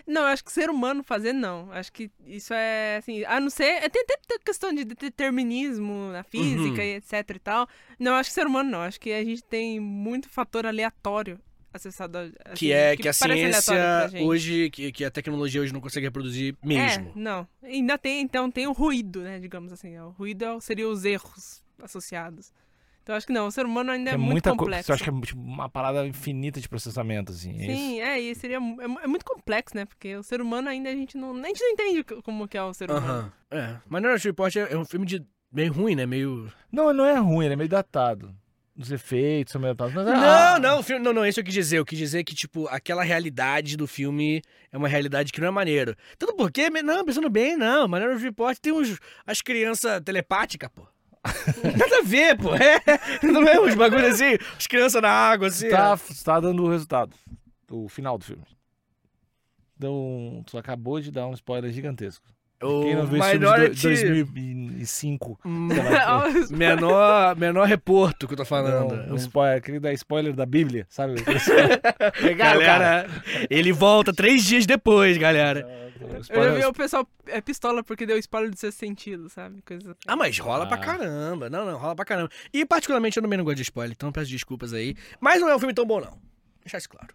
Não, 0.06 0.20
eu 0.22 0.26
acho 0.28 0.44
que 0.44 0.52
ser 0.52 0.70
humano 0.70 1.02
fazer, 1.02 1.32
não. 1.32 1.70
Acho 1.72 1.92
que 1.92 2.08
isso 2.24 2.54
é, 2.54 2.98
assim, 2.98 3.24
a 3.24 3.40
não 3.40 3.50
ser... 3.50 3.64
é, 3.64 3.88
Tem 3.88 4.02
até 4.02 4.38
questão 4.44 4.72
de 4.72 4.84
determinismo 4.84 6.12
na 6.12 6.22
física 6.22 6.80
Uhum. 6.80 6.86
e 6.86 6.94
etc 6.94 7.30
e 7.34 7.38
tal. 7.40 7.68
Não, 7.98 8.14
acho 8.14 8.30
que 8.30 8.34
ser 8.34 8.46
humano 8.46 8.70
não. 8.70 8.80
Acho 8.80 9.00
que 9.00 9.12
a 9.12 9.24
gente 9.24 9.42
tem 9.42 9.80
muito 9.80 10.28
fator 10.28 10.66
aleatório 10.66 11.40
acessado. 11.74 12.16
a- 12.18 12.22
Assim, 12.44 12.54
Que 12.56 12.72
é 12.72 12.96
que, 12.96 13.08
a 13.08 13.12
parece 13.18 13.62
ciência 13.62 14.22
hoje, 14.24 14.70
que, 14.70 14.92
que 14.92 15.04
a 15.04 15.10
tecnologia 15.10 15.60
hoje 15.60 15.72
não 15.72 15.80
consegue 15.80 16.07
reproduzir 16.07 16.54
mesmo. 16.62 17.08
É, 17.08 17.12
não. 17.16 17.49
Ainda 17.62 17.99
tem, 17.99 18.20
então, 18.20 18.49
tem 18.53 18.68
o 18.68 18.72
ruído, 18.72 19.22
né, 19.22 19.41
digamos 19.41 19.72
assim. 19.72 19.99
O 19.99 20.11
ruído 20.11 20.45
é 20.45 20.61
seria 20.61 20.88
os 20.88 21.04
erros 21.04 21.61
associados. 21.82 22.53
Então, 23.03 23.16
acho 23.16 23.26
que 23.26 23.33
não, 23.33 23.49
o 23.49 23.50
ser 23.50 23.66
humano 23.66 23.91
ainda 23.91 24.11
é, 24.11 24.14
é 24.14 24.16
muito 24.16 24.30
muita 24.33 24.50
coisa. 24.50 24.58
complexo. 24.58 24.87
Você 24.87 24.92
acha 24.92 25.04
que 25.04 25.11
é 25.11 25.20
tipo, 25.22 25.41
uma 25.41 25.68
parada 25.68 26.07
infinita 26.07 26.61
de 26.61 26.68
processamento, 26.68 27.33
assim. 27.33 27.50
é 27.61 27.66
isso? 27.66 27.76
Sim, 27.76 28.00
é, 28.00 28.20
e 28.20 28.34
seria 28.34 28.57
é, 28.58 29.04
é 29.04 29.07
muito 29.08 29.24
complexo, 29.24 29.76
né? 29.76 29.84
Porque 29.84 30.14
o 30.16 30.22
ser 30.22 30.41
humano 30.41 30.68
ainda 30.68 30.88
a 30.88 30.95
gente 30.95 31.16
não, 31.16 31.34
a 31.37 31.46
gente 31.49 31.61
não 31.61 31.70
entende 31.70 32.04
co- 32.04 32.22
como 32.22 32.46
que 32.46 32.57
é 32.57 32.62
o 32.62 32.72
ser 32.72 32.91
humano. 32.91 33.07
Aham. 33.07 33.33
É. 33.50 33.76
Minority 33.91 34.29
Report 34.29 34.54
é, 34.57 34.72
é 34.72 34.79
um 34.79 34.84
filme 34.84 35.04
de 35.04 35.22
meio 35.53 35.72
ruim, 35.72 35.95
né? 35.96 36.07
Meio. 36.07 36.50
Não, 36.70 36.92
não 36.92 37.04
é 37.04 37.16
ruim, 37.18 37.45
ele 37.46 37.54
é 37.54 37.57
meio 37.57 37.68
datado. 37.68 38.34
Os 38.74 38.91
efeitos 38.91 39.53
são 39.53 39.61
meio 39.61 39.74
datados. 39.74 39.95
Mas, 39.95 40.07
Não, 40.07 40.14
ah, 40.14 40.58
não, 40.58 40.79
o 40.79 40.83
filme, 40.83 41.04
não, 41.04 41.12
não, 41.12 41.26
isso 41.26 41.38
eu 41.41 41.45
quis 41.45 41.53
dizer. 41.53 41.79
Eu 41.79 41.84
quis 41.84 41.99
dizer 41.99 42.24
que, 42.24 42.34
tipo, 42.34 42.66
aquela 42.68 43.03
realidade 43.03 43.76
do 43.76 43.87
filme 43.87 44.41
é 44.72 44.79
uma 44.79 44.88
realidade 44.88 45.30
que 45.30 45.41
não 45.42 45.49
é 45.49 45.50
maneiro. 45.50 45.95
Tanto 46.18 46.34
porque, 46.34 46.70
não, 46.70 47.04
pensando 47.04 47.29
bem, 47.29 47.54
não. 47.57 47.87
Minority 47.87 48.22
Report 48.22 48.57
tem 48.58 48.72
uns, 48.72 48.99
as 49.26 49.42
crianças 49.42 50.00
telepáticas, 50.03 50.70
pô. 50.74 50.87
Nada 51.78 51.99
a 51.99 52.03
ver, 52.03 52.36
pô. 52.36 52.54
É, 52.54 52.80
não 53.22 53.42
é 53.42 53.61
uns 53.61 53.74
bagulho 53.74 54.07
assim, 54.07 54.36
as 54.57 54.66
crianças 54.66 55.00
na 55.00 55.11
água, 55.11 55.49
assim. 55.49 55.68
Tá, 55.68 55.99
tá 56.24 56.40
dando 56.40 56.64
o 56.64 56.70
resultado. 56.70 57.14
O 57.70 57.88
final 57.88 58.18
do 58.18 58.24
filme. 58.24 58.44
Então, 59.76 60.42
tu 60.46 60.58
acabou 60.58 61.00
de 61.00 61.11
dar 61.11 61.26
um 61.26 61.32
spoiler 61.34 61.72
gigantesco. 61.72 62.26
O 62.63 62.83
Quem 62.84 62.95
não 62.95 63.07
viu 63.07 63.18
esse 63.18 63.30
filme 63.30 63.47
de 63.47 63.53
Minority... 63.53 63.75
do- 63.76 63.89
2005? 63.89 65.41
Hum, 65.45 65.68
menor, 66.51 67.37
menor 67.37 67.67
reporto 67.67 68.26
que 68.26 68.34
eu 68.34 68.37
tô 68.39 68.45
falando. 68.45 68.95
Não, 69.07 69.14
um 69.14 69.17
spoiler, 69.17 69.59
aquele 69.59 69.80
da 69.80 69.93
spoiler 69.93 70.33
da 70.33 70.47
Bíblia, 70.47 70.87
sabe? 70.89 71.14
Legal, 72.22 72.59
cara. 72.61 73.07
Ele 73.51 73.72
volta 73.72 74.13
três 74.13 74.45
dias 74.45 74.67
depois, 74.67 75.17
galera. 75.18 75.61
Eu 76.01 76.09
já 76.09 76.17
vi 76.17 76.21
Spoiler, 76.22 76.68
o 76.68 76.72
pessoal 76.72 77.07
é 77.29 77.41
pistola 77.41 77.83
porque 77.84 78.05
deu 78.05 78.18
spoiler 78.18 78.51
do 78.51 78.57
seu 78.57 78.72
sentido, 78.72 79.29
sabe? 79.29 79.63
Coisa... 79.67 79.97
Ah, 80.07 80.17
mas 80.17 80.39
rola 80.39 80.67
pra 80.67 80.76
Ah. 80.76 80.80
caramba. 80.80 81.49
Não, 81.49 81.64
não, 81.64 81.79
rola 81.79 81.95
pra 81.95 82.05
caramba. 82.05 82.29
E 82.53 82.64
particularmente 82.67 83.17
eu 83.17 83.22
também 83.22 83.37
não 83.37 83.45
gosto 83.45 83.57
de 83.57 83.63
spoiler, 83.63 83.95
então 83.97 84.11
peço 84.13 84.30
desculpas 84.30 84.72
aí. 84.72 84.97
Mas 85.21 85.41
não 85.41 85.49
é 85.49 85.55
um 85.55 85.59
filme 85.59 85.72
tão 85.75 85.87
bom, 85.87 86.01
não. 86.01 86.18
Deixar 86.64 86.79
isso 86.79 86.89
claro. 86.89 87.09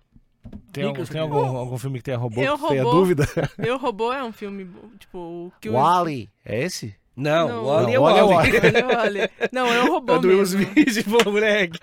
Tem 0.72 0.84
algum, 0.84 1.04
tem 1.06 1.22
algum, 1.22 1.58
algum 1.58 1.78
filme 1.78 2.00
que 2.00 2.04
tenha 2.04 2.18
robô 2.18 2.42
Eu 2.42 2.58
que 2.58 2.68
tenha 2.68 2.84
robô. 2.84 2.96
dúvida? 2.98 3.28
Eu 3.58 3.78
Robô 3.78 4.14
é 4.14 4.24
um 4.24 4.32
filme, 4.32 4.70
tipo, 5.00 5.18
o 5.18 5.52
que 5.60 5.70
o... 5.70 5.74
Wally. 5.74 6.30
É 6.46 6.64
esse? 6.64 6.96
Não, 7.16 7.48
Não, 7.48 7.64
o 7.64 7.68
Wally 7.68 7.92
é 7.92 7.96
não, 7.96 8.02
o 8.02 8.06
Wally 8.06 8.20
é 8.20 8.24
o 8.24 8.28
Wally. 8.28 8.52
Olha, 8.58 8.98
olha. 9.00 9.32
Não, 9.52 9.66
é 9.66 9.84
o 9.84 9.88
robô 9.92 10.14
É 10.18 10.20
do 10.20 10.28
Will 10.28 10.38
mesmo. 10.38 10.62
Smith, 10.62 11.06
pô, 11.10 11.32
moleque. 11.32 11.80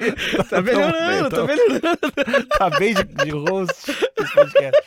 Tá 0.48 0.62
melhorando, 0.62 1.30
tá 1.30 1.36
então. 1.42 1.46
melhorando. 1.46 2.46
Tá 2.56 2.70
bem 2.70 2.94
de, 2.94 3.02
de 3.02 3.30
host 3.30 3.90
esse 4.16 4.32
podcast. 4.32 4.82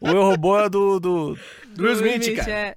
O 0.00 0.08
Eu 0.08 0.22
Robô 0.22 0.58
é 0.58 0.70
do... 0.70 0.98
do... 0.98 1.38
Do 1.74 1.82
Will 1.84 1.92
Smith, 1.92 2.34
cara. 2.36 2.50
é. 2.50 2.76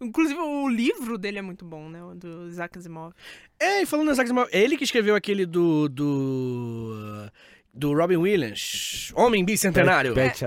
Inclusive, 0.00 0.38
o 0.40 0.68
livro 0.68 1.18
dele 1.18 1.40
é 1.40 1.42
muito 1.42 1.64
bom, 1.64 1.88
né? 1.88 2.02
O 2.02 2.14
do 2.14 2.46
Isaac 2.46 2.78
Asimov. 2.78 3.12
É, 3.58 3.82
e 3.82 3.86
falando 3.86 4.06
no 4.06 4.12
Isaac 4.12 4.28
Asimov, 4.28 4.48
é 4.52 4.62
ele 4.62 4.76
que 4.76 4.84
escreveu 4.84 5.16
aquele 5.16 5.44
do... 5.44 5.88
do... 5.88 7.28
do 7.72 7.92
Robin 7.94 8.16
Williams. 8.16 9.12
Homem 9.14 9.44
Bicentenário. 9.44 10.14
Pat. 10.14 10.42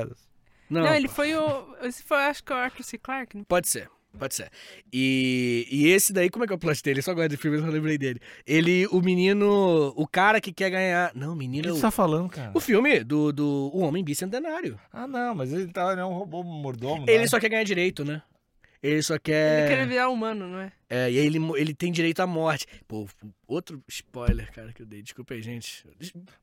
Não, 0.69 0.83
Não, 0.83 0.95
ele 0.95 1.07
foi 1.07 1.35
o... 1.35 1.75
Esse 1.83 2.01
foi, 2.03 2.17
acho 2.17 2.43
que, 2.43 2.51
o 2.51 2.55
Arthur 2.55 2.83
C. 2.83 2.97
Clarke, 2.97 3.37
né? 3.37 3.43
Pode 3.47 3.67
ser, 3.67 3.89
pode 4.17 4.33
ser. 4.33 4.49
E, 4.91 5.67
e 5.69 5.87
esse 5.89 6.11
daí, 6.11 6.29
como 6.29 6.45
é 6.45 6.47
que 6.47 6.53
é 6.53 6.55
o 6.55 6.59
plot 6.59 6.81
dele? 6.81 6.99
Eu 6.99 7.03
só 7.03 7.13
gosto 7.13 7.29
de 7.29 7.37
filme, 7.37 7.57
eu 7.57 7.61
só 7.63 7.69
lembrei 7.69 7.97
dele. 7.97 8.19
Ele, 8.47 8.87
o 8.87 8.99
menino, 9.01 9.93
o 9.95 10.07
cara 10.07 10.41
que 10.41 10.51
quer 10.51 10.69
ganhar... 10.71 11.11
Não, 11.13 11.29
o 11.29 11.33
O 11.33 11.35
menino 11.35 11.63
que 11.63 11.69
é 11.69 11.73
você 11.73 11.81
tá 11.81 11.91
falando, 11.91 12.29
cara? 12.29 12.51
O 12.53 12.59
filme 12.59 13.03
do, 13.03 13.31
do 13.31 13.69
O 13.73 13.79
Homem 13.81 14.03
Bicentenário. 14.03 14.79
Ah, 14.91 15.05
não, 15.07 15.35
mas 15.35 15.53
ele, 15.53 15.67
tá, 15.67 15.91
ele 15.91 16.01
é 16.01 16.05
um 16.05 16.13
robô 16.13 16.41
mordomo, 16.43 17.05
Ele 17.07 17.19
né? 17.19 17.27
só 17.27 17.39
quer 17.39 17.49
ganhar 17.49 17.63
direito, 17.63 18.03
né? 18.03 18.21
Ele 18.83 19.01
só 19.01 19.13
Ele 19.13 19.21
quer... 19.21 19.87
virar 19.87 20.09
humano, 20.09 20.45
não 20.45 20.59
é? 20.59 20.73
É, 20.89 21.09
e 21.09 21.17
aí 21.17 21.25
ele, 21.25 21.39
ele 21.55 21.73
tem 21.73 21.89
direito 21.89 22.19
à 22.19 22.27
morte. 22.27 22.67
Pô, 22.85 23.07
outro 23.47 23.81
spoiler, 23.87 24.51
cara, 24.51 24.73
que 24.73 24.81
eu 24.81 24.85
dei. 24.85 25.01
Desculpa 25.01 25.33
aí, 25.33 25.41
gente. 25.41 25.87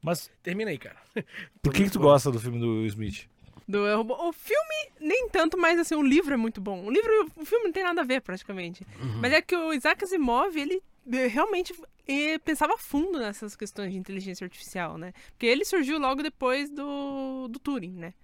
Mas 0.03 0.31
Termina 0.43 0.71
aí, 0.71 0.79
cara. 0.79 0.97
por 1.61 1.75
que, 1.75 1.85
que 1.85 1.91
tu 1.91 2.01
gosta 2.01 2.31
do 2.31 2.41
filme 2.41 2.59
do 2.59 2.67
Will 2.67 2.87
Smith? 2.87 3.29
Do 3.69 3.87
Eu, 3.87 3.99
Robô. 3.99 4.15
O 4.27 4.33
filme, 4.33 4.91
nem 4.99 5.29
tanto, 5.29 5.59
mas 5.59 5.79
assim, 5.79 5.95
o 5.95 6.03
livro 6.03 6.33
é 6.33 6.37
muito 6.37 6.63
bom. 6.63 6.87
O 6.87 6.91
livro 6.91 7.13
e 7.13 7.43
o 7.43 7.45
filme 7.45 7.67
não 7.67 7.73
tem 7.73 7.85
nada 7.85 8.01
a 8.01 8.05
ver, 8.05 8.23
praticamente. 8.23 8.87
Uhum. 9.01 9.19
Mas 9.21 9.35
é 9.35 9.43
que 9.43 9.55
o 9.55 9.73
Isaac 9.75 10.03
Asimov, 10.03 10.57
ele 10.57 10.83
eh, 11.13 11.27
realmente 11.27 11.75
eh, 12.09 12.39
pensava 12.39 12.75
a 12.75 12.79
fundo 12.79 13.19
nessas 13.19 13.55
questões 13.55 13.93
de 13.93 13.99
inteligência 13.99 14.45
artificial, 14.45 14.97
né? 14.97 15.13
Porque 15.29 15.47
ele 15.47 15.65
surgiu 15.65 15.99
logo 15.99 16.23
depois 16.23 16.71
do, 16.71 17.49
do 17.49 17.59
Turing, 17.59 17.93
né? 17.93 18.15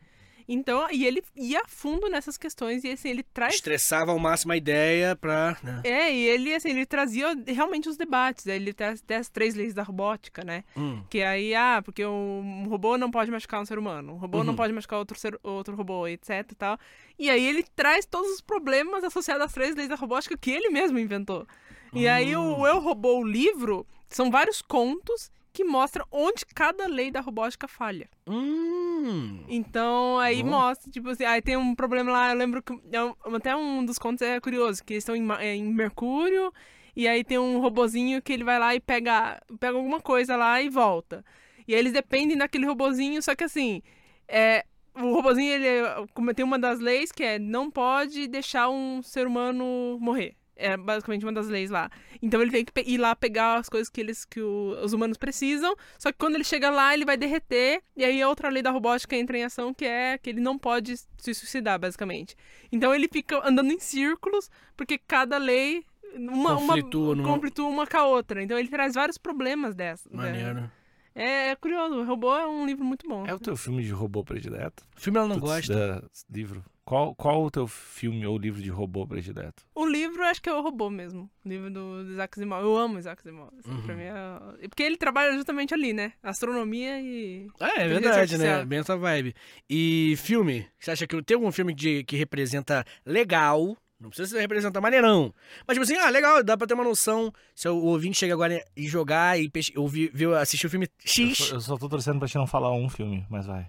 Então, 0.49 0.87
e 0.93 1.05
ele 1.05 1.23
ia 1.35 1.61
a 1.61 1.69
fundo 1.69 2.09
nessas 2.09 2.37
questões 2.39 2.85
e 2.85 2.91
assim, 2.93 3.09
ele 3.11 3.23
traz 3.23 3.55
Estressava 3.57 4.13
ao 4.13 4.19
máximo 4.19 4.53
a 4.53 4.57
ideia 4.57 5.17
pra... 5.17 5.57
né? 5.63 5.81
É, 5.85 6.13
e 6.13 6.25
ele, 6.29 6.55
assim, 6.55 6.71
ele 6.71 6.87
trazia 6.87 7.37
realmente 7.47 7.89
os 7.89 7.97
debates. 7.97 8.47
Ele 8.47 8.73
tem 8.73 8.97
tem 8.97 9.17
as 9.17 9.29
três 9.29 9.55
leis 9.55 9.75
da 9.75 9.83
robótica, 9.83 10.45
né? 10.45 10.63
Hum. 10.77 11.03
Que 11.11 11.23
aí, 11.23 11.55
ah, 11.55 11.81
porque 11.85 12.07
um 12.07 12.67
robô 12.69 12.97
não 12.97 13.11
pode 13.11 13.31
machucar 13.31 13.61
um 13.61 13.65
ser 13.67 13.79
humano, 13.79 14.13
um 14.15 14.17
robô 14.19 14.45
não 14.45 14.51
Uhum. 14.53 14.57
pode 14.57 14.73
machucar 14.73 14.99
outro, 14.99 15.19
ser, 15.19 15.39
outro 15.43 15.75
robô, 15.75 16.07
etc 16.07 16.31
e 16.53 16.55
tal. 16.55 16.79
E 17.19 17.29
aí 17.29 17.45
ele 17.45 17.65
traz 17.75 18.07
todos 18.07 18.31
os 18.31 18.41
problemas 18.41 19.03
associados 19.03 19.45
às 19.47 19.53
três 19.53 19.75
leis 19.75 19.89
da 19.89 19.97
robótica 19.97 20.37
que 20.37 20.51
ele 20.51 20.69
mesmo 20.71 20.99
inventou. 20.99 21.47
E 21.93 22.07
aí 22.07 22.37
Hum. 22.37 22.61
o 22.61 22.67
Eu 22.67 22.79
Robô, 22.79 23.19
o 23.19 23.27
livro, 23.27 23.87
são 24.09 24.31
vários 24.31 24.61
contos 24.63 25.31
que 25.57 25.65
mostram 25.65 26.05
onde 26.13 26.45
cada 26.45 26.87
lei 26.87 27.11
da 27.11 27.23
robótica 27.23 27.67
falha. 27.67 28.11
Hum. 28.29 29.43
Então, 29.49 30.19
aí 30.19 30.43
Bom. 30.43 30.51
mostra, 30.51 30.93
tipo 30.93 31.09
assim, 31.09 31.25
aí 31.25 31.41
tem 31.41 31.57
um 31.57 31.75
problema 31.75 32.13
lá, 32.13 32.31
eu 32.31 32.37
lembro 32.37 32.63
que 32.63 32.75
é 32.75 33.35
até 33.35 33.57
um 33.57 33.83
dos 33.83 33.99
contos 33.99 34.21
é 34.21 34.39
curioso, 34.39 34.85
que 34.85 34.93
eles 34.93 35.03
estão 35.03 35.17
em, 35.17 35.27
é, 35.39 35.57
em 35.57 35.65
Mercúrio, 35.65 36.53
e 36.95 37.09
aí 37.09 37.25
tem 37.25 37.39
um 37.39 37.59
robozinho 37.59 38.21
que 38.21 38.35
ele 38.35 38.45
vai 38.45 38.59
lá 38.59 38.75
e 38.75 38.81
pega, 38.81 39.43
pega 39.59 39.79
alguma 39.79 39.99
coisa 39.99 40.37
lá 40.37 40.61
e 40.61 40.69
volta. 40.69 41.25
E 41.67 41.73
aí 41.73 41.81
eles 41.81 41.95
dependem 41.95 42.37
daquele 42.37 42.67
robozinho, 42.67 43.23
só 43.23 43.35
que 43.35 43.45
assim, 43.45 43.81
é, 44.29 44.63
o 44.95 45.15
robozinho, 45.15 45.55
ele 45.55 45.67
é- 45.67 46.35
tem 46.35 46.45
uma 46.45 46.59
das 46.59 46.81
leis 46.81 47.11
que 47.11 47.23
é 47.23 47.39
não 47.39 47.71
pode 47.71 48.29
deixar 48.29 48.69
um 48.69 49.01
ser 49.01 49.27
humano 49.27 49.97
morrer. 50.03 50.37
É 50.59 50.75
basicamente 50.77 51.23
uma 51.25 51.33
das 51.33 51.49
leis 51.49 51.69
lá. 51.69 51.91
Então 52.23 52.41
ele 52.41 52.51
tem 52.51 52.65
que 52.65 52.73
ir 52.91 52.97
lá 52.97 53.15
pegar 53.15 53.57
as 53.59 53.69
coisas 53.69 53.91
que, 53.91 54.01
eles, 54.01 54.25
que 54.25 54.41
o- 54.41 54.71
os 54.83 54.93
humanos 54.95 55.19
precisam. 55.19 55.75
Só 55.99 56.11
que 56.11 56.17
quando 56.19 56.35
ele 56.37 56.45
chega 56.45 56.71
lá, 56.71 56.95
ele 56.95 57.05
vai 57.05 57.17
derreter. 57.17 57.83
E 57.95 58.03
aí 58.05 58.23
a 58.23 58.29
outra 58.29 58.49
lei 58.49 58.63
da 58.63 58.71
robótica 58.71 59.15
entra 59.15 59.37
em 59.37 59.45
ação, 59.45 59.75
que 59.75 59.85
é 59.85 60.17
que 60.17 60.31
ele 60.31 60.41
não 60.41 60.57
pode 60.59 60.97
se 60.97 61.35
suicidar, 61.35 61.79
basicamente. 61.79 62.35
Então 62.73 62.95
ele 62.95 63.07
fica 63.07 63.47
andando 63.47 63.71
em 63.71 63.79
círculos, 63.79 64.51
porque 64.77 64.97
cada 64.99 65.37
lei. 65.37 65.85
Uma, 66.15 66.57
Conflitua 66.57 67.09
uma, 67.09 67.15
numa- 67.17 67.29
conflitua 67.35 67.69
uma 67.69 67.87
com 67.87 67.97
a 67.99 68.07
outra. 68.07 68.43
Então 68.43 68.59
ele 68.59 68.69
traz 68.69 68.95
vários 68.95 69.19
problemas 69.19 69.75
dessa. 69.75 70.09
Maneiro. 70.11 70.71
É, 71.15 71.49
é 71.51 71.57
curioso. 71.57 71.97
O 71.97 72.05
Robô 72.05 72.35
é 72.35 72.47
um 72.47 72.65
livro 72.65 72.85
muito 72.85 73.07
bom. 73.07 73.27
É 73.27 73.35
o 73.35 73.39
teu 73.39 73.57
filme 73.57 73.83
de 73.83 73.91
robô 73.91 74.25
predileto? 74.25 74.83
O 74.97 75.01
filme 75.01 75.19
ela 75.19 75.29
não 75.29 75.37
Putz, 75.39 75.51
gosta. 75.69 75.75
da- 76.01 76.03
livro. 76.31 76.65
Qual, 76.87 77.17
qual 77.17 77.43
o 77.43 77.51
teu 77.51 77.67
filme 77.67 78.25
ou 78.25 78.39
livro 78.39 78.63
de 78.63 78.71
robô 78.71 79.05
predileto? 79.05 79.65
O 79.75 79.85
livro, 79.85 80.23
eu 80.23 80.27
acho 80.27 80.41
que 80.41 80.49
é 80.49 80.55
o 80.55 80.63
Robô 80.63 80.89
mesmo. 80.89 81.29
O 81.45 81.49
livro 81.49 81.69
do, 81.69 82.05
do 82.05 82.13
Isaac 82.13 82.39
Asimov. 82.39 82.63
Eu 82.63 82.77
amo 82.77 82.97
Isaac 82.97 83.21
Asimov. 83.23 83.51
assim, 83.59 83.73
Uhum. 83.73 83.97
Mim 83.97 84.03
é... 84.05 84.69
Porque 84.69 84.85
ele 84.85 84.97
trabalha 84.97 85.33
justamente 85.33 85.75
ali, 85.75 85.93
né? 85.93 86.13
Astronomia 86.23 87.01
e... 87.01 87.49
É, 87.59 87.83
é 87.83 87.89
verdade, 87.89 88.39
né? 88.39 88.65
Bem 88.65 88.79
essa 88.79 88.97
vibe. 88.97 89.35
E 89.69 90.15
filme? 90.19 90.65
Você 90.79 90.93
acha 90.93 91.09
que 91.09 91.21
tem 91.25 91.35
algum 91.35 91.51
filme 91.51 91.75
de, 91.75 92.05
que 92.05 92.17
representa 92.17 92.85
legal? 93.05 93.77
Não 93.99 94.11
precisa 94.11 94.41
representar 94.41 94.81
maneirão. 94.81 95.35
Mas, 95.67 95.75
tipo 95.77 95.83
assim, 95.83 95.97
ah, 95.97 96.09
legal, 96.09 96.45
dá 96.45 96.57
pra 96.57 96.69
ter 96.69 96.75
uma 96.75 96.85
noção. 96.85 97.33
Se 97.53 97.69
o 97.69 97.77
ouvinte 97.79 98.17
chega 98.17 98.35
agora 98.35 98.63
e 98.77 98.87
jogar 98.87 99.41
e 99.41 99.51
ouvir, 99.75 100.13
assistir 100.41 100.69
o 100.69 100.71
filme 100.71 100.87
Eu 100.87 101.11
X, 101.11 101.39
só, 101.39 101.55
eu 101.57 101.61
só 101.61 101.77
tô 101.77 101.89
torcendo 101.89 102.21
pra 102.21 102.29
te 102.29 102.37
não 102.37 102.47
falar 102.47 102.73
um 102.73 102.89
filme, 102.89 103.27
mas 103.29 103.45
vai. 103.45 103.67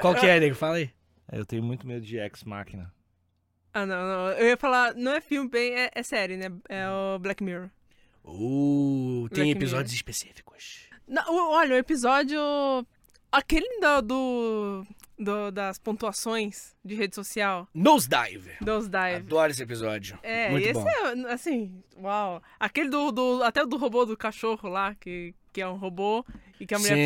qual 0.00 0.16
que 0.16 0.26
é, 0.26 0.40
nego? 0.40 0.56
Fala 0.56 0.76
aí. 0.76 0.90
Eu 1.32 1.44
tenho 1.46 1.62
muito 1.62 1.86
medo 1.86 2.04
de 2.04 2.16
Ex 2.18 2.44
Machina. 2.44 2.92
Ah, 3.74 3.84
não, 3.84 4.02
não. 4.06 4.28
Eu 4.32 4.46
ia 4.48 4.56
falar, 4.56 4.94
não 4.94 5.12
é 5.12 5.20
filme 5.20 5.48
bem, 5.50 5.72
é, 5.74 5.90
é 5.94 6.02
série, 6.02 6.36
né? 6.36 6.46
É 6.68 6.88
o 6.88 7.18
Black 7.18 7.42
Mirror. 7.42 7.68
Uh, 8.24 9.28
tem 9.30 9.44
Black 9.44 9.50
episódios 9.58 9.92
específicos. 9.92 10.88
Não, 11.06 11.22
olha, 11.50 11.74
o 11.74 11.78
episódio... 11.78 12.38
Aquele 13.30 13.80
do, 13.80 14.00
do, 14.02 14.86
do- 15.18 15.50
das 15.50 15.78
pontuações 15.78 16.74
de 16.82 16.94
rede 16.94 17.14
social, 17.14 17.68
Nosedive. 17.74 18.52
dos 18.62 18.88
dive. 18.88 19.16
Adoro 19.16 19.50
esse 19.50 19.62
episódio. 19.62 20.18
É, 20.22 20.48
Muito 20.50 20.64
esse 20.66 20.72
bom. 20.80 20.88
é, 20.88 21.32
assim, 21.32 21.82
uau. 21.98 22.40
Aquele 22.58 22.88
do, 22.88 23.10
do, 23.10 23.42
até 23.42 23.62
o 23.62 23.66
do 23.66 23.76
robô 23.76 24.06
do 24.06 24.16
cachorro 24.16 24.68
lá, 24.70 24.94
que, 24.94 25.34
que 25.52 25.60
é 25.60 25.68
um 25.68 25.76
robô, 25.76 26.24
e 26.58 26.66
que 26.66 26.74
a 26.74 26.78
mulher 26.78 26.96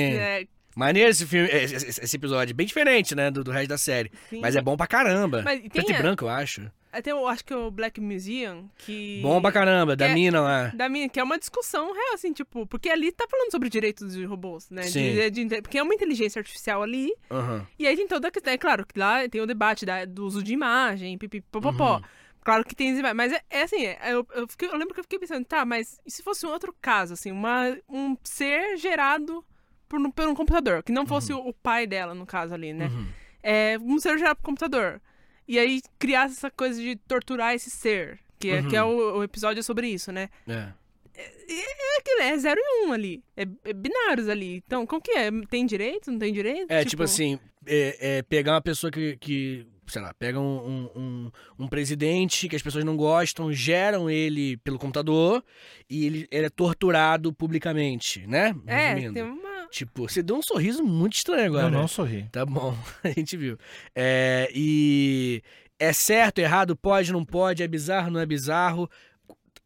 é, 0.43 0.47
Maneiro 0.81 1.11
esse 1.11 1.27
filme, 1.27 1.47
esse, 1.49 2.01
esse- 2.01 2.17
episódio. 2.17 2.55
Bem 2.55 2.67
diferente, 2.67 3.15
né, 3.15 3.31
do, 3.31 3.45
do 3.45 3.51
resto 3.51 3.69
da 3.69 3.77
série. 3.79 4.11
sim. 4.31 4.41
Mas 4.41 4.57
é 4.57 4.63
bom 4.63 4.77
pra 4.79 4.87
caramba. 4.87 5.43
Mas 5.45 5.61
Preto 5.69 5.91
e 5.93 5.95
a- 5.95 5.99
branco, 5.99 6.25
eu 6.25 6.29
acho. 6.31 6.71
Até 6.91 7.13
eu 7.13 7.29
acho 7.29 7.45
que 7.45 7.53
é 7.53 7.57
o 7.57 7.71
Black 7.71 8.01
Museum, 8.01 8.69
que... 8.79 9.21
Bom 9.23 9.41
pra 9.43 9.53
caramba, 9.53 9.95
da 9.95 10.07
é- 10.09 10.15
mina 10.15 10.41
lá. 10.41 10.69
Da 10.75 10.89
minha, 10.89 11.09
que 11.09 11.21
é 11.21 11.23
uma 11.23 11.39
discussão 11.39 11.93
real, 11.93 12.15
assim, 12.15 12.33
tipo, 12.33 12.67
porque 12.67 12.89
ali 12.89 13.13
tá 13.13 13.27
falando 13.31 13.51
sobre 13.53 13.69
direitos 13.69 14.15
de 14.15 14.25
robôs, 14.25 14.69
né? 14.71 14.83
De- 14.83 14.91
Sim. 14.91 15.31
de- 15.31 15.45
de- 15.45 15.63
porque 15.63 15.79
é 15.79 15.83
uma 15.85 15.95
inteligência 15.95 16.41
artificial 16.41 16.83
ali, 16.83 17.13
Aham. 17.31 17.65
e 17.79 17.87
aí 17.87 17.95
tem 17.95 18.09
toda 18.09 18.27
a 18.27 18.31
questão, 18.33 18.53
é 18.53 18.59
claro, 18.59 18.85
que 18.87 18.99
lá 18.99 19.29
tem 19.29 19.41
o 19.41 19.47
debate 19.47 19.87
da- 19.87 20.05
do 20.05 20.27
uso 20.27 20.43
de 20.43 20.53
imagem, 20.53 21.17
pipipopopó. 21.17 21.97
Uhum. 21.99 22.03
Claro 22.43 22.65
que 22.65 22.75
tem, 22.75 23.01
mas 23.15 23.33
é, 23.35 23.41
é 23.51 23.63
assim, 23.63 23.85
é, 23.85 23.99
eu, 24.15 24.27
eu, 24.35 24.49
fiquei- 24.49 24.67
eu 24.69 24.77
lembro 24.77 24.95
que 24.95 24.99
eu 25.01 25.05
fiquei 25.05 25.19
pensando, 25.19 25.45
tá, 25.45 25.65
mas 25.65 26.01
e 26.07 26.11
se 26.11 26.23
fosse 26.25 26.45
um 26.47 26.51
outro 26.51 26.75
caso, 26.81 27.13
assim, 27.13 27.31
uma, 27.31 27.77
um 27.89 28.17
ser 28.25 28.77
gerado 28.79 29.45
por, 29.91 29.99
um- 30.01 30.11
por 30.11 30.27
um 30.29 30.35
computador, 30.35 30.83
que 30.83 30.93
não 30.93 31.05
fosse 31.07 31.33
o, 31.35 31.39
o 31.49 31.53
pai 31.53 31.87
dela, 31.87 32.15
no 32.15 32.25
caso 32.25 32.55
ali, 32.55 32.73
né? 32.73 32.87
Uhum. 32.87 33.07
É, 33.43 33.77
um 33.83 33.99
ser 33.99 34.17
gerado 34.17 34.37
por 34.37 34.45
computador. 34.45 35.01
E 35.47 35.59
aí 35.59 35.83
criasse 35.99 36.37
essa 36.37 36.51
coisa 36.51 36.81
de 36.81 36.95
torturar 36.97 37.55
esse 37.55 37.69
ser, 37.71 38.21
que 38.39 38.49
é, 38.51 38.61
Uhum. 38.61 38.69
que 38.69 38.77
é 38.77 38.83
o, 38.85 39.19
o 39.19 39.25
episódio 39.25 39.63
sobre 39.63 39.89
isso, 39.89 40.11
né? 40.13 40.29
É. 40.49 40.69
É 41.17 41.99
aquilo, 41.99 42.23
é 42.23 42.39
0 42.39 42.59
e 42.59 42.87
1 42.87 42.89
um 42.89 42.93
ali. 42.93 43.23
É, 43.37 43.43
é 43.65 43.73
binários 43.73 44.29
ali. 44.29 44.63
Então, 44.67 44.87
como 44.87 45.03
que 45.03 45.11
é? 45.11 45.31
Tem 45.51 45.67
direito? 45.67 46.11
Não 46.11 46.19
tem 46.19 46.33
direito? 46.33 46.71
É, 46.71 46.85
tipo, 46.85 47.03
assim, 47.03 47.39
é, 47.67 48.19
é 48.19 48.23
pegar 48.23 48.53
uma 48.55 48.63
pessoa 48.63 48.91
que, 48.91 49.17
que 49.19 49.67
sei 49.87 50.01
lá, 50.01 50.15
pega 50.15 50.39
um, 50.41 50.45
um, 50.45 50.91
um, 51.01 51.31
um 51.65 51.69
presidente 51.69 52.49
que 52.49 52.57
as 52.57 52.63
pessoas 52.63 52.85
não 52.85 52.97
gostam, 52.97 53.53
geram 53.53 54.09
ele 54.09 54.57
pelo 54.59 54.79
computador 54.79 55.45
e 55.91 56.07
ele, 56.07 56.29
ele 56.31 56.47
é 56.47 56.51
torturado 56.51 57.33
publicamente, 57.35 58.27
né? 58.27 58.55
É, 58.67 58.95
Resumindo. 58.95 59.15
tem 59.15 59.23
uma. 59.25 59.50
Tipo, 59.71 60.09
você 60.09 60.23
deu 60.23 60.37
um 60.37 60.43
sorriso 60.43 60.83
muito 60.83 61.15
estranho 61.15 61.47
agora. 61.47 61.67
Eu 61.67 61.71
não 61.71 61.87
sorri. 61.89 62.29
Tá 62.33 62.45
bom, 62.45 62.77
a 63.05 63.09
gente 63.11 63.37
viu. 63.37 63.57
É, 63.95 64.51
e, 64.55 65.43
É 65.79 65.93
certo, 65.93 66.39
errado, 66.41 66.77
pode, 66.77 67.13
não 67.13 67.25
pode, 67.25 67.63
é 67.63 67.69
bizarro, 67.69 68.11
não 68.11 68.21
é 68.21 68.27
bizarro? 68.27 68.91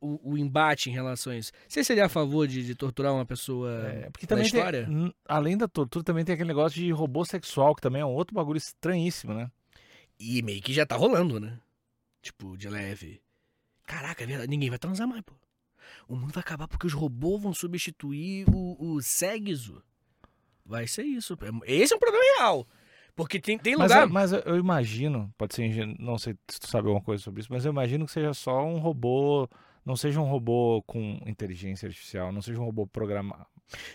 O, 0.00 0.32
o 0.32 0.38
embate 0.38 0.90
em 0.90 0.92
relação 0.92 1.32
a 1.32 1.36
isso. 1.36 1.50
Você 1.66 1.82
seria 1.82 2.04
a 2.04 2.08
favor 2.10 2.46
de, 2.46 2.62
de 2.66 2.74
torturar 2.74 3.14
uma 3.14 3.24
pessoa 3.24 3.70
É, 3.88 4.10
porque 4.10 4.26
também 4.26 4.44
tem- 4.50 4.60
história? 4.60 4.86
n- 4.86 5.14
além 5.26 5.56
da 5.56 5.66
tortura, 5.66 6.04
também 6.04 6.22
tem 6.26 6.34
aquele 6.34 6.48
negócio 6.48 6.78
de 6.78 6.90
robô 6.92 7.24
sexual, 7.24 7.74
que 7.74 7.80
também 7.80 8.02
é 8.02 8.04
um 8.04 8.12
outro 8.12 8.34
bagulho 8.34 8.58
estranhíssimo, 8.58 9.32
né? 9.32 9.50
E 10.20 10.42
meio 10.42 10.60
que 10.60 10.74
já 10.74 10.84
tá 10.84 10.94
rolando, 10.94 11.40
né? 11.40 11.58
Tipo, 12.20 12.54
de 12.58 12.68
leve. 12.68 13.22
Caraca, 13.86 14.24
é 14.24 14.46
ninguém 14.46 14.68
vai 14.68 14.78
transar 14.78 15.08
mais, 15.08 15.22
pô. 15.22 15.32
O 16.06 16.14
mundo 16.16 16.32
vai 16.32 16.42
acabar 16.42 16.68
porque 16.68 16.86
os 16.86 16.92
robôs 16.92 17.42
vão 17.42 17.54
substituir 17.54 18.44
o, 18.50 18.76
o. 18.96 19.00
Vai 20.64 20.86
ser 20.86 21.02
isso. 21.04 21.36
Esse 21.66 21.92
é 21.92 21.96
um 21.96 22.00
problema 22.00 22.24
real. 22.38 22.66
Porque 23.16 23.38
tem, 23.38 23.56
tem 23.58 23.76
Mas, 23.76 23.90
lugar. 23.90 24.02
eu- 24.06 24.08
mas 24.12 24.32
eu, 24.32 24.56
imagino, 24.56 25.32
pode 25.38 25.54
ser 25.54 25.64
ingênuo, 25.64 25.94
não 26.00 26.18
sei 26.18 26.34
se 26.50 26.58
tu 26.58 26.68
sabe 26.68 26.88
alguma 26.88 27.04
coisa 27.04 27.22
sobre 27.22 27.40
isso, 27.40 27.52
mas 27.52 27.64
eu 27.64 27.70
imagino 27.70 28.06
que 28.06 28.10
seja 28.12 28.34
só 28.34 28.64
um 28.64 28.78
robô, 28.78 29.48
não 29.84 29.94
seja 29.94 30.20
um 30.20 30.24
robô 30.24 30.82
com 30.84 31.20
inteligência 31.26 31.86
artificial, 31.86 32.32
não 32.32 32.42
seja 32.42 32.60
um 32.60 32.64
robô 32.64 32.86
programado. 32.88 33.46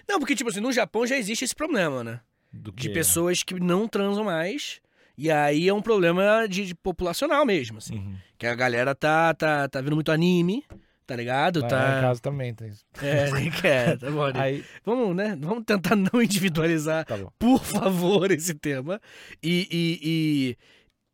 Não, 0.08 0.20
porque, 0.20 0.36
tipo 0.36 0.50
assim, 0.50 0.62
no 0.62 0.72
Japão 0.72 1.06
já 1.06 1.18
existe 1.18 1.44
esse 1.44 1.56
problema, 1.56 2.02
né? 2.04 2.22
De 2.54 2.90
pessoas 2.90 3.44
que 3.44 3.60
não 3.60 3.88
transam 3.88 4.24
mais. 4.24 4.80
E 5.18 5.30
aí 5.30 5.68
é 5.68 5.74
um 5.74 5.82
problema 5.82 6.48
de, 6.48 6.66
de 6.68 6.74
populacional 6.74 7.46
mesmo, 7.46 7.78
assim. 7.80 7.96
Uhum. 7.98 8.16
Que 8.38 8.48
a 8.48 8.56
galera 8.56 8.96
tá, 8.96 9.34
tá, 9.34 9.68
tá 9.68 9.82
vendo 9.82 9.96
muito 9.96 10.12
anime, 10.14 10.64
tá 11.10 11.15
ligado? 11.15 11.60
Lá 11.61 11.65
Em 11.65 11.69
Tá. 11.69 12.02
casa 12.02 12.19
também 12.22 12.53
tem 12.53 12.68
isso. 12.69 12.86
É, 13.02 13.31
nem 13.34 13.49
quer, 13.49 13.98
tá 13.98 14.11
bom. 14.11 14.31
Aí, 14.36 14.64
Vamos, 14.86 15.15
né? 15.15 15.36
Vamos 15.41 15.64
tentar 15.65 15.95
não 15.95 16.22
individualizar 16.22 17.03
tá 17.06 17.18
bom. 17.18 17.31
por 17.40 17.64
favor, 17.64 18.30
esse 18.31 18.53
tema. 18.53 19.02
E, 19.41 19.68
e- 19.72 19.99
e 20.03 20.57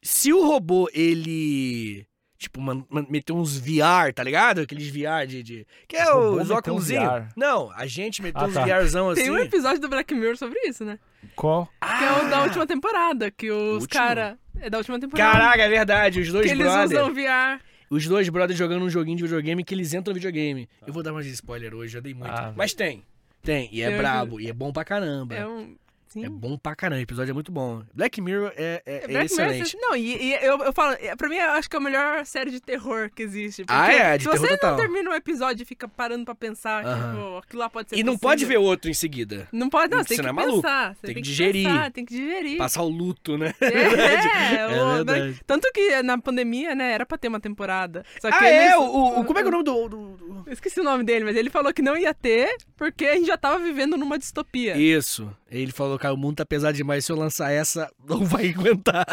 se 0.04 0.34
o 0.34 0.46
robô, 0.46 0.90
ele. 0.94 2.06
Tipo, 2.38 2.60
man, 2.62 2.86
man- 2.90 3.08
meter 3.10 3.32
uns 3.32 3.58
VR, 3.58 4.12
tá 4.14 4.22
ligado? 4.22 4.60
Aqueles 4.60 4.88
VR 4.90 5.26
de. 5.26 5.42
de- 5.42 5.68
que 5.88 5.96
é 5.96 6.14
O 6.14 6.34
os 6.34 6.50
meteu 6.50 6.54
um 6.56 6.58
óculos. 6.58 6.88
VR. 6.90 7.30
Não, 7.36 7.72
a 7.72 7.88
gente 7.88 8.22
meteu 8.22 8.42
Ah, 8.42 8.46
uns 8.48 8.54
tá. 8.54 8.66
VRzão 8.66 9.10
assim. 9.10 9.22
Tem 9.24 9.32
um 9.32 9.38
episódio 9.38 9.80
do 9.80 9.88
Black 9.88 10.14
Mirror 10.14 10.36
sobre 10.36 10.60
isso, 10.68 10.84
né? 10.84 11.00
Qual? 11.36 11.66
Que 11.82 12.04
é 12.04 12.12
o 12.12 12.30
da 12.30 12.44
última 12.44 12.68
temporada, 12.68 13.32
que 13.32 13.50
os 13.50 13.84
Último? 13.84 13.90
cara 13.90 14.38
É 14.60 14.70
da 14.70 14.78
última 14.78 15.00
temporada. 15.00 15.32
Caraca, 15.32 15.64
é 15.64 15.70
verdade. 15.70 16.20
Os 16.20 16.30
dois 16.32 16.46
que 16.46 16.52
eles 16.52 16.68
brothers. 16.68 16.92
usam 16.92 17.14
VR. 17.14 17.62
Os 17.90 18.08
dois 18.08 18.28
brothers 18.30 18.58
jogando 18.58 18.84
um 18.84 18.90
joguinho 18.90 19.18
de 19.18 19.24
videogame 19.24 19.64
que 19.64 19.74
eles 19.74 19.94
entram 19.94 20.12
no 20.14 20.16
videogame. 20.16 20.68
Eu 20.86 20.94
vou 20.94 21.04
dar 21.04 21.14
mais 21.14 21.26
spoiler 21.28 21.74
hoje, 21.74 21.94
já 21.94 22.00
dei 22.00 22.14
muito. 22.14 22.32
Ah. 22.32 22.54
Mas 22.56 22.74
tem. 22.74 23.04
Tem. 23.44 23.70
E 23.72 23.82
é 23.82 23.94
Eu- 23.94 23.98
brabo. 23.98 24.40
E 24.40 24.48
é 24.50 24.54
bom 24.54 24.72
pra 24.74 24.84
caramba. 24.84 25.36
É 25.36 25.46
um. 25.48 25.76
Sim. 26.16 26.26
É 26.26 26.30
bom 26.30 26.58
pra 26.58 26.74
caramba. 26.76 27.00
O 27.00 27.04
episódio 27.04 27.32
é 27.32 27.34
muito 27.34 27.52
bom. 27.52 27.84
Black 27.94 28.22
Mirror 28.22 28.54
é, 28.56 28.82
é- 28.86 28.96
é 29.04 29.08
Black 29.08 29.32
Mirror, 29.36 29.52
excelente. 29.52 29.78
Não, 29.82 29.96
e, 29.98 30.16
e 30.16 30.34
eu, 30.36 30.60
eu 30.60 30.72
falo, 30.72 30.96
é, 31.00 31.14
pra 31.16 31.28
mim, 31.28 31.36
eu 31.36 31.52
acho 31.52 31.70
que 31.70 31.76
é 31.76 31.80
a 31.80 31.82
melhor 31.82 32.26
série 32.26 32.50
de 32.52 32.62
terror 32.62 33.10
que 33.14 33.22
existe. 33.22 33.66
Ah, 33.68 33.92
é, 33.92 34.18
de 34.18 34.24
se 34.24 34.30
terror 34.30 34.48
você 34.48 34.54
total. 34.58 34.72
não 34.72 34.78
termina 34.78 35.10
um 35.10 35.14
episódio 35.14 35.64
e 35.64 35.66
fica 35.66 35.88
parando 35.90 36.24
pra 36.24 36.34
pensar, 36.34 36.86
Aham. 36.86 37.14
tipo, 37.16 37.38
aquilo 37.40 37.60
lá 37.60 37.70
pode 37.70 37.90
ser 37.90 37.98
E 37.98 38.04
não 38.04 38.14
possível. 38.14 38.30
pode 38.30 38.46
ver 38.46 38.58
outro 38.58 38.90
em 38.90 38.94
seguida. 38.94 39.48
Não 39.52 39.70
pode, 39.70 39.92
não, 39.94 40.02
Você 40.04 40.16
tem 40.16 40.24
que 40.24 40.26
é 40.30 40.34
pensar. 40.34 40.96
Você 40.96 41.02
Tem 41.08 41.16
que 41.16 41.22
digerir. 41.22 41.68
pensar, 41.68 41.92
tem 41.92 42.06
que 42.06 42.14
digerir. 42.16 42.58
Passar 42.58 42.84
o 42.84 42.90
luto, 42.90 43.38
né? 43.38 43.54
É, 43.60 43.66
É 44.56 44.68
o- 44.84 44.96
verdade. 44.96 45.42
Tanto 45.46 45.70
que 45.74 46.02
na 46.02 46.18
pandemia, 46.18 46.74
né, 46.74 46.94
era 46.94 47.06
pra 47.06 47.18
ter 47.18 47.28
uma 47.28 47.40
temporada. 47.42 48.06
Só 48.22 48.30
que 48.30 48.36
Ah, 48.44 48.48
é? 48.48 48.66
eles- 48.68 48.76
O, 48.78 48.82
o- 48.84 49.20
o- 49.20 49.26
como 49.26 49.38
é 49.40 49.42
que 49.42 49.48
é 49.48 49.50
o 49.50 49.52
nome 49.52 49.64
do. 49.64 49.90
do- 49.90 50.18
do- 50.18 50.52
esqueci 50.52 50.80
o 50.80 50.84
nome 50.84 51.04
dele, 51.04 51.26
mas 51.26 51.36
ele 51.36 51.50
falou 51.50 51.74
que 51.74 51.82
não 51.82 51.98
ia 51.98 52.14
ter 52.14 52.56
porque 52.78 53.06
a 53.06 53.16
gente 53.16 53.28
já 53.28 53.38
tava 53.38 53.60
vivendo 53.60 53.98
numa 53.98 54.18
distopia. 54.18 54.78
Isso. 54.78 55.30
Ele 55.50 55.72
falou, 55.72 55.98
o 56.12 56.18
mundo 56.18 56.38
tá 56.38 56.46
pesado 56.46 56.76
demais. 56.76 57.06
Se 57.06 57.12
eu 57.12 57.16
lançar 57.16 57.52
essa, 57.52 57.92
não 58.08 58.26
vai 58.26 58.50
aguentar. 58.50 59.06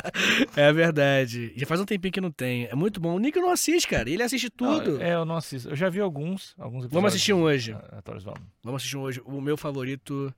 É 0.56 0.72
verdade. 0.72 1.52
Já 1.56 1.66
faz 1.66 1.80
um 1.80 1.84
tempinho 1.84 2.12
que 2.12 2.20
não 2.20 2.30
tem. 2.30 2.66
É 2.66 2.74
muito 2.74 3.00
bom. 3.00 3.14
O 3.14 3.18
Nico 3.18 3.38
não 3.38 3.50
assiste, 3.50 3.88
cara. 3.88 4.08
Ele 4.08 4.22
assiste 4.22 4.50
tudo. 4.50 4.98
Não, 4.98 5.02
é, 5.02 5.14
eu 5.14 5.24
não 5.24 5.36
assisto. 5.36 5.68
Eu 5.70 5.76
já 5.76 5.88
vi 5.88 6.00
alguns, 6.00 6.54
alguns. 6.58 6.86
Vamos 6.86 7.12
assistir 7.12 7.32
um 7.32 7.42
hoje. 7.42 7.72
Ah, 7.72 7.88
Aleatórios, 7.90 8.24
vamos. 8.24 8.40
Vamos 8.62 8.80
assistir 8.82 8.96
um 8.96 9.02
hoje. 9.02 9.20
O 9.24 9.40
meu 9.40 9.56
favorito 9.56 10.34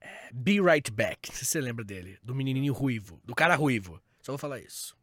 é 0.00 0.30
Be 0.32 0.60
Right 0.60 0.90
Back. 0.90 1.28
Não 1.28 1.36
sei 1.36 1.44
se 1.44 1.50
você 1.52 1.60
lembra 1.60 1.84
dele. 1.84 2.18
Do 2.22 2.34
menininho 2.34 2.72
ruivo. 2.72 3.20
Do 3.24 3.34
cara 3.34 3.54
ruivo. 3.54 4.00
Só 4.22 4.32
vou 4.32 4.38
falar 4.38 4.60
isso. 4.60 4.96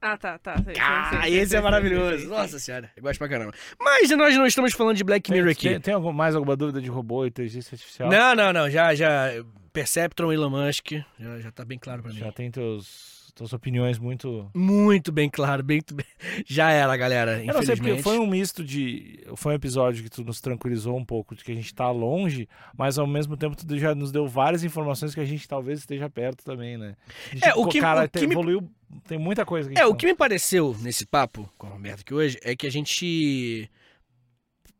Ah, 0.00 0.16
tá, 0.16 0.38
tá. 0.38 0.56
sei, 0.62 0.74
Ah, 0.80 1.08
sei, 1.10 1.20
sei, 1.20 1.28
esse 1.30 1.32
sei, 1.32 1.42
é 1.42 1.46
sei, 1.46 1.60
maravilhoso. 1.60 2.08
sei, 2.10 2.18
sei. 2.18 2.28
Nossa 2.28 2.58
senhora. 2.58 2.90
Eu 2.96 3.02
gosto 3.02 3.18
pra 3.18 3.28
caramba. 3.28 3.52
Mas 3.80 4.08
nós 4.10 4.36
não 4.36 4.46
estamos 4.46 4.72
falando 4.72 4.96
de 4.96 5.04
Black 5.04 5.30
Mirror 5.30 5.50
aqui. 5.50 5.68
Tem, 5.70 5.80
tem 5.80 5.94
algum- 5.94 6.12
mais 6.12 6.34
alguma 6.34 6.56
dúvida 6.56 6.80
de 6.80 6.88
robô 6.88 7.24
e 7.24 7.28
inteligência 7.28 7.74
artificial? 7.74 8.08
Não, 8.10 8.34
não, 8.34 8.52
não. 8.52 8.70
Já, 8.70 8.94
já. 8.94 9.30
Perceptron, 9.72 10.32
Elon 10.32 10.50
Musk. 10.50 10.92
Já, 11.18 11.38
já 11.40 11.50
tá 11.52 11.64
bem 11.64 11.78
claro 11.78 12.02
pra 12.02 12.12
mim. 12.12 12.18
Já 12.18 12.32
tem 12.32 12.50
teus, 12.50 13.32
tuas 13.34 13.52
opiniões 13.52 13.98
muito. 13.98 14.50
Muito 14.54 15.12
bem 15.12 15.28
claro, 15.28 15.62
bem, 15.62 15.80
bem- 15.92 16.06
Já 16.46 16.70
era, 16.70 16.96
galera. 16.96 17.40
Eu 17.44 17.46
não 17.54 17.62
sei, 17.62 17.76
porque 17.76 17.90
Infelizmente. 17.90 18.02
foi 18.02 18.18
um 18.18 18.26
misto 18.26 18.64
de. 18.64 19.24
Foi 19.36 19.52
um 19.52 19.56
episódio 19.56 20.02
que 20.02 20.10
tu 20.10 20.24
nos 20.24 20.40
tranquilizou 20.40 20.96
um 20.96 21.04
pouco 21.04 21.34
de 21.36 21.44
que 21.44 21.52
a 21.52 21.54
gente 21.54 21.72
tá 21.74 21.90
longe, 21.90 22.48
mas 22.76 22.98
ao 22.98 23.06
mesmo 23.06 23.36
tempo 23.36 23.54
tu 23.56 23.78
já 23.78 23.94
nos 23.94 24.10
deu 24.10 24.26
várias 24.26 24.64
informações 24.64 25.14
que 25.14 25.20
a 25.20 25.24
gente 25.24 25.46
talvez 25.46 25.80
esteja 25.80 26.08
perto 26.08 26.44
também, 26.44 26.76
né? 26.78 26.96
Gente, 27.32 27.46
É, 27.48 27.54
o 27.54 27.66
que- 27.68 27.80
cara, 27.80 28.00
o 28.00 28.04
que 28.04 28.18
tem- 28.18 28.26
me- 28.28 28.34
evoluiu. 28.34 28.68
Tem 29.06 29.18
muita 29.18 29.44
coisa 29.44 29.68
que 29.70 29.78
a 29.78 29.82
É, 29.82 29.86
o 29.86 29.94
que 29.94 30.06
me 30.06 30.14
pareceu 30.14 30.76
nesse 30.80 31.04
papo 31.06 31.48
com 31.58 31.66
o 31.66 31.70
Roberto 31.70 32.00
aqui 32.00 32.14
hoje 32.14 32.38
é 32.42 32.56
que 32.56 32.66
a 32.66 32.70
gente. 32.70 33.70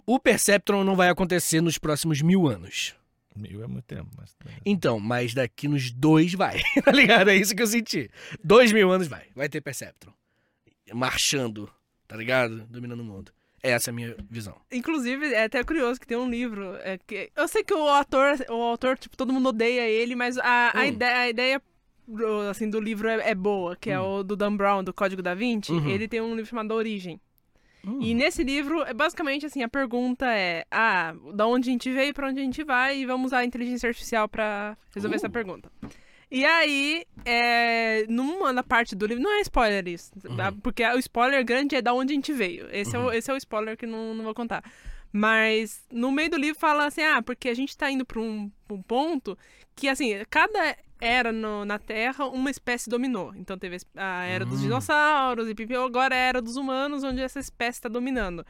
O 0.07 0.19
Perceptron 0.19 0.85
não 0.85 0.97
vai 0.97 1.09
acontecer 1.11 1.61
nos 1.61 1.77
próximos 1.79 2.23
mil 2.23 2.47
anos. 2.47 2.95
Mil 3.37 3.63
é 3.63 3.67
muito 3.67 3.85
tempo, 3.85 4.09
mas. 4.17 4.35
Então, 4.65 4.99
mas 4.99 5.35
daqui 5.35 5.69
nos 5.69 5.91
dois 5.93 6.33
vai. 6.35 6.61
tá 6.85 6.91
ligado? 6.91 7.29
É 7.31 7.37
isso 7.37 7.55
que 7.55 7.63
eu 7.63 7.67
senti. 7.67 8.11
Dois 8.43 8.73
mil 8.73 8.91
anos 8.91 9.07
vai. 9.07 9.27
Vai 9.37 9.49
ter 9.49 9.61
Perceptron. 9.61 10.13
Marchando, 10.93 11.71
tá 12.07 12.17
ligado? 12.17 12.67
Dominando 12.69 13.01
o 13.01 13.05
mundo. 13.05 13.31
Essa 13.63 13.91
é 13.91 13.93
a 13.93 13.95
minha 13.95 14.17
visão. 14.31 14.57
Inclusive, 14.73 15.35
é 15.35 15.45
até 15.45 15.63
curioso 15.65 16.01
que 16.01 16.07
tem 16.07 16.17
um 16.17 16.31
livro. 16.31 16.77
é, 16.77 16.97
que, 16.99 17.31
eu 17.37 17.47
sei 17.49 17.63
que 17.65 17.75
o 17.75 17.89
autor, 17.89 18.39
o 18.49 18.55
autor, 18.63 18.97
tipo, 18.97 19.17
todo 19.17 19.33
mundo 19.33 19.49
odeia 19.51 19.87
ele, 19.89 20.15
mas 20.15 20.39
a, 20.39 20.73
a 20.79 20.83
Hum. 20.83 20.87
ideia, 20.87 21.17
a 21.19 21.29
ideia 21.29 21.63
do- 22.09 22.41
assim, 22.51 22.69
do 22.71 22.81
livro 22.81 23.09
é, 23.09 23.31
é 23.31 23.35
boa, 23.35 23.77
que 23.77 23.91
é 23.91 24.01
o 24.01 24.23
do 24.23 24.35
Dan 24.35 24.57
Brown, 24.57 24.83
do 24.83 24.93
Código 24.95 25.23
da 25.23 25.35
Vinci. 25.35 25.73
Uhum. 25.73 25.89
Ele 25.89 26.09
tem 26.09 26.21
um 26.21 26.35
livro 26.35 26.47
chamado 26.51 26.73
Origem. 26.73 27.21
Hum. 27.87 27.99
E 28.03 28.13
nesse 28.15 28.43
livro, 28.43 28.83
é 28.83 28.93
basicamente 28.93 29.47
assim, 29.47 29.63
a 29.63 29.69
pergunta 29.69 30.27
é: 30.27 30.65
ah, 30.71 31.15
da 31.35 31.47
onde 31.47 31.69
a 31.69 31.73
gente 31.73 31.93
veio 31.93 32.09
e 32.09 32.13
pra 32.13 32.29
onde 32.29 32.41
a 32.41 32.43
gente 32.43 32.65
vai, 32.65 32.99
e 32.99 33.07
vamos 33.07 33.27
usar 33.27 33.39
a 33.39 33.45
inteligência 33.45 33.89
artificial 33.89 34.29
pra 34.29 34.77
resolver 34.95 35.15
Uh. 35.15 35.19
essa 35.19 35.31
pergunta. 35.31 35.71
E 36.31 36.45
aí, 36.45 37.07
é, 37.25 38.05
numa 38.09 38.53
da 38.53 38.63
parte 38.63 38.95
do 38.95 39.07
livro, 39.07 39.23
não 39.23 39.33
é 39.39 39.41
spoiler 39.41 39.89
isso, 39.89 40.11
tá? 40.37 40.53
porque 40.63 40.85
o 40.85 40.99
spoiler 40.99 41.43
grande 41.43 41.75
é 41.77 41.81
da 41.81 41.95
onde 41.95 42.13
a 42.13 42.17
gente 42.17 42.33
veio. 42.35 42.69
Esse, 42.71 42.95
é, 42.95 42.99
o, 42.99 43.11
esse 43.11 43.31
é 43.31 43.35
o 43.35 43.37
spoiler 43.39 43.79
que 43.79 43.87
não, 43.87 44.13
não 44.13 44.25
vou 44.25 44.35
contar. 44.35 44.63
Mas 45.11 45.83
no 45.91 46.13
meio 46.13 46.31
do 46.31 46.37
livro 46.37 46.59
fala 46.61 46.85
assim: 46.87 47.01
ah, 47.03 47.23
porque 47.23 47.49
a 47.49 47.55
gente 47.55 47.77
tá 47.77 47.91
indo 47.91 48.05
pra 48.05 48.21
um, 48.21 48.51
pra 48.67 48.77
um 48.77 48.83
ponto 48.83 49.39
que, 49.75 49.89
assim, 49.89 50.13
cada 50.29 50.77
era 51.01 51.31
no- 51.33 51.65
na 51.65 51.79
Terra, 51.79 52.27
uma 52.27 52.51
espécie 52.51 52.89
dominou. 52.91 53.33
Então 53.37 53.59
teve 53.59 53.77
a 53.97 54.25
era 54.25 54.45
dos 54.45 54.59
Hum. 54.61 54.63
dinossauros 54.63 55.49
e 55.49 55.55
pipio, 55.55 55.83
agora 55.83 56.15
é 56.15 56.19
a 56.19 56.29
era 56.29 56.43
dos 56.43 56.57
humanos, 56.57 57.05
onde 57.05 57.21
essa 57.21 57.39
espécie 57.39 57.79
está 57.79 57.89
dominando. 57.89 58.45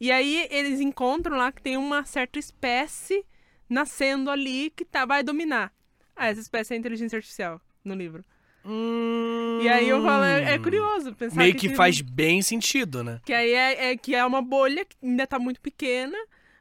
E 0.00 0.12
aí 0.12 0.46
eles 0.50 0.80
encontram 0.80 1.36
lá 1.36 1.50
que 1.50 1.60
tem 1.60 1.76
uma 1.76 2.04
certa 2.04 2.38
espécie 2.38 3.24
nascendo 3.68 4.30
ali 4.30 4.70
que 4.70 4.84
tá, 4.84 5.04
vai 5.04 5.22
dominar. 5.22 5.72
Ah, 6.14 6.28
essa 6.28 6.40
espécie 6.40 6.72
é 6.72 6.76
a 6.76 6.78
inteligência 6.78 7.16
artificial 7.16 7.60
no 7.84 7.94
livro. 7.94 8.24
Hum. 8.64 9.60
E 9.62 9.68
aí 9.68 9.88
eu 9.88 10.02
falo, 10.02 10.24
é, 10.24 10.54
é 10.54 10.58
curioso 10.58 11.14
pensar 11.14 11.36
Meio 11.36 11.54
que 11.54 11.60
tipo, 11.68 11.74
faz 11.76 12.00
bem 12.00 12.42
sentido, 12.42 13.02
né? 13.02 13.20
que 13.24 13.32
aí 13.32 13.52
é, 13.52 13.90
é 13.92 13.96
que 13.96 14.14
é 14.14 14.24
uma 14.24 14.42
bolha 14.42 14.84
que 14.84 14.96
ainda 15.02 15.26
tá 15.26 15.38
muito 15.38 15.60
pequena, 15.60 16.16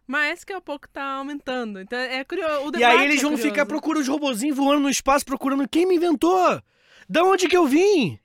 mas 0.07 0.43
que 0.43 0.53
a 0.53 0.61
pouco 0.61 0.87
tá 0.89 1.03
aumentando. 1.03 1.79
Então 1.81 1.99
é 1.99 2.23
curioso. 2.23 2.71
O 2.73 2.79
E 2.79 2.83
aí 2.83 3.03
eles 3.03 3.19
é 3.19 3.21
vão 3.21 3.31
curioso. 3.31 3.49
ficar 3.49 3.65
procurando 3.65 4.01
os 4.01 4.07
robozinhos 4.07 4.55
voando 4.57 4.81
no 4.81 4.89
espaço, 4.89 5.25
procurando 5.25 5.67
quem 5.67 5.85
me 5.85 5.95
inventou. 5.95 6.61
Da 7.09 7.23
onde 7.23 7.47
que 7.47 7.55
eu 7.57 7.65
vim? 7.67 8.17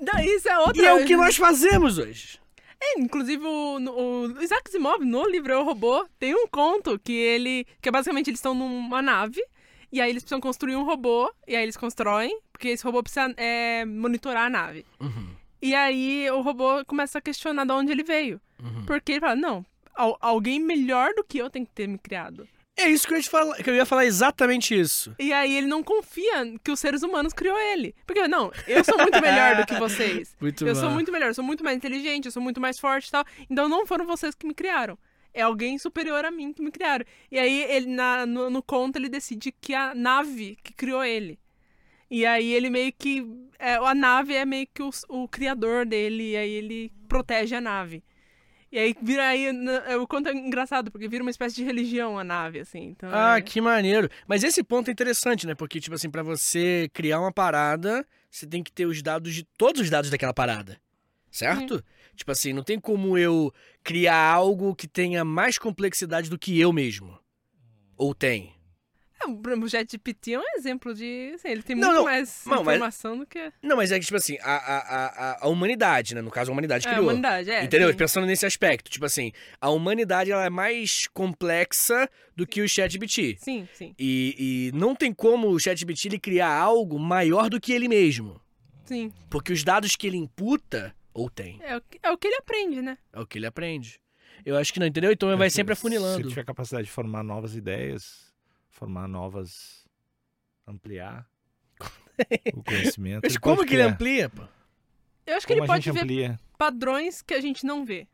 Não, 0.00 0.18
isso 0.24 0.48
é 0.48 0.58
outra. 0.58 0.82
E 0.82 0.86
é 0.86 0.94
o 0.94 1.04
que 1.04 1.16
nós 1.16 1.36
fazemos 1.36 1.98
hoje. 1.98 2.38
É, 2.82 2.98
inclusive 2.98 3.44
o, 3.44 3.76
o 3.78 4.42
Isaac 4.42 4.62
Asimov, 4.68 5.04
no 5.04 5.26
livro 5.28 5.52
Eu, 5.52 5.62
Robô, 5.64 6.06
tem 6.18 6.34
um 6.34 6.46
conto 6.48 6.98
que 6.98 7.12
ele... 7.12 7.66
Que 7.82 7.90
é 7.90 7.92
basicamente 7.92 8.30
eles 8.30 8.38
estão 8.40 8.54
numa 8.54 9.02
nave, 9.02 9.44
e 9.92 10.00
aí 10.00 10.08
eles 10.08 10.22
precisam 10.22 10.40
construir 10.40 10.76
um 10.76 10.84
robô, 10.84 11.30
e 11.46 11.54
aí 11.54 11.62
eles 11.62 11.76
constroem, 11.76 12.40
porque 12.50 12.68
esse 12.68 12.82
robô 12.82 13.02
precisa 13.02 13.34
é, 13.36 13.84
monitorar 13.84 14.46
a 14.46 14.50
nave. 14.50 14.86
Uhum, 14.98 15.26
E 15.60 15.74
aí 15.74 16.30
o 16.30 16.40
robô 16.40 16.82
começa 16.86 17.18
a 17.18 17.20
questionar 17.20 17.66
de 17.66 17.72
onde 17.72 17.92
ele 17.92 18.02
veio. 18.02 18.40
uhum. 18.62 18.86
Porque 18.86 19.12
ele 19.12 19.20
fala, 19.20 19.36
não, 19.36 19.62
al- 20.00 20.18
alguém 20.20 20.58
melhor 20.60 21.12
do 21.14 21.22
que 21.24 21.38
eu 21.38 21.48
tem 21.50 21.64
que 21.64 21.72
ter 21.72 21.86
me 21.88 21.98
criado. 21.98 22.48
É 22.76 22.88
isso 22.88 23.06
que 23.06 23.12
eu, 23.12 23.18
ia 23.18 23.22
falar, 23.24 23.56
que 23.62 23.68
eu 23.68 23.74
ia 23.74 23.84
falar 23.84 24.06
exatamente 24.06 24.78
isso. 24.78 25.14
E 25.18 25.32
aí 25.34 25.54
ele 25.54 25.66
não 25.66 25.82
confia 25.82 26.54
que 26.64 26.70
os 26.70 26.80
seres 26.80 27.02
humanos 27.02 27.32
criou 27.34 27.58
ele. 27.58 27.94
Porque, 28.06 28.26
não, 28.26 28.50
eu 28.66 28.82
sou 28.82 28.96
muito 28.96 29.20
melhor 29.20 29.56
do 29.56 29.66
que 29.66 29.74
vocês. 29.78 30.34
Muito 30.40 30.66
eu 30.66 30.72
bom. 30.74 30.80
sou 30.80 30.90
muito 30.90 31.12
melhor, 31.12 31.28
eu 31.28 31.34
sou 31.34 31.44
muito 31.44 31.62
mais 31.62 31.76
inteligente, 31.76 32.24
eu 32.26 32.32
sou 32.32 32.42
muito 32.42 32.58
mais 32.60 32.78
forte 32.78 33.08
e 33.08 33.10
tal. 33.10 33.24
Então 33.50 33.68
não 33.68 33.86
foram 33.86 34.06
vocês 34.06 34.34
que 34.34 34.46
me 34.46 34.54
criaram. 34.54 34.96
É 35.34 35.42
alguém 35.42 35.76
superior 35.78 36.24
a 36.24 36.30
mim 36.30 36.52
que 36.54 36.62
me 36.62 36.70
criaram. 36.70 37.04
E 37.30 37.38
aí, 37.38 37.62
ele, 37.70 37.86
na- 37.86 38.24
no, 38.24 38.48
no 38.48 38.62
conto, 38.62 38.96
ele 38.96 39.08
decide 39.10 39.52
que 39.60 39.74
a 39.74 39.94
nave 39.94 40.56
que 40.62 40.72
criou 40.72 41.04
ele. 41.04 41.38
E 42.10 42.24
aí 42.26 42.50
ele 42.52 42.70
meio 42.70 42.92
que. 42.98 43.24
é, 43.58 43.74
a 43.74 43.94
nave 43.94 44.34
é 44.34 44.44
meio 44.44 44.66
que 44.72 44.82
o, 44.82 44.90
o 45.08 45.28
criador 45.28 45.84
dele, 45.86 46.30
e 46.32 46.36
aí 46.36 46.50
ele 46.50 46.92
protege 47.08 47.54
a 47.54 47.60
nave. 47.60 48.02
E 48.72 48.78
aí 48.78 48.94
vira 49.02 49.26
aí. 49.28 49.46
n- 49.52 49.68
é, 49.86 49.96
O 49.96 50.06
quanto 50.06 50.28
é 50.28 50.32
engraçado, 50.32 50.90
porque 50.90 51.08
vira 51.08 51.22
uma 51.24 51.30
espécie 51.30 51.56
de 51.56 51.64
religião 51.64 52.18
a 52.18 52.22
nave, 52.24 52.60
assim. 52.60 52.84
Então, 52.84 53.08
Ah, 53.12 53.38
é- 53.38 53.40
que 53.42 53.60
maneiro. 53.60 54.08
Mas 54.28 54.44
esse 54.44 54.62
ponto 54.62 54.88
é 54.88 54.92
interessante, 54.92 55.46
né? 55.46 55.54
Porque, 55.54 55.80
tipo 55.80 55.94
assim, 55.94 56.08
pra 56.10 56.22
você 56.22 56.88
criar 56.92 57.18
uma 57.20 57.32
parada, 57.32 58.06
você 58.30 58.46
tem 58.46 58.62
que 58.62 58.70
ter 58.72 58.86
os 58.86 59.02
dados 59.02 59.34
de 59.34 59.44
todos 59.58 59.80
os 59.82 59.90
dados 59.90 60.08
daquela 60.10 60.32
parada. 60.34 60.80
Certo? 61.32 61.82
Tipo 62.16 62.32
assim, 62.32 62.52
não 62.52 62.62
tem 62.62 62.78
como 62.78 63.16
eu 63.16 63.52
criar 63.84 64.20
algo 64.34 64.74
que 64.74 64.86
tenha 64.88 65.24
mais 65.24 65.58
complexidade 65.58 66.28
do 66.28 66.38
que 66.38 66.58
eu 66.58 66.72
mesmo. 66.72 67.18
Ou 67.96 68.14
tem? 68.14 68.52
É, 69.22 69.26
o 69.54 69.68
ChatGPT 69.68 70.32
é 70.34 70.38
um 70.38 70.42
exemplo 70.56 70.94
de. 70.94 71.32
assim, 71.34 71.48
ele 71.48 71.62
tem 71.62 71.76
Não, 71.76 71.88
muito 71.88 71.98
não, 71.98 72.04
mais 72.04 72.42
não, 72.46 72.64
mas- 72.64 72.76
informação 72.76 73.18
do 73.18 73.26
que. 73.26 73.52
Não, 73.62 73.76
mas 73.76 73.92
é 73.92 73.98
que, 73.98 74.04
tipo 74.06 74.16
assim, 74.16 74.38
a, 74.40 74.54
a, 74.56 74.78
a, 74.78 75.44
a- 75.44 75.48
humanidade, 75.48 76.14
né? 76.14 76.22
No 76.22 76.30
caso, 76.30 76.50
a 76.50 76.52
humanidade 76.52 76.86
É, 76.86 76.90
a 76.90 76.92
criou. 76.94 77.04
humanidade, 77.08 77.50
é. 77.50 77.62
Entendeu? 77.64 77.90
sim. 77.90 77.96
Pensando 77.96 78.26
nesse 78.26 78.46
aspecto. 78.46 78.90
Tipo 78.90 79.04
assim, 79.04 79.32
a 79.60 79.70
humanidade 79.70 80.30
ela 80.32 80.44
é 80.44 80.50
mais 80.50 81.06
complexa 81.12 82.08
do 82.36 82.46
que 82.46 82.60
o 82.62 82.68
ChatGPT. 82.68 83.36
Sim, 83.38 83.68
sim. 83.74 83.94
E, 83.98 84.70
e 84.72 84.76
não 84.76 84.94
tem 84.94 85.12
como 85.12 85.48
o 85.48 85.58
ChatGPT 85.58 86.08
ele 86.08 86.18
criar 86.18 86.52
algo 86.54 86.98
maior 86.98 87.48
do 87.50 87.60
que 87.60 87.72
ele 87.72 87.88
mesmo. 87.88 88.40
Sim. 88.84 89.12
Porque 89.30 89.52
os 89.52 89.62
dados 89.62 89.94
que 89.96 90.06
ele 90.06 90.16
imputa, 90.16 90.94
ou 91.14 91.28
tem, 91.30 91.58
É 91.62 91.76
o, 91.76 91.80
que- 91.80 91.98
é 92.02 92.10
o 92.10 92.18
que 92.18 92.26
ele 92.26 92.36
aprende, 92.36 92.82
né? 92.82 92.98
é 93.12 93.20
o 93.20 93.26
que 93.26 93.38
ele 93.38 93.46
aprende. 93.46 94.00
Eu 94.44 94.56
acho 94.56 94.72
que 94.72 94.80
não, 94.80 94.86
entendeu? 94.86 95.12
Então 95.12 95.36
vai 95.36 95.50
Se- 95.50 95.56
sempre 95.56 95.74
Se 95.74 95.80
afunilando. 95.80 96.26
tiver 96.28 96.44
capacidade 96.44 96.86
de 96.86 96.90
formar 96.92 97.22
novas 97.22 97.54
ideias, 97.54 98.29
formar 98.80 99.06
novas. 99.06 99.86
ampliar 100.66 101.28
o 102.54 102.62
conhecimento. 102.62 103.22
Mas 103.24 103.32
ele 103.32 103.40
como 103.40 103.64
que 103.64 103.74
ele 103.74 103.82
amplia, 103.82 104.28
pô? 104.28 104.42
Eu 105.26 105.36
acho 105.36 105.46
que 105.46 105.52
Como 105.52 105.64
ele 105.64 105.66
pode 105.72 105.90
ver 105.92 106.00
amplia? 106.00 106.40
padrões 106.58 107.22
que 107.22 107.34
a 107.34 107.40
gente 107.40 107.64
não 107.64 107.84
vê. 107.84 108.08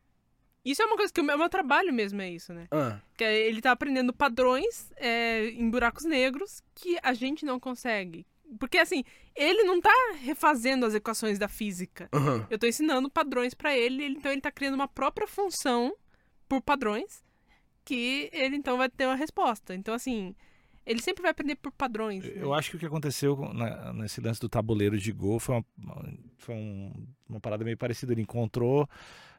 Isso 0.64 0.82
é 0.82 0.84
uma 0.84 0.97
coisa 0.97 1.12
que 1.12 1.20
o 1.20 1.24
meu, 1.24 1.38
meu 1.38 1.48
trabalho 1.48 1.93
mesmo 1.93 2.20
é 2.20 2.28
isso, 2.30 2.52
né? 2.52 2.66
Ah, 2.72 3.01
Que 3.16 3.22
é- 3.24 3.47
ele 3.47 3.60
tá 3.62 3.70
aprendendo 3.70 4.12
padrões 4.12 4.90
é, 4.97 5.48
em 5.51 5.70
buracos 5.70 6.05
negros 6.05 6.60
que 6.74 6.98
a 7.02 7.14
gente 7.14 7.44
não 7.47 7.60
consegue. 7.60 8.26
Porque, 8.59 8.78
assim, 8.78 9.05
ele 9.34 9.62
não 9.64 9.80
tá 9.80 9.93
refazendo 10.22 10.84
as 10.86 10.94
equações 10.94 11.38
da 11.38 11.47
física. 11.48 12.09
aham. 12.12 12.47
Eu 12.51 12.59
tô 12.59 12.66
ensinando 12.66 13.09
padrões 13.10 13.55
pra 13.55 13.76
ele, 13.76 14.02
ele- 14.05 14.16
então 14.18 14.32
ele 14.32 14.40
tá 14.40 14.51
criando 14.51 14.74
uma 14.74 14.88
própria 14.88 15.26
função 15.26 15.94
por 16.48 16.60
padrões 16.60 17.24
que 17.84 18.28
ele, 18.32 18.56
então, 18.56 18.76
vai 18.76 18.88
ter 18.88 19.06
uma 19.06 19.14
resposta. 19.16 19.74
Então, 19.74 19.94
assim, 19.94 20.34
ele 20.86 21.02
sempre 21.02 21.22
vai 21.22 21.30
aprender 21.32 21.56
por 21.56 21.72
padrões. 21.72 22.24
né? 22.24 22.32
Eu 22.36 22.54
acho 22.54 22.70
que 22.70 22.76
o 22.76 22.78
que 22.78 22.86
aconteceu 22.86 23.36
com- 23.36 23.52
na- 23.52 23.92
nesse 23.92 24.20
lance 24.20 24.40
do 24.40 24.48
tabuleiro 24.48 24.98
de 24.98 25.12
Go 25.12 25.38
foi, 25.38 25.56
uma, 25.56 26.04
foi 26.38 26.54
um- 26.54 27.06
uma 27.28 27.40
parada 27.40 27.64
meio 27.64 27.76
parecida. 27.76 28.12
Ele 28.12 28.22
encontrou. 28.22 28.88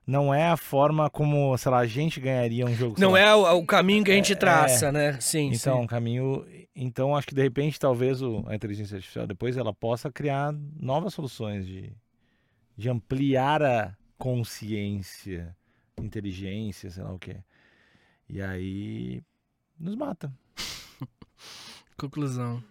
Não 0.06 0.34
é 0.34 0.48
a 0.48 0.56
forma 0.56 1.10
como, 1.10 1.58
sei 1.58 1.70
lá, 1.72 1.80
a 1.80 1.86
gente 1.86 2.20
ganharia 2.22 2.66
um 2.66 2.74
jogo. 2.74 2.96
Não 3.00 3.12
lá. 3.12 3.20
é 3.20 3.36
o, 3.36 3.58
o 3.58 3.66
caminho 3.66 4.04
que 4.06 4.12
a 4.12 4.16
gente 4.16 4.32
É, 4.32 4.36
traça, 4.38 4.90
né? 4.92 5.20
Sim, 5.20 5.48
Então, 5.54 5.78
sim. 5.78 5.84
um 5.84 5.88
caminho. 5.88 6.46
Então, 6.74 7.14
acho 7.16 7.28
que 7.28 7.36
de 7.36 7.42
repente, 7.42 7.78
talvez 7.80 8.22
o- 8.22 8.44
a 8.48 8.56
inteligência 8.56 8.96
artificial 8.96 9.28
depois 9.28 9.58
ela 9.58 9.74
possa 9.74 10.10
criar 10.12 10.54
novas 10.80 11.14
soluções 11.14 11.66
de, 11.66 11.92
de 12.78 12.90
ampliar 12.90 13.62
a 13.62 13.98
consciência, 14.18 15.56
inteligência, 16.02 16.90
sei 16.90 17.04
lá 17.04 17.14
o 17.14 17.20
quê. 17.20 17.38
E 18.30 18.42
aí 18.42 19.22
nos 19.80 19.96
mata. 19.96 20.32
Conclusão. 21.98 22.64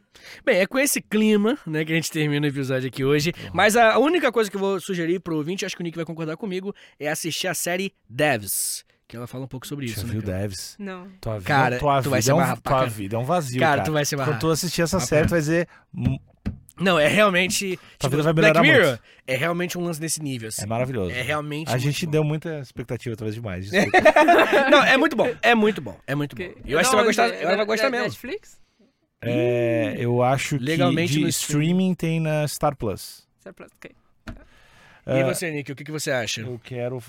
Bem, 0.45 0.59
é 0.61 0.67
com 0.67 0.79
esse 0.79 1.01
clima, 1.03 1.59
né, 1.67 1.85
que 1.85 1.93
a 1.93 1.95
gente 1.95 2.11
termina 2.11 2.47
o 2.47 2.49
episódio 2.49 2.89
aqui 2.89 3.05
hoje. 3.05 3.33
Uhum. 3.45 3.51
Mas 3.53 3.77
a 3.77 3.99
única 3.99 4.33
coisa 4.33 4.51
que 4.51 4.57
eu 4.57 4.61
vou 4.61 4.81
sugerir 4.81 5.21
pro 5.21 5.37
ouvinte, 5.37 5.67
acho 5.67 5.77
que 5.77 5.83
o 5.83 5.85
Nick 5.85 5.97
vai 5.97 6.07
concordar 6.07 6.37
comigo, 6.37 6.75
é 6.99 7.09
assistir 7.09 7.49
a 7.49 7.55
série 7.55 7.93
Devs. 8.09 8.85
Que 9.09 9.17
ela 9.17 9.27
fala 9.27 9.45
um 9.45 9.49
pouco 9.49 9.67
sobre 9.67 9.87
isso, 9.87 10.05
né? 10.07 10.13
viu 10.15 10.23
cara? 10.23 10.39
Devs? 10.39 10.75
Não. 10.79 11.07
Tua 11.21 11.35
vida, 11.35 11.45
Cara, 11.47 11.79
tua 11.79 12.03
tu 12.03 12.11
vai 12.11 12.21
é 12.27 12.35
um, 12.35 12.57
tua 12.57 12.87
vida 12.87 13.15
é 13.17 13.19
um 13.19 13.25
vazio, 13.25 13.61
Cara, 13.61 13.77
cara. 13.77 13.85
tu 13.85 13.93
vai 13.93 14.05
se 14.05 14.15
amarrar. 14.15 14.35
Quando 14.35 14.41
tu 14.41 14.51
assistir 14.51 14.83
essa 14.83 14.99
série, 15.01 15.27
tu 15.27 15.31
vai 15.31 15.39
dizer. 15.41 15.69
"Hum, 15.95 16.19
Não, 16.81 16.99
é 16.99 17.07
realmente. 17.09 17.77
Tua 17.77 17.87
tipo, 17.99 18.11
vida 18.11 18.23
vai 18.23 18.33
Black 18.33 18.59
melhorar 18.59 18.63
Mirror 18.79 18.89
muito. 18.99 19.03
é 19.27 19.37
realmente 19.37 19.79
um 19.79 19.83
lance 19.83 20.01
desse 20.01 20.21
nível, 20.23 20.49
assim. 20.49 20.63
É 20.63 20.67
maravilhoso. 20.67 21.11
É 21.11 21.23
realmente. 21.23 21.71
A 21.73 21.79
gente 21.79 22.05
bom. 22.05 22.13
deu 22.13 22.25
muita 22.25 22.59
expectativa, 22.61 23.15
talvez 23.17 23.35
demais. 23.35 23.69
desculpa. 23.71 24.71
Não, 24.71 24.83
é 24.83 24.97
muito 24.97 25.15
bom. 25.15 25.33
É 25.43 25.55
muito 25.55 25.81
bom. 25.81 25.99
É 26.07 26.15
muito 26.15 26.35
bom. 26.35 26.43
Eu 26.67 26.79
acho 26.79 26.91
que 26.91 26.97
você 26.97 26.97
vai 26.97 27.05
gostar. 27.05 27.29
é- 27.29 27.43
Ela 27.43 27.55
vai 27.55 27.63
é- 27.63 27.65
gostar 27.67 27.87
é 27.87 27.91
mesmo. 27.91 28.05
Netflix? 28.07 28.59
É, 29.23 29.95
eu 29.99 30.23
acho 30.23 30.57
Legalmente 30.61 31.13
que 31.13 31.19
de 31.19 31.23
no 31.25 31.29
streaming 31.29 31.95
tem 31.95 32.21
na 32.21 32.47
Star 32.47 32.77
Plus. 32.77 33.27
Star 33.41 33.55
Plus, 33.55 33.71
ok. 33.77 33.91
E 35.07 35.11
É, 35.11 35.25
você, 35.25 35.51
Nick, 35.51 35.71
o 35.71 35.77
que, 35.77 35.85
que 35.85 35.93
você 35.93 36.11
acha? 36.11 36.41
Eu 36.41 36.59
quero 36.63 37.01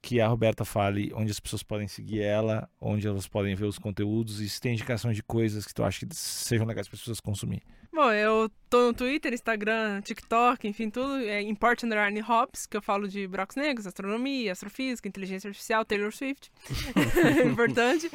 que 0.00 0.20
a 0.20 0.28
Roberta 0.28 0.64
fale 0.64 1.12
onde 1.14 1.30
as 1.30 1.40
pessoas 1.40 1.62
podem 1.62 1.88
seguir 1.88 2.20
ela, 2.22 2.68
onde 2.80 3.06
elas 3.06 3.26
podem 3.26 3.54
ver 3.54 3.64
os 3.66 3.78
conteúdos 3.78 4.40
e 4.40 4.48
se 4.48 4.60
tem 4.60 4.72
indicação 4.74 5.12
de 5.12 5.22
coisas 5.22 5.66
que 5.66 5.74
tu 5.74 5.82
acha 5.82 6.06
que 6.06 6.14
sejam 6.14 6.66
legais 6.66 6.88
para 6.88 6.94
as 6.96 7.00
pessoas 7.00 7.20
consumir. 7.20 7.62
Bom, 7.92 8.12
eu 8.12 8.50
tô 8.68 8.88
no 8.88 8.92
Twitter, 8.92 9.32
Instagram, 9.32 10.02
TikTok, 10.02 10.68
enfim, 10.68 10.90
tudo. 10.90 11.16
É 11.20 11.40
Import 11.40 11.82
Underline 11.82 12.20
Hops, 12.20 12.66
que 12.66 12.76
eu 12.76 12.82
falo 12.82 13.08
de 13.08 13.26
buracos 13.26 13.56
negros, 13.56 13.86
astronomia, 13.86 14.52
astrofísica, 14.52 15.08
inteligência 15.08 15.48
artificial, 15.48 15.82
Taylor 15.82 16.12
Swift. 16.12 16.52
Importante. 17.50 18.10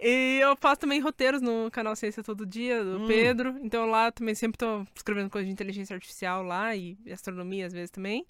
E 0.00 0.38
eu 0.40 0.56
faço 0.56 0.80
também 0.80 1.00
roteiros 1.00 1.42
no 1.42 1.70
canal 1.70 1.94
Ciência 1.94 2.22
Todo 2.22 2.46
Dia, 2.46 2.82
do 2.82 3.02
Hum. 3.02 3.06
Pedro. 3.06 3.54
Então 3.62 3.86
lá 3.90 4.06
eu 4.06 4.12
também 4.12 4.34
sempre 4.34 4.56
tô 4.56 4.86
escrevendo 4.94 5.28
coisa 5.28 5.44
de 5.46 5.52
inteligência 5.52 5.92
artificial 5.94 6.42
lá 6.42 6.74
e 6.74 6.96
astronomia 7.12 7.66
às 7.66 7.72
vezes 7.74 7.90
também. 7.90 8.26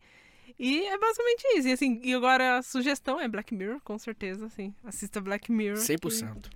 E 0.58 0.84
é 0.86 0.96
basicamente 0.98 1.42
isso. 1.58 1.68
E, 1.68 1.72
assim, 1.72 2.00
e 2.04 2.14
agora 2.14 2.58
a 2.58 2.62
sugestão 2.62 3.20
é 3.20 3.26
Black 3.28 3.54
Mirror, 3.54 3.80
com 3.82 3.98
certeza, 3.98 4.46
assim. 4.46 4.74
Assista 4.84 5.20
Black 5.20 5.50
Mirror. 5.50 5.78
que- 5.78 5.82
100%. 5.84 6.50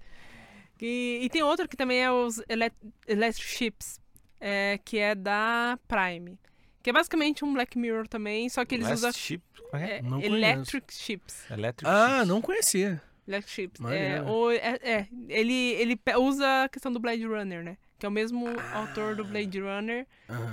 e, 0.80 1.20
e 1.22 1.28
tem 1.30 1.42
outro 1.42 1.68
que 1.68 1.76
também 1.76 1.98
é 2.02 2.10
os 2.10 2.42
Elect 2.48 2.76
Electric 3.06 3.48
Ships, 3.48 4.00
é, 4.40 4.78
que 4.84 4.98
é 4.98 5.14
da 5.14 5.78
Prime. 5.86 6.38
Que 6.82 6.90
é 6.90 6.92
basicamente 6.92 7.44
um 7.44 7.52
Black 7.52 7.78
Mirror 7.78 8.08
também, 8.08 8.48
só 8.48 8.64
que 8.64 8.74
eles 8.74 8.88
Last 8.88 8.98
usam 8.98 9.12
Ship, 9.12 9.42
é 9.72 9.76
é? 9.76 9.96
é, 9.98 10.02
Não 10.02 10.20
Electric 10.20 10.92
Ships. 10.92 11.48
Electric 11.50 11.88
Ah, 11.88 12.14
Ships. 12.16 12.28
não 12.28 12.42
conhecia. 12.42 13.00
Electric 13.28 13.50
Ships. 13.54 13.80
É, 13.92 14.20
ou, 14.22 14.50
é, 14.50 14.78
é, 14.82 15.06
ele, 15.28 15.52
ele 15.74 16.00
usa 16.18 16.64
a 16.64 16.68
questão 16.68 16.92
do 16.92 16.98
Blade 16.98 17.24
Runner, 17.24 17.62
né? 17.62 17.76
Que 17.96 18.04
é 18.04 18.08
o 18.08 18.12
mesmo 18.12 18.46
autor 18.74 19.14
do 19.14 19.24
Blade 19.24 19.60
Runner. 19.60 20.04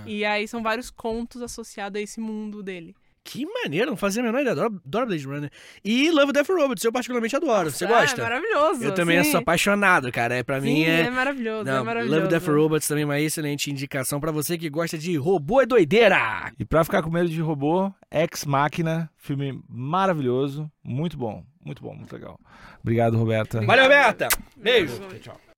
E 0.06 0.24
aí 0.24 0.48
são 0.48 0.62
vários 0.62 0.92
contos 0.92 1.42
associados 1.42 2.00
a 2.00 2.04
esse 2.04 2.20
mundo 2.20 2.62
dele. 2.62 2.96
Que 3.32 3.46
maneiro, 3.46 3.92
não 3.92 3.96
fazia 3.98 4.24
a 4.24 4.26
menor 4.26 4.40
ideia. 4.42 4.54
Adoro, 4.54 4.82
adoro 4.84 5.06
Blade 5.06 5.26
Runner. 5.28 5.52
E 5.86 6.10
Love, 6.10 6.32
Death 6.34 6.50
Robots, 6.50 6.84
eu 6.84 6.92
particularmente 6.92 7.36
adoro. 7.36 7.70
Você 7.70 7.86
Ah, 7.86 7.88
gosta? 7.90 8.20
É 8.20 8.24
maravilhoso. 8.24 8.84
eu 8.84 8.92
também 8.96 9.24
sim. 9.24 9.30
sou 9.32 9.40
apaixonado, 9.40 10.12
cara. 10.12 10.34
É, 10.36 10.42
pra 10.42 10.60
Sim, 10.60 10.66
mim 10.74 10.84
é... 10.84 11.02
é 11.02 11.10
maravilhoso, 11.12 11.70
é 11.70 11.72
Não, 11.74 11.86
maravilhoso. 11.86 12.20
Love, 12.22 12.28
Death 12.30 12.48
Robots 12.48 12.88
também 12.88 13.04
é 13.04 13.06
uma 13.06 13.20
excelente 13.20 13.70
indicação 13.70 14.20
pra 14.20 14.32
você 14.32 14.58
que 14.58 14.68
gosta 14.70 14.98
de 14.98 15.16
robô 15.16 15.62
é 15.62 15.66
doideira. 15.68 16.52
E 16.58 16.66
pra 16.66 16.84
ficar 16.84 17.04
com 17.04 17.12
medo 17.12 17.30
de 17.30 17.40
robô, 17.40 17.94
Ex 18.12 18.46
Machina, 18.46 19.12
filme 19.16 19.62
maravilhoso, 19.70 20.68
muito 20.84 21.16
bom, 21.16 21.44
muito 21.64 21.84
bom, 21.84 21.94
muito 21.94 22.12
legal. 22.12 22.40
Obrigado, 22.82 23.16
Roberta. 23.16 23.62
Valeu, 23.62 23.84
Roberta. 23.84 24.28
Beijo. 24.58 24.96
Obrigado. 24.96 25.20
Tchau. 25.22 25.49